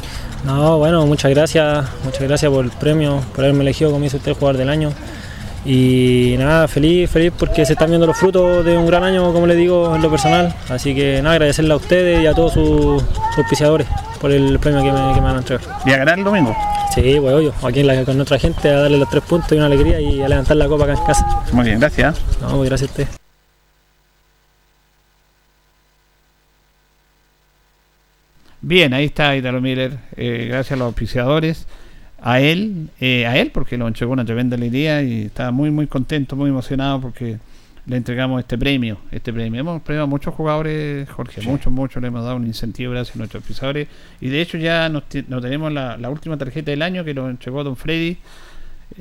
No, 0.46 0.78
bueno, 0.80 1.06
muchas 1.06 1.32
gracias, 1.32 1.86
muchas 2.04 2.22
gracias 2.22 2.52
por 2.52 2.66
el 2.66 2.72
premio, 2.72 3.22
por 3.36 3.44
haberme 3.44 3.62
elegido, 3.64 3.92
como 3.92 4.04
dice 4.04 4.18
usted, 4.18 4.34
jugador 4.34 4.58
del 4.58 4.70
año. 4.70 4.92
Y 5.64 6.36
nada, 6.40 6.68
feliz, 6.68 7.08
feliz 7.10 7.32
porque 7.38 7.66
se 7.68 7.74
están 7.74 7.90
viendo 7.90 8.08
los 8.08 8.18
frutos 8.18 8.66
de 8.66 8.76
un 8.76 8.88
gran 8.88 9.04
año, 9.04 9.32
como 9.32 9.46
le 9.46 9.56
digo, 9.56 9.96
en 9.96 10.02
lo 10.02 10.10
personal. 10.10 10.56
Así 10.70 10.96
que 10.96 11.22
nada, 11.22 11.34
agradecerle 11.36 11.72
a 11.74 11.76
ustedes 11.76 12.24
y 12.24 12.26
a 12.26 12.34
todos 12.34 12.54
sus, 12.54 13.04
auspiciadores 13.38 13.88
por 14.20 14.32
el 14.32 14.58
premio 14.58 14.82
que 14.82 14.92
me, 14.92 15.14
que 15.14 15.22
me 15.22 15.28
van 15.28 15.36
a 15.36 15.40
entregar. 15.40 15.64
¿Y 15.86 15.92
a 15.92 15.98
ganar 15.98 16.18
el 16.18 16.24
domingo? 16.26 16.56
Sí, 16.96 17.18
pues 17.22 17.34
obvio, 17.36 17.54
aquí 17.64 17.84
la- 17.84 18.04
con 18.04 18.18
nuestra 18.18 18.40
gente 18.40 18.70
a 18.70 18.80
darle 18.82 18.98
los 18.98 19.10
tres 19.10 19.24
puntos 19.24 19.52
y 19.52 19.56
una 19.56 19.68
alegría 19.68 20.00
y 20.02 20.22
a 20.24 20.28
levantar 20.28 20.58
la 20.58 20.68
copa 20.68 20.86
acá 20.86 20.94
en 20.94 21.06
casa. 21.06 21.44
Muy 21.52 21.66
bien, 21.66 21.80
gracias. 21.80 22.20
No, 22.42 22.58
pues 22.58 22.70
gracias 22.70 22.90
a 22.90 22.94
usted. 22.94 23.21
Bien, 28.64 28.94
ahí 28.94 29.06
está 29.06 29.36
Italo 29.36 29.60
Miller, 29.60 29.98
eh, 30.16 30.46
gracias 30.48 30.74
a 30.74 30.76
los 30.76 30.86
auspiciadores, 30.86 31.66
a 32.22 32.42
él, 32.42 32.90
eh, 33.00 33.26
a 33.26 33.36
él 33.38 33.50
porque 33.52 33.76
lo 33.76 33.88
entregó 33.88 34.14
una 34.14 34.24
tremenda 34.24 34.56
alegría 34.56 35.02
y 35.02 35.24
estaba 35.24 35.50
muy 35.50 35.72
muy 35.72 35.88
contento, 35.88 36.36
muy 36.36 36.52
emocionado 36.52 37.02
porque 37.02 37.40
le 37.88 37.98
entregamos 37.98 38.40
este 38.40 38.60
premio, 38.60 39.00
este 39.12 39.34
premio. 39.34 39.62
Hemos 39.62 39.82
premiado 39.82 40.04
a 40.04 40.08
muchos 40.08 40.36
jugadores, 40.36 41.10
Jorge, 41.10 41.42
muchos, 41.42 41.74
muchos, 41.74 42.04
le 42.04 42.10
hemos 42.10 42.24
dado 42.24 42.36
un 42.36 42.46
incentivo 42.46 42.92
gracias 42.92 43.16
a 43.16 43.18
nuestros 43.18 43.42
auspiciadores. 43.42 43.88
Y 44.22 44.30
de 44.30 44.42
hecho 44.42 44.60
ya 44.60 44.90
nos, 44.90 45.06
nos 45.28 45.42
tenemos 45.42 45.74
la, 45.74 45.98
la 45.98 46.12
última 46.12 46.38
tarjeta 46.38 46.70
del 46.70 46.84
año 46.84 47.04
que 47.04 47.16
lo 47.16 47.32
entregó 47.32 47.64
Don 47.64 47.76
Freddy 47.76 48.20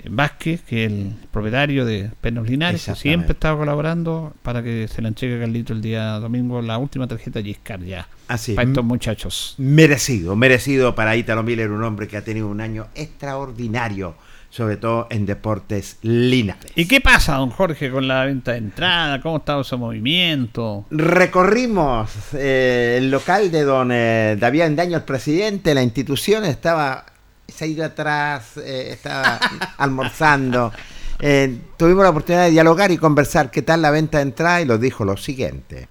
Vázquez, 0.08 0.62
que 0.62 0.84
es 0.84 0.92
el 0.92 1.14
propietario 1.30 1.84
de 1.84 2.10
Pernos 2.20 2.48
Linares, 2.48 2.84
que 2.84 2.94
siempre 2.94 3.32
estaba 3.32 3.58
colaborando 3.58 4.34
para 4.42 4.62
que 4.62 4.88
se 4.88 5.02
la 5.02 5.08
entregue 5.08 5.36
a 5.36 5.40
Carlito 5.40 5.72
el 5.72 5.82
día 5.82 6.12
domingo, 6.18 6.62
la 6.62 6.78
última 6.78 7.06
tarjeta 7.06 7.42
Giscard 7.42 7.82
ya. 7.82 8.08
Así 8.28 8.52
es. 8.52 8.56
Para 8.56 8.68
estos 8.68 8.84
muchachos. 8.84 9.54
Merecido, 9.58 10.36
merecido 10.36 10.94
para 10.94 11.16
Ítalo 11.16 11.42
Miller, 11.42 11.70
un 11.70 11.82
hombre 11.82 12.06
que 12.08 12.16
ha 12.16 12.24
tenido 12.24 12.48
un 12.48 12.60
año 12.60 12.86
extraordinario, 12.94 14.14
sobre 14.50 14.76
todo 14.76 15.06
en 15.10 15.26
deportes 15.26 15.98
linares. 16.02 16.72
¿Y 16.74 16.86
qué 16.86 17.00
pasa, 17.00 17.36
don 17.36 17.50
Jorge, 17.50 17.90
con 17.90 18.06
la 18.06 18.24
venta 18.24 18.52
de 18.52 18.58
entrada? 18.58 19.20
¿Cómo 19.20 19.38
está 19.38 19.60
ese 19.60 19.76
movimiento? 19.76 20.86
Recorrimos 20.90 22.10
eh, 22.34 22.96
el 22.98 23.10
local 23.10 23.50
de 23.50 23.62
don 23.62 23.90
eh, 23.92 24.36
David 24.38 24.62
Andaño, 24.62 24.96
el 24.96 25.04
presidente 25.04 25.70
de 25.70 25.74
la 25.74 25.82
institución, 25.82 26.44
estaba, 26.44 27.06
se 27.50 27.64
ha 27.64 27.68
ido 27.68 27.84
atrás, 27.84 28.56
eh, 28.56 28.90
estaba 28.92 29.38
almorzando. 29.78 30.72
Eh, 31.20 31.54
tuvimos 31.76 32.02
la 32.04 32.10
oportunidad 32.10 32.44
de 32.44 32.50
dialogar 32.50 32.90
y 32.90 32.98
conversar 32.98 33.50
qué 33.50 33.62
tal 33.62 33.82
la 33.82 33.90
venta 33.90 34.18
de 34.18 34.22
entrada 34.22 34.60
y 34.60 34.64
nos 34.64 34.80
dijo 34.80 35.04
lo 35.04 35.16
siguiente. 35.16 35.88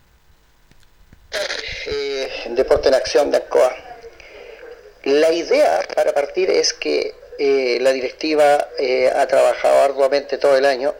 eh, 1.85 2.29
Deporte 2.49 2.89
en 2.89 2.95
Acción 2.95 3.29
de 3.31 3.37
ANCOA. 3.37 3.71
La 5.03 5.31
idea 5.31 5.79
para 5.95 6.13
partir 6.13 6.49
es 6.49 6.73
que 6.73 7.13
la 7.79 7.91
directiva 7.93 8.67
ha 9.15 9.27
trabajado 9.27 9.83
arduamente 9.83 10.37
todo 10.37 10.57
el 10.57 10.65
año 10.65 10.93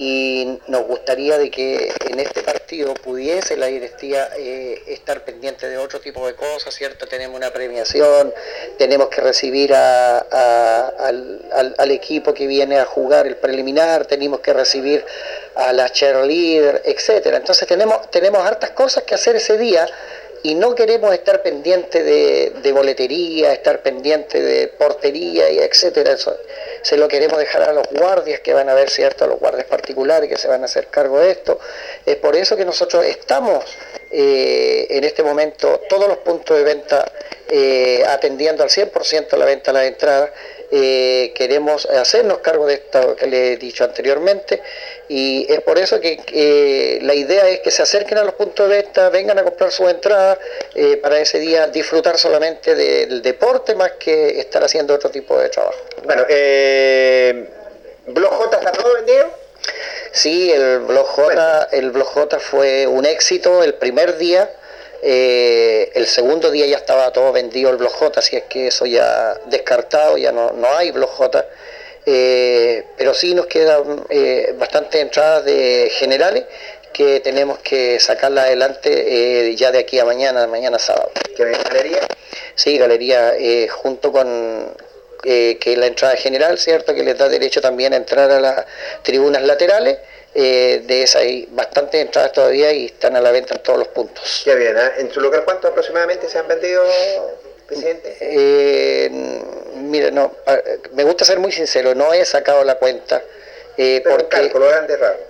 y 0.00 0.58
nos 0.68 0.86
gustaría 0.86 1.36
de 1.38 1.50
que 1.50 1.92
en 2.08 2.20
este 2.20 2.42
partido 2.42 2.94
pudiese 2.94 3.56
la 3.56 3.66
directiva 3.66 4.28
eh, 4.38 4.80
estar 4.86 5.24
pendiente 5.24 5.68
de 5.68 5.76
otro 5.76 5.98
tipo 6.00 6.24
de 6.26 6.34
cosas, 6.34 6.72
¿cierto? 6.72 7.06
Tenemos 7.06 7.36
una 7.36 7.50
premiación, 7.52 8.32
tenemos 8.78 9.08
que 9.08 9.20
recibir 9.20 9.74
a- 9.74 10.18
al 11.78 11.90
equipo 11.90 12.32
que 12.32 12.46
viene 12.46 12.78
a 12.78 12.84
jugar 12.84 13.26
el 13.26 13.36
preliminar, 13.36 14.06
tenemos 14.06 14.40
que 14.40 14.52
recibir 14.52 15.04
a 15.56 15.72
la 15.72 15.88
cheerleader, 15.90 16.82
etcétera. 16.84 17.36
Entonces 17.38 17.66
tenemos, 17.66 18.08
tenemos 18.10 18.46
hartas 18.46 18.70
cosas 18.70 19.02
que 19.02 19.14
hacer 19.16 19.34
ese 19.36 19.58
día 19.58 19.86
y 20.42 20.54
no 20.54 20.74
queremos 20.74 21.12
estar 21.12 21.42
pendiente 21.42 22.02
de, 22.02 22.52
de 22.62 22.72
boletería, 22.72 23.52
estar 23.52 23.82
pendiente 23.82 24.40
de 24.40 24.68
portería 24.68 25.50
y 25.50 25.58
etcétera. 25.58 26.12
Eso 26.12 26.36
se 26.82 26.96
lo 26.96 27.08
queremos 27.08 27.38
dejar 27.38 27.62
a 27.62 27.72
los 27.72 27.86
guardias 27.90 28.40
que 28.40 28.54
van 28.54 28.68
a 28.68 28.74
ver, 28.74 28.90
¿cierto? 28.90 29.24
A 29.24 29.28
los 29.28 29.38
guardias 29.38 29.66
particulares 29.66 30.28
que 30.28 30.36
se 30.36 30.48
van 30.48 30.62
a 30.62 30.66
hacer 30.66 30.88
cargo 30.88 31.18
de 31.18 31.32
esto. 31.32 31.58
Es 32.06 32.16
por 32.16 32.36
eso 32.36 32.56
que 32.56 32.64
nosotros 32.64 33.04
estamos 33.04 33.64
eh, 34.10 34.86
en 34.90 35.04
este 35.04 35.22
momento 35.22 35.82
todos 35.88 36.08
los 36.08 36.18
puntos 36.18 36.56
de 36.56 36.64
venta 36.64 37.10
eh, 37.48 38.02
atendiendo 38.06 38.62
al 38.62 38.68
100% 38.68 39.36
la 39.36 39.44
venta 39.44 39.70
a 39.70 39.74
la 39.74 39.86
entrada. 39.86 40.32
Eh, 40.70 41.32
queremos 41.34 41.86
hacernos 41.86 42.38
cargo 42.38 42.66
de 42.66 42.74
esto 42.74 43.16
que 43.16 43.26
le 43.26 43.52
he 43.52 43.56
dicho 43.56 43.84
anteriormente 43.84 44.60
y 45.08 45.50
es 45.50 45.62
por 45.62 45.78
eso 45.78 45.98
que 45.98 46.20
eh, 46.30 46.98
la 47.00 47.14
idea 47.14 47.48
es 47.48 47.60
que 47.60 47.70
se 47.70 47.80
acerquen 47.82 48.18
a 48.18 48.24
los 48.24 48.34
puntos 48.34 48.68
de 48.68 48.82
venta, 48.82 49.08
vengan 49.08 49.38
a 49.38 49.44
comprar 49.44 49.72
su 49.72 49.88
entrada 49.88 50.38
eh, 50.74 50.98
para 50.98 51.18
ese 51.18 51.38
día 51.38 51.68
disfrutar 51.68 52.18
solamente 52.18 52.74
del 52.74 53.22
deporte 53.22 53.74
más 53.74 53.92
que 53.92 54.38
estar 54.38 54.62
haciendo 54.62 54.94
otro 54.94 55.08
tipo 55.08 55.38
de 55.38 55.48
trabajo. 55.48 55.78
Bueno, 56.04 56.24
eh, 56.28 57.48
¿Blog 58.08 58.32
J 58.32 58.56
está 58.58 58.72
todo 58.72 58.94
vendido? 58.94 59.30
Sí, 60.12 60.50
el 60.50 60.80
blog 60.80 61.06
J, 61.06 61.68
el 61.72 61.90
blog 61.90 62.08
J 62.08 62.38
fue 62.40 62.86
un 62.86 63.06
éxito 63.06 63.62
el 63.62 63.74
primer 63.74 64.16
día. 64.18 64.50
Eh, 65.02 65.90
el 65.94 66.06
segundo 66.06 66.50
día 66.50 66.66
ya 66.66 66.76
estaba 66.76 67.12
todo 67.12 67.32
vendido 67.32 67.70
el 67.70 67.76
blog 67.76 67.92
J, 67.92 68.20
así 68.20 68.36
es 68.36 68.44
que 68.44 68.68
eso 68.68 68.86
ya 68.86 69.34
descartado, 69.46 70.18
ya 70.18 70.32
no, 70.32 70.50
no 70.52 70.68
hay 70.76 70.90
blog 70.90 71.10
J. 71.10 71.46
Eh, 72.10 72.84
pero 72.96 73.12
sí 73.12 73.34
nos 73.34 73.46
quedan 73.46 74.02
eh, 74.08 74.54
bastantes 74.58 75.02
entradas 75.02 75.44
de 75.44 75.90
generales 75.92 76.44
que 76.90 77.20
tenemos 77.20 77.58
que 77.58 78.00
sacarla 78.00 78.44
adelante 78.44 79.50
eh, 79.50 79.54
ya 79.54 79.70
de 79.70 79.80
aquí 79.80 79.98
a 79.98 80.06
mañana, 80.06 80.46
mañana 80.46 80.78
sábado. 80.78 81.10
¿Que 81.36 81.44
ven 81.44 81.60
galería? 81.62 82.00
Sí, 82.54 82.78
galería, 82.78 83.34
junto 83.70 84.10
con 84.10 84.74
que 85.22 85.74
la 85.76 85.86
entrada 85.86 86.16
general, 86.16 86.58
¿cierto? 86.58 86.94
Que 86.94 87.02
les 87.02 87.18
da 87.18 87.28
derecho 87.28 87.60
también 87.60 87.92
a 87.92 87.96
entrar 87.96 88.30
a 88.30 88.40
las 88.40 88.64
tribunas 89.02 89.42
laterales. 89.42 89.98
Eh, 90.34 90.82
de 90.86 91.02
esas 91.02 91.22
hay 91.22 91.48
bastantes 91.50 92.00
entradas 92.00 92.32
todavía 92.32 92.72
y 92.72 92.86
están 92.86 93.16
a 93.16 93.20
la 93.20 93.30
venta 93.32 93.54
en 93.54 93.62
todos 93.62 93.78
los 93.78 93.88
puntos. 93.88 94.42
Qué 94.44 94.54
bien, 94.54 94.76
¿eh? 94.76 94.90
¿En 94.98 95.10
su 95.12 95.20
local 95.20 95.44
cuánto 95.44 95.68
aproximadamente 95.68 96.28
se 96.28 96.38
han 96.38 96.46
vendido, 96.46 96.84
presidente? 97.66 98.16
Eh, 98.20 99.08
mire, 99.76 100.10
no, 100.12 100.32
me 100.92 101.04
gusta 101.04 101.24
ser 101.24 101.38
muy 101.38 101.52
sincero, 101.52 101.94
no 101.94 102.12
he 102.12 102.24
sacado 102.24 102.62
la 102.64 102.76
cuenta. 102.76 103.22
eh, 103.76 104.00
Pero 104.04 104.16
porque 104.16 104.28
cálculo 104.28 104.66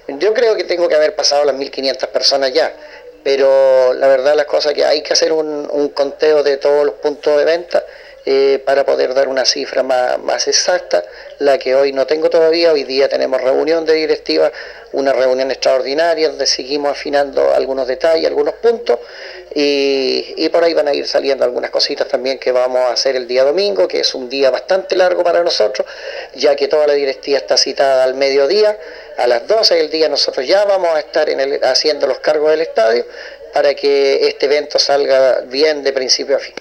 yo 0.09 0.35
creo 0.35 0.57
que 0.57 0.65
tengo 0.65 0.89
que 0.89 0.95
haber 0.95 1.15
pasado 1.15 1.45
las 1.45 1.55
1500 1.55 2.09
personas 2.09 2.53
ya, 2.53 2.73
pero 3.23 3.93
la 3.95 4.09
verdad 4.09 4.35
las 4.35 4.47
cosas 4.47 4.73
que 4.75 4.85
hay 4.85 5.03
que 5.03 5.13
hacer 5.13 5.33
un, 5.33 5.69
un 5.71 5.89
conteo 5.91 6.43
de 6.43 6.57
todos 6.57 6.85
los 6.87 6.95
puntos 6.97 7.37
de 7.39 7.45
venta 7.45 7.85
eh, 8.31 8.59
para 8.63 8.85
poder 8.85 9.15
dar 9.15 9.27
una 9.29 9.47
cifra 9.47 9.83
más, 9.83 10.49
exacta, 10.49 11.03
la 11.39 11.57
que 11.57 11.75
hoy 11.75 11.93
no 11.95 12.07
tengo 12.07 12.29
todavía. 12.29 12.73
Hoy 12.75 12.85
día 12.85 13.09
tenemos 13.09 13.41
reunión 13.41 13.87
de 13.87 13.95
directiva, 13.95 14.53
una 14.93 15.15
reunión 15.15 15.51
extraordinaria 15.51 16.29
donde 16.29 16.45
seguimos 16.47 16.91
afinando 16.93 17.55
algunos 17.55 17.87
detalles, 17.89 18.27
algunos 18.27 18.53
puntos 18.57 18.99
y, 19.55 20.35
y 20.37 20.49
por 20.51 20.63
ahí 20.63 20.75
van 20.75 20.89
a 20.89 20.93
ir 20.93 21.07
saliendo 21.07 21.43
algunas 21.43 21.71
cositas 21.71 22.07
también 22.07 22.39
que 22.39 22.53
vamos 22.53 22.81
a 22.81 22.93
hacer 22.93 23.17
el 23.17 23.27
día 23.27 23.45
domingo, 23.45 23.89
que 23.89 24.01
es 24.01 24.15
un 24.15 24.29
día 24.29 24.51
bastante 24.51 24.95
largo 24.95 25.25
para 25.25 25.43
nosotros, 25.43 25.87
ya 26.35 26.55
que 26.55 26.69
toda 26.69 26.87
la 26.87 26.93
directiva 26.93 27.39
está 27.39 27.57
citada 27.57 28.05
al 28.05 28.13
mediodía. 28.13 28.77
A 29.17 29.27
las 29.27 29.47
12 29.47 29.75
del 29.75 29.89
día 29.91 30.11
nosotros 30.11 30.47
ya 30.47 30.67
vamos 30.67 30.91
a 30.95 30.99
estar 31.01 31.31
en 31.31 31.41
el- 31.41 31.65
haciendo 31.65 32.07
los 32.07 32.19
cargos 32.19 32.51
del 32.51 32.61
estadio 32.61 33.07
para 33.55 33.73
que 33.75 34.29
este 34.29 34.45
evento 34.45 34.79
salga 34.79 35.41
bien 35.47 35.83
de 35.83 35.95
principio 35.95 36.37
a 36.37 36.41
fin. 36.41 36.55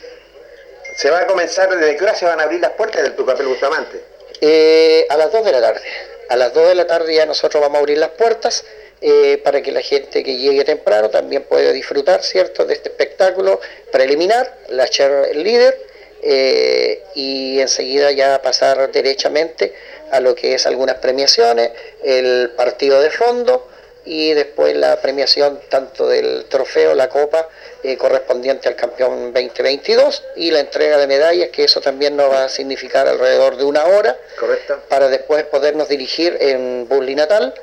Se 0.97 1.11
va 1.11 1.19
a 1.19 1.27
comenzar, 1.27 1.69
¿desde 1.69 1.95
qué 1.95 2.03
hora 2.03 2.15
se 2.15 2.25
van 2.25 2.39
a 2.39 2.43
abrir 2.43 2.59
las 2.59 2.71
puertas 2.71 3.03
del 3.03 3.15
Tucapel 3.15 3.45
Bustamante? 3.45 4.01
Eh, 4.41 5.05
a 5.07 5.15
las 5.15 5.31
2 5.31 5.45
de 5.45 5.51
la 5.51 5.61
tarde. 5.61 5.81
A 6.27 6.35
las 6.35 6.51
2 6.55 6.69
de 6.69 6.73
la 6.73 6.87
tarde 6.87 7.13
ya 7.13 7.27
nosotros 7.27 7.61
vamos 7.61 7.75
a 7.75 7.79
abrir 7.81 7.99
las 7.99 8.09
puertas 8.09 8.65
eh, 8.99 9.39
para 9.43 9.61
que 9.61 9.71
la 9.71 9.81
gente 9.81 10.23
que 10.23 10.37
llegue 10.37 10.63
temprano 10.63 11.11
también 11.11 11.43
pueda 11.43 11.71
disfrutar, 11.71 12.23
¿cierto?, 12.23 12.65
de 12.65 12.73
este 12.73 12.89
espectáculo 12.89 13.61
preliminar, 13.91 14.57
la 14.69 14.87
chair 14.87 15.35
líder, 15.35 15.79
eh, 16.23 17.03
y 17.13 17.59
enseguida 17.59 18.11
ya 18.11 18.41
pasar 18.41 18.91
derechamente 18.91 19.75
a 20.09 20.19
lo 20.19 20.33
que 20.33 20.55
es 20.55 20.65
algunas 20.65 20.95
premiaciones, 20.95 21.73
el 22.01 22.53
partido 22.57 22.99
de 23.01 23.11
fondo 23.11 23.67
y 24.07 24.33
después 24.33 24.73
la 24.75 25.01
premiación 25.01 25.59
tanto 25.69 26.07
del 26.07 26.45
trofeo, 26.45 26.95
la 26.95 27.09
copa 27.09 27.49
eh, 27.83 27.97
correspondiente 27.97 28.69
al 28.69 28.75
campeón 28.75 29.33
2022 29.33 30.23
y 30.37 30.49
la 30.49 30.61
entrega 30.61 30.97
de 30.97 31.07
medallas, 31.07 31.49
que 31.49 31.65
eso 31.65 31.81
también 31.81 32.15
nos 32.15 32.31
va 32.31 32.45
a 32.45 32.49
significar 32.49 33.05
alrededor 33.05 33.57
de 33.57 33.65
una 33.65 33.83
hora 33.85 34.15
Correcto. 34.39 34.79
para 34.87 35.09
después 35.09 35.43
podernos 35.45 35.89
dirigir 35.89 36.37
en 36.39 36.87
Burli 36.87 37.15
Natal 37.15 37.53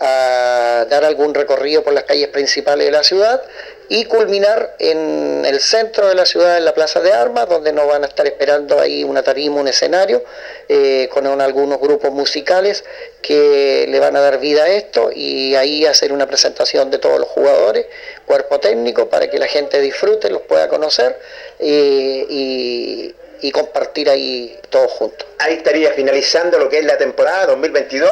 a 0.00 0.86
dar 0.88 1.04
algún 1.04 1.34
recorrido 1.34 1.82
por 1.82 1.92
las 1.92 2.04
calles 2.04 2.28
principales 2.28 2.86
de 2.86 2.92
la 2.92 3.02
ciudad 3.02 3.42
y 3.90 4.04
culminar 4.04 4.76
en 4.78 5.44
el 5.46 5.60
centro 5.60 6.08
de 6.08 6.14
la 6.14 6.26
ciudad, 6.26 6.58
en 6.58 6.64
la 6.66 6.74
Plaza 6.74 7.00
de 7.00 7.12
Armas, 7.12 7.48
donde 7.48 7.72
nos 7.72 7.86
van 7.88 8.04
a 8.04 8.06
estar 8.06 8.26
esperando 8.26 8.78
ahí 8.78 9.02
una 9.02 9.22
tarima, 9.22 9.56
un 9.60 9.68
escenario, 9.68 10.22
eh, 10.68 11.08
con 11.10 11.26
un- 11.26 11.40
algunos 11.40 11.80
grupos 11.80 12.10
musicales 12.12 12.84
que 13.22 13.86
le 13.88 13.98
van 13.98 14.14
a 14.16 14.20
dar 14.20 14.38
vida 14.40 14.64
a 14.64 14.68
esto 14.68 15.10
y 15.14 15.54
ahí 15.54 15.86
hacer 15.86 16.12
una 16.12 16.26
presentación 16.26 16.90
de 16.90 16.98
todos 16.98 17.18
los 17.18 17.28
jugadores, 17.28 17.86
cuerpo 18.26 18.60
técnico, 18.60 19.08
para 19.08 19.28
que 19.30 19.38
la 19.38 19.46
gente 19.46 19.80
disfrute, 19.80 20.28
los 20.30 20.42
pueda 20.42 20.68
conocer 20.68 21.18
eh, 21.58 22.26
y, 22.28 23.14
y 23.40 23.50
compartir 23.52 24.10
ahí 24.10 24.58
todos 24.68 24.92
juntos. 24.92 25.26
Ahí 25.38 25.54
estaría 25.54 25.92
finalizando 25.92 26.58
lo 26.58 26.68
que 26.68 26.78
es 26.78 26.84
la 26.84 26.98
temporada 26.98 27.46
2022. 27.46 28.10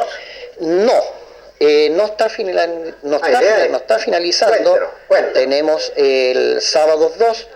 No, 0.59 1.16
eh, 1.59 1.89
no, 1.91 2.05
está 2.05 2.29
finila- 2.29 2.67
no, 3.03 3.19
Ah, 3.21 3.31
está, 3.31 3.67
no 3.69 3.77
está 3.77 3.99
finalizando. 3.99 4.73
Tenemos 5.33 5.91
el 5.95 6.61
sábado 6.61 7.11
2 7.17 7.47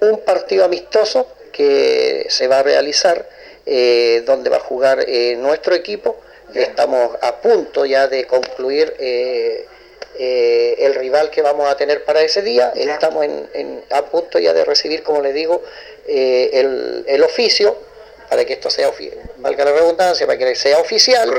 un 0.00 0.20
partido 0.20 0.64
amistoso 0.64 1.28
que 1.52 2.26
se 2.28 2.48
va 2.48 2.58
a 2.58 2.62
realizar 2.62 3.26
eh, 3.64 4.22
donde 4.26 4.50
va 4.50 4.56
a 4.58 4.60
jugar 4.60 5.04
eh, 5.06 5.36
nuestro 5.36 5.74
equipo. 5.74 6.16
Estamos 6.54 7.16
a 7.20 7.36
punto 7.36 7.84
ya 7.86 8.06
de 8.08 8.24
concluir 8.26 8.94
el 10.18 10.94
rival 10.94 11.30
que 11.30 11.42
vamos 11.42 11.68
a 11.68 11.76
tener 11.76 12.04
para 12.04 12.22
ese 12.22 12.42
día. 12.42 12.72
Estamos 12.94 13.24
en- 13.24 13.48
en- 13.54 13.84
a 13.90 14.04
punto 14.06 14.38
ya 14.38 14.52
de 14.52 14.64
recibir, 14.64 15.02
como 15.02 15.20
les 15.20 15.34
digo, 15.34 15.62
el, 16.06 17.04
el 17.06 17.22
oficio 17.22 17.76
para 18.28 18.44
que 18.44 18.54
esto 18.54 18.70
sea, 18.70 18.90
valga 19.38 19.64
la 19.64 19.72
redundancia, 19.72 20.26
para 20.26 20.38
que 20.38 20.54
sea 20.54 20.78
oficial, 20.78 21.32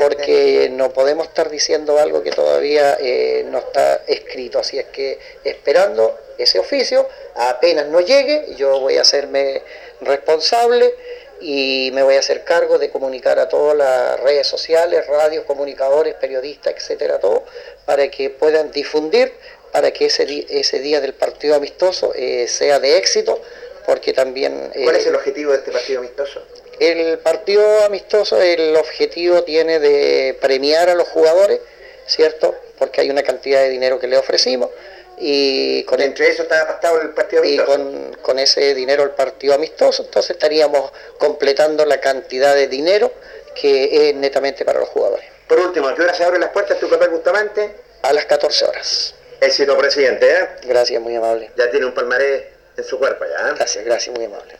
porque 0.00 0.68
no 0.72 0.92
podemos 0.92 1.28
estar 1.28 1.50
diciendo 1.50 1.98
algo 1.98 2.22
que 2.22 2.30
todavía 2.30 2.96
eh, 3.00 3.44
no 3.48 3.58
está 3.58 4.02
escrito. 4.06 4.58
Así 4.58 4.78
es 4.78 4.86
que 4.86 5.18
esperando 5.44 6.18
ese 6.38 6.58
oficio, 6.58 7.08
apenas 7.34 7.86
no 7.86 8.00
llegue, 8.00 8.54
yo 8.56 8.80
voy 8.80 8.96
a 8.96 9.02
hacerme 9.02 9.62
responsable 10.00 10.94
y 11.40 11.90
me 11.92 12.02
voy 12.02 12.16
a 12.16 12.20
hacer 12.20 12.44
cargo 12.44 12.78
de 12.78 12.90
comunicar 12.90 13.38
a 13.38 13.48
todas 13.48 13.76
las 13.76 14.20
redes 14.20 14.46
sociales, 14.46 15.06
radios, 15.06 15.44
comunicadores, 15.44 16.14
periodistas, 16.14 16.74
etcétera, 16.76 17.18
todo, 17.18 17.44
para 17.84 18.08
que 18.08 18.30
puedan 18.30 18.70
difundir, 18.70 19.32
para 19.72 19.90
que 19.92 20.06
ese, 20.06 20.46
ese 20.48 20.78
día 20.78 21.00
del 21.00 21.14
partido 21.14 21.56
amistoso 21.56 22.12
eh, 22.14 22.46
sea 22.48 22.78
de 22.78 22.96
éxito, 22.96 23.40
porque 23.86 24.12
también... 24.12 24.70
¿Cuál 24.82 24.96
eh, 24.96 24.98
es 24.98 25.06
el 25.06 25.14
objetivo 25.14 25.52
de 25.52 25.58
este 25.58 25.72
partido 25.72 26.00
amistoso? 26.00 26.42
el 26.80 27.18
partido 27.18 27.84
amistoso, 27.84 28.40
el 28.40 28.76
objetivo 28.76 29.42
tiene 29.44 29.78
de 29.78 30.36
premiar 30.40 30.88
a 30.88 30.94
los 30.94 31.08
jugadores, 31.08 31.60
¿cierto? 32.06 32.54
Porque 32.78 33.00
hay 33.00 33.10
una 33.10 33.22
cantidad 33.22 33.60
de 33.60 33.70
dinero 33.70 33.98
que 33.98 34.08
le 34.08 34.16
ofrecimos 34.16 34.70
y 35.16 35.84
con 35.84 36.00
entre 36.00 36.28
eso 36.28 36.42
está 36.42 36.66
pactado 36.66 37.00
el 37.00 37.10
partido 37.10 37.44
y 37.44 37.56
con, 37.58 38.16
con 38.20 38.38
ese 38.38 38.74
dinero 38.74 39.04
el 39.04 39.10
partido 39.10 39.54
amistoso, 39.54 40.02
entonces 40.02 40.32
estaríamos 40.32 40.90
completando 41.18 41.84
la 41.86 42.00
cantidad 42.00 42.54
de 42.54 42.66
dinero 42.66 43.12
que 43.54 44.08
es 44.08 44.14
netamente 44.16 44.64
para 44.64 44.80
los 44.80 44.88
jugadores. 44.88 45.26
Por 45.46 45.60
último, 45.60 45.86
¿a 45.88 45.94
qué 45.94 46.02
hora 46.02 46.14
se 46.14 46.24
abren 46.24 46.40
las 46.40 46.50
puertas 46.50 46.80
de 46.80 46.86
Tucapel 46.86 47.10
Bustamante? 47.10 47.70
A 48.02 48.12
las 48.12 48.24
14 48.24 48.64
horas. 48.64 49.14
Éxito, 49.40 49.76
presidente, 49.78 50.28
¿eh? 50.28 50.48
Gracias, 50.64 51.00
muy 51.00 51.14
amable. 51.14 51.50
Ya 51.56 51.70
tiene 51.70 51.86
un 51.86 51.94
palmarés 51.94 52.53
en 52.76 52.84
su 52.84 52.98
cuerpo 52.98 53.24
ya, 53.24 53.48
¿eh? 53.48 53.52
Gracias, 53.56 53.84
gracias, 53.84 54.16
muy 54.16 54.26
amable. 54.26 54.54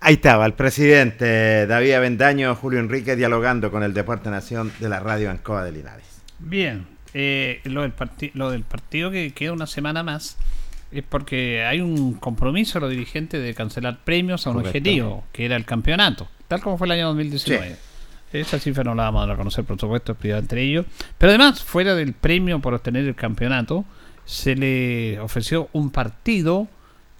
Ahí 0.00 0.14
estaba 0.14 0.44
el 0.44 0.52
presidente 0.52 1.66
David 1.66 1.92
Avendaño, 1.94 2.54
Julio 2.56 2.78
Enrique, 2.80 3.16
dialogando 3.16 3.70
con 3.70 3.82
el 3.82 3.94
Deporte 3.94 4.28
Nación 4.28 4.72
de 4.78 4.88
la 4.88 5.00
Radio 5.00 5.30
Ancoa 5.30 5.64
de 5.64 5.72
Linares. 5.72 6.04
Bien, 6.38 6.86
eh, 7.14 7.60
lo, 7.64 7.82
del 7.82 7.94
lo 8.34 8.50
del 8.50 8.64
partido 8.64 9.10
que 9.10 9.32
queda 9.32 9.52
una 9.52 9.66
semana 9.66 10.02
más 10.02 10.36
es 10.92 11.02
porque 11.08 11.64
hay 11.64 11.80
un 11.80 12.14
compromiso 12.14 12.74
de 12.74 12.80
los 12.82 12.90
dirigentes 12.90 13.42
de 13.42 13.54
cancelar 13.54 13.98
premios 14.04 14.46
a 14.46 14.50
un 14.50 14.56
Correcto. 14.56 14.78
objetivo, 14.78 15.24
que 15.32 15.46
era 15.46 15.56
el 15.56 15.64
campeonato, 15.64 16.28
tal 16.48 16.60
como 16.60 16.76
fue 16.76 16.86
el 16.86 16.92
año 16.92 17.06
2019. 17.06 17.76
Esa 18.32 18.58
cifra 18.58 18.82
no 18.84 18.94
la 18.94 19.04
vamos 19.04 19.22
a 19.22 19.26
dar 19.26 19.34
a 19.34 19.38
conocer, 19.38 19.64
por 19.64 19.78
supuesto, 19.78 20.12
es 20.12 20.18
privada 20.18 20.40
entre 20.40 20.62
ellos. 20.62 20.86
Pero 21.16 21.30
además, 21.30 21.62
fuera 21.62 21.94
del 21.94 22.12
premio 22.12 22.58
por 22.60 22.74
obtener 22.74 23.04
el 23.06 23.14
campeonato, 23.14 23.84
se 24.24 24.56
le 24.56 25.20
ofreció 25.20 25.68
un 25.72 25.90
partido 25.90 26.68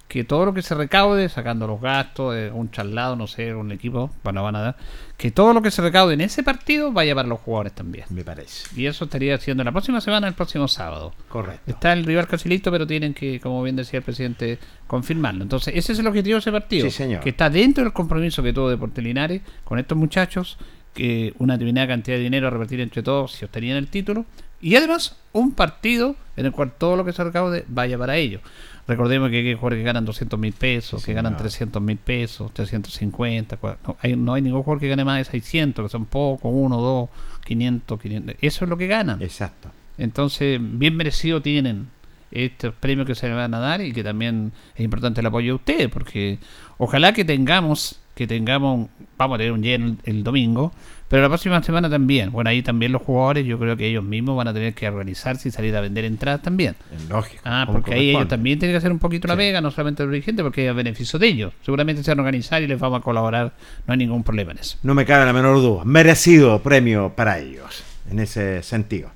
que 0.07 0.23
todo 0.23 0.45
lo 0.45 0.53
que 0.53 0.61
se 0.61 0.75
recaude, 0.75 1.29
sacando 1.29 1.65
los 1.67 1.81
gastos, 1.81 2.35
de 2.35 2.51
un 2.51 2.69
charlado, 2.69 3.15
no 3.15 3.27
sé, 3.27 3.55
un 3.55 3.71
equipo, 3.71 4.11
bueno, 4.23 4.43
van 4.43 4.55
a 4.55 4.61
dar, 4.61 4.75
que 5.17 5.31
todo 5.31 5.53
lo 5.53 5.61
que 5.61 5.71
se 5.71 5.81
recaude 5.81 6.13
en 6.13 6.21
ese 6.21 6.43
partido 6.43 6.91
vaya 6.91 7.15
para 7.15 7.27
los 7.27 7.39
jugadores 7.39 7.73
también. 7.73 8.05
Me 8.09 8.23
parece. 8.23 8.67
Y 8.79 8.85
eso 8.85 9.05
estaría 9.05 9.37
siendo 9.39 9.63
la 9.63 9.71
próxima 9.71 10.01
semana, 10.01 10.27
el 10.27 10.33
próximo 10.33 10.67
sábado. 10.67 11.13
Correcto. 11.27 11.71
Está 11.71 11.93
el 11.93 12.05
rival 12.05 12.27
casi 12.27 12.49
listo, 12.49 12.71
pero 12.71 12.85
tienen 12.85 13.13
que, 13.13 13.39
como 13.39 13.63
bien 13.63 13.75
decía 13.75 13.99
el 13.99 14.03
presidente, 14.03 14.59
confirmarlo. 14.87 15.41
Entonces, 15.41 15.73
ese 15.75 15.93
es 15.93 15.99
el 15.99 16.07
objetivo 16.07 16.35
de 16.35 16.39
ese 16.39 16.51
partido. 16.51 16.85
Sí, 16.85 16.91
señor. 16.91 17.21
Que 17.21 17.29
está 17.29 17.49
dentro 17.49 17.83
del 17.83 17.93
compromiso 17.93 18.43
que 18.43 18.53
tuvo 18.53 18.69
Deportes 18.69 19.03
Linares 19.03 19.41
con 19.63 19.79
estos 19.79 19.97
muchachos, 19.97 20.57
que 20.93 21.33
una 21.39 21.53
determinada 21.53 21.87
cantidad 21.87 22.17
de 22.17 22.23
dinero 22.23 22.47
a 22.47 22.51
repartir 22.51 22.79
entre 22.79 23.01
todos 23.01 23.33
si 23.33 23.43
obtenían 23.45 23.77
el 23.77 23.87
título. 23.87 24.25
Y 24.61 24.75
además, 24.75 25.17
un 25.33 25.51
partido 25.53 26.15
en 26.37 26.45
el 26.45 26.51
cual 26.51 26.71
todo 26.77 26.95
lo 26.95 27.05
que 27.05 27.13
se 27.13 27.23
recaude 27.23 27.65
vaya 27.67 27.97
para 27.97 28.17
ellos. 28.17 28.41
Recordemos 28.87 29.29
que 29.31 29.37
hay 29.39 29.53
jugadores 29.55 29.79
que 29.79 29.83
ganan 29.83 30.05
200 30.05 30.39
mil 30.39 30.53
pesos, 30.53 31.03
que 31.03 31.13
ganan 31.13 31.33
300 31.37 31.81
mil 31.81 31.97
pesos, 31.97 32.53
350. 32.53 33.59
cua- 33.59 33.77
No 33.85 33.97
hay, 33.99 34.15
no 34.15 34.33
hay 34.33 34.41
ningún 34.43 34.61
jugador 34.63 34.79
que 34.79 34.87
gane 34.87 35.03
más 35.03 35.17
de 35.17 35.23
600, 35.25 35.85
que 35.85 35.89
son 35.89 36.05
pocos, 36.05 36.51
1, 36.53 36.77
2, 36.79 37.09
500, 37.45 37.99
500. 37.99 38.35
Eso 38.41 38.65
es 38.65 38.69
lo 38.69 38.77
que 38.77 38.87
ganan. 38.87 39.21
Exacto. 39.21 39.69
Entonces, 39.97 40.59
bien 40.61 40.95
merecido 40.95 41.41
tienen 41.41 41.87
estos 42.31 42.73
premios 42.75 43.07
que 43.07 43.15
se 43.15 43.27
le 43.27 43.33
van 43.33 43.53
a 43.53 43.59
dar 43.59 43.81
y 43.81 43.91
que 43.93 44.03
también 44.03 44.51
es 44.75 44.81
importante 44.83 45.21
el 45.21 45.25
apoyo 45.27 45.53
de 45.53 45.55
ustedes, 45.55 45.87
porque 45.89 46.37
ojalá 46.77 47.13
que 47.13 47.23
tengamos, 47.25 47.99
que 48.13 48.27
tengamos, 48.27 48.89
vamos 49.17 49.35
a 49.35 49.37
tener 49.37 49.53
un 49.53 49.63
lleno 49.63 49.85
el, 49.87 49.97
el 50.03 50.23
domingo, 50.23 50.73
pero 51.07 51.21
la 51.21 51.29
próxima 51.29 51.61
semana 51.61 51.89
también. 51.89 52.31
Bueno, 52.31 52.49
ahí 52.49 52.63
también 52.63 52.91
los 52.91 53.01
jugadores, 53.01 53.45
yo 53.45 53.59
creo 53.59 53.77
que 53.77 53.87
ellos 53.87 54.03
mismos 54.03 54.35
van 54.35 54.47
a 54.47 54.53
tener 54.53 54.73
que 54.73 54.87
organizarse 54.87 55.49
y 55.49 55.51
salir 55.51 55.75
a 55.75 55.81
vender 55.81 56.03
entradas 56.05 56.41
también. 56.41 56.75
Lógico. 57.09 57.41
Ah, 57.45 57.65
porque 57.71 57.93
ahí 57.93 58.09
ellos 58.09 58.27
también 58.27 58.57
tienen 58.57 58.73
que 58.73 58.77
hacer 58.77 58.91
un 58.91 58.99
poquito 58.99 59.27
la 59.27 59.35
pega, 59.35 59.61
no 59.61 59.69
solamente 59.69 60.01
el 60.03 60.09
dirigente, 60.09 60.41
porque 60.41 60.65
es 60.65 60.71
a 60.71 60.73
beneficio 60.73 61.19
de 61.19 61.27
ellos. 61.27 61.53
Seguramente 61.63 62.03
se 62.03 62.11
van 62.11 62.19
a 62.19 62.21
organizar 62.23 62.61
y 62.63 62.67
les 62.67 62.79
vamos 62.79 62.99
a 62.99 63.03
colaborar, 63.03 63.53
no 63.85 63.91
hay 63.91 63.97
ningún 63.97 64.23
problema 64.23 64.51
en 64.51 64.59
eso. 64.59 64.77
No 64.81 64.95
me 64.95 65.05
cabe 65.05 65.25
la 65.25 65.33
menor 65.33 65.57
duda. 65.57 65.85
Merecido 65.85 66.61
premio 66.63 67.13
para 67.15 67.37
ellos, 67.37 67.83
en 68.09 68.19
ese 68.19 68.63
sentido. 68.63 69.11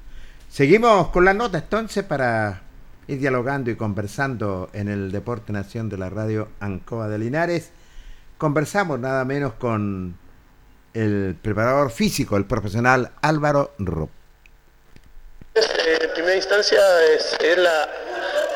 Seguimos 0.48 1.08
con 1.10 1.26
la 1.26 1.34
nota 1.34 1.58
entonces 1.58 2.04
para 2.04 2.62
ir 3.08 3.20
dialogando 3.20 3.72
y 3.72 3.76
conversando 3.76 4.70
en 4.74 4.88
el 4.88 5.12
Deporte 5.12 5.52
Nación 5.52 5.90
de 5.90 5.98
la 5.98 6.10
Radio 6.10 6.50
Ancoa 6.60 7.08
de 7.08 7.18
Linares. 7.18 7.72
Conversamos 8.38 9.00
nada 9.00 9.26
menos 9.26 9.54
con 9.54 10.16
el 10.94 11.36
preparador 11.42 11.92
físico, 11.92 12.38
el 12.38 12.46
profesional 12.46 13.12
Álvaro 13.22 13.72
Rupp. 13.80 14.10
Eh, 15.56 16.00
en 16.02 16.14
primera 16.14 16.36
instancia 16.36 16.80
es, 17.14 17.36
es 17.42 17.58
la 17.58 17.90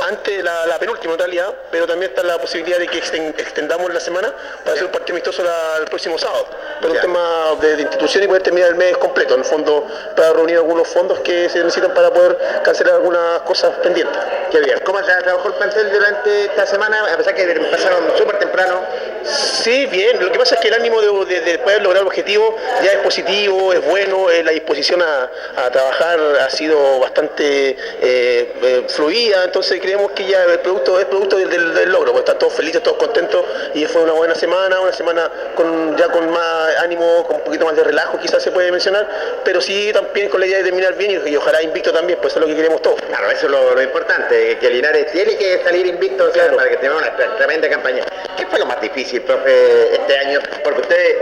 antes 0.07 0.35
de 0.38 0.43
la, 0.43 0.68
la 0.68 0.77
penúltima 0.80 1.14
en 1.14 1.19
realidad, 1.19 1.53
pero 1.72 1.88
también 1.88 2.11
está 2.11 2.23
la 2.23 2.38
posibilidad 2.38 2.77
de 2.77 2.88
que 2.88 3.01
exten- 3.01 3.34
extendamos 3.38 3.91
la 3.93 4.01
semana 4.01 4.34
para 4.64 4.73
hacer 4.73 4.85
un 4.85 4.91
partido 4.91 5.14
amistoso 5.15 5.43
la- 5.43 5.77
el 5.80 5.85
próximo 5.85 6.18
sábado. 6.18 6.45
Pero 6.81 6.93
un 6.93 6.99
tema 6.99 7.55
de, 7.61 7.77
de 7.77 7.81
institución 7.84 8.23
y 8.23 8.27
poder 8.27 8.43
terminar 8.43 8.69
el 8.69 8.76
mes 8.76 8.97
completo, 8.97 9.34
en 9.35 9.39
el 9.39 9.45
fondo, 9.45 9.88
para 10.15 10.34
reunir 10.34 10.57
algunos 10.57 10.88
fondos 10.89 11.19
que 11.22 11.49
se 11.49 11.60
necesitan 11.64 11.93
para 11.93 12.11
poder 12.11 12.38
cancelar 12.65 12.95
algunas 12.95 13.41
cosas 13.41 13.72
pendientes. 13.77 14.18
Qué 14.51 14.60
bien. 14.60 14.80
¿Cómo 14.85 14.99
tra- 14.99 15.23
trabajó 15.23 15.47
el 15.47 15.53
plantel 15.55 15.89
durante 15.91 16.45
esta 16.45 16.65
semana? 16.68 16.97
A 17.14 17.18
pesar 17.18 17.34
que 17.34 17.49
empezaron 17.49 18.03
súper 18.18 18.39
temprano. 18.39 18.81
Sí, 19.25 19.85
bien. 19.87 20.19
Lo 20.23 20.31
que 20.31 20.39
pasa 20.39 20.55
es 20.55 20.61
que 20.61 20.67
el 20.67 20.73
ánimo 20.73 21.01
de, 21.01 21.25
de- 21.35 21.41
de 21.41 21.59
poder 21.59 21.81
lograr 21.81 22.01
el 22.01 22.07
objetivo 22.07 22.55
ya 22.83 22.91
es 22.93 22.97
positivo, 22.99 23.73
es 23.73 23.83
bueno, 23.85 24.29
eh, 24.29 24.43
la 24.43 24.51
disposición 24.51 25.01
a, 25.01 25.29
a 25.55 25.69
trabajar 25.71 26.19
ha 26.41 26.49
sido 26.49 26.99
bastante 26.99 27.69
eh, 27.69 27.75
eh, 28.01 28.83
fluida, 28.87 29.43
entonces 29.45 29.79
creemos 29.81 30.11
que 30.11 30.25
ya 30.25 30.43
el 30.43 30.59
producto 30.59 30.99
es 30.99 31.05
producto 31.05 31.37
del, 31.37 31.49
del- 31.49 31.73
del 31.73 31.89
logro, 31.91 32.11
pues 32.11 32.21
están 32.23 32.37
todos 32.39 32.53
felices, 32.53 32.81
todos 32.83 32.97
contentos 32.97 33.45
y 33.73 33.85
fue 33.85 34.01
una 34.03 34.13
buena 34.13 34.35
semana, 34.35 34.79
una 34.79 34.93
semana 34.93 35.29
con 35.55 35.95
ya 35.97 36.07
con 36.09 36.29
más 36.29 36.75
ánimo, 36.79 37.25
con 37.27 37.37
un 37.37 37.41
poquito 37.43 37.65
más 37.65 37.75
de 37.75 37.83
relajo 37.83 38.19
quizás 38.19 38.41
se 38.43 38.51
puede 38.51 38.71
mencionar, 38.71 39.07
pero 39.43 39.61
sí 39.61 39.91
también 39.93 40.29
con 40.29 40.39
la 40.39 40.45
idea 40.47 40.57
de 40.59 40.65
terminar 40.65 40.95
bien 40.95 41.21
y, 41.25 41.29
y 41.29 41.35
ojalá 41.35 41.61
invicto 41.61 41.91
también, 41.93 42.19
pues 42.21 42.33
eso 42.33 42.39
es 42.39 42.47
lo 42.47 42.47
que 42.53 42.55
queremos 42.61 42.81
todos. 42.81 43.01
Claro, 43.01 43.29
eso 43.31 43.45
es 43.45 43.51
lo, 43.51 43.73
lo 43.75 43.81
importante, 43.81 44.57
que 44.57 44.69
Linares 44.69 45.11
tiene 45.11 45.35
que 45.37 45.61
salir 45.63 45.85
invicto 45.87 46.25
o 46.25 46.31
sea, 46.33 46.51
para 46.51 46.69
que 46.69 46.77
tengamos 46.77 47.01
una 47.01 47.15
tre- 47.17 47.37
tremenda 47.37 47.69
campaña. 47.69 48.03
¿Qué 48.37 48.45
fue 48.47 48.59
lo 48.59 48.65
más 48.65 48.81
difícil, 48.81 49.12
profe, 49.19 49.94
este 49.94 50.18
año? 50.18 50.40
Porque 50.64 50.81
ustedes, 50.81 51.18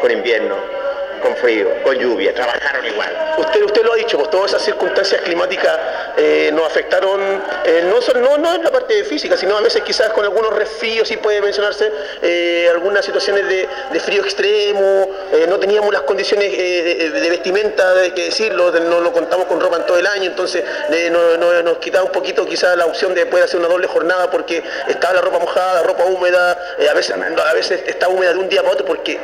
con 0.00 0.10
invierno, 0.10 0.79
con 1.20 1.36
frío, 1.36 1.68
con 1.82 1.96
lluvia, 1.96 2.34
trabajaron 2.34 2.86
igual. 2.86 3.34
Usted, 3.38 3.62
usted 3.62 3.82
lo 3.84 3.92
ha 3.92 3.96
dicho, 3.96 4.18
pues 4.18 4.30
todas 4.30 4.50
esas 4.50 4.62
circunstancias 4.62 5.20
climáticas 5.22 5.78
eh, 6.16 6.50
nos 6.52 6.66
afectaron, 6.66 7.20
eh, 7.64 7.84
no, 7.88 8.00
solo- 8.02 8.20
no, 8.20 8.38
no 8.38 8.54
en 8.54 8.64
la 8.64 8.70
parte 8.70 9.02
física, 9.04 9.36
sino 9.36 9.56
a 9.56 9.60
veces 9.60 9.82
quizás 9.82 10.10
con 10.10 10.24
algunos 10.24 10.52
resfríos, 10.54 11.08
sí 11.08 11.16
puede 11.16 11.40
mencionarse, 11.40 11.90
eh, 12.22 12.68
algunas 12.70 13.04
situaciones 13.04 13.48
de, 13.48 13.68
frío 14.00 14.22
extremo, 14.22 15.08
no 15.48 15.58
teníamos 15.58 15.92
las 15.92 16.02
condiciones 16.02 16.56
de, 16.56 17.28
vestimenta, 17.30 17.92
hay 18.00 18.12
que 18.12 18.24
decirlo, 18.24 18.70
de- 18.72 18.80
no 18.80 19.00
lo 19.00 19.12
contamos 19.12 19.46
con 19.46 19.60
ropa 19.60 19.76
en 19.76 19.86
todo 19.86 19.98
el 19.98 20.06
año, 20.06 20.24
entonces 20.30 20.64
no- 21.10 21.36
no- 21.36 21.62
nos 21.62 21.78
quitaba 21.78 22.04
un 22.04 22.12
poquito 22.12 22.46
quizás 22.46 22.76
la 22.76 22.86
opción 22.86 23.14
de 23.14 23.26
poder 23.26 23.44
hacer 23.44 23.58
una 23.60 23.68
doble 23.68 23.86
jornada 23.86 24.30
porque 24.30 24.62
estaba 24.88 25.14
la 25.14 25.20
ropa 25.20 25.38
mojada, 25.38 25.74
la 25.74 25.82
ropa 25.82 26.04
húmeda, 26.04 26.52
a, 26.90 26.94
veces, 26.94 27.14
a 27.14 27.52
veces 27.54 27.82
está 27.86 28.08
húmeda 28.08 28.32
de 28.32 28.38
un 28.38 28.48
día 28.48 28.62
para 28.62 28.72
otro 28.74 28.86
porque 28.86 29.20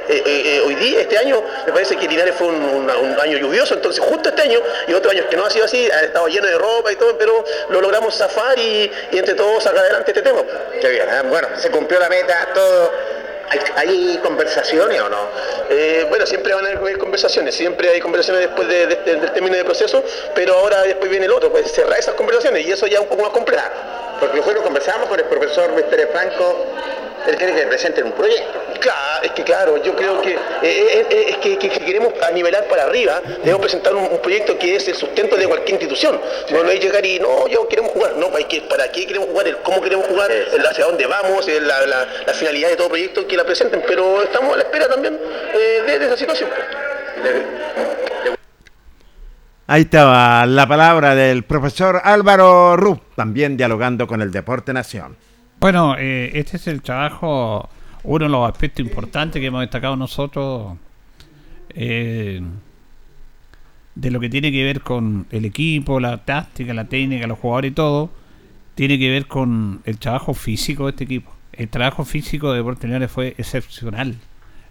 hoy 0.64 0.74
día, 0.77 1.01
este 1.01 1.16
año, 1.18 1.43
me 1.66 1.73
parece 1.73 1.86
que 1.95 2.09
Linares 2.09 2.35
fue 2.35 2.49
un, 2.49 2.57
un- 2.57 2.91
un 2.91 3.21
año 3.21 3.39
lluvioso, 3.39 3.75
entonces 3.75 4.03
justo 4.03 4.31
este 4.31 4.43
año 4.43 4.59
y 4.89 4.95
otros 4.95 5.13
años 5.15 5.27
que 5.31 5.37
no 5.37 5.45
ha 5.45 5.51
sido 5.51 5.67
así, 5.67 5.89
ha 5.91 6.01
estado 6.01 6.27
lleno 6.27 6.47
de 6.49 6.59
ropa 6.59 6.91
y 6.91 6.97
todo, 6.97 7.17
pero 7.17 7.45
lo 7.69 7.81
logramos 7.81 8.15
zafar 8.17 8.59
y, 8.59 8.91
y 9.13 9.19
entre 9.19 9.35
todos 9.35 9.63
sacar 9.63 9.81
adelante 9.81 10.11
este 10.11 10.23
tema. 10.23 10.41
Qué 10.81 10.89
bien, 10.89 11.07
¿eh? 11.09 11.23
bueno, 11.29 11.49
se 11.57 11.71
cumplió 11.71 12.01
la 12.01 12.09
meta, 12.09 12.49
todo. 12.55 12.91
¿Hay, 13.49 13.61
hay 13.77 14.21
conversaciones 14.25 15.01
o 15.01 15.09
no? 15.09 15.19
Eh, 15.71 16.05
bueno, 16.09 16.27
siempre 16.27 16.53
van 16.53 16.67
a 16.67 16.71
haber 16.71 16.99
conversaciones, 16.99 17.55
siempre 17.55 17.91
hay 17.91 18.01
conversaciones 18.01 18.49
después 18.49 18.67
de- 18.67 18.89
de- 18.89 18.97
del 18.97 19.33
término 19.33 19.55
de 19.57 19.65
proceso, 19.65 20.03
pero 20.35 20.55
ahora 20.55 20.83
después 20.83 21.09
viene 21.09 21.27
el 21.27 21.33
otro, 21.33 21.53
pues 21.53 21.71
cerrar 21.71 21.97
esas 21.97 22.15
conversaciones 22.15 22.67
y 22.67 22.73
eso 22.73 22.89
ya 22.89 22.97
es 22.97 23.03
un 23.03 23.09
poco 23.09 23.23
más 23.23 23.31
complejo. 23.31 23.63
Porque 24.20 24.36
nosotros 24.38 24.62
conversamos 24.62 25.09
con 25.09 25.18
el 25.18 25.26
profesor 25.26 25.70
Pérez 25.84 26.09
Franco, 26.10 26.66
él 27.26 27.36
quiere 27.36 27.55
que 27.55 27.66
presenten 27.66 28.05
un 28.06 28.12
proyecto. 28.12 28.60
Claro, 28.80 29.24
es 29.24 29.32
que 29.32 29.43
claro, 29.43 29.76
yo 29.82 29.94
creo 29.97 30.20
que 30.20 30.32
eh, 30.32 30.38
eh, 30.62 31.06
eh, 31.10 31.24
es 31.30 31.36
que, 31.38 31.59
que- 31.59 31.68
que 31.70 31.84
queremos 31.84 32.12
nivelar 32.32 32.64
para 32.66 32.84
arriba, 32.84 33.20
debemos 33.38 33.60
presentar 33.60 33.94
un, 33.94 34.05
un 34.05 34.18
proyecto 34.18 34.56
que 34.59 34.76
es 34.76 34.86
el 34.88 34.94
sustento 34.94 35.36
de 35.36 35.47
cualquier 35.47 35.70
institución. 35.72 36.20
No, 36.51 36.62
no 36.62 36.70
es 36.70 36.80
llegar 36.80 37.05
y 37.05 37.18
no, 37.18 37.47
yo 37.48 37.66
queremos 37.68 37.93
jugar, 37.93 38.14
no, 38.16 38.30
hay 38.36 38.44
que, 38.44 38.60
para 38.62 38.90
qué 38.93 39.06
queremos 39.06 39.28
jugar, 39.30 39.48
el 39.48 39.56
cómo 39.59 39.80
queremos 39.82 40.06
jugar, 40.06 40.30
el 40.30 40.64
hacia 40.66 40.84
dónde 40.84 41.06
vamos, 41.06 41.47
el- 41.48 41.66
la, 41.66 41.84
la- 41.86 42.06
la 42.26 42.34
finalidad 42.34 42.68
de 42.68 42.76
todo 42.76 42.88
proyecto 42.88 43.26
que 43.26 43.36
la 43.36 43.44
presenten, 43.44 43.82
pero 43.86 44.22
estamos 44.22 44.55
a 44.55 44.56
la 44.59 44.62
espera 44.62 44.88
también 44.88 45.18
eh, 45.55 45.82
de, 45.86 45.98
de 45.98 46.06
esa 46.06 46.16
situación. 46.16 46.48
Ahí 49.68 49.82
estaba 49.82 50.47
la 50.47 50.68
palabra 50.68 51.16
del 51.16 51.43
profesor 51.43 52.01
Álvaro 52.05 52.76
Ruff, 52.76 53.01
también 53.16 53.56
dialogando 53.56 54.06
con 54.06 54.22
el 54.22 54.30
Deporte 54.30 54.72
Nación. 54.72 55.16
Bueno, 55.59 55.97
eh, 55.98 56.30
este 56.34 56.56
es 56.56 56.68
el 56.68 56.82
trabajo, 56.82 57.68
uno 58.05 58.26
de 58.26 58.30
los 58.30 58.48
aspectos 58.48 58.86
importantes 58.86 59.40
que 59.40 59.47
hemos 59.47 59.62
destacado 59.62 59.97
nosotros 59.97 60.76
eh, 61.70 62.40
de 63.97 64.10
lo 64.12 64.20
que 64.20 64.28
tiene 64.28 64.52
que 64.52 64.62
ver 64.62 64.82
con 64.82 65.26
el 65.32 65.44
equipo, 65.44 65.98
la 65.98 66.24
táctica, 66.24 66.72
la 66.72 66.84
técnica, 66.84 67.26
los 67.26 67.40
jugadores 67.40 67.72
y 67.72 67.74
todo, 67.74 68.10
tiene 68.76 69.01
que 69.01 69.10
ver 69.10 69.26
con 69.26 69.80
el 69.84 69.98
trabajo 69.98 70.32
físico 70.32 70.84
de 70.84 70.90
este 70.90 71.05
equipo. 71.05 71.32
El 71.52 71.68
trabajo 71.70 72.05
físico 72.05 72.52
de 72.52 72.59
Deportes 72.59 72.84
Linares 72.84 73.10
fue 73.10 73.34
excepcional. 73.36 74.14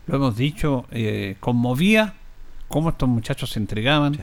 Lo 0.08 0.16
hemos 0.16 0.38
dicho, 0.38 0.86
eh, 0.92 1.36
conmovía 1.42 2.14
cómo 2.70 2.92
estos 2.92 3.10
muchachos 3.10 3.50
se 3.50 3.60
entregaban. 3.60 4.20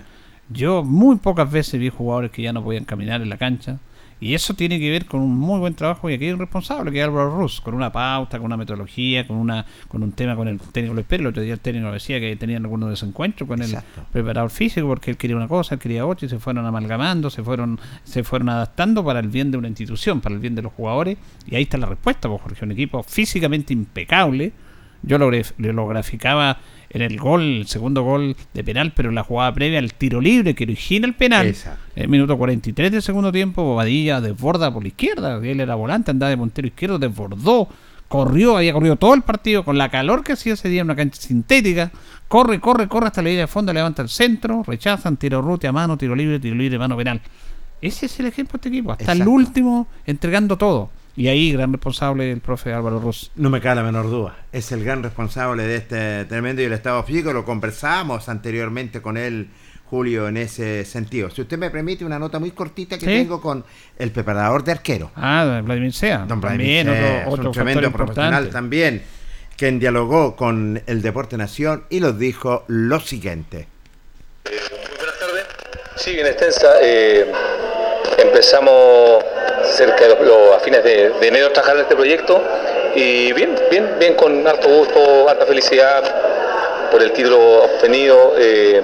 Yo 0.52 0.82
muy 0.82 1.16
pocas 1.16 1.50
veces 1.50 1.80
vi 1.80 1.88
jugadores 1.88 2.30
que 2.30 2.42
ya 2.42 2.52
no 2.52 2.62
podían 2.62 2.84
caminar 2.84 3.22
en 3.22 3.28
la 3.28 3.38
cancha. 3.38 3.78
Y 4.22 4.34
eso 4.34 4.54
tiene 4.54 4.78
que 4.78 4.88
ver 4.88 5.06
con 5.06 5.20
un 5.20 5.36
muy 5.36 5.58
buen 5.58 5.74
trabajo 5.74 6.08
y 6.08 6.14
aquí 6.14 6.26
hay 6.26 6.30
un 6.30 6.38
responsable 6.38 6.92
que 6.92 7.00
es 7.00 7.04
Álvaro 7.04 7.36
Ruz, 7.36 7.60
con 7.60 7.74
una 7.74 7.90
pauta, 7.90 8.38
con 8.38 8.46
una 8.46 8.56
metodología, 8.56 9.26
con 9.26 9.36
una 9.36 9.66
con 9.88 10.00
un 10.04 10.12
tema 10.12 10.36
con 10.36 10.46
el 10.46 10.60
técnico 10.60 10.94
Luis 10.94 11.06
Pérez. 11.06 11.22
El 11.22 11.26
otro 11.26 11.42
día 11.42 11.54
el 11.54 11.58
técnico 11.58 11.90
decía 11.90 12.20
que 12.20 12.36
tenían 12.36 12.62
algunos 12.62 12.88
desencuentros 12.88 13.48
con 13.48 13.60
el 13.62 13.76
preparador 14.12 14.50
físico 14.50 14.86
porque 14.86 15.10
él 15.10 15.16
quería 15.16 15.34
una 15.34 15.48
cosa, 15.48 15.74
él 15.74 15.80
quería 15.80 16.06
otra 16.06 16.26
y 16.26 16.28
se 16.28 16.38
fueron 16.38 16.64
amalgamando, 16.64 17.30
se 17.30 17.42
fueron 17.42 17.80
se 18.04 18.22
fueron 18.22 18.50
adaptando 18.50 19.04
para 19.04 19.18
el 19.18 19.26
bien 19.26 19.50
de 19.50 19.58
una 19.58 19.66
institución, 19.66 20.20
para 20.20 20.36
el 20.36 20.40
bien 20.40 20.54
de 20.54 20.62
los 20.62 20.72
jugadores. 20.72 21.18
Y 21.44 21.56
ahí 21.56 21.64
está 21.64 21.76
la 21.76 21.86
respuesta, 21.86 22.28
pues, 22.28 22.42
Jorge, 22.42 22.64
un 22.64 22.70
equipo 22.70 23.02
físicamente 23.02 23.72
impecable. 23.72 24.52
Yo 25.02 25.18
lo, 25.18 25.32
lo 25.58 25.88
graficaba 25.88 26.58
en 26.92 27.00
el 27.00 27.18
gol, 27.18 27.40
el 27.42 27.66
segundo 27.66 28.02
gol 28.02 28.36
de 28.52 28.62
penal, 28.62 28.92
pero 28.94 29.08
en 29.08 29.14
la 29.14 29.24
jugada 29.24 29.52
previa, 29.54 29.78
el 29.78 29.94
tiro 29.94 30.20
libre 30.20 30.54
que 30.54 30.64
origina 30.64 31.06
el 31.06 31.14
penal. 31.14 31.46
En 31.96 32.02
el 32.02 32.08
minuto 32.08 32.36
43 32.36 32.92
del 32.92 33.02
segundo 33.02 33.32
tiempo, 33.32 33.64
Bobadilla 33.64 34.20
desborda 34.20 34.72
por 34.72 34.82
la 34.82 34.88
izquierda. 34.88 35.40
Él 35.42 35.60
era 35.60 35.74
volante, 35.74 36.10
andaba 36.10 36.28
de 36.28 36.36
puntero 36.36 36.68
izquierdo, 36.68 36.98
desbordó, 36.98 37.66
corrió, 38.08 38.58
había 38.58 38.74
corrido 38.74 38.96
todo 38.96 39.14
el 39.14 39.22
partido 39.22 39.64
con 39.64 39.78
la 39.78 39.88
calor 39.88 40.22
que 40.22 40.32
hacía 40.32 40.52
ese 40.52 40.68
día 40.68 40.82
en 40.82 40.88
una 40.88 40.96
cancha 40.96 41.20
sintética. 41.20 41.90
Corre, 42.28 42.60
corre, 42.60 42.88
corre 42.88 43.06
hasta 43.06 43.22
la 43.22 43.30
línea 43.30 43.44
de 43.44 43.48
fondo, 43.48 43.72
levanta 43.72 44.02
el 44.02 44.10
centro, 44.10 44.62
rechazan, 44.62 45.16
tiro 45.16 45.40
rute 45.40 45.66
a 45.66 45.72
mano, 45.72 45.96
tiro 45.96 46.14
libre, 46.14 46.38
tiro 46.40 46.54
libre, 46.54 46.78
mano 46.78 46.94
penal. 46.96 47.22
Ese 47.80 48.04
es 48.04 48.20
el 48.20 48.26
ejemplo 48.26 48.52
de 48.52 48.56
este 48.58 48.68
equipo, 48.68 48.92
hasta 48.92 49.12
el 49.12 49.26
último 49.26 49.88
entregando 50.04 50.58
todo. 50.58 50.90
Y 51.14 51.28
ahí, 51.28 51.52
gran 51.52 51.72
responsable, 51.72 52.32
el 52.32 52.40
profe 52.40 52.72
Álvaro 52.72 52.98
Ross. 52.98 53.30
No 53.36 53.50
me 53.50 53.60
cabe 53.60 53.76
la 53.76 53.82
menor 53.82 54.08
duda. 54.08 54.36
Es 54.50 54.72
el 54.72 54.82
gran 54.82 55.02
responsable 55.02 55.64
de 55.64 55.76
este 55.76 56.24
tremendo 56.24 56.62
y 56.62 56.64
el 56.64 56.72
estado 56.72 57.02
físico. 57.02 57.32
Lo 57.34 57.44
conversamos 57.44 58.30
anteriormente 58.30 59.02
con 59.02 59.18
él, 59.18 59.48
Julio, 59.84 60.26
en 60.28 60.38
ese 60.38 60.86
sentido. 60.86 61.28
Si 61.30 61.42
usted 61.42 61.58
me 61.58 61.68
permite, 61.70 62.04
una 62.06 62.18
nota 62.18 62.38
muy 62.38 62.52
cortita 62.52 62.96
que 62.96 63.04
Sí. 63.04 63.12
tengo 63.12 63.42
con 63.42 63.62
el 63.98 64.10
preparador 64.10 64.64
de 64.64 64.72
arquero. 64.72 65.10
Ah, 65.14 65.60
Vladimir 65.62 65.92
Sea. 65.92 66.24
Don 66.26 66.40
También 66.40 66.86
Vladimir 66.86 66.86
Sea, 66.86 67.02
otro, 67.04 67.18
es 67.20 67.26
otro 67.38 67.48
un 67.50 67.52
tremendo 67.54 67.92
profesional 67.92 68.30
importante. 68.44 68.52
también, 68.52 69.02
quien 69.58 69.78
dialogó 69.78 70.34
con 70.34 70.82
el 70.86 71.02
Deporte 71.02 71.36
Nación 71.36 71.84
y 71.90 72.00
nos 72.00 72.18
dijo 72.18 72.64
lo 72.68 73.00
siguiente. 73.00 73.68
Sí, 75.96 76.14
bien 76.14 76.26
extensa. 76.26 76.66
Eh, 76.82 77.30
empezamos 78.18 79.22
cerca 79.64 80.06
de 80.06 80.24
los, 80.24 80.54
a 80.54 80.60
fines 80.60 80.82
de, 80.84 81.12
enero 81.22 81.50
trabajar 81.50 81.76
en 81.76 81.82
este 81.82 81.96
proyecto 81.96 82.42
y 82.94 83.32
bien, 83.32 83.54
bien, 83.70 83.96
bien 83.98 84.14
con 84.14 84.46
harto 84.46 84.68
gusto, 84.68 85.28
harta 85.28 85.46
felicidad 85.46 86.02
por 86.90 87.02
el 87.02 87.12
título 87.12 87.64
obtenido. 87.64 88.34
Eh, 88.38 88.82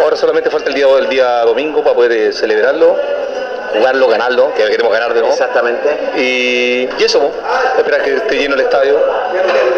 ahora 0.00 0.16
solamente 0.16 0.50
falta 0.50 0.68
el 0.68 0.74
día, 0.74 0.86
el 0.98 1.08
día 1.08 1.40
domingo 1.44 1.82
para 1.82 1.94
poder 1.94 2.12
eh, 2.12 2.32
celebrarlo, 2.32 2.96
jugarlo, 3.74 4.08
ganarlo, 4.08 4.52
que 4.54 4.64
queremos 4.64 4.92
ganar 4.92 5.14
de 5.14 5.20
nuevo. 5.20 5.32
Exactamente. 5.34 5.88
Y, 6.16 6.88
y 6.98 7.04
eso, 7.04 7.20
po, 7.20 7.32
esperar 7.78 8.02
que 8.02 8.14
esté 8.16 8.36
lleno 8.36 8.54
el 8.54 8.60
estadio, 8.62 8.98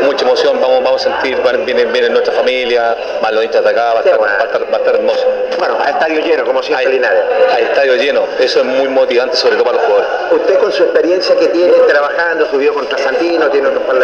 mucha 0.02 0.24
emoción, 0.24 0.60
vamos, 0.60 0.82
vamos 0.82 1.06
a 1.06 1.10
sentir, 1.10 1.38
vienen, 1.64 1.92
vienen 1.92 2.12
nuestra 2.12 2.32
familia, 2.34 2.96
más 3.22 3.32
los 3.32 3.44
hinchas 3.44 3.62
de 3.62 3.70
acá, 3.70 3.92
va 3.94 4.00
a 4.00 4.02
estar, 4.02 4.20
va 4.20 4.26
a 4.26 4.44
estar, 4.44 4.62
va 4.72 4.76
a 4.76 4.80
estar 4.80 4.94
hermoso. 4.94 5.26
Bueno, 5.58 5.78
a 5.80 5.90
estadio 5.90 6.20
lleno, 6.20 6.44
como 6.44 6.62
siempre 6.62 6.88
Linares. 6.88 7.22
A 7.54 7.60
estadio 7.60 7.94
lleno, 7.96 8.24
eso 8.40 8.60
es 8.60 8.64
muy 8.66 8.88
motivante, 8.88 9.36
sobre 9.36 9.54
todo 9.56 9.64
para 9.64 9.76
los 9.76 9.86
jugadores. 9.86 10.08
Usted 10.32 10.58
con 10.58 10.72
su 10.72 10.82
experiencia 10.84 11.36
que 11.36 11.48
tiene 11.48 11.72
trabajando, 11.86 12.46
subió 12.50 12.74
contra 12.74 12.98
Santino, 12.98 13.48
tiene 13.48 13.68
otros 13.68 13.82
¿Mm? 13.82 14.02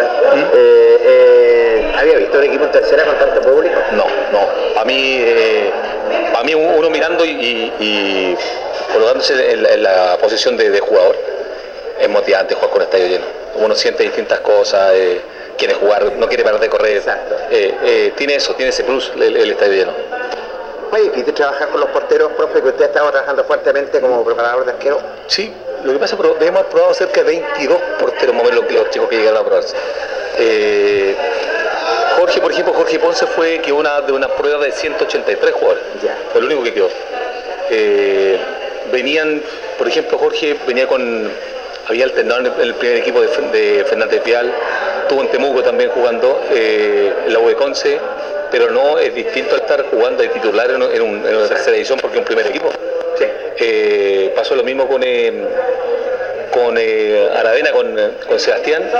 eh, 0.54 0.98
eh, 1.02 1.92
¿Había 1.98 2.16
visto 2.18 2.38
un 2.38 2.44
equipo 2.44 2.64
en 2.64 2.70
tercera 2.70 3.04
con 3.04 3.16
tanto 3.18 3.40
público? 3.40 3.74
No, 3.92 4.04
no. 4.32 4.74
Para 4.74 4.84
mí, 4.84 5.16
eh, 5.20 5.70
para 6.32 6.44
mí 6.44 6.54
uno 6.54 6.90
mirando 6.90 7.24
y, 7.24 7.30
y- 7.30 7.72
y 7.80 8.36
colocándose 8.92 9.52
en, 9.52 9.62
la- 9.64 9.70
en 9.72 9.77
la 9.78 10.16
posición 10.18 10.56
de, 10.56 10.70
de 10.70 10.80
jugador, 10.80 11.16
es 12.00 12.08
motivante 12.08 12.54
jugar 12.54 12.70
con 12.70 12.82
estadio 12.82 13.06
lleno. 13.06 13.24
Uno 13.56 13.74
siente 13.74 14.02
distintas 14.04 14.40
cosas, 14.40 14.92
eh, 14.94 15.20
quiere 15.56 15.74
jugar, 15.74 16.12
no 16.16 16.28
quiere 16.28 16.44
parar 16.44 16.60
de 16.60 16.68
correr. 16.68 17.02
Eh, 17.50 17.74
eh, 17.84 18.12
tiene 18.16 18.36
eso, 18.36 18.54
tiene 18.54 18.70
ese 18.70 18.84
plus 18.84 19.12
el, 19.16 19.36
el 19.36 19.50
estadio 19.50 19.72
lleno. 19.72 19.92
¿Fue 20.90 21.02
difícil 21.02 21.34
trabajar 21.34 21.68
con 21.68 21.80
los 21.80 21.90
porteros, 21.90 22.32
profe, 22.32 22.62
que 22.62 22.68
usted 22.68 22.84
ha 22.84 22.86
estado 22.86 23.10
trabajando 23.10 23.44
fuertemente 23.44 24.00
como 24.00 24.24
preparador 24.24 24.64
de 24.64 24.70
arquero? 24.72 25.00
Sí, 25.26 25.52
lo 25.84 25.92
que 25.92 25.98
pasa 25.98 26.16
es 26.16 26.20
que 26.22 26.48
haber 26.48 26.64
probado 26.66 26.94
cerca 26.94 27.22
de 27.22 27.40
22 27.40 27.78
porteros, 28.00 28.34
más 28.34 28.44
o 28.44 28.48
menos, 28.48 28.72
los 28.72 28.90
chicos 28.90 29.08
que 29.08 29.16
llegaron 29.16 29.42
a 29.42 29.44
probarse. 29.44 29.76
Eh, 30.38 31.14
Jorge, 32.18 32.40
por 32.40 32.52
ejemplo, 32.52 32.72
Jorge 32.72 32.98
Ponce 32.98 33.26
fue 33.26 33.58
que 33.60 33.70
una 33.70 34.00
de 34.00 34.12
una 34.12 34.28
prueba 34.28 34.64
de 34.64 34.72
183 34.72 35.52
jugadores. 35.52 35.84
Fue 36.32 36.40
el 36.40 36.46
único 36.46 36.62
que 36.62 36.72
quedó. 36.72 36.88
Venían, 38.90 39.42
por 39.78 39.88
ejemplo, 39.88 40.18
Jorge 40.18 40.56
venía 40.66 40.86
con. 40.86 41.30
Había 41.88 42.04
alternado 42.04 42.40
en 42.40 42.60
el, 42.60 42.74
primer 42.74 42.98
equipo 42.98 43.22
de, 43.22 43.28
de 43.28 43.84
Fernández 43.86 44.22
Vial, 44.22 44.52
estuvo 45.02 45.22
en 45.22 45.28
Temuco 45.28 45.62
también 45.62 45.88
jugando, 45.90 46.42
eh, 46.52 47.10
en 47.26 47.32
la 47.32 47.38
U 47.38 47.48
de 47.48 47.54
Conce, 47.54 47.98
pero 48.50 48.70
no 48.70 48.98
es 48.98 49.14
distinto 49.14 49.54
a 49.54 49.58
estar 49.58 49.82
jugando 49.90 50.22
de 50.22 50.28
titular 50.28 50.70
en, 50.70 50.82
en 50.82 51.00
un- 51.00 51.26
en 51.26 51.34
una 51.36 51.48
tercera 51.48 51.74
edición 51.78 51.98
porque 51.98 52.16
es 52.16 52.20
un 52.20 52.26
primer 52.26 52.46
equipo. 52.48 52.70
Eh, 53.60 54.32
pasó 54.36 54.54
lo 54.54 54.62
mismo 54.62 54.86
con, 54.86 55.02
eh, 55.02 55.32
con 56.64 56.76
eh, 56.78 57.30
Aravena, 57.36 57.72
con, 57.72 57.98
eh, 57.98 58.10
con 58.26 58.38
Sebastián. 58.38 58.90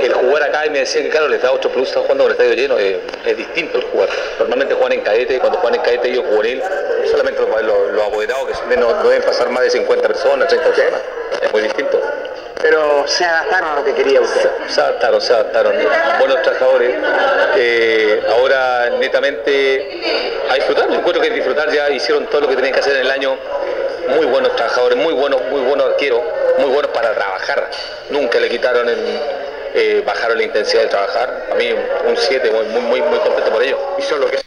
El 0.00 0.12
jugar 0.12 0.42
acá 0.42 0.66
y 0.66 0.70
me 0.70 0.80
decían 0.80 1.04
que 1.04 1.10
claro, 1.10 1.28
les 1.28 1.40
da 1.42 1.50
otro 1.52 1.70
plus, 1.70 1.88
están 1.88 2.02
jugando 2.02 2.24
con 2.24 2.32
el 2.32 2.38
estadio 2.38 2.54
lleno, 2.54 2.78
eh, 2.78 3.00
es 3.24 3.36
distinto 3.36 3.78
el 3.78 3.84
jugar. 3.84 4.08
Normalmente 4.38 4.74
juegan 4.74 4.92
en 4.92 5.00
cadete, 5.00 5.38
cuando 5.38 5.58
juegan 5.58 5.78
en 5.78 5.84
cadete 5.84 6.10
ellos 6.10 6.24
juvenil, 6.28 6.62
solamente 7.10 7.40
los, 7.40 7.62
los, 7.62 7.92
los 7.92 8.06
apoderados 8.06 8.48
que 8.68 8.76
no, 8.76 9.02
no 9.02 9.08
deben 9.08 9.22
pasar 9.22 9.48
más 9.50 9.62
de 9.64 9.70
50 9.70 10.06
personas, 10.06 10.48
30 10.48 10.68
personas. 10.68 11.00
Es 11.42 11.52
muy 11.52 11.62
distinto. 11.62 12.00
Pero 12.60 13.06
se 13.06 13.24
adaptaron 13.24 13.72
a 13.72 13.74
lo 13.76 13.84
que 13.84 13.92
quería 13.92 14.20
usted. 14.20 14.50
Se 14.68 14.80
adaptaron, 14.80 15.20
se 15.20 15.34
adaptaron. 15.34 15.74
Buenos 16.18 16.40
trabajadores. 16.42 16.94
Eh, 17.56 18.22
ahora 18.30 18.90
netamente 18.98 20.00
a 20.48 20.54
disfrutar. 20.54 20.88
Yo 20.88 20.94
encuentro 20.94 21.22
que 21.22 21.30
disfrutar 21.30 21.70
ya 21.70 21.90
hicieron 21.90 22.26
todo 22.26 22.42
lo 22.42 22.48
que 22.48 22.56
tenían 22.56 22.72
que 22.72 22.80
hacer 22.80 22.96
en 22.96 23.02
el 23.02 23.10
año. 23.10 23.36
Muy 24.08 24.26
buenos 24.26 24.54
trabajadores, 24.56 24.98
muy 24.98 25.14
buenos, 25.14 25.40
muy 25.50 25.60
buenos 25.62 25.86
arqueros, 25.86 26.20
muy 26.58 26.70
buenos 26.70 26.90
para 26.92 27.14
trabajar. 27.14 27.70
Nunca 28.10 28.38
le 28.38 28.48
quitaron 28.48 28.88
el, 28.88 28.98
eh, 29.74 30.02
bajaron 30.06 30.38
la 30.38 30.44
intensidad 30.44 30.82
de 30.82 30.88
trabajar. 30.88 31.48
A 31.52 31.54
mí 31.54 31.64
un 32.08 32.16
7, 32.16 32.50
muy, 32.50 32.82
muy, 32.82 33.00
muy, 33.00 33.18
contento 33.18 33.50
por 33.50 33.62
ello. 33.62 33.78
Y 33.98 34.02
son 34.02 34.20
lo 34.20 34.26
que 34.30 34.38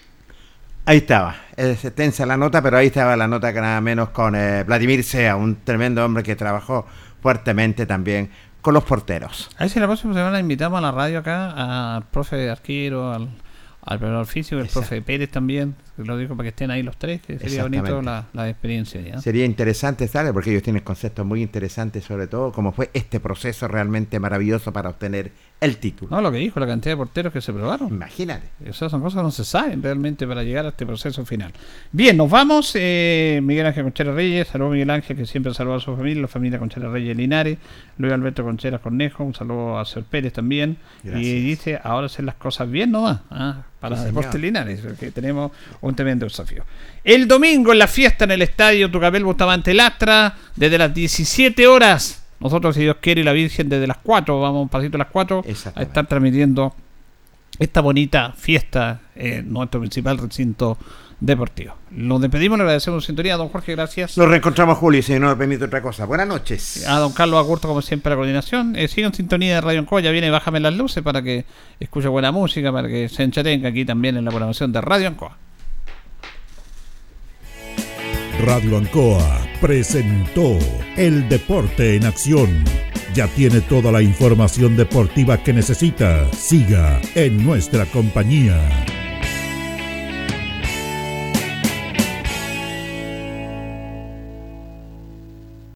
Ahí 0.86 0.98
estaba. 0.98 1.36
Es 1.56 1.94
tensa 1.96 2.26
la 2.26 2.38
nota, 2.38 2.62
pero 2.62 2.78
ahí 2.78 2.88
estaba 2.88 3.18
la 3.18 3.28
nota 3.28 3.52
que 3.52 3.60
nada 3.60 3.82
menos 3.82 4.10
con 4.10 4.36
eh, 4.36 4.64
Vladimir 4.64 5.04
Sea, 5.04 5.36
un 5.36 5.64
tremendo 5.64 6.06
hombre 6.06 6.24
que 6.24 6.36
trabajó 6.36 6.86
fuertemente 7.22 7.86
también 7.86 8.32
con 8.62 8.74
los 8.74 8.84
porteros. 8.84 9.50
A 9.58 9.62
ver 9.64 9.70
si 9.70 9.80
la 9.80 9.88
próxima 9.88 10.14
semana 10.14 10.40
invitamos 10.40 10.78
a 10.78 10.82
la 10.82 10.92
radio 10.92 11.20
acá 11.20 11.96
al 11.96 12.04
profe 12.04 12.50
arquero, 12.50 13.12
al, 13.12 13.28
al 13.88 14.00
preparador 14.00 14.28
físico, 14.28 14.60
el 14.60 14.68
profe 14.68 15.02
Pérez 15.02 15.32
también, 15.32 15.74
lo 15.96 16.18
digo 16.18 16.36
para 16.36 16.44
que 16.44 16.50
estén 16.50 16.72
ahí 16.72 16.84
los 16.84 16.98
tres, 16.98 17.22
que 17.22 17.40
sería 17.40 17.64
bonito 17.64 18.02
la, 18.02 18.26
la 18.34 18.50
experiencia. 18.50 19.00
¿ya? 19.00 19.22
Sería 19.22 19.46
interesante 19.46 20.04
estar, 20.04 20.32
porque 20.34 20.52
ellos 20.52 20.62
tienen 20.62 20.84
conceptos 20.84 21.26
muy 21.26 21.42
interesantes, 21.42 22.04
sobre 22.04 22.28
todo 22.28 22.52
como 22.52 22.74
fue 22.74 22.90
este 22.94 23.22
proceso 23.22 23.66
realmente 23.70 24.20
maravilloso 24.20 24.74
para 24.74 24.90
obtener 24.90 25.32
el 25.60 25.78
título. 25.78 26.16
No, 26.16 26.22
lo 26.22 26.32
que 26.32 26.38
dijo, 26.38 26.60
la 26.60 26.68
cantidad 26.68 26.94
de 26.94 26.98
porteros 26.98 27.34
que 27.34 27.42
se 27.42 27.52
probaron. 27.52 27.88
Imagínate. 27.90 28.48
Esas 28.64 28.92
son 28.92 29.02
cosas 29.02 29.20
que 29.20 29.24
no 29.24 29.32
se 29.32 29.44
saben 29.44 29.82
realmente 29.82 30.28
para 30.28 30.44
llegar 30.44 30.66
a 30.66 30.70
este 30.70 30.86
proceso 30.86 31.26
final. 31.26 31.52
Bien, 31.92 32.16
nos 32.16 32.30
vamos. 32.30 32.72
eh, 32.76 33.40
Miguel 33.44 33.66
Ángel 33.66 33.84
Conchera 33.84 34.14
Reyes, 34.14 34.48
saludo 34.50 34.68
a 34.70 34.72
Miguel 34.74 34.90
Ángel, 34.92 35.18
que 35.18 35.26
siempre 35.26 35.54
saluda 35.56 35.78
a 35.78 35.80
su 35.80 35.96
familia, 35.96 36.22
la 36.22 36.28
familia 36.28 36.60
Conchera 36.60 36.90
Reyes 36.90 37.18
Linares, 37.18 37.58
Luis 37.98 38.14
Alberto 38.14 38.44
Conchera 38.44 38.78
Cornejo, 38.78 39.24
un 39.24 39.34
saludo 39.34 39.80
a 39.80 39.86
Ser 39.86 40.04
Pérez 40.04 40.34
también. 40.34 40.78
Gracias. 41.04 41.26
Y 41.26 41.42
dice, 41.42 41.80
ahora 41.84 42.06
hacer 42.06 42.26
las 42.26 42.36
cosas 42.36 42.70
bien 42.70 42.92
nomás, 42.92 43.22
ah, 43.32 43.64
para 43.80 43.98
Sí, 43.98 44.06
Deportes. 44.06 44.40
Linares, 44.40 44.82
porque 44.82 45.10
tenemos 45.12 45.52
un 45.82 45.96
tremendo 45.96 46.26
desafío. 46.28 46.64
El 47.04 47.28
domingo 47.28 47.72
en 47.72 47.80
la 47.80 47.88
fiesta 47.88 48.26
en 48.26 48.32
el 48.32 48.44
estadio 48.44 48.92
Tucapel 48.92 49.24
Bustamante 49.24 49.74
Lastra, 49.74 50.36
desde 50.56 50.78
las 50.78 50.94
17 50.94 51.66
horas. 51.66 52.24
Nosotros, 52.40 52.76
si 52.76 52.82
Dios 52.82 52.98
quiere, 53.02 53.22
y 53.22 53.24
la 53.24 53.34
Virgen 53.34 53.70
desde 53.70 53.88
las 53.88 53.98
4, 53.98 54.40
vamos 54.40 54.64
un 54.64 54.70
pasito 54.70 54.98
a 54.98 55.00
las 55.00 55.08
4, 55.08 55.44
a 55.76 55.82
estar 55.82 56.08
transmitiendo 56.08 56.74
esta 57.60 57.82
bonita 57.82 58.34
fiesta 58.38 59.02
en 59.16 59.52
nuestro 59.52 59.80
principal 59.80 60.18
recinto 60.18 60.78
deportivo. 61.20 61.76
Nos 61.90 62.22
despedimos, 62.22 62.58
le 62.60 62.64
agradecemos 62.64 63.04
su 63.04 63.08
sintonía, 63.08 63.38
don 63.38 63.50
Jorge, 63.50 63.74
gracias. 63.74 64.18
Nos 64.18 64.28
reencontramos, 64.28 64.78
Julio, 64.78 65.02
si 65.02 65.18
no 65.20 65.30
me 65.30 65.36
permite 65.36 65.66
otra 65.66 65.82
cosa. 65.82 66.06
Buenas 66.06 66.28
noches. 66.28 66.88
A 66.88 67.00
don 67.00 67.12
Carlos 67.14 67.40
Agurto, 67.40 67.68
como 67.68 67.82
siempre, 67.82 68.12
la 68.12 68.16
coordinación. 68.16 68.76
Eh, 68.76 68.88
sigan 68.88 69.14
sintonía 69.14 69.56
de 69.56 69.62
Radio 69.62 69.80
Ancoa, 69.80 70.02
ya 70.02 70.12
viene 70.12 70.30
Bájame 70.30 70.60
las 70.60 70.76
luces 70.76 71.04
para 71.04 71.22
que 71.24 71.46
escuche 71.80 72.08
buena 72.08 72.32
música, 72.32 72.72
para 72.72 72.88
que 72.88 73.10
se 73.10 73.24
entretenga 73.24 73.70
aquí 73.70 73.86
también 73.86 74.18
en 74.18 74.26
la 74.26 74.32
programación 74.32 74.72
de 74.72 74.82
Radio 74.82 75.08
Ancoa. 75.08 75.38
Radio 78.40 78.78
Ancoa 78.78 79.48
presentó 79.60 80.60
El 80.96 81.28
Deporte 81.28 81.96
en 81.96 82.06
Acción. 82.06 82.64
Ya 83.16 83.28
tiene 83.28 83.62
toda 83.62 83.92
la 83.92 84.04
información 84.04 84.78
deportiva 84.78 85.42
que 85.42 85.54
necesita. 85.54 86.32
Siga 86.34 87.02
en 87.16 87.44
nuestra 87.44 87.86
compañía. 87.88 88.60